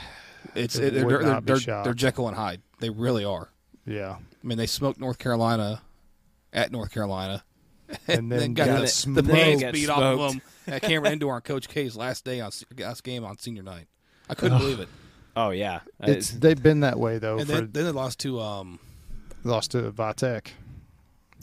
it's 0.55 0.75
It 0.75 0.85
it, 0.85 0.93
they're, 0.95 1.07
they're, 1.07 1.21
not 1.21 1.45
be 1.45 1.53
they're, 1.53 1.83
they're 1.83 1.93
Jekyll 1.93 2.27
and 2.27 2.35
Hyde. 2.35 2.61
They 2.79 2.89
really 2.89 3.23
are. 3.23 3.49
Yeah. 3.85 4.15
I 4.15 4.47
mean, 4.47 4.57
they 4.57 4.65
smoked 4.65 4.99
North 4.99 5.19
Carolina 5.19 5.81
at 6.51 6.71
North 6.71 6.91
Carolina, 6.91 7.43
And 8.07 8.31
then 8.31 8.53
got 8.55 8.67
got 8.67 8.87
the, 8.87 9.21
the 9.21 9.23
pants 9.23 9.61
Got 9.63 9.73
beat 9.73 9.89
off 9.89 10.01
of 10.01 10.31
them 10.31 10.41
at 10.67 10.81
Cameron 10.81 11.13
Indoor 11.13 11.35
on 11.35 11.41
Coach 11.41 11.67
K's 11.69 11.95
last 11.95 12.25
day 12.25 12.41
on 12.41 12.51
last 12.77 13.03
game 13.03 13.23
on 13.23 13.37
senior 13.37 13.63
night. 13.63 13.87
I 14.29 14.35
couldn't 14.35 14.57
believe 14.57 14.79
it. 14.79 14.89
Oh 15.35 15.49
yeah, 15.49 15.79
It's 15.99 16.29
they've 16.31 16.61
been 16.61 16.81
that 16.81 16.99
way 16.99 17.17
though. 17.17 17.37
And 17.39 17.47
for 17.47 17.53
then, 17.55 17.69
then 17.71 17.85
they 17.85 17.91
lost 17.91 18.19
to 18.19 18.39
um 18.39 18.79
lost 19.43 19.71
to 19.71 19.91
Vitek 19.91 20.49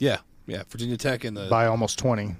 yeah 0.01 0.17
yeah 0.47 0.63
Virginia 0.69 0.97
Tech 0.97 1.23
in 1.23 1.33
the 1.35 1.47
by 1.49 1.67
almost 1.67 1.97
20. 1.99 2.35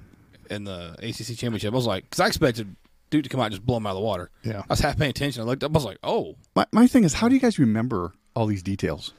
in 0.50 0.64
the 0.64 0.94
ACC 0.98 1.36
championship. 1.38 1.72
I 1.72 1.76
was 1.76 1.86
like, 1.86 2.04
because 2.04 2.20
I 2.20 2.26
expected 2.26 2.76
Duke 3.10 3.22
to 3.22 3.28
come 3.30 3.40
out 3.40 3.44
and 3.44 3.52
just 3.54 3.64
blow 3.64 3.76
them 3.76 3.86
out 3.86 3.90
of 3.90 3.96
the 3.96 4.02
water. 4.02 4.30
Yeah. 4.42 4.60
I 4.60 4.64
was 4.68 4.80
half 4.80 4.98
paying 4.98 5.10
attention. 5.10 5.42
I 5.42 5.46
looked 5.46 5.62
up. 5.64 5.70
I 5.70 5.74
was 5.74 5.84
like, 5.84 5.98
oh, 6.02 6.34
My, 6.56 6.66
my 6.72 6.86
thing 6.86 7.04
is, 7.04 7.14
how 7.14 7.28
do 7.28 7.34
you 7.34 7.40
guys 7.40 7.58
remember 7.58 8.12
all 8.34 8.46
these 8.46 8.62
details? 8.62 9.12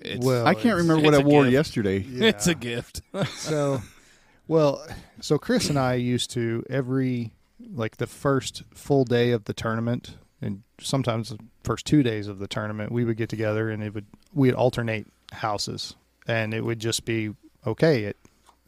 it's 0.00 0.24
Well, 0.24 0.46
I 0.46 0.54
can't 0.54 0.66
it's- 0.66 0.82
remember 0.82 1.04
what 1.04 1.14
I 1.14 1.18
wore 1.18 1.42
gift. 1.44 1.52
yesterday. 1.52 1.98
it's 2.08 2.46
a 2.46 2.54
gift. 2.54 3.02
so 3.34 3.82
well 4.46 4.82
so 5.20 5.36
chris 5.36 5.68
and 5.68 5.78
i 5.78 5.92
used 5.92 6.30
to 6.30 6.64
every 6.70 7.32
like 7.74 7.98
the 7.98 8.06
first 8.06 8.62
full 8.72 9.04
day 9.04 9.32
of 9.32 9.44
the 9.44 9.52
tournament 9.52 10.16
and 10.40 10.62
sometimes 10.80 11.28
the 11.28 11.38
first 11.64 11.84
two 11.84 12.02
days 12.02 12.28
of 12.28 12.38
the 12.38 12.46
tournament 12.48 12.90
we 12.90 13.04
would 13.04 13.16
get 13.18 13.28
together 13.28 13.68
and 13.68 13.82
it 13.82 13.92
would 13.92 14.06
we'd 14.32 14.54
alternate 14.54 15.06
houses 15.32 15.96
and 16.26 16.54
it 16.54 16.62
would 16.64 16.78
just 16.78 17.04
be 17.04 17.30
okay, 17.68 18.06
at 18.06 18.16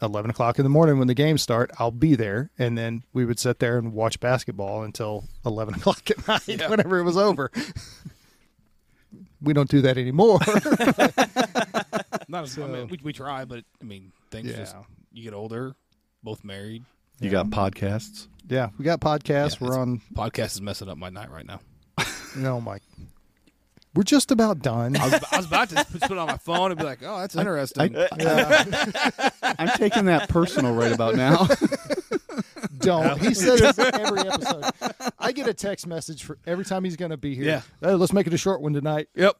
11 0.03 0.31
o'clock 0.31 0.59
in 0.59 0.65
the 0.65 0.71
morning 0.71 0.99
when 0.99 1.09
the 1.09 1.15
games 1.15 1.43
start, 1.43 1.71
I'll 1.79 1.91
be 1.91 2.15
there. 2.15 2.51
And 2.59 2.77
then 2.79 3.05
we 3.13 3.25
would 3.25 3.39
sit 3.39 3.59
there 3.59 3.77
and 3.79 3.93
watch 3.93 4.19
basketball 4.21 4.83
until 4.83 5.25
11 5.45 5.75
o'clock 5.77 6.11
at 6.11 6.27
night 6.27 6.71
whenever 6.71 6.99
it 6.99 7.05
was 7.05 7.17
over. 7.17 7.51
we 9.43 9.53
don't 9.53 9.69
do 9.71 9.83
that 9.83 9.99
anymore. 9.99 10.39
Not 12.29 12.45
as, 12.45 12.59
I 12.59 12.67
mean, 12.67 12.89
we, 12.89 12.99
we 13.03 13.13
try, 13.13 13.45
but 13.45 13.65
I 13.81 13.85
mean, 13.85 14.13
things 14.31 14.51
Yeah. 14.51 14.57
just 14.57 14.77
you 15.13 15.25
get 15.25 15.35
older, 15.35 15.75
both 16.23 16.45
married. 16.45 16.85
You 17.21 17.29
got 17.29 17.47
podcasts. 17.49 18.29
yeah, 18.49 18.71
we 18.79 18.85
got 18.85 19.01
podcasts. 19.01 19.61
Yeah, 19.61 19.69
We're 19.69 19.79
on, 19.79 20.01
Podcast 20.15 20.53
is 20.53 20.61
messing 20.63 20.89
up 20.89 20.97
my 20.97 21.11
night 21.11 21.31
right 21.31 21.47
now. 21.47 21.61
no, 22.37 22.43
know, 22.43 22.61
my. 22.61 22.79
We're 23.95 24.05
just 24.05 24.31
about 24.31 24.61
done. 24.61 24.97
I 24.97 25.05
was, 25.09 25.25
I 25.33 25.37
was 25.39 25.47
about 25.47 25.69
to 25.71 25.85
put 25.85 26.13
it 26.13 26.19
on 26.19 26.29
my 26.29 26.37
phone 26.37 26.71
and 26.71 26.79
be 26.79 26.85
like, 26.87 27.01
"Oh, 27.05 27.19
that's 27.19 27.35
interesting." 27.35 27.97
I'm 29.43 29.69
taking 29.77 30.05
that 30.05 30.29
personal 30.29 30.73
right 30.75 30.93
about 30.93 31.17
now. 31.17 31.49
Don't. 32.79 33.21
He 33.21 33.35
says 33.35 33.61
this 33.61 33.79
every 33.79 34.21
episode. 34.21 34.65
I 35.19 35.33
get 35.33 35.49
a 35.49 35.55
text 35.55 35.87
message 35.87 36.23
for 36.23 36.39
every 36.47 36.65
time 36.65 36.85
he's 36.85 36.97
going 36.97 37.11
to 37.11 37.17
be 37.17 37.35
here. 37.35 37.45
Yeah. 37.45 37.63
"Hey, 37.81 37.95
let's 37.95 38.13
make 38.13 38.27
it 38.29 38.33
a 38.35 38.39
short 38.39 38.61
one 38.61 38.73
tonight. 38.73 39.09
yep. 39.15 39.37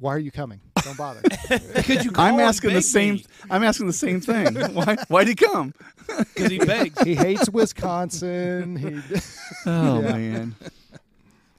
Why 0.00 0.14
are 0.14 0.18
you 0.18 0.30
coming? 0.30 0.60
Don't 0.82 0.96
bother. 0.96 1.20
Because 1.74 2.04
you 2.04 2.12
I'm 2.14 2.38
asking 2.40 2.72
the 2.72 2.82
same. 2.82 3.20
I'm 3.50 3.64
asking 3.64 3.86
the 3.88 3.92
same 3.92 4.20
thing. 4.20 4.54
Why? 4.72 4.96
Why'd 5.08 5.28
he 5.28 5.34
come? 5.34 5.74
because 6.06 6.50
he 6.50 6.58
begs. 6.58 7.00
he 7.02 7.14
hates 7.16 7.50
Wisconsin. 7.50 8.76
He 8.76 9.20
Oh 9.66 10.00
Yeah. 10.00 10.12
man. 10.12 10.54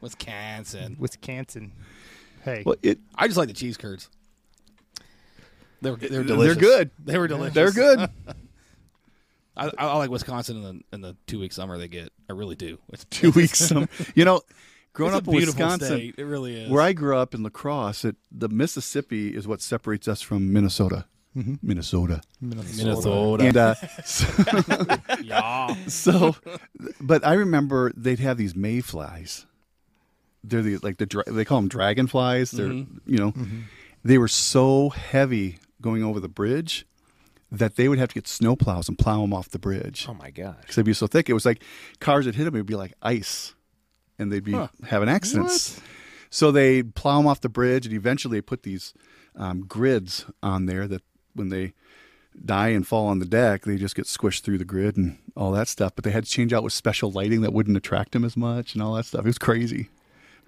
Wisconsin. 0.02 0.95
Wisconsin. 0.99 1.73
Hey, 2.55 2.63
Well, 2.65 2.76
it. 2.81 2.99
I 3.15 3.27
just 3.27 3.38
like 3.38 3.47
the 3.47 3.53
cheese 3.53 3.77
curds. 3.77 4.09
They 5.81 5.91
were 5.91 5.97
they 5.97 6.17
were 6.17 6.23
They're 6.23 6.55
good. 6.55 6.91
They 7.03 7.17
were 7.17 7.27
delicious. 7.27 7.53
They're 7.55 7.71
good. 7.71 7.99
I, 9.57 9.67
I, 9.67 9.88
I 9.88 9.97
like 9.97 10.09
Wisconsin 10.09 10.57
in 10.57 10.63
the 10.63 10.81
in 10.93 11.01
the 11.01 11.15
two 11.27 11.39
week 11.39 11.53
summer 11.53 11.77
they 11.77 11.88
get. 11.88 12.11
I 12.30 12.34
really 12.34 12.55
do. 12.55 12.80
It's 12.89 13.05
Two 13.09 13.31
weeks. 13.31 13.59
Some. 13.59 13.89
You 14.15 14.26
know, 14.26 14.41
growing 14.93 15.13
it's 15.13 15.27
up 15.27 15.27
a 15.27 15.31
in 15.38 15.45
Wisconsin, 15.45 15.88
state. 15.88 16.15
It 16.17 16.26
really 16.26 16.63
is. 16.63 16.69
where 16.69 16.81
I 16.81 16.93
grew 16.93 17.17
up 17.17 17.34
in 17.34 17.43
La 17.43 17.49
Crosse, 17.49 18.05
it, 18.05 18.15
the 18.31 18.49
Mississippi 18.49 19.35
is 19.35 19.47
what 19.47 19.61
separates 19.61 20.07
us 20.07 20.21
from 20.21 20.51
Minnesota. 20.51 21.05
Minnesota. 21.61 22.21
Minnesota. 22.41 23.45
And 23.45 23.55
uh, 23.55 23.76
so, 24.03 24.27
yeah. 25.21 25.76
so, 25.88 26.35
but 26.99 27.26
I 27.26 27.34
remember 27.34 27.93
they'd 27.95 28.19
have 28.19 28.38
these 28.38 28.55
mayflies. 28.55 29.45
They're 30.44 30.61
the 30.61 30.78
like 30.78 30.98
the 30.98 31.06
dra- 31.06 31.24
they 31.32 31.45
call 31.45 31.60
them 31.60 31.68
dragonflies. 31.70 32.52
They're 32.52 32.72
you 32.72 32.88
know, 33.06 33.34
they 34.03 34.18
were 34.18 34.28
so 34.28 34.90
heavy 34.90 35.60
going 35.82 36.03
over 36.03 36.20
the 36.20 36.30
bridge 36.30 36.86
that 37.52 37.76
they 37.76 37.88
would 37.90 37.98
have 37.99 38.10
to 38.10 38.16
get 38.16 38.26
snowplows 38.26 38.88
and 38.88 38.98
plow 38.98 39.22
them 39.22 39.34
off 39.34 39.49
the 39.49 39.57
bridge 39.60 40.06
Oh 40.07 40.14
my 40.14 40.30
gosh. 40.30 40.56
because 40.61 40.76
they'd 40.76 40.86
be 40.86 40.94
so 40.94 41.07
thick. 41.07 41.30
It 41.30 41.34
was 41.34 41.45
like 41.45 41.64
cars 41.99 42.26
that 42.26 42.36
hit 42.36 42.44
them, 42.45 42.56
it 42.56 42.60
would 42.60 42.66
be 42.68 42.76
like 42.76 42.94
ice, 43.02 43.56
and 44.20 44.32
they'd 44.32 44.44
be 44.44 44.52
Huh. 44.52 44.68
having 44.86 45.10
accidents. 45.10 45.80
So 46.30 46.52
they 46.52 46.84
plow 46.84 47.18
them 47.18 47.26
off 47.28 47.41
the 47.41 47.49
bridge, 47.49 47.88
and 47.88 47.95
eventually 47.95 48.38
they 48.38 48.41
put 48.41 48.61
these 48.64 48.94
um, 49.36 49.61
grids 49.61 50.26
on 50.44 50.68
there 50.68 50.88
that 50.88 51.02
when 51.34 51.49
they 51.49 51.74
die 52.45 52.68
and 52.70 52.86
fall 52.88 53.07
on 53.07 53.18
the 53.20 53.26
deck, 53.26 53.64
they 53.66 53.78
just 53.78 53.95
get 53.95 54.06
squished 54.06 54.41
through 54.41 54.60
the 54.60 54.66
grid 54.66 54.95
and 54.95 55.18
all 55.36 55.52
that 55.53 55.68
stuff. 55.68 55.94
But 55.95 56.03
they 56.03 56.11
had 56.11 56.26
to 56.26 56.30
change 56.30 56.53
out 56.53 56.61
with 56.64 56.74
special 56.74 57.10
lighting 57.11 57.41
that 57.41 57.52
wouldn't 57.52 57.76
attract 57.78 58.11
them 58.11 58.24
as 58.24 58.38
much 58.38 58.74
and 58.76 58.84
all 58.84 58.94
that 58.94 59.06
stuff. 59.07 59.22
It 59.22 59.26
was 59.26 59.40
crazy. 59.40 59.90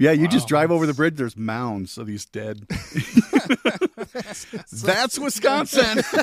Yeah, 0.01 0.13
you 0.13 0.27
just 0.27 0.47
drive 0.47 0.71
over 0.71 0.87
the 0.87 0.95
bridge. 0.95 1.15
There's 1.15 1.37
mounds 1.37 1.99
of 1.99 2.07
these 2.07 2.25
dead. 2.25 2.65
That's 4.71 5.19
Wisconsin. 5.19 6.03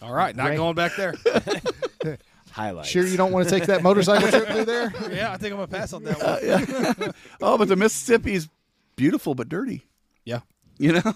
All 0.00 0.14
right, 0.14 0.34
not 0.34 0.48
Right. 0.48 0.56
going 0.56 0.74
back 0.74 0.96
there. 0.96 1.12
Highlights. 2.50 2.88
sure 2.88 3.04
you 3.04 3.18
don't 3.18 3.32
want 3.32 3.46
to 3.46 3.50
take 3.54 3.66
that 3.66 3.82
motorcycle 3.82 4.30
trip 4.30 4.48
through 4.48 4.64
there? 4.64 4.94
yeah, 5.10 5.30
I 5.32 5.36
think 5.36 5.52
I'm 5.52 5.58
gonna 5.58 5.66
pass 5.66 5.92
on 5.92 6.04
that 6.04 6.96
one. 6.98 7.12
oh, 7.42 7.58
but 7.58 7.68
the 7.68 7.76
Mississippi's 7.76 8.48
beautiful 8.96 9.34
but 9.34 9.50
dirty. 9.50 9.84
Yeah. 10.24 10.40
You 10.78 10.92
know, 10.92 11.12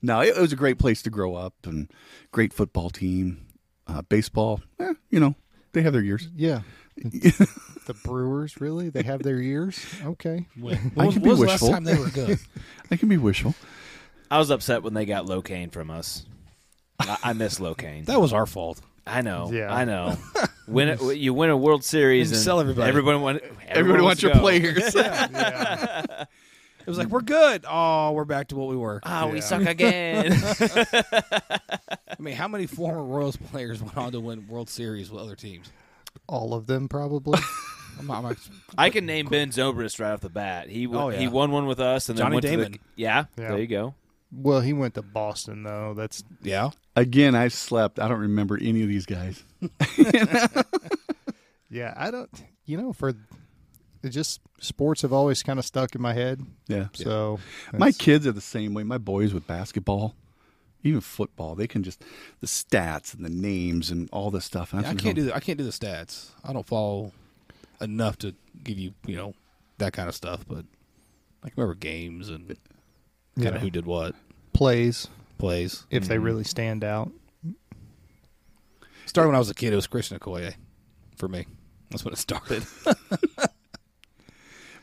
no, 0.00 0.20
it, 0.20 0.36
it 0.36 0.40
was 0.40 0.52
a 0.52 0.56
great 0.56 0.78
place 0.78 1.02
to 1.02 1.10
grow 1.10 1.34
up 1.34 1.54
and 1.64 1.90
great 2.30 2.52
football 2.52 2.88
team, 2.90 3.46
uh, 3.88 4.02
baseball. 4.02 4.60
Eh, 4.78 4.94
you 5.10 5.18
know, 5.18 5.34
they 5.72 5.82
have 5.82 5.92
their 5.92 6.02
years. 6.02 6.28
Yeah. 6.36 6.60
The 6.96 7.94
Brewers, 8.02 8.60
really? 8.60 8.88
They 8.88 9.02
have 9.02 9.22
their 9.22 9.40
years? 9.40 9.84
Okay. 10.04 10.46
When, 10.58 10.74
I 10.74 10.78
when 10.94 11.06
was, 11.06 11.14
can 11.14 11.22
be 11.22 11.28
was 11.28 11.38
the 11.40 11.46
last 11.46 11.52
wishful. 11.62 11.68
time 11.70 11.84
they 11.84 11.98
were 11.98 12.08
good? 12.08 12.38
I 12.90 12.96
can 12.96 13.08
be 13.08 13.18
wishful. 13.18 13.54
I 14.30 14.38
was 14.38 14.50
upset 14.50 14.82
when 14.82 14.94
they 14.94 15.04
got 15.04 15.26
LoCain 15.26 15.70
from 15.70 15.90
us. 15.90 16.24
I, 16.98 17.18
I 17.22 17.32
miss 17.34 17.58
LoCain. 17.58 18.06
that 18.06 18.20
was 18.20 18.32
our 18.32 18.46
fault. 18.46 18.80
I 19.06 19.20
know. 19.20 19.50
Yeah. 19.52 19.74
I 19.74 19.84
know. 19.84 20.16
Win 20.66 20.88
it, 20.88 21.00
you 21.18 21.34
win 21.34 21.50
a 21.50 21.56
World 21.58 21.84
Series 21.84 22.30
And 22.30 22.36
and 22.36 22.42
sell 22.44 22.58
everybody. 22.58 22.88
Everybody, 22.88 23.18
want, 23.18 23.42
Everybody 23.68 24.02
wants 24.02 24.22
your 24.22 24.32
go. 24.32 24.40
players. 24.40 24.96
It 26.86 26.88
was 26.90 26.98
like 26.98 27.08
we're 27.08 27.22
good. 27.22 27.64
Oh, 27.66 28.12
we're 28.12 28.26
back 28.26 28.48
to 28.48 28.56
what 28.56 28.68
we 28.68 28.76
were. 28.76 29.00
Ah, 29.04 29.26
we 29.26 29.40
suck 29.40 29.62
again. 29.62 30.34
I 30.34 31.88
mean, 32.18 32.34
how 32.34 32.46
many 32.46 32.66
former 32.66 33.02
Royals 33.02 33.38
players 33.38 33.82
went 33.82 33.96
on 33.96 34.12
to 34.12 34.20
win 34.20 34.46
World 34.48 34.68
Series 34.68 35.10
with 35.10 35.22
other 35.22 35.34
teams? 35.34 35.72
All 36.26 36.54
of 36.54 36.66
them, 36.66 36.88
probably. 36.88 37.38
I'm 37.98 38.06
not, 38.08 38.16
I'm 38.18 38.22
not- 38.24 38.36
I 38.76 38.90
can 38.90 39.06
name 39.06 39.26
Ben 39.26 39.50
Zobrist 39.50 40.00
right 40.00 40.12
off 40.12 40.20
the 40.20 40.28
bat. 40.28 40.68
He 40.68 40.86
w- 40.86 41.00
Oh, 41.00 41.08
yeah. 41.10 41.18
he 41.18 41.28
won 41.28 41.52
one 41.52 41.66
with 41.66 41.78
us 41.80 42.08
and 42.08 42.18
then 42.18 42.24
Johnny 42.24 42.34
went 42.36 42.46
to 42.46 42.56
the 42.56 42.78
yeah, 42.96 43.26
Yeah. 43.36 43.48
There 43.48 43.58
you 43.60 43.66
go. 43.68 43.94
well, 44.32 44.60
he 44.60 44.72
went 44.72 44.94
to 44.94 45.02
Boston, 45.02 45.62
though. 45.62 45.94
That's 45.94 46.24
yeah. 46.42 46.70
Again, 46.96 47.34
I 47.36 47.48
slept. 47.48 48.00
I 48.00 48.08
don't 48.08 48.20
remember 48.20 48.58
any 48.60 48.82
of 48.82 48.88
these 48.88 49.06
guys. 49.06 49.42
Yeah, 51.70 51.92
I 51.96 52.10
don't, 52.12 52.30
you 52.66 52.76
know, 52.76 52.92
for 52.92 53.14
it 54.02 54.10
just 54.10 54.40
sports 54.60 55.02
have 55.02 55.12
always 55.12 55.42
kind 55.42 55.58
of 55.58 55.64
stuck 55.64 55.94
in 55.96 56.02
my 56.02 56.12
head. 56.12 56.40
Yeah. 56.68 56.86
So 56.92 57.40
My 57.72 57.78
that's- 57.86 57.96
kids 57.96 58.26
are 58.26 58.32
the 58.32 58.40
same 58.40 58.74
way. 58.74 58.84
My 58.84 58.98
boys 58.98 59.34
with 59.34 59.46
basketball, 59.46 60.14
even 60.84 61.00
football, 61.00 61.54
they 61.54 61.66
can 61.66 61.82
just 61.82 62.04
the 62.40 62.46
stats 62.46 63.14
and 63.14 63.24
the 63.24 63.30
names 63.30 63.90
and 63.90 64.08
all 64.12 64.30
this 64.30 64.44
stuff. 64.44 64.72
And 64.72 64.86
I'm 64.86 64.96
I 64.96 65.00
can't 65.00 65.16
do 65.16 65.24
the, 65.24 65.34
I 65.34 65.40
can't 65.40 65.58
do 65.58 65.64
the 65.64 65.70
stats. 65.70 66.30
I 66.44 66.52
don't 66.52 66.66
follow 66.66 67.12
enough 67.80 68.18
to 68.18 68.34
give 68.62 68.78
you 68.78 68.94
you 69.06 69.16
know 69.16 69.34
that 69.78 69.92
kind 69.92 70.08
of 70.08 70.14
stuff. 70.14 70.44
But 70.46 70.64
I 71.42 71.48
can 71.48 71.54
remember 71.56 71.74
games 71.74 72.28
and 72.28 72.46
kind 72.48 72.58
Yeah. 73.36 73.48
of 73.48 73.62
who 73.62 73.70
did 73.70 73.86
what 73.86 74.14
plays 74.52 75.08
plays. 75.38 75.84
if 75.90 76.06
they 76.06 76.16
mm-hmm. 76.16 76.24
really 76.24 76.44
stand 76.44 76.84
out. 76.84 77.10
Started 79.06 79.28
when 79.28 79.36
I 79.36 79.40
was 79.40 79.50
a 79.50 79.54
kid. 79.54 79.72
It 79.72 79.76
was 79.76 79.86
Christian 79.86 80.18
Okoye 80.18 80.54
for 81.16 81.28
me. 81.28 81.46
That's 81.90 82.04
when 82.04 82.14
it 82.14 82.18
started. 82.18 82.64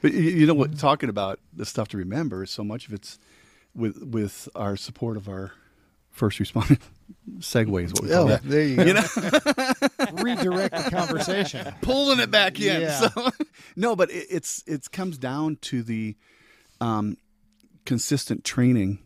But 0.02 0.14
you, 0.14 0.22
you 0.22 0.46
know 0.48 0.56
what? 0.56 0.78
Talking 0.78 1.10
about 1.10 1.40
the 1.54 1.66
stuff 1.66 1.88
to 1.90 1.98
remember, 1.98 2.46
so 2.46 2.64
much 2.64 2.88
of 2.88 2.94
it's 2.94 3.20
with 3.76 4.02
with 4.04 4.50
our 4.56 4.76
support 4.76 5.16
of 5.16 5.30
our 5.30 5.54
first 6.22 6.40
responder. 6.40 6.80
Segue 7.40 7.84
is 7.86 7.94
what 7.94 8.04
we 8.04 8.10
call 8.10 8.30
Oh, 8.30 8.34
it. 8.36 8.42
there 8.44 8.64
you 8.64 8.76
go. 8.76 8.84
Redirect 10.24 10.76
the 10.76 10.90
conversation. 10.92 11.74
Pulling 11.82 12.20
it 12.20 12.30
back 12.30 12.60
in. 12.60 12.82
Yeah. 12.82 12.92
So, 13.10 13.30
no, 13.76 13.96
but 13.96 14.12
it, 14.12 14.28
it's 14.30 14.64
it 14.68 14.92
comes 14.92 15.18
down 15.18 15.58
to 15.62 15.82
the 15.84 16.16
um, 16.80 17.18
consistent 17.86 18.44
training 18.44 19.00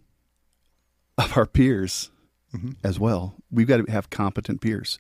of 1.18 1.38
our 1.38 1.46
peers 1.46 2.10
as 2.84 3.00
well. 3.00 3.36
We've 3.52 3.68
got 3.68 3.86
to 3.86 3.92
have 3.92 4.10
competent 4.10 4.62
peers. 4.62 5.00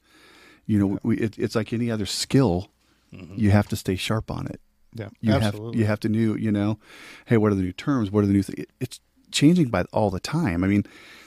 You 0.65 0.79
know, 0.79 0.99
we, 1.03 1.17
it, 1.17 1.37
it's 1.37 1.55
like 1.55 1.71
any 1.73 1.89
other 1.91 2.05
skill. 2.05 2.69
You 3.11 3.51
have 3.51 3.67
to 3.69 3.75
stay 3.77 3.95
sharp 3.95 4.29
on 4.31 4.47
it. 4.47 4.59
Yeah, 4.93 5.09
you 5.21 5.33
absolutely. 5.33 5.67
have 5.67 5.75
you 5.79 5.85
have 5.87 5.99
to 6.01 6.09
new 6.09 6.35
you 6.35 6.51
know 6.53 6.79
hey 7.25 7.35
what 7.35 7.51
are 7.51 7.55
the 7.55 7.63
new 7.63 7.73
terms 7.73 8.11
what 8.11 8.23
are 8.23 8.27
the 8.27 8.33
new 8.33 8.43
th- 8.43 8.65
it's 8.79 9.01
changing 9.29 9.67
by 9.67 9.83
all 9.91 10.09
the 10.09 10.21
time 10.21 10.63
i 10.63 10.67
mean 10.67 10.85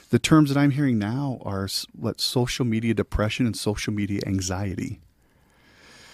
the 0.09 0.19
terms 0.19 0.53
that 0.53 0.59
i'm 0.59 0.71
hearing 0.71 0.97
now 0.97 1.39
are 1.41 1.65
s- 1.65 1.85
what 1.93 2.19
social 2.19 2.65
media 2.65 2.93
depression 2.93 3.45
and 3.45 3.55
social 3.55 3.93
media 3.93 4.21
anxiety 4.25 4.99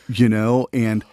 you 0.08 0.30
know 0.30 0.68
and 0.74 1.04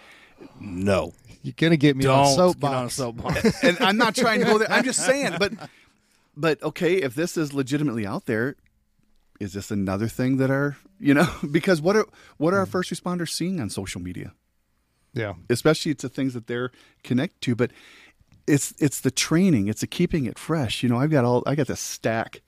no, 0.59 1.13
You're 1.41 1.53
gonna 1.55 1.77
get 1.77 1.95
me 1.95 2.05
on 2.05 2.27
a 2.27 2.35
don't 2.35 2.59
get 2.59 2.67
on 2.67 2.85
a 2.85 2.89
soapbox. 2.89 3.43
soapbox. 3.43 3.63
and 3.63 3.77
i'm 3.79 3.97
not 3.97 4.15
trying 4.15 4.39
to 4.39 4.45
go 4.45 4.57
there 4.57 4.71
i'm 4.71 4.83
just 4.83 5.05
saying 5.05 5.35
but 5.39 5.53
but 6.35 6.61
okay 6.61 6.95
if 6.95 7.15
this 7.15 7.37
is 7.37 7.53
legitimately 7.53 8.05
out 8.05 8.25
there 8.25 8.55
is 9.39 9.53
this 9.53 9.71
another 9.71 10.07
thing 10.07 10.37
that 10.37 10.51
are 10.51 10.77
you 10.99 11.13
know 11.13 11.27
because 11.51 11.81
what 11.81 11.95
are 11.95 12.05
what 12.37 12.53
are 12.53 12.59
our 12.59 12.65
hmm. 12.65 12.71
first 12.71 12.91
responders 12.91 13.29
seeing 13.29 13.59
on 13.59 13.69
social 13.69 14.01
media 14.01 14.33
yeah, 15.13 15.33
especially 15.49 15.93
to 15.95 16.09
things 16.09 16.33
that 16.33 16.47
they're 16.47 16.71
connected 17.03 17.39
to. 17.41 17.55
But 17.55 17.71
it's 18.47 18.73
it's 18.79 18.99
the 18.99 19.11
training, 19.11 19.67
it's 19.67 19.81
the 19.81 19.87
keeping 19.87 20.25
it 20.25 20.37
fresh. 20.37 20.83
You 20.83 20.89
know, 20.89 20.97
I've 20.97 21.11
got 21.11 21.23
all 21.23 21.43
I 21.45 21.55
got 21.55 21.67
this 21.67 21.79
stack 21.79 22.41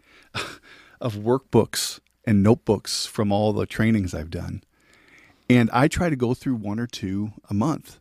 of 1.01 1.15
workbooks 1.15 1.99
and 2.25 2.41
notebooks 2.43 3.05
from 3.05 3.31
all 3.31 3.53
the 3.53 3.65
trainings 3.65 4.13
I've 4.13 4.29
done, 4.31 4.63
and 5.49 5.69
I 5.71 5.87
try 5.87 6.09
to 6.09 6.15
go 6.15 6.33
through 6.33 6.55
one 6.55 6.79
or 6.79 6.87
two 6.87 7.31
a 7.49 7.53
month 7.53 7.99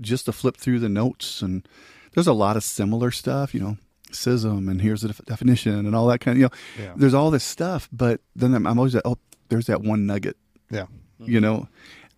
just 0.00 0.26
to 0.26 0.32
flip 0.32 0.56
through 0.56 0.78
the 0.80 0.88
notes. 0.88 1.42
And 1.42 1.66
there's 2.12 2.26
a 2.26 2.32
lot 2.32 2.56
of 2.56 2.62
similar 2.64 3.10
stuff. 3.10 3.54
You 3.54 3.60
know, 3.60 3.76
CISM 4.12 4.70
and 4.70 4.80
here's 4.82 5.00
the 5.02 5.08
def- 5.08 5.24
definition 5.26 5.84
and 5.86 5.96
all 5.96 6.06
that 6.08 6.20
kind 6.20 6.36
of 6.36 6.38
you 6.38 6.44
know 6.44 6.84
Yeah. 6.84 6.92
there's 6.96 7.14
all 7.14 7.30
this 7.32 7.42
stuff 7.44 7.88
but 7.92 8.20
then 8.36 8.54
i'm, 8.54 8.64
I'm 8.66 8.78
always 8.78 8.94
like 8.94 9.02
oh 9.04 9.18
there's 9.48 9.66
that 9.66 9.82
one 9.82 10.06
nugget 10.06 10.36
Yeah. 10.70 10.86
you 11.18 11.40
know 11.40 11.68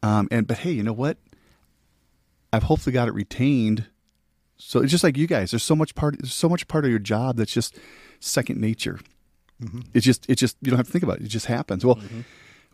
um, 0.03 0.29
and 0.31 0.47
but 0.47 0.59
hey 0.59 0.71
you 0.73 0.83
know 0.83 0.93
what 0.93 1.17
i've 2.53 2.65
hopefully 2.65 2.93
got 2.93 3.09
it 3.09 3.15
retained 3.15 3.87
so 4.59 4.81
it's 4.81 4.91
just 4.93 5.03
like 5.03 5.17
you 5.17 5.27
guys 5.27 5.51
there's 5.51 5.63
so 5.63 5.75
much 5.75 5.95
part 5.95 6.17
there's 6.19 6.35
so 6.35 6.49
much 6.49 6.69
part 6.69 6.85
of 6.85 6.91
your 6.91 6.99
job 7.01 7.37
that's 7.37 7.53
just 7.53 7.79
second 8.21 8.61
nature 8.61 9.01
Mm-hmm. 9.63 9.81
it's 9.93 10.07
just 10.07 10.25
it's 10.29 10.41
just 10.41 10.57
you 10.63 10.71
don't 10.71 10.77
have 10.79 10.87
to 10.87 10.93
think 10.93 11.03
about 11.03 11.19
it 11.19 11.25
it 11.25 11.29
just 11.29 11.47
happens 11.47 11.85
well 11.85 11.99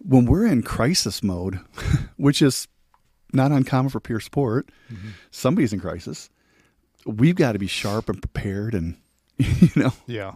when 0.07 0.27
we're 0.27 0.45
in 0.45 0.63
crisis 0.63 1.23
mode 1.23 1.59
which 2.17 2.43
is 2.43 2.69
not 3.33 3.53
uncommon 3.53 3.89
for 3.91 4.01
peer 4.01 4.21
sport 4.21 4.69
somebody's 5.31 5.73
in 5.73 5.81
crisis 5.81 6.29
we've 7.07 7.37
got 7.37 7.53
to 7.53 7.59
be 7.59 7.67
sharp 7.67 8.09
and 8.11 8.21
prepared 8.21 8.75
and 8.75 8.97
you 9.39 9.71
know 9.77 9.93
Yeah. 10.07 10.35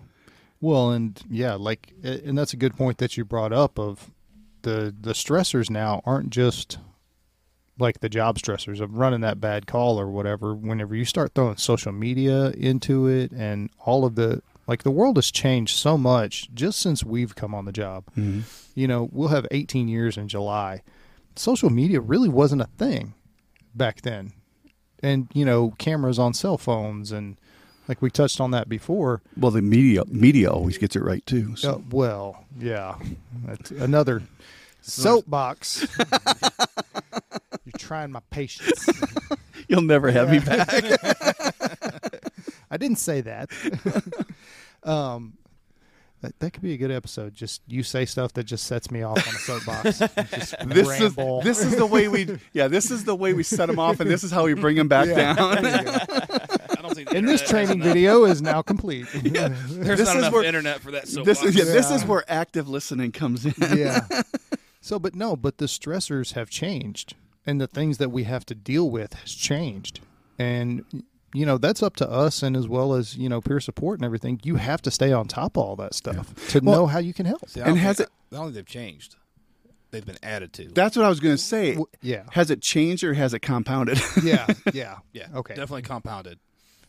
Well, 0.60 0.90
and 0.90 1.22
yeah, 1.30 1.54
like, 1.54 1.92
and 2.02 2.36
that's 2.36 2.52
a 2.52 2.56
good 2.56 2.76
point 2.76 2.98
that 2.98 3.16
you 3.16 3.24
brought 3.24 3.52
up 3.52 3.78
of 3.78 4.10
the 4.62 4.92
the 5.00 5.12
stressors 5.12 5.70
now 5.70 6.02
aren't 6.04 6.30
just 6.30 6.78
like 7.78 8.00
the 8.00 8.08
job 8.08 8.38
stressors 8.38 8.80
of 8.80 8.98
running 8.98 9.20
that 9.20 9.40
bad 9.40 9.68
call 9.68 10.00
or 10.00 10.08
whatever. 10.08 10.54
Whenever 10.56 10.96
you 10.96 11.04
start 11.04 11.32
throwing 11.34 11.56
social 11.58 11.92
media 11.92 12.50
into 12.50 13.06
it 13.06 13.30
and 13.30 13.70
all 13.86 14.04
of 14.04 14.16
the 14.16 14.42
like, 14.68 14.84
the 14.84 14.90
world 14.92 15.16
has 15.16 15.30
changed 15.32 15.76
so 15.76 15.98
much 15.98 16.48
just 16.54 16.78
since 16.78 17.02
we've 17.02 17.34
come 17.34 17.54
on 17.54 17.64
the 17.64 17.72
job. 17.72 18.04
You 18.74 18.86
know, 18.86 19.08
we'll 19.10 19.28
have 19.28 19.46
18 19.50 19.88
years 19.88 20.16
in 20.16 20.28
July. 20.28 20.82
Social 21.34 21.70
media 21.70 22.00
really 22.00 22.28
wasn't 22.28 22.62
a 22.62 22.68
thing 22.78 23.14
back 23.74 24.02
then, 24.02 24.32
and 25.02 25.28
you 25.32 25.44
know, 25.44 25.72
cameras 25.78 26.18
on 26.18 26.34
cell 26.34 26.58
phones 26.58 27.10
and 27.12 27.36
like 27.88 28.02
we 28.02 28.10
touched 28.10 28.40
on 28.40 28.50
that 28.50 28.68
before. 28.68 29.22
well 29.36 29.50
the 29.50 29.62
media 29.62 30.04
media 30.08 30.50
always 30.50 30.76
gets 30.78 30.94
it 30.94 31.02
right 31.02 31.24
too 31.26 31.56
so. 31.56 31.74
Uh, 31.74 31.78
well, 31.90 32.44
yeah, 32.58 32.96
that's 33.46 33.70
another 33.70 34.22
soapbox. 34.82 35.86
You're 37.64 37.78
trying 37.78 38.10
my 38.12 38.20
patience. 38.30 38.88
you'll 39.68 39.82
never 39.82 40.10
have 40.10 40.30
me 40.30 40.38
back 40.38 40.68
I 42.70 42.76
didn't 42.76 42.98
say 42.98 43.20
that. 43.22 43.50
um, 44.82 45.34
that, 46.20 46.36
that 46.40 46.50
could 46.52 46.62
be 46.62 46.72
a 46.72 46.76
good 46.76 46.90
episode. 46.90 47.34
Just 47.34 47.62
you 47.68 47.82
say 47.84 48.04
stuff 48.04 48.32
that 48.32 48.44
just 48.44 48.66
sets 48.66 48.90
me 48.90 49.02
off 49.02 49.18
on 49.28 49.34
a 49.34 49.38
soapbox. 49.38 49.98
Just 50.34 50.56
this 50.68 50.88
ramble. 50.88 51.38
is 51.40 51.44
this 51.44 51.64
is 51.64 51.76
the 51.76 51.86
way 51.86 52.08
we 52.08 52.38
yeah 52.52 52.66
this 52.66 52.90
is 52.90 53.04
the 53.04 53.14
way 53.14 53.34
we 53.34 53.44
set 53.44 53.66
them 53.66 53.78
off 53.78 54.00
and 54.00 54.10
this 54.10 54.24
is 54.24 54.32
how 54.32 54.44
we 54.44 54.54
bring 54.54 54.74
them 54.74 54.88
back 54.88 55.06
Yeah. 55.06 55.34
down 55.34 55.58
I 55.58 56.80
don't 56.82 56.94
think 56.96 57.08
the 57.10 57.16
and 57.16 57.28
this 57.28 57.40
internet 57.40 57.40
has 57.40 57.48
training 57.48 57.70
enough- 57.82 57.86
video 57.86 58.24
is 58.24 58.42
now 58.42 58.62
complete. 58.62 59.06
There's 59.12 59.30
This 59.30 59.98
not 60.00 60.00
is 60.00 60.08
enough 60.16 60.32
where- 60.32 60.42
internet 60.42 60.80
for 60.80 60.90
that. 60.90 61.04
this 61.24 61.42
is 61.44 61.54
yeah, 61.54 61.64
this 61.64 61.88
is 61.92 62.02
Yeah. 62.02 62.08
where 62.08 62.24
active 62.26 62.68
listening 62.68 63.12
comes 63.12 63.46
in 63.46 63.54
yeah. 63.78 64.00
So, 64.80 64.98
but 64.98 65.14
no, 65.14 65.36
but 65.36 65.58
the 65.58 65.66
stressors 65.66 66.32
have 66.32 66.48
changed, 66.50 67.14
and 67.46 67.60
the 67.60 67.66
things 67.66 67.98
that 67.98 68.10
we 68.10 68.24
have 68.24 68.46
to 68.46 68.54
deal 68.54 68.88
with 68.90 69.12
has 69.14 69.34
changed, 69.34 70.00
and 70.38 70.84
you 71.34 71.44
know 71.46 71.58
that's 71.58 71.82
up 71.82 71.96
to 71.96 72.10
us, 72.10 72.42
and 72.42 72.56
as 72.56 72.66
well 72.68 72.94
as 72.94 73.16
you 73.16 73.28
know 73.28 73.40
peer 73.40 73.60
support 73.60 73.98
and 73.98 74.04
everything. 74.04 74.40
You 74.44 74.56
have 74.56 74.80
to 74.82 74.90
stay 74.90 75.12
on 75.12 75.26
top 75.28 75.56
of 75.56 75.62
all 75.64 75.76
that 75.76 75.94
stuff 75.94 76.34
to 76.50 76.60
Well- 76.60 76.74
know 76.80 76.86
how 76.86 76.98
you 76.98 77.12
can 77.14 77.26
help. 77.26 77.48
See, 77.48 77.60
And 77.60 77.78
has 77.78 78.00
it 78.00 78.08
I 78.32 78.36
don't 78.36 78.44
think 78.46 78.54
they've 78.56 78.66
changed. 78.66 79.16
They've 79.90 80.04
been 80.04 80.18
added 80.22 80.52
to. 80.54 80.68
that's 80.68 80.96
what 80.98 81.06
i 81.06 81.08
was 81.08 81.18
going 81.18 81.34
to 81.36 81.42
say 81.42 81.70
W- 81.70 81.86
yeah, 82.02 82.24
has 82.32 82.50
it 82.50 82.60
changed 82.60 83.02
or 83.04 83.14
has 83.14 83.32
it 83.32 83.40
compounded 83.40 83.98
yeah, 84.22 84.46
yeah, 84.74 84.98
yeah. 85.14 85.28
Okay, 85.34 85.54
Definitely 85.54 85.82
compounded. 85.82 86.38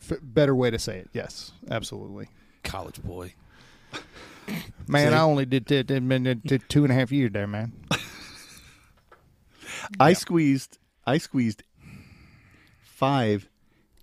F- 0.02 0.18
better 0.22 0.54
way 0.54 0.70
to 0.70 0.78
say 0.78 0.98
it. 0.98 1.08
Yes, 1.14 1.52
absolutely. 1.70 2.28
College 2.62 3.02
boy. 3.02 3.32
Man, 4.86 5.12
See? 5.12 5.14
I 5.16 5.20
only 5.22 5.46
did, 5.46 5.64
did, 5.64 5.86
did, 5.86 6.06
did, 6.08 6.42
did 6.42 6.62
two 6.68 6.82
and 6.84 6.92
a 6.92 6.94
half 6.94 7.10
years 7.12 7.32
there, 7.32 7.46
man. 7.46 7.72
i 9.98 10.12
squeezed 10.12 10.78
i 11.06 11.18
squeezed 11.18 11.62
five 12.82 13.48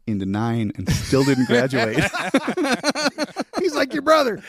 into 0.08 0.26
nine 0.26 0.72
and 0.76 0.90
still 0.92 1.24
didn't 1.24 1.46
graduate 1.46 2.00
He's 3.60 3.76
like 3.76 3.92
your 3.94 4.02
brother. 4.04 4.42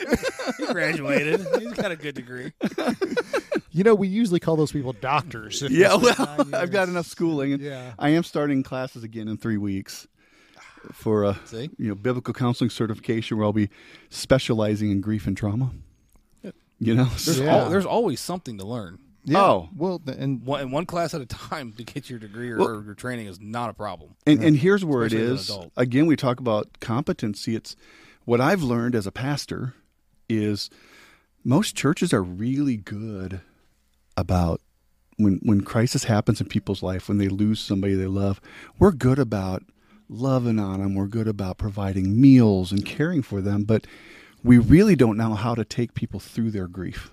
He 0.59 0.67
graduated. 0.67 1.41
He's 1.59 1.73
got 1.73 1.91
a 1.91 1.97
good 1.97 2.15
degree. 2.15 2.53
You 3.73 3.85
know, 3.85 3.95
we 3.95 4.07
usually 4.09 4.39
call 4.41 4.57
those 4.57 4.71
people 4.73 4.93
doctors. 4.93 5.63
yeah 5.69 5.95
well 6.03 6.47
i've 6.55 6.71
got 6.71 6.89
enough 6.89 7.07
schooling 7.07 7.53
and 7.55 7.63
Yeah. 7.63 7.93
i 7.99 8.11
am 8.11 8.23
starting 8.25 8.63
classes 8.63 9.05
again 9.05 9.29
in 9.29 9.37
three 9.37 9.57
weeks 9.59 10.07
for 10.93 11.25
a 11.25 11.39
See? 11.47 11.71
you 11.79 11.89
know 11.89 11.95
biblical 11.95 12.33
counseling 12.35 12.71
certification 12.71 13.37
where 13.37 13.45
i'll 13.47 13.53
be 13.53 13.69
specializing 14.11 14.91
in 14.91 15.01
grief 15.01 15.27
and 15.27 15.37
trauma 15.37 15.73
you 16.81 16.95
know 16.95 17.05
There's, 17.05 17.41
Yeah. 17.41 17.57
al- 17.65 17.71
there's 17.71 17.87
always 17.87 18.21
something 18.21 18.59
to 18.59 18.65
learn. 18.65 18.99
Yeah. 19.29 19.41
Oh. 19.43 19.69
well, 19.77 19.99
th- 19.99 20.17
and 20.19 20.43
One, 20.45 20.61
and 20.61 20.73
one 20.73 20.87
class 20.87 21.15
at 21.15 21.21
a 21.21 21.27
time 21.27 21.73
to 21.75 21.85
get 21.85 22.09
your 22.11 22.19
degree 22.19 22.51
or, 22.51 22.59
Well- 22.59 22.69
or 22.69 22.85
your 22.85 22.95
training 22.95 23.27
is 23.27 23.41
not 23.41 23.71
a 23.71 23.75
problem. 23.75 24.15
And, 24.27 24.43
and 24.43 24.57
here's 24.57 24.85
where 24.85 25.05
Especially 25.05 25.25
it 25.27 25.31
as 25.31 25.31
an 25.31 25.37
is. 25.37 25.51
adult. 25.51 25.73
Again, 25.77 26.07
we 26.07 26.17
talk 26.17 26.41
about 26.41 26.81
competency. 26.81 27.55
It's 27.55 27.77
what 28.25 28.41
I've 28.41 28.63
learned 28.63 28.95
as 28.95 29.07
a 29.07 29.13
pastor 29.13 29.75
is 30.29 30.69
most 31.45 31.75
churches 31.77 32.13
are 32.13 32.23
really 32.23 32.77
good 32.77 33.41
about 34.17 34.61
when 35.17 35.41
when 35.43 35.61
crisis 35.63 36.05
happens 36.05 36.41
in 36.41 36.47
people's 36.49 36.83
life, 36.83 37.09
when 37.09 37.19
they 37.19 37.29
lose 37.29 37.61
somebody 37.61 37.95
they 37.95 38.07
love. 38.07 38.41
We're 38.79 38.93
good 38.93 39.19
about 39.19 39.63
loving 40.09 40.59
on 40.59 40.81
them. 40.81 40.95
We're 40.95 41.07
good 41.07 41.29
about 41.29 41.59
providing 41.59 42.21
meals 42.21 42.71
and 42.73 42.85
caring 42.85 43.23
for 43.23 43.41
them, 43.41 43.65
but 43.65 43.87
we 44.45 44.59
really 44.59 44.95
don't 44.97 45.17
know 45.17 45.35
how 45.35 45.55
to 45.55 45.65
take 45.65 45.95
people 45.95 46.21
through 46.21 46.51
their 46.53 46.69
grief. 46.69 47.11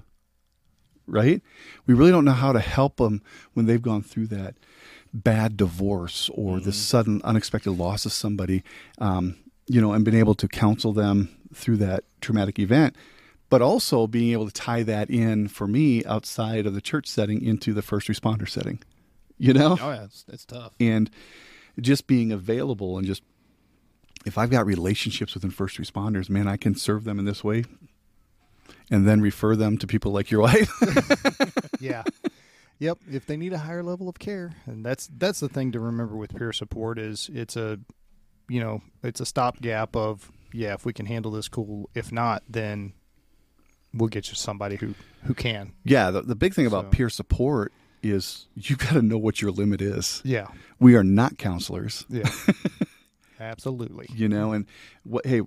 Right? 1.08 1.42
We 1.86 1.94
really 1.94 2.12
don't 2.12 2.26
know 2.26 2.32
how 2.32 2.52
to 2.52 2.60
help 2.60 2.98
them 2.98 3.22
when 3.54 3.66
they've 3.66 3.82
gone 3.82 4.02
through 4.02 4.28
that 4.28 4.56
bad 5.14 5.56
divorce 5.56 6.30
or 6.34 6.60
the 6.60 6.74
sudden 6.74 7.22
unexpected 7.24 7.72
loss 7.72 8.06
of 8.06 8.12
somebody, 8.12 8.64
um, 8.98 9.36
you 9.68 9.80
know, 9.80 9.94
and 9.94 10.04
been 10.04 10.16
able 10.16 10.36
to 10.36 10.48
counsel 10.48 10.94
them 10.94 11.30
through 11.54 11.78
that 11.78 12.04
traumatic 12.22 12.60
event, 12.60 12.96
but 13.50 13.62
also 13.62 14.08
being 14.08 14.34
able 14.34 14.46
to 14.46 14.52
tie 14.54 14.84
that 14.84 15.10
in 15.10 15.48
for 15.48 15.68
me 15.68 16.04
outside 16.06 16.66
of 16.66 16.74
the 16.74 16.82
church 16.82 17.08
setting 17.08 17.42
into 17.42 17.72
the 17.74 17.82
first 17.82 18.08
responder 18.08 18.50
setting, 18.50 18.80
you 19.38 19.54
know, 19.54 19.78
Oh, 19.80 19.92
yeah. 19.92 20.04
It's, 20.04 20.26
it's 20.28 20.46
tough. 20.46 20.74
and 20.80 21.10
just 21.80 22.08
being 22.08 22.32
available 22.32 22.98
and 22.98 23.06
just 23.06 23.22
if 24.26 24.38
I've 24.38 24.50
got 24.50 24.66
relationships 24.66 25.36
within 25.36 25.52
first 25.52 25.78
responders, 25.78 26.30
man, 26.30 26.48
I 26.48 26.58
can 26.58 26.74
serve 26.76 27.04
them 27.04 27.20
in 27.20 27.26
this 27.26 27.44
way. 27.44 27.64
And 28.92 29.08
then 29.08 29.20
refer 29.22 29.56
them 29.56 29.78
to 29.80 29.88
people 29.88 30.12
like 30.12 30.30
your 30.30 30.42
wife. 30.50 30.72
yeah. 31.80 32.04
Yep. 32.80 33.00
If 33.12 33.26
they 33.26 33.38
need 33.38 33.54
a 33.54 33.58
higher 33.58 33.82
level 33.84 34.08
of 34.10 34.20
care, 34.20 34.54
and 34.66 34.86
that's 34.86 35.10
that's 35.18 35.40
the 35.40 35.50
thing 35.50 35.72
to 35.72 35.80
remember 35.80 36.16
with 36.16 36.36
peer 36.36 36.52
support 36.54 37.00
is 37.00 37.30
it's 37.34 37.56
a, 37.56 37.80
you 38.50 38.60
know, 38.60 38.82
it's 39.02 39.20
a 39.20 39.26
stopgap 39.26 39.96
of 39.96 40.32
yeah. 40.54 40.74
If 40.74 40.86
we 40.86 40.94
can 40.94 41.06
handle 41.06 41.32
this, 41.32 41.48
cool. 41.48 41.90
If 41.96 42.12
not, 42.12 42.44
then 42.50 42.94
we'll 43.94 44.10
get 44.10 44.28
you 44.30 44.36
somebody 44.36 44.76
who 44.76 44.94
who 45.24 45.34
can. 45.34 45.72
yeah, 45.84 46.12
the, 46.12 46.22
the 46.22 46.36
big 46.36 46.54
thing 46.54 46.66
about 46.68 46.86
So- 46.86 46.90
peer 46.90 47.10
support 47.10 47.72
is 48.04 48.46
you've 48.54 48.78
got 48.78 48.92
to 48.94 49.02
know 49.02 49.18
what 49.18 49.42
your 49.42 49.50
limit 49.52 49.82
is. 49.82 50.22
Yeah. 50.24 50.48
We 50.80 50.96
are 50.96 51.04
not 51.04 51.40
counselors, 51.40 52.06
Yeah. 52.08 52.30
Absolutely. 53.40 54.08
you 54.14 54.30
know, 54.30 54.54
and 54.54 54.66
what 55.04 55.26
hey, 55.26 55.42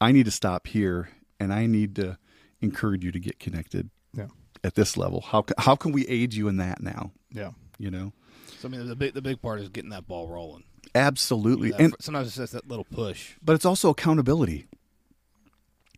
I 0.00 0.12
need 0.12 0.26
to 0.26 0.30
stop 0.30 0.66
here 0.66 1.08
and 1.40 1.52
I 1.52 1.66
need 1.66 1.94
to 1.96 2.18
encourage 2.60 3.04
you 3.04 3.12
to 3.12 3.20
get 3.20 3.38
connected 3.38 3.90
Yeah. 4.12 4.28
at 4.64 4.74
this 4.74 4.96
level. 4.96 5.20
How 5.20 5.44
how 5.58 5.76
can 5.76 5.92
we 5.92 6.06
aid 6.08 6.34
you 6.34 6.48
in 6.48 6.56
that 6.58 6.82
now, 6.82 7.12
Yeah. 7.32 7.52
you 7.78 7.90
know? 7.90 8.12
So, 8.60 8.68
I 8.68 8.70
mean, 8.72 8.86
the 8.88 8.96
big, 8.96 9.14
the 9.14 9.22
big 9.22 9.40
part 9.40 9.60
is 9.60 9.68
getting 9.68 9.90
that 9.90 10.08
ball 10.08 10.26
rolling. 10.28 10.64
Absolutely. 10.94 11.70
That- 11.70 11.80
And 11.80 11.94
sometimes 12.00 12.28
it's 12.28 12.36
just 12.36 12.52
that 12.54 12.66
little 12.66 12.84
push. 12.84 13.34
but 13.42 13.52
it's 13.54 13.64
also 13.64 13.90
accountability. 13.90 14.66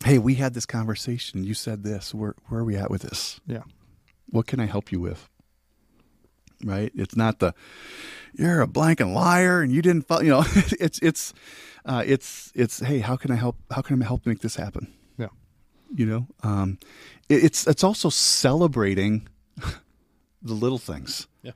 Hey, 0.05 0.19
we 0.19 0.35
had 0.37 0.55
this 0.55 0.67
conversation. 0.67 1.45
You 1.45 1.55
said 1.55 1.83
this. 1.85 2.15
Where 2.15 2.35
where 2.49 2.61
are 2.61 2.65
we 2.65 2.77
at 2.77 2.91
with 2.91 3.03
this? 3.03 3.41
Yeah. 3.47 3.62
What 4.31 4.47
can 4.47 4.59
I 4.61 4.67
help 4.67 4.91
you 4.93 5.01
with? 5.01 5.29
Right? 6.65 6.93
It's 6.95 7.17
not 7.17 7.39
the 7.39 7.55
you're 8.35 8.61
a 8.62 8.67
blanking 8.67 9.15
liar 9.15 9.61
and 9.62 9.73
you 9.73 9.81
didn't 9.83 10.07
follow, 10.07 10.21
you 10.23 10.31
know, 10.31 10.45
it's 10.81 10.99
it's 11.01 11.33
uh, 11.87 12.03
it's 12.07 12.53
it's 12.55 12.81
hey, 12.81 12.99
how 13.01 13.17
can 13.17 13.31
I 13.31 13.37
help 13.37 13.57
how 13.71 13.81
can 13.83 14.03
I 14.03 14.07
help 14.07 14.27
make 14.27 14.41
this 14.41 14.57
happen? 14.57 14.93
Yeah. 15.91 15.99
You 15.99 16.07
know? 16.07 16.27
Um 16.43 16.79
it, 17.29 17.45
it's 17.45 17.67
it's 17.67 17.85
also 17.85 18.09
celebrating 18.09 19.29
the 20.43 20.55
little 20.55 20.79
things. 20.79 21.27
Yeah. 21.43 21.53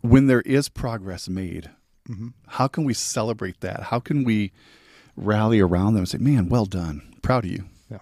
When 0.00 0.26
there 0.26 0.42
is 0.42 0.68
progress 0.68 1.28
made. 1.28 1.70
Mm-hmm. 2.08 2.28
How 2.48 2.66
can 2.66 2.82
we 2.84 2.94
celebrate 2.94 3.60
that? 3.60 3.84
How 3.84 4.00
can 4.00 4.24
we 4.24 4.50
rally 5.16 5.60
around 5.60 5.94
them 5.94 6.00
and 6.00 6.08
say, 6.08 6.18
"Man, 6.18 6.48
well 6.48 6.64
done. 6.66 7.14
Proud 7.22 7.44
of 7.44 7.50
you." 7.52 7.66
Yeah. 7.88 7.98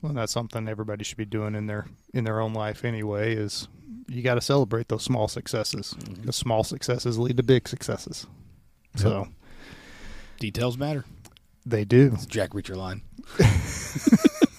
Well, 0.00 0.14
that's 0.14 0.32
something 0.32 0.66
everybody 0.66 1.04
should 1.04 1.18
be 1.18 1.26
doing 1.26 1.54
in 1.54 1.66
their 1.66 1.86
in 2.14 2.24
their 2.24 2.40
own 2.40 2.54
life 2.54 2.86
anyway. 2.86 3.34
Is 3.34 3.68
you 4.08 4.22
got 4.22 4.36
to 4.36 4.40
celebrate 4.40 4.88
those 4.88 5.02
small 5.02 5.28
successes. 5.28 5.94
The 6.24 6.32
small 6.32 6.64
successes 6.64 7.18
lead 7.18 7.36
to 7.36 7.42
big 7.42 7.68
successes. 7.68 8.26
So 8.96 9.28
Details 10.42 10.76
matter. 10.76 11.04
They 11.64 11.84
do. 11.84 12.10
It's 12.14 12.26
Jack 12.26 12.50
Reacher 12.50 12.74
line. 12.74 13.02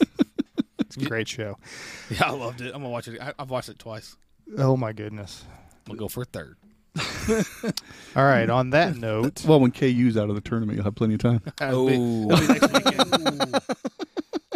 It's 0.96 1.06
a 1.06 1.10
great 1.10 1.28
show. 1.28 1.58
Yeah, 2.10 2.28
I 2.28 2.32
loved 2.32 2.62
it. 2.62 2.68
I'm 2.68 2.82
gonna 2.82 2.90
watch 2.90 3.08
it. 3.08 3.20
I, 3.22 3.34
I've 3.40 3.50
watched 3.50 3.70
it 3.70 3.80
twice. 3.80 4.16
Oh 4.58 4.76
my 4.78 4.94
goodness. 4.94 5.44
We'll 5.88 5.98
go 5.98 6.08
for 6.08 6.22
a 6.22 6.26
third. 6.26 6.58
All 8.16 8.24
right. 8.24 8.50
On 8.50 8.70
that 8.72 8.96
note, 8.98 9.44
Well, 9.46 9.60
when 9.60 9.72
KU's 9.72 10.16
out 10.18 10.30
of 10.30 10.36
the 10.36 10.42
tournament, 10.42 10.76
you'll 10.76 10.84
have 10.86 10.96
plenty 10.96 11.16
of 11.16 11.22
time. 11.22 11.42
It'll 11.62 11.88
be- 11.88 11.94
it'll 11.94 12.28
be 12.28 12.48
next 12.48 12.74
weekend. 12.74 13.56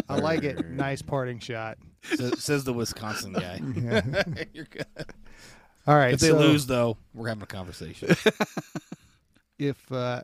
I 0.09 0.15
like 0.19 0.43
it. 0.43 0.69
Nice 0.69 1.01
parting 1.01 1.39
shot. 1.39 1.77
Says- 2.03 2.43
says 2.43 2.63
the 2.63 2.73
Wisconsin 2.73 3.33
guy. 3.33 3.59
Yeah. 3.75 4.23
You're 4.53 4.65
good. 4.65 4.85
All 5.87 5.95
right. 5.95 6.13
If 6.13 6.19
they 6.19 6.27
so 6.29 6.37
lose, 6.37 6.65
though, 6.67 6.97
we're 7.13 7.29
having 7.29 7.43
a 7.43 7.47
conversation. 7.47 8.15
if 9.57 9.91
uh, 9.91 10.21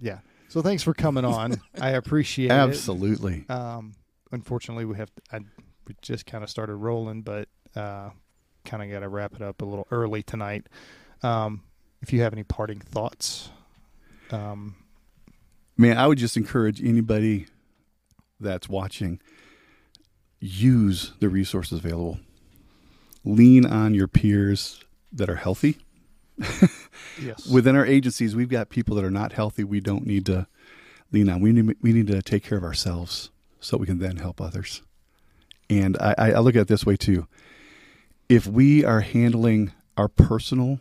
yeah. 0.00 0.18
So 0.48 0.62
thanks 0.62 0.82
for 0.82 0.94
coming 0.94 1.24
on. 1.24 1.60
I 1.80 1.90
appreciate 1.90 2.46
it. 2.46 2.52
Absolutely. 2.52 3.44
Um, 3.48 3.92
unfortunately, 4.32 4.84
we 4.84 4.96
have 4.96 5.10
I, 5.32 5.40
we 5.86 5.94
just 6.02 6.26
kind 6.26 6.42
of 6.44 6.50
started 6.50 6.76
rolling, 6.76 7.22
but 7.22 7.48
uh, 7.74 8.10
kind 8.64 8.82
of 8.82 8.90
got 8.90 9.00
to 9.00 9.08
wrap 9.08 9.34
it 9.34 9.42
up 9.42 9.62
a 9.62 9.64
little 9.64 9.86
early 9.90 10.22
tonight. 10.22 10.66
Um, 11.22 11.62
if 12.02 12.12
you 12.12 12.20
have 12.22 12.32
any 12.32 12.44
parting 12.44 12.80
thoughts, 12.80 13.50
um, 14.30 14.76
Man, 15.78 15.98
I 15.98 16.06
would 16.06 16.18
just 16.18 16.36
encourage 16.36 16.82
anybody 16.82 17.46
that's 18.40 18.68
watching 18.68 19.20
use 20.40 21.12
the 21.20 21.28
resources 21.28 21.78
available. 21.80 22.18
Lean 23.24 23.66
on 23.66 23.94
your 23.94 24.08
peers 24.08 24.82
that 25.12 25.28
are 25.28 25.36
healthy. 25.36 25.78
yes, 27.20 27.46
Within 27.46 27.76
our 27.76 27.84
agencies, 27.84 28.34
we've 28.34 28.48
got 28.48 28.68
people 28.70 28.94
that 28.96 29.04
are 29.04 29.10
not 29.10 29.32
healthy. 29.32 29.64
We 29.64 29.80
don't 29.80 30.06
need 30.06 30.26
to 30.26 30.46
lean 31.12 31.28
on. 31.28 31.40
We 31.40 31.52
need 31.52 31.76
we 31.80 31.92
need 31.92 32.06
to 32.08 32.22
take 32.22 32.44
care 32.44 32.58
of 32.58 32.64
ourselves 32.64 33.30
so 33.60 33.76
we 33.76 33.86
can 33.86 33.98
then 33.98 34.16
help 34.16 34.40
others. 34.40 34.82
And 35.68 35.96
I, 35.98 36.14
I 36.18 36.38
look 36.38 36.54
at 36.56 36.62
it 36.62 36.68
this 36.68 36.86
way 36.86 36.96
too. 36.96 37.26
If 38.28 38.46
we 38.46 38.84
are 38.84 39.00
handling 39.00 39.72
our 39.96 40.08
personal 40.08 40.80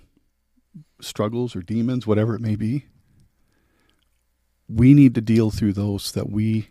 struggles 0.99 1.56
or 1.56 1.61
demons, 1.61 2.06
whatever 2.06 2.35
it 2.35 2.41
may 2.41 2.56
be, 2.56 2.85
we 4.68 4.93
need 4.93 5.15
to 5.15 5.22
deal 5.22 5.52
through 5.52 5.73
those 5.73 6.06
so 6.06 6.19
that 6.19 6.30
we 6.30 6.69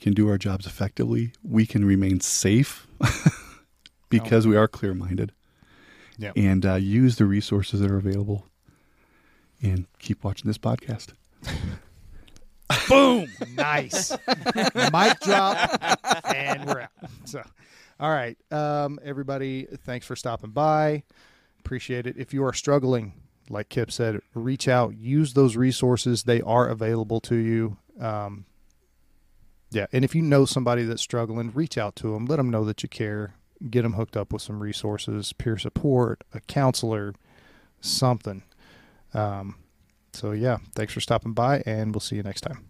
can 0.00 0.12
do 0.12 0.28
our 0.28 0.38
jobs 0.38 0.66
effectively. 0.66 1.32
We 1.42 1.66
can 1.66 1.84
remain 1.84 2.20
safe 2.20 2.86
because 4.08 4.46
we 4.46 4.56
are 4.56 4.68
clear 4.68 4.94
minded 4.94 5.32
yeah. 6.18 6.32
and 6.36 6.64
uh, 6.66 6.74
use 6.74 7.16
the 7.16 7.24
resources 7.24 7.80
that 7.80 7.90
are 7.90 7.98
available 7.98 8.46
and 9.62 9.86
keep 9.98 10.24
watching 10.24 10.48
this 10.48 10.58
podcast. 10.58 11.12
Boom. 12.88 13.28
nice 13.54 14.10
mic 14.92 15.20
drop, 15.20 15.80
and 16.34 16.64
we're 16.66 16.80
out. 16.80 16.90
So, 17.24 17.42
all 18.00 18.10
right, 18.10 18.36
um, 18.52 18.98
everybody, 19.04 19.66
thanks 19.84 20.06
for 20.06 20.16
stopping 20.16 20.50
by. 20.50 21.02
Appreciate 21.60 22.06
it. 22.06 22.16
If 22.16 22.32
you 22.34 22.44
are 22.44 22.52
struggling, 22.52 23.14
like 23.48 23.68
Kip 23.68 23.90
said, 23.90 24.20
reach 24.34 24.68
out. 24.68 24.96
Use 24.96 25.34
those 25.34 25.56
resources; 25.56 26.24
they 26.24 26.40
are 26.42 26.68
available 26.68 27.20
to 27.22 27.36
you. 27.36 27.76
Um, 28.00 28.46
yeah, 29.70 29.86
and 29.92 30.04
if 30.04 30.14
you 30.14 30.22
know 30.22 30.44
somebody 30.44 30.84
that's 30.84 31.02
struggling, 31.02 31.52
reach 31.52 31.76
out 31.78 31.96
to 31.96 32.12
them. 32.12 32.26
Let 32.26 32.36
them 32.36 32.50
know 32.50 32.64
that 32.64 32.82
you 32.82 32.88
care. 32.88 33.34
Get 33.70 33.82
them 33.82 33.94
hooked 33.94 34.16
up 34.16 34.32
with 34.32 34.42
some 34.42 34.62
resources, 34.62 35.32
peer 35.32 35.56
support, 35.56 36.22
a 36.34 36.40
counselor, 36.40 37.14
something. 37.80 38.42
Um, 39.14 39.56
so 40.16 40.32
yeah, 40.32 40.58
thanks 40.74 40.92
for 40.92 41.00
stopping 41.00 41.32
by, 41.32 41.62
and 41.66 41.94
we'll 41.94 42.00
see 42.00 42.16
you 42.16 42.22
next 42.22 42.40
time. 42.40 42.64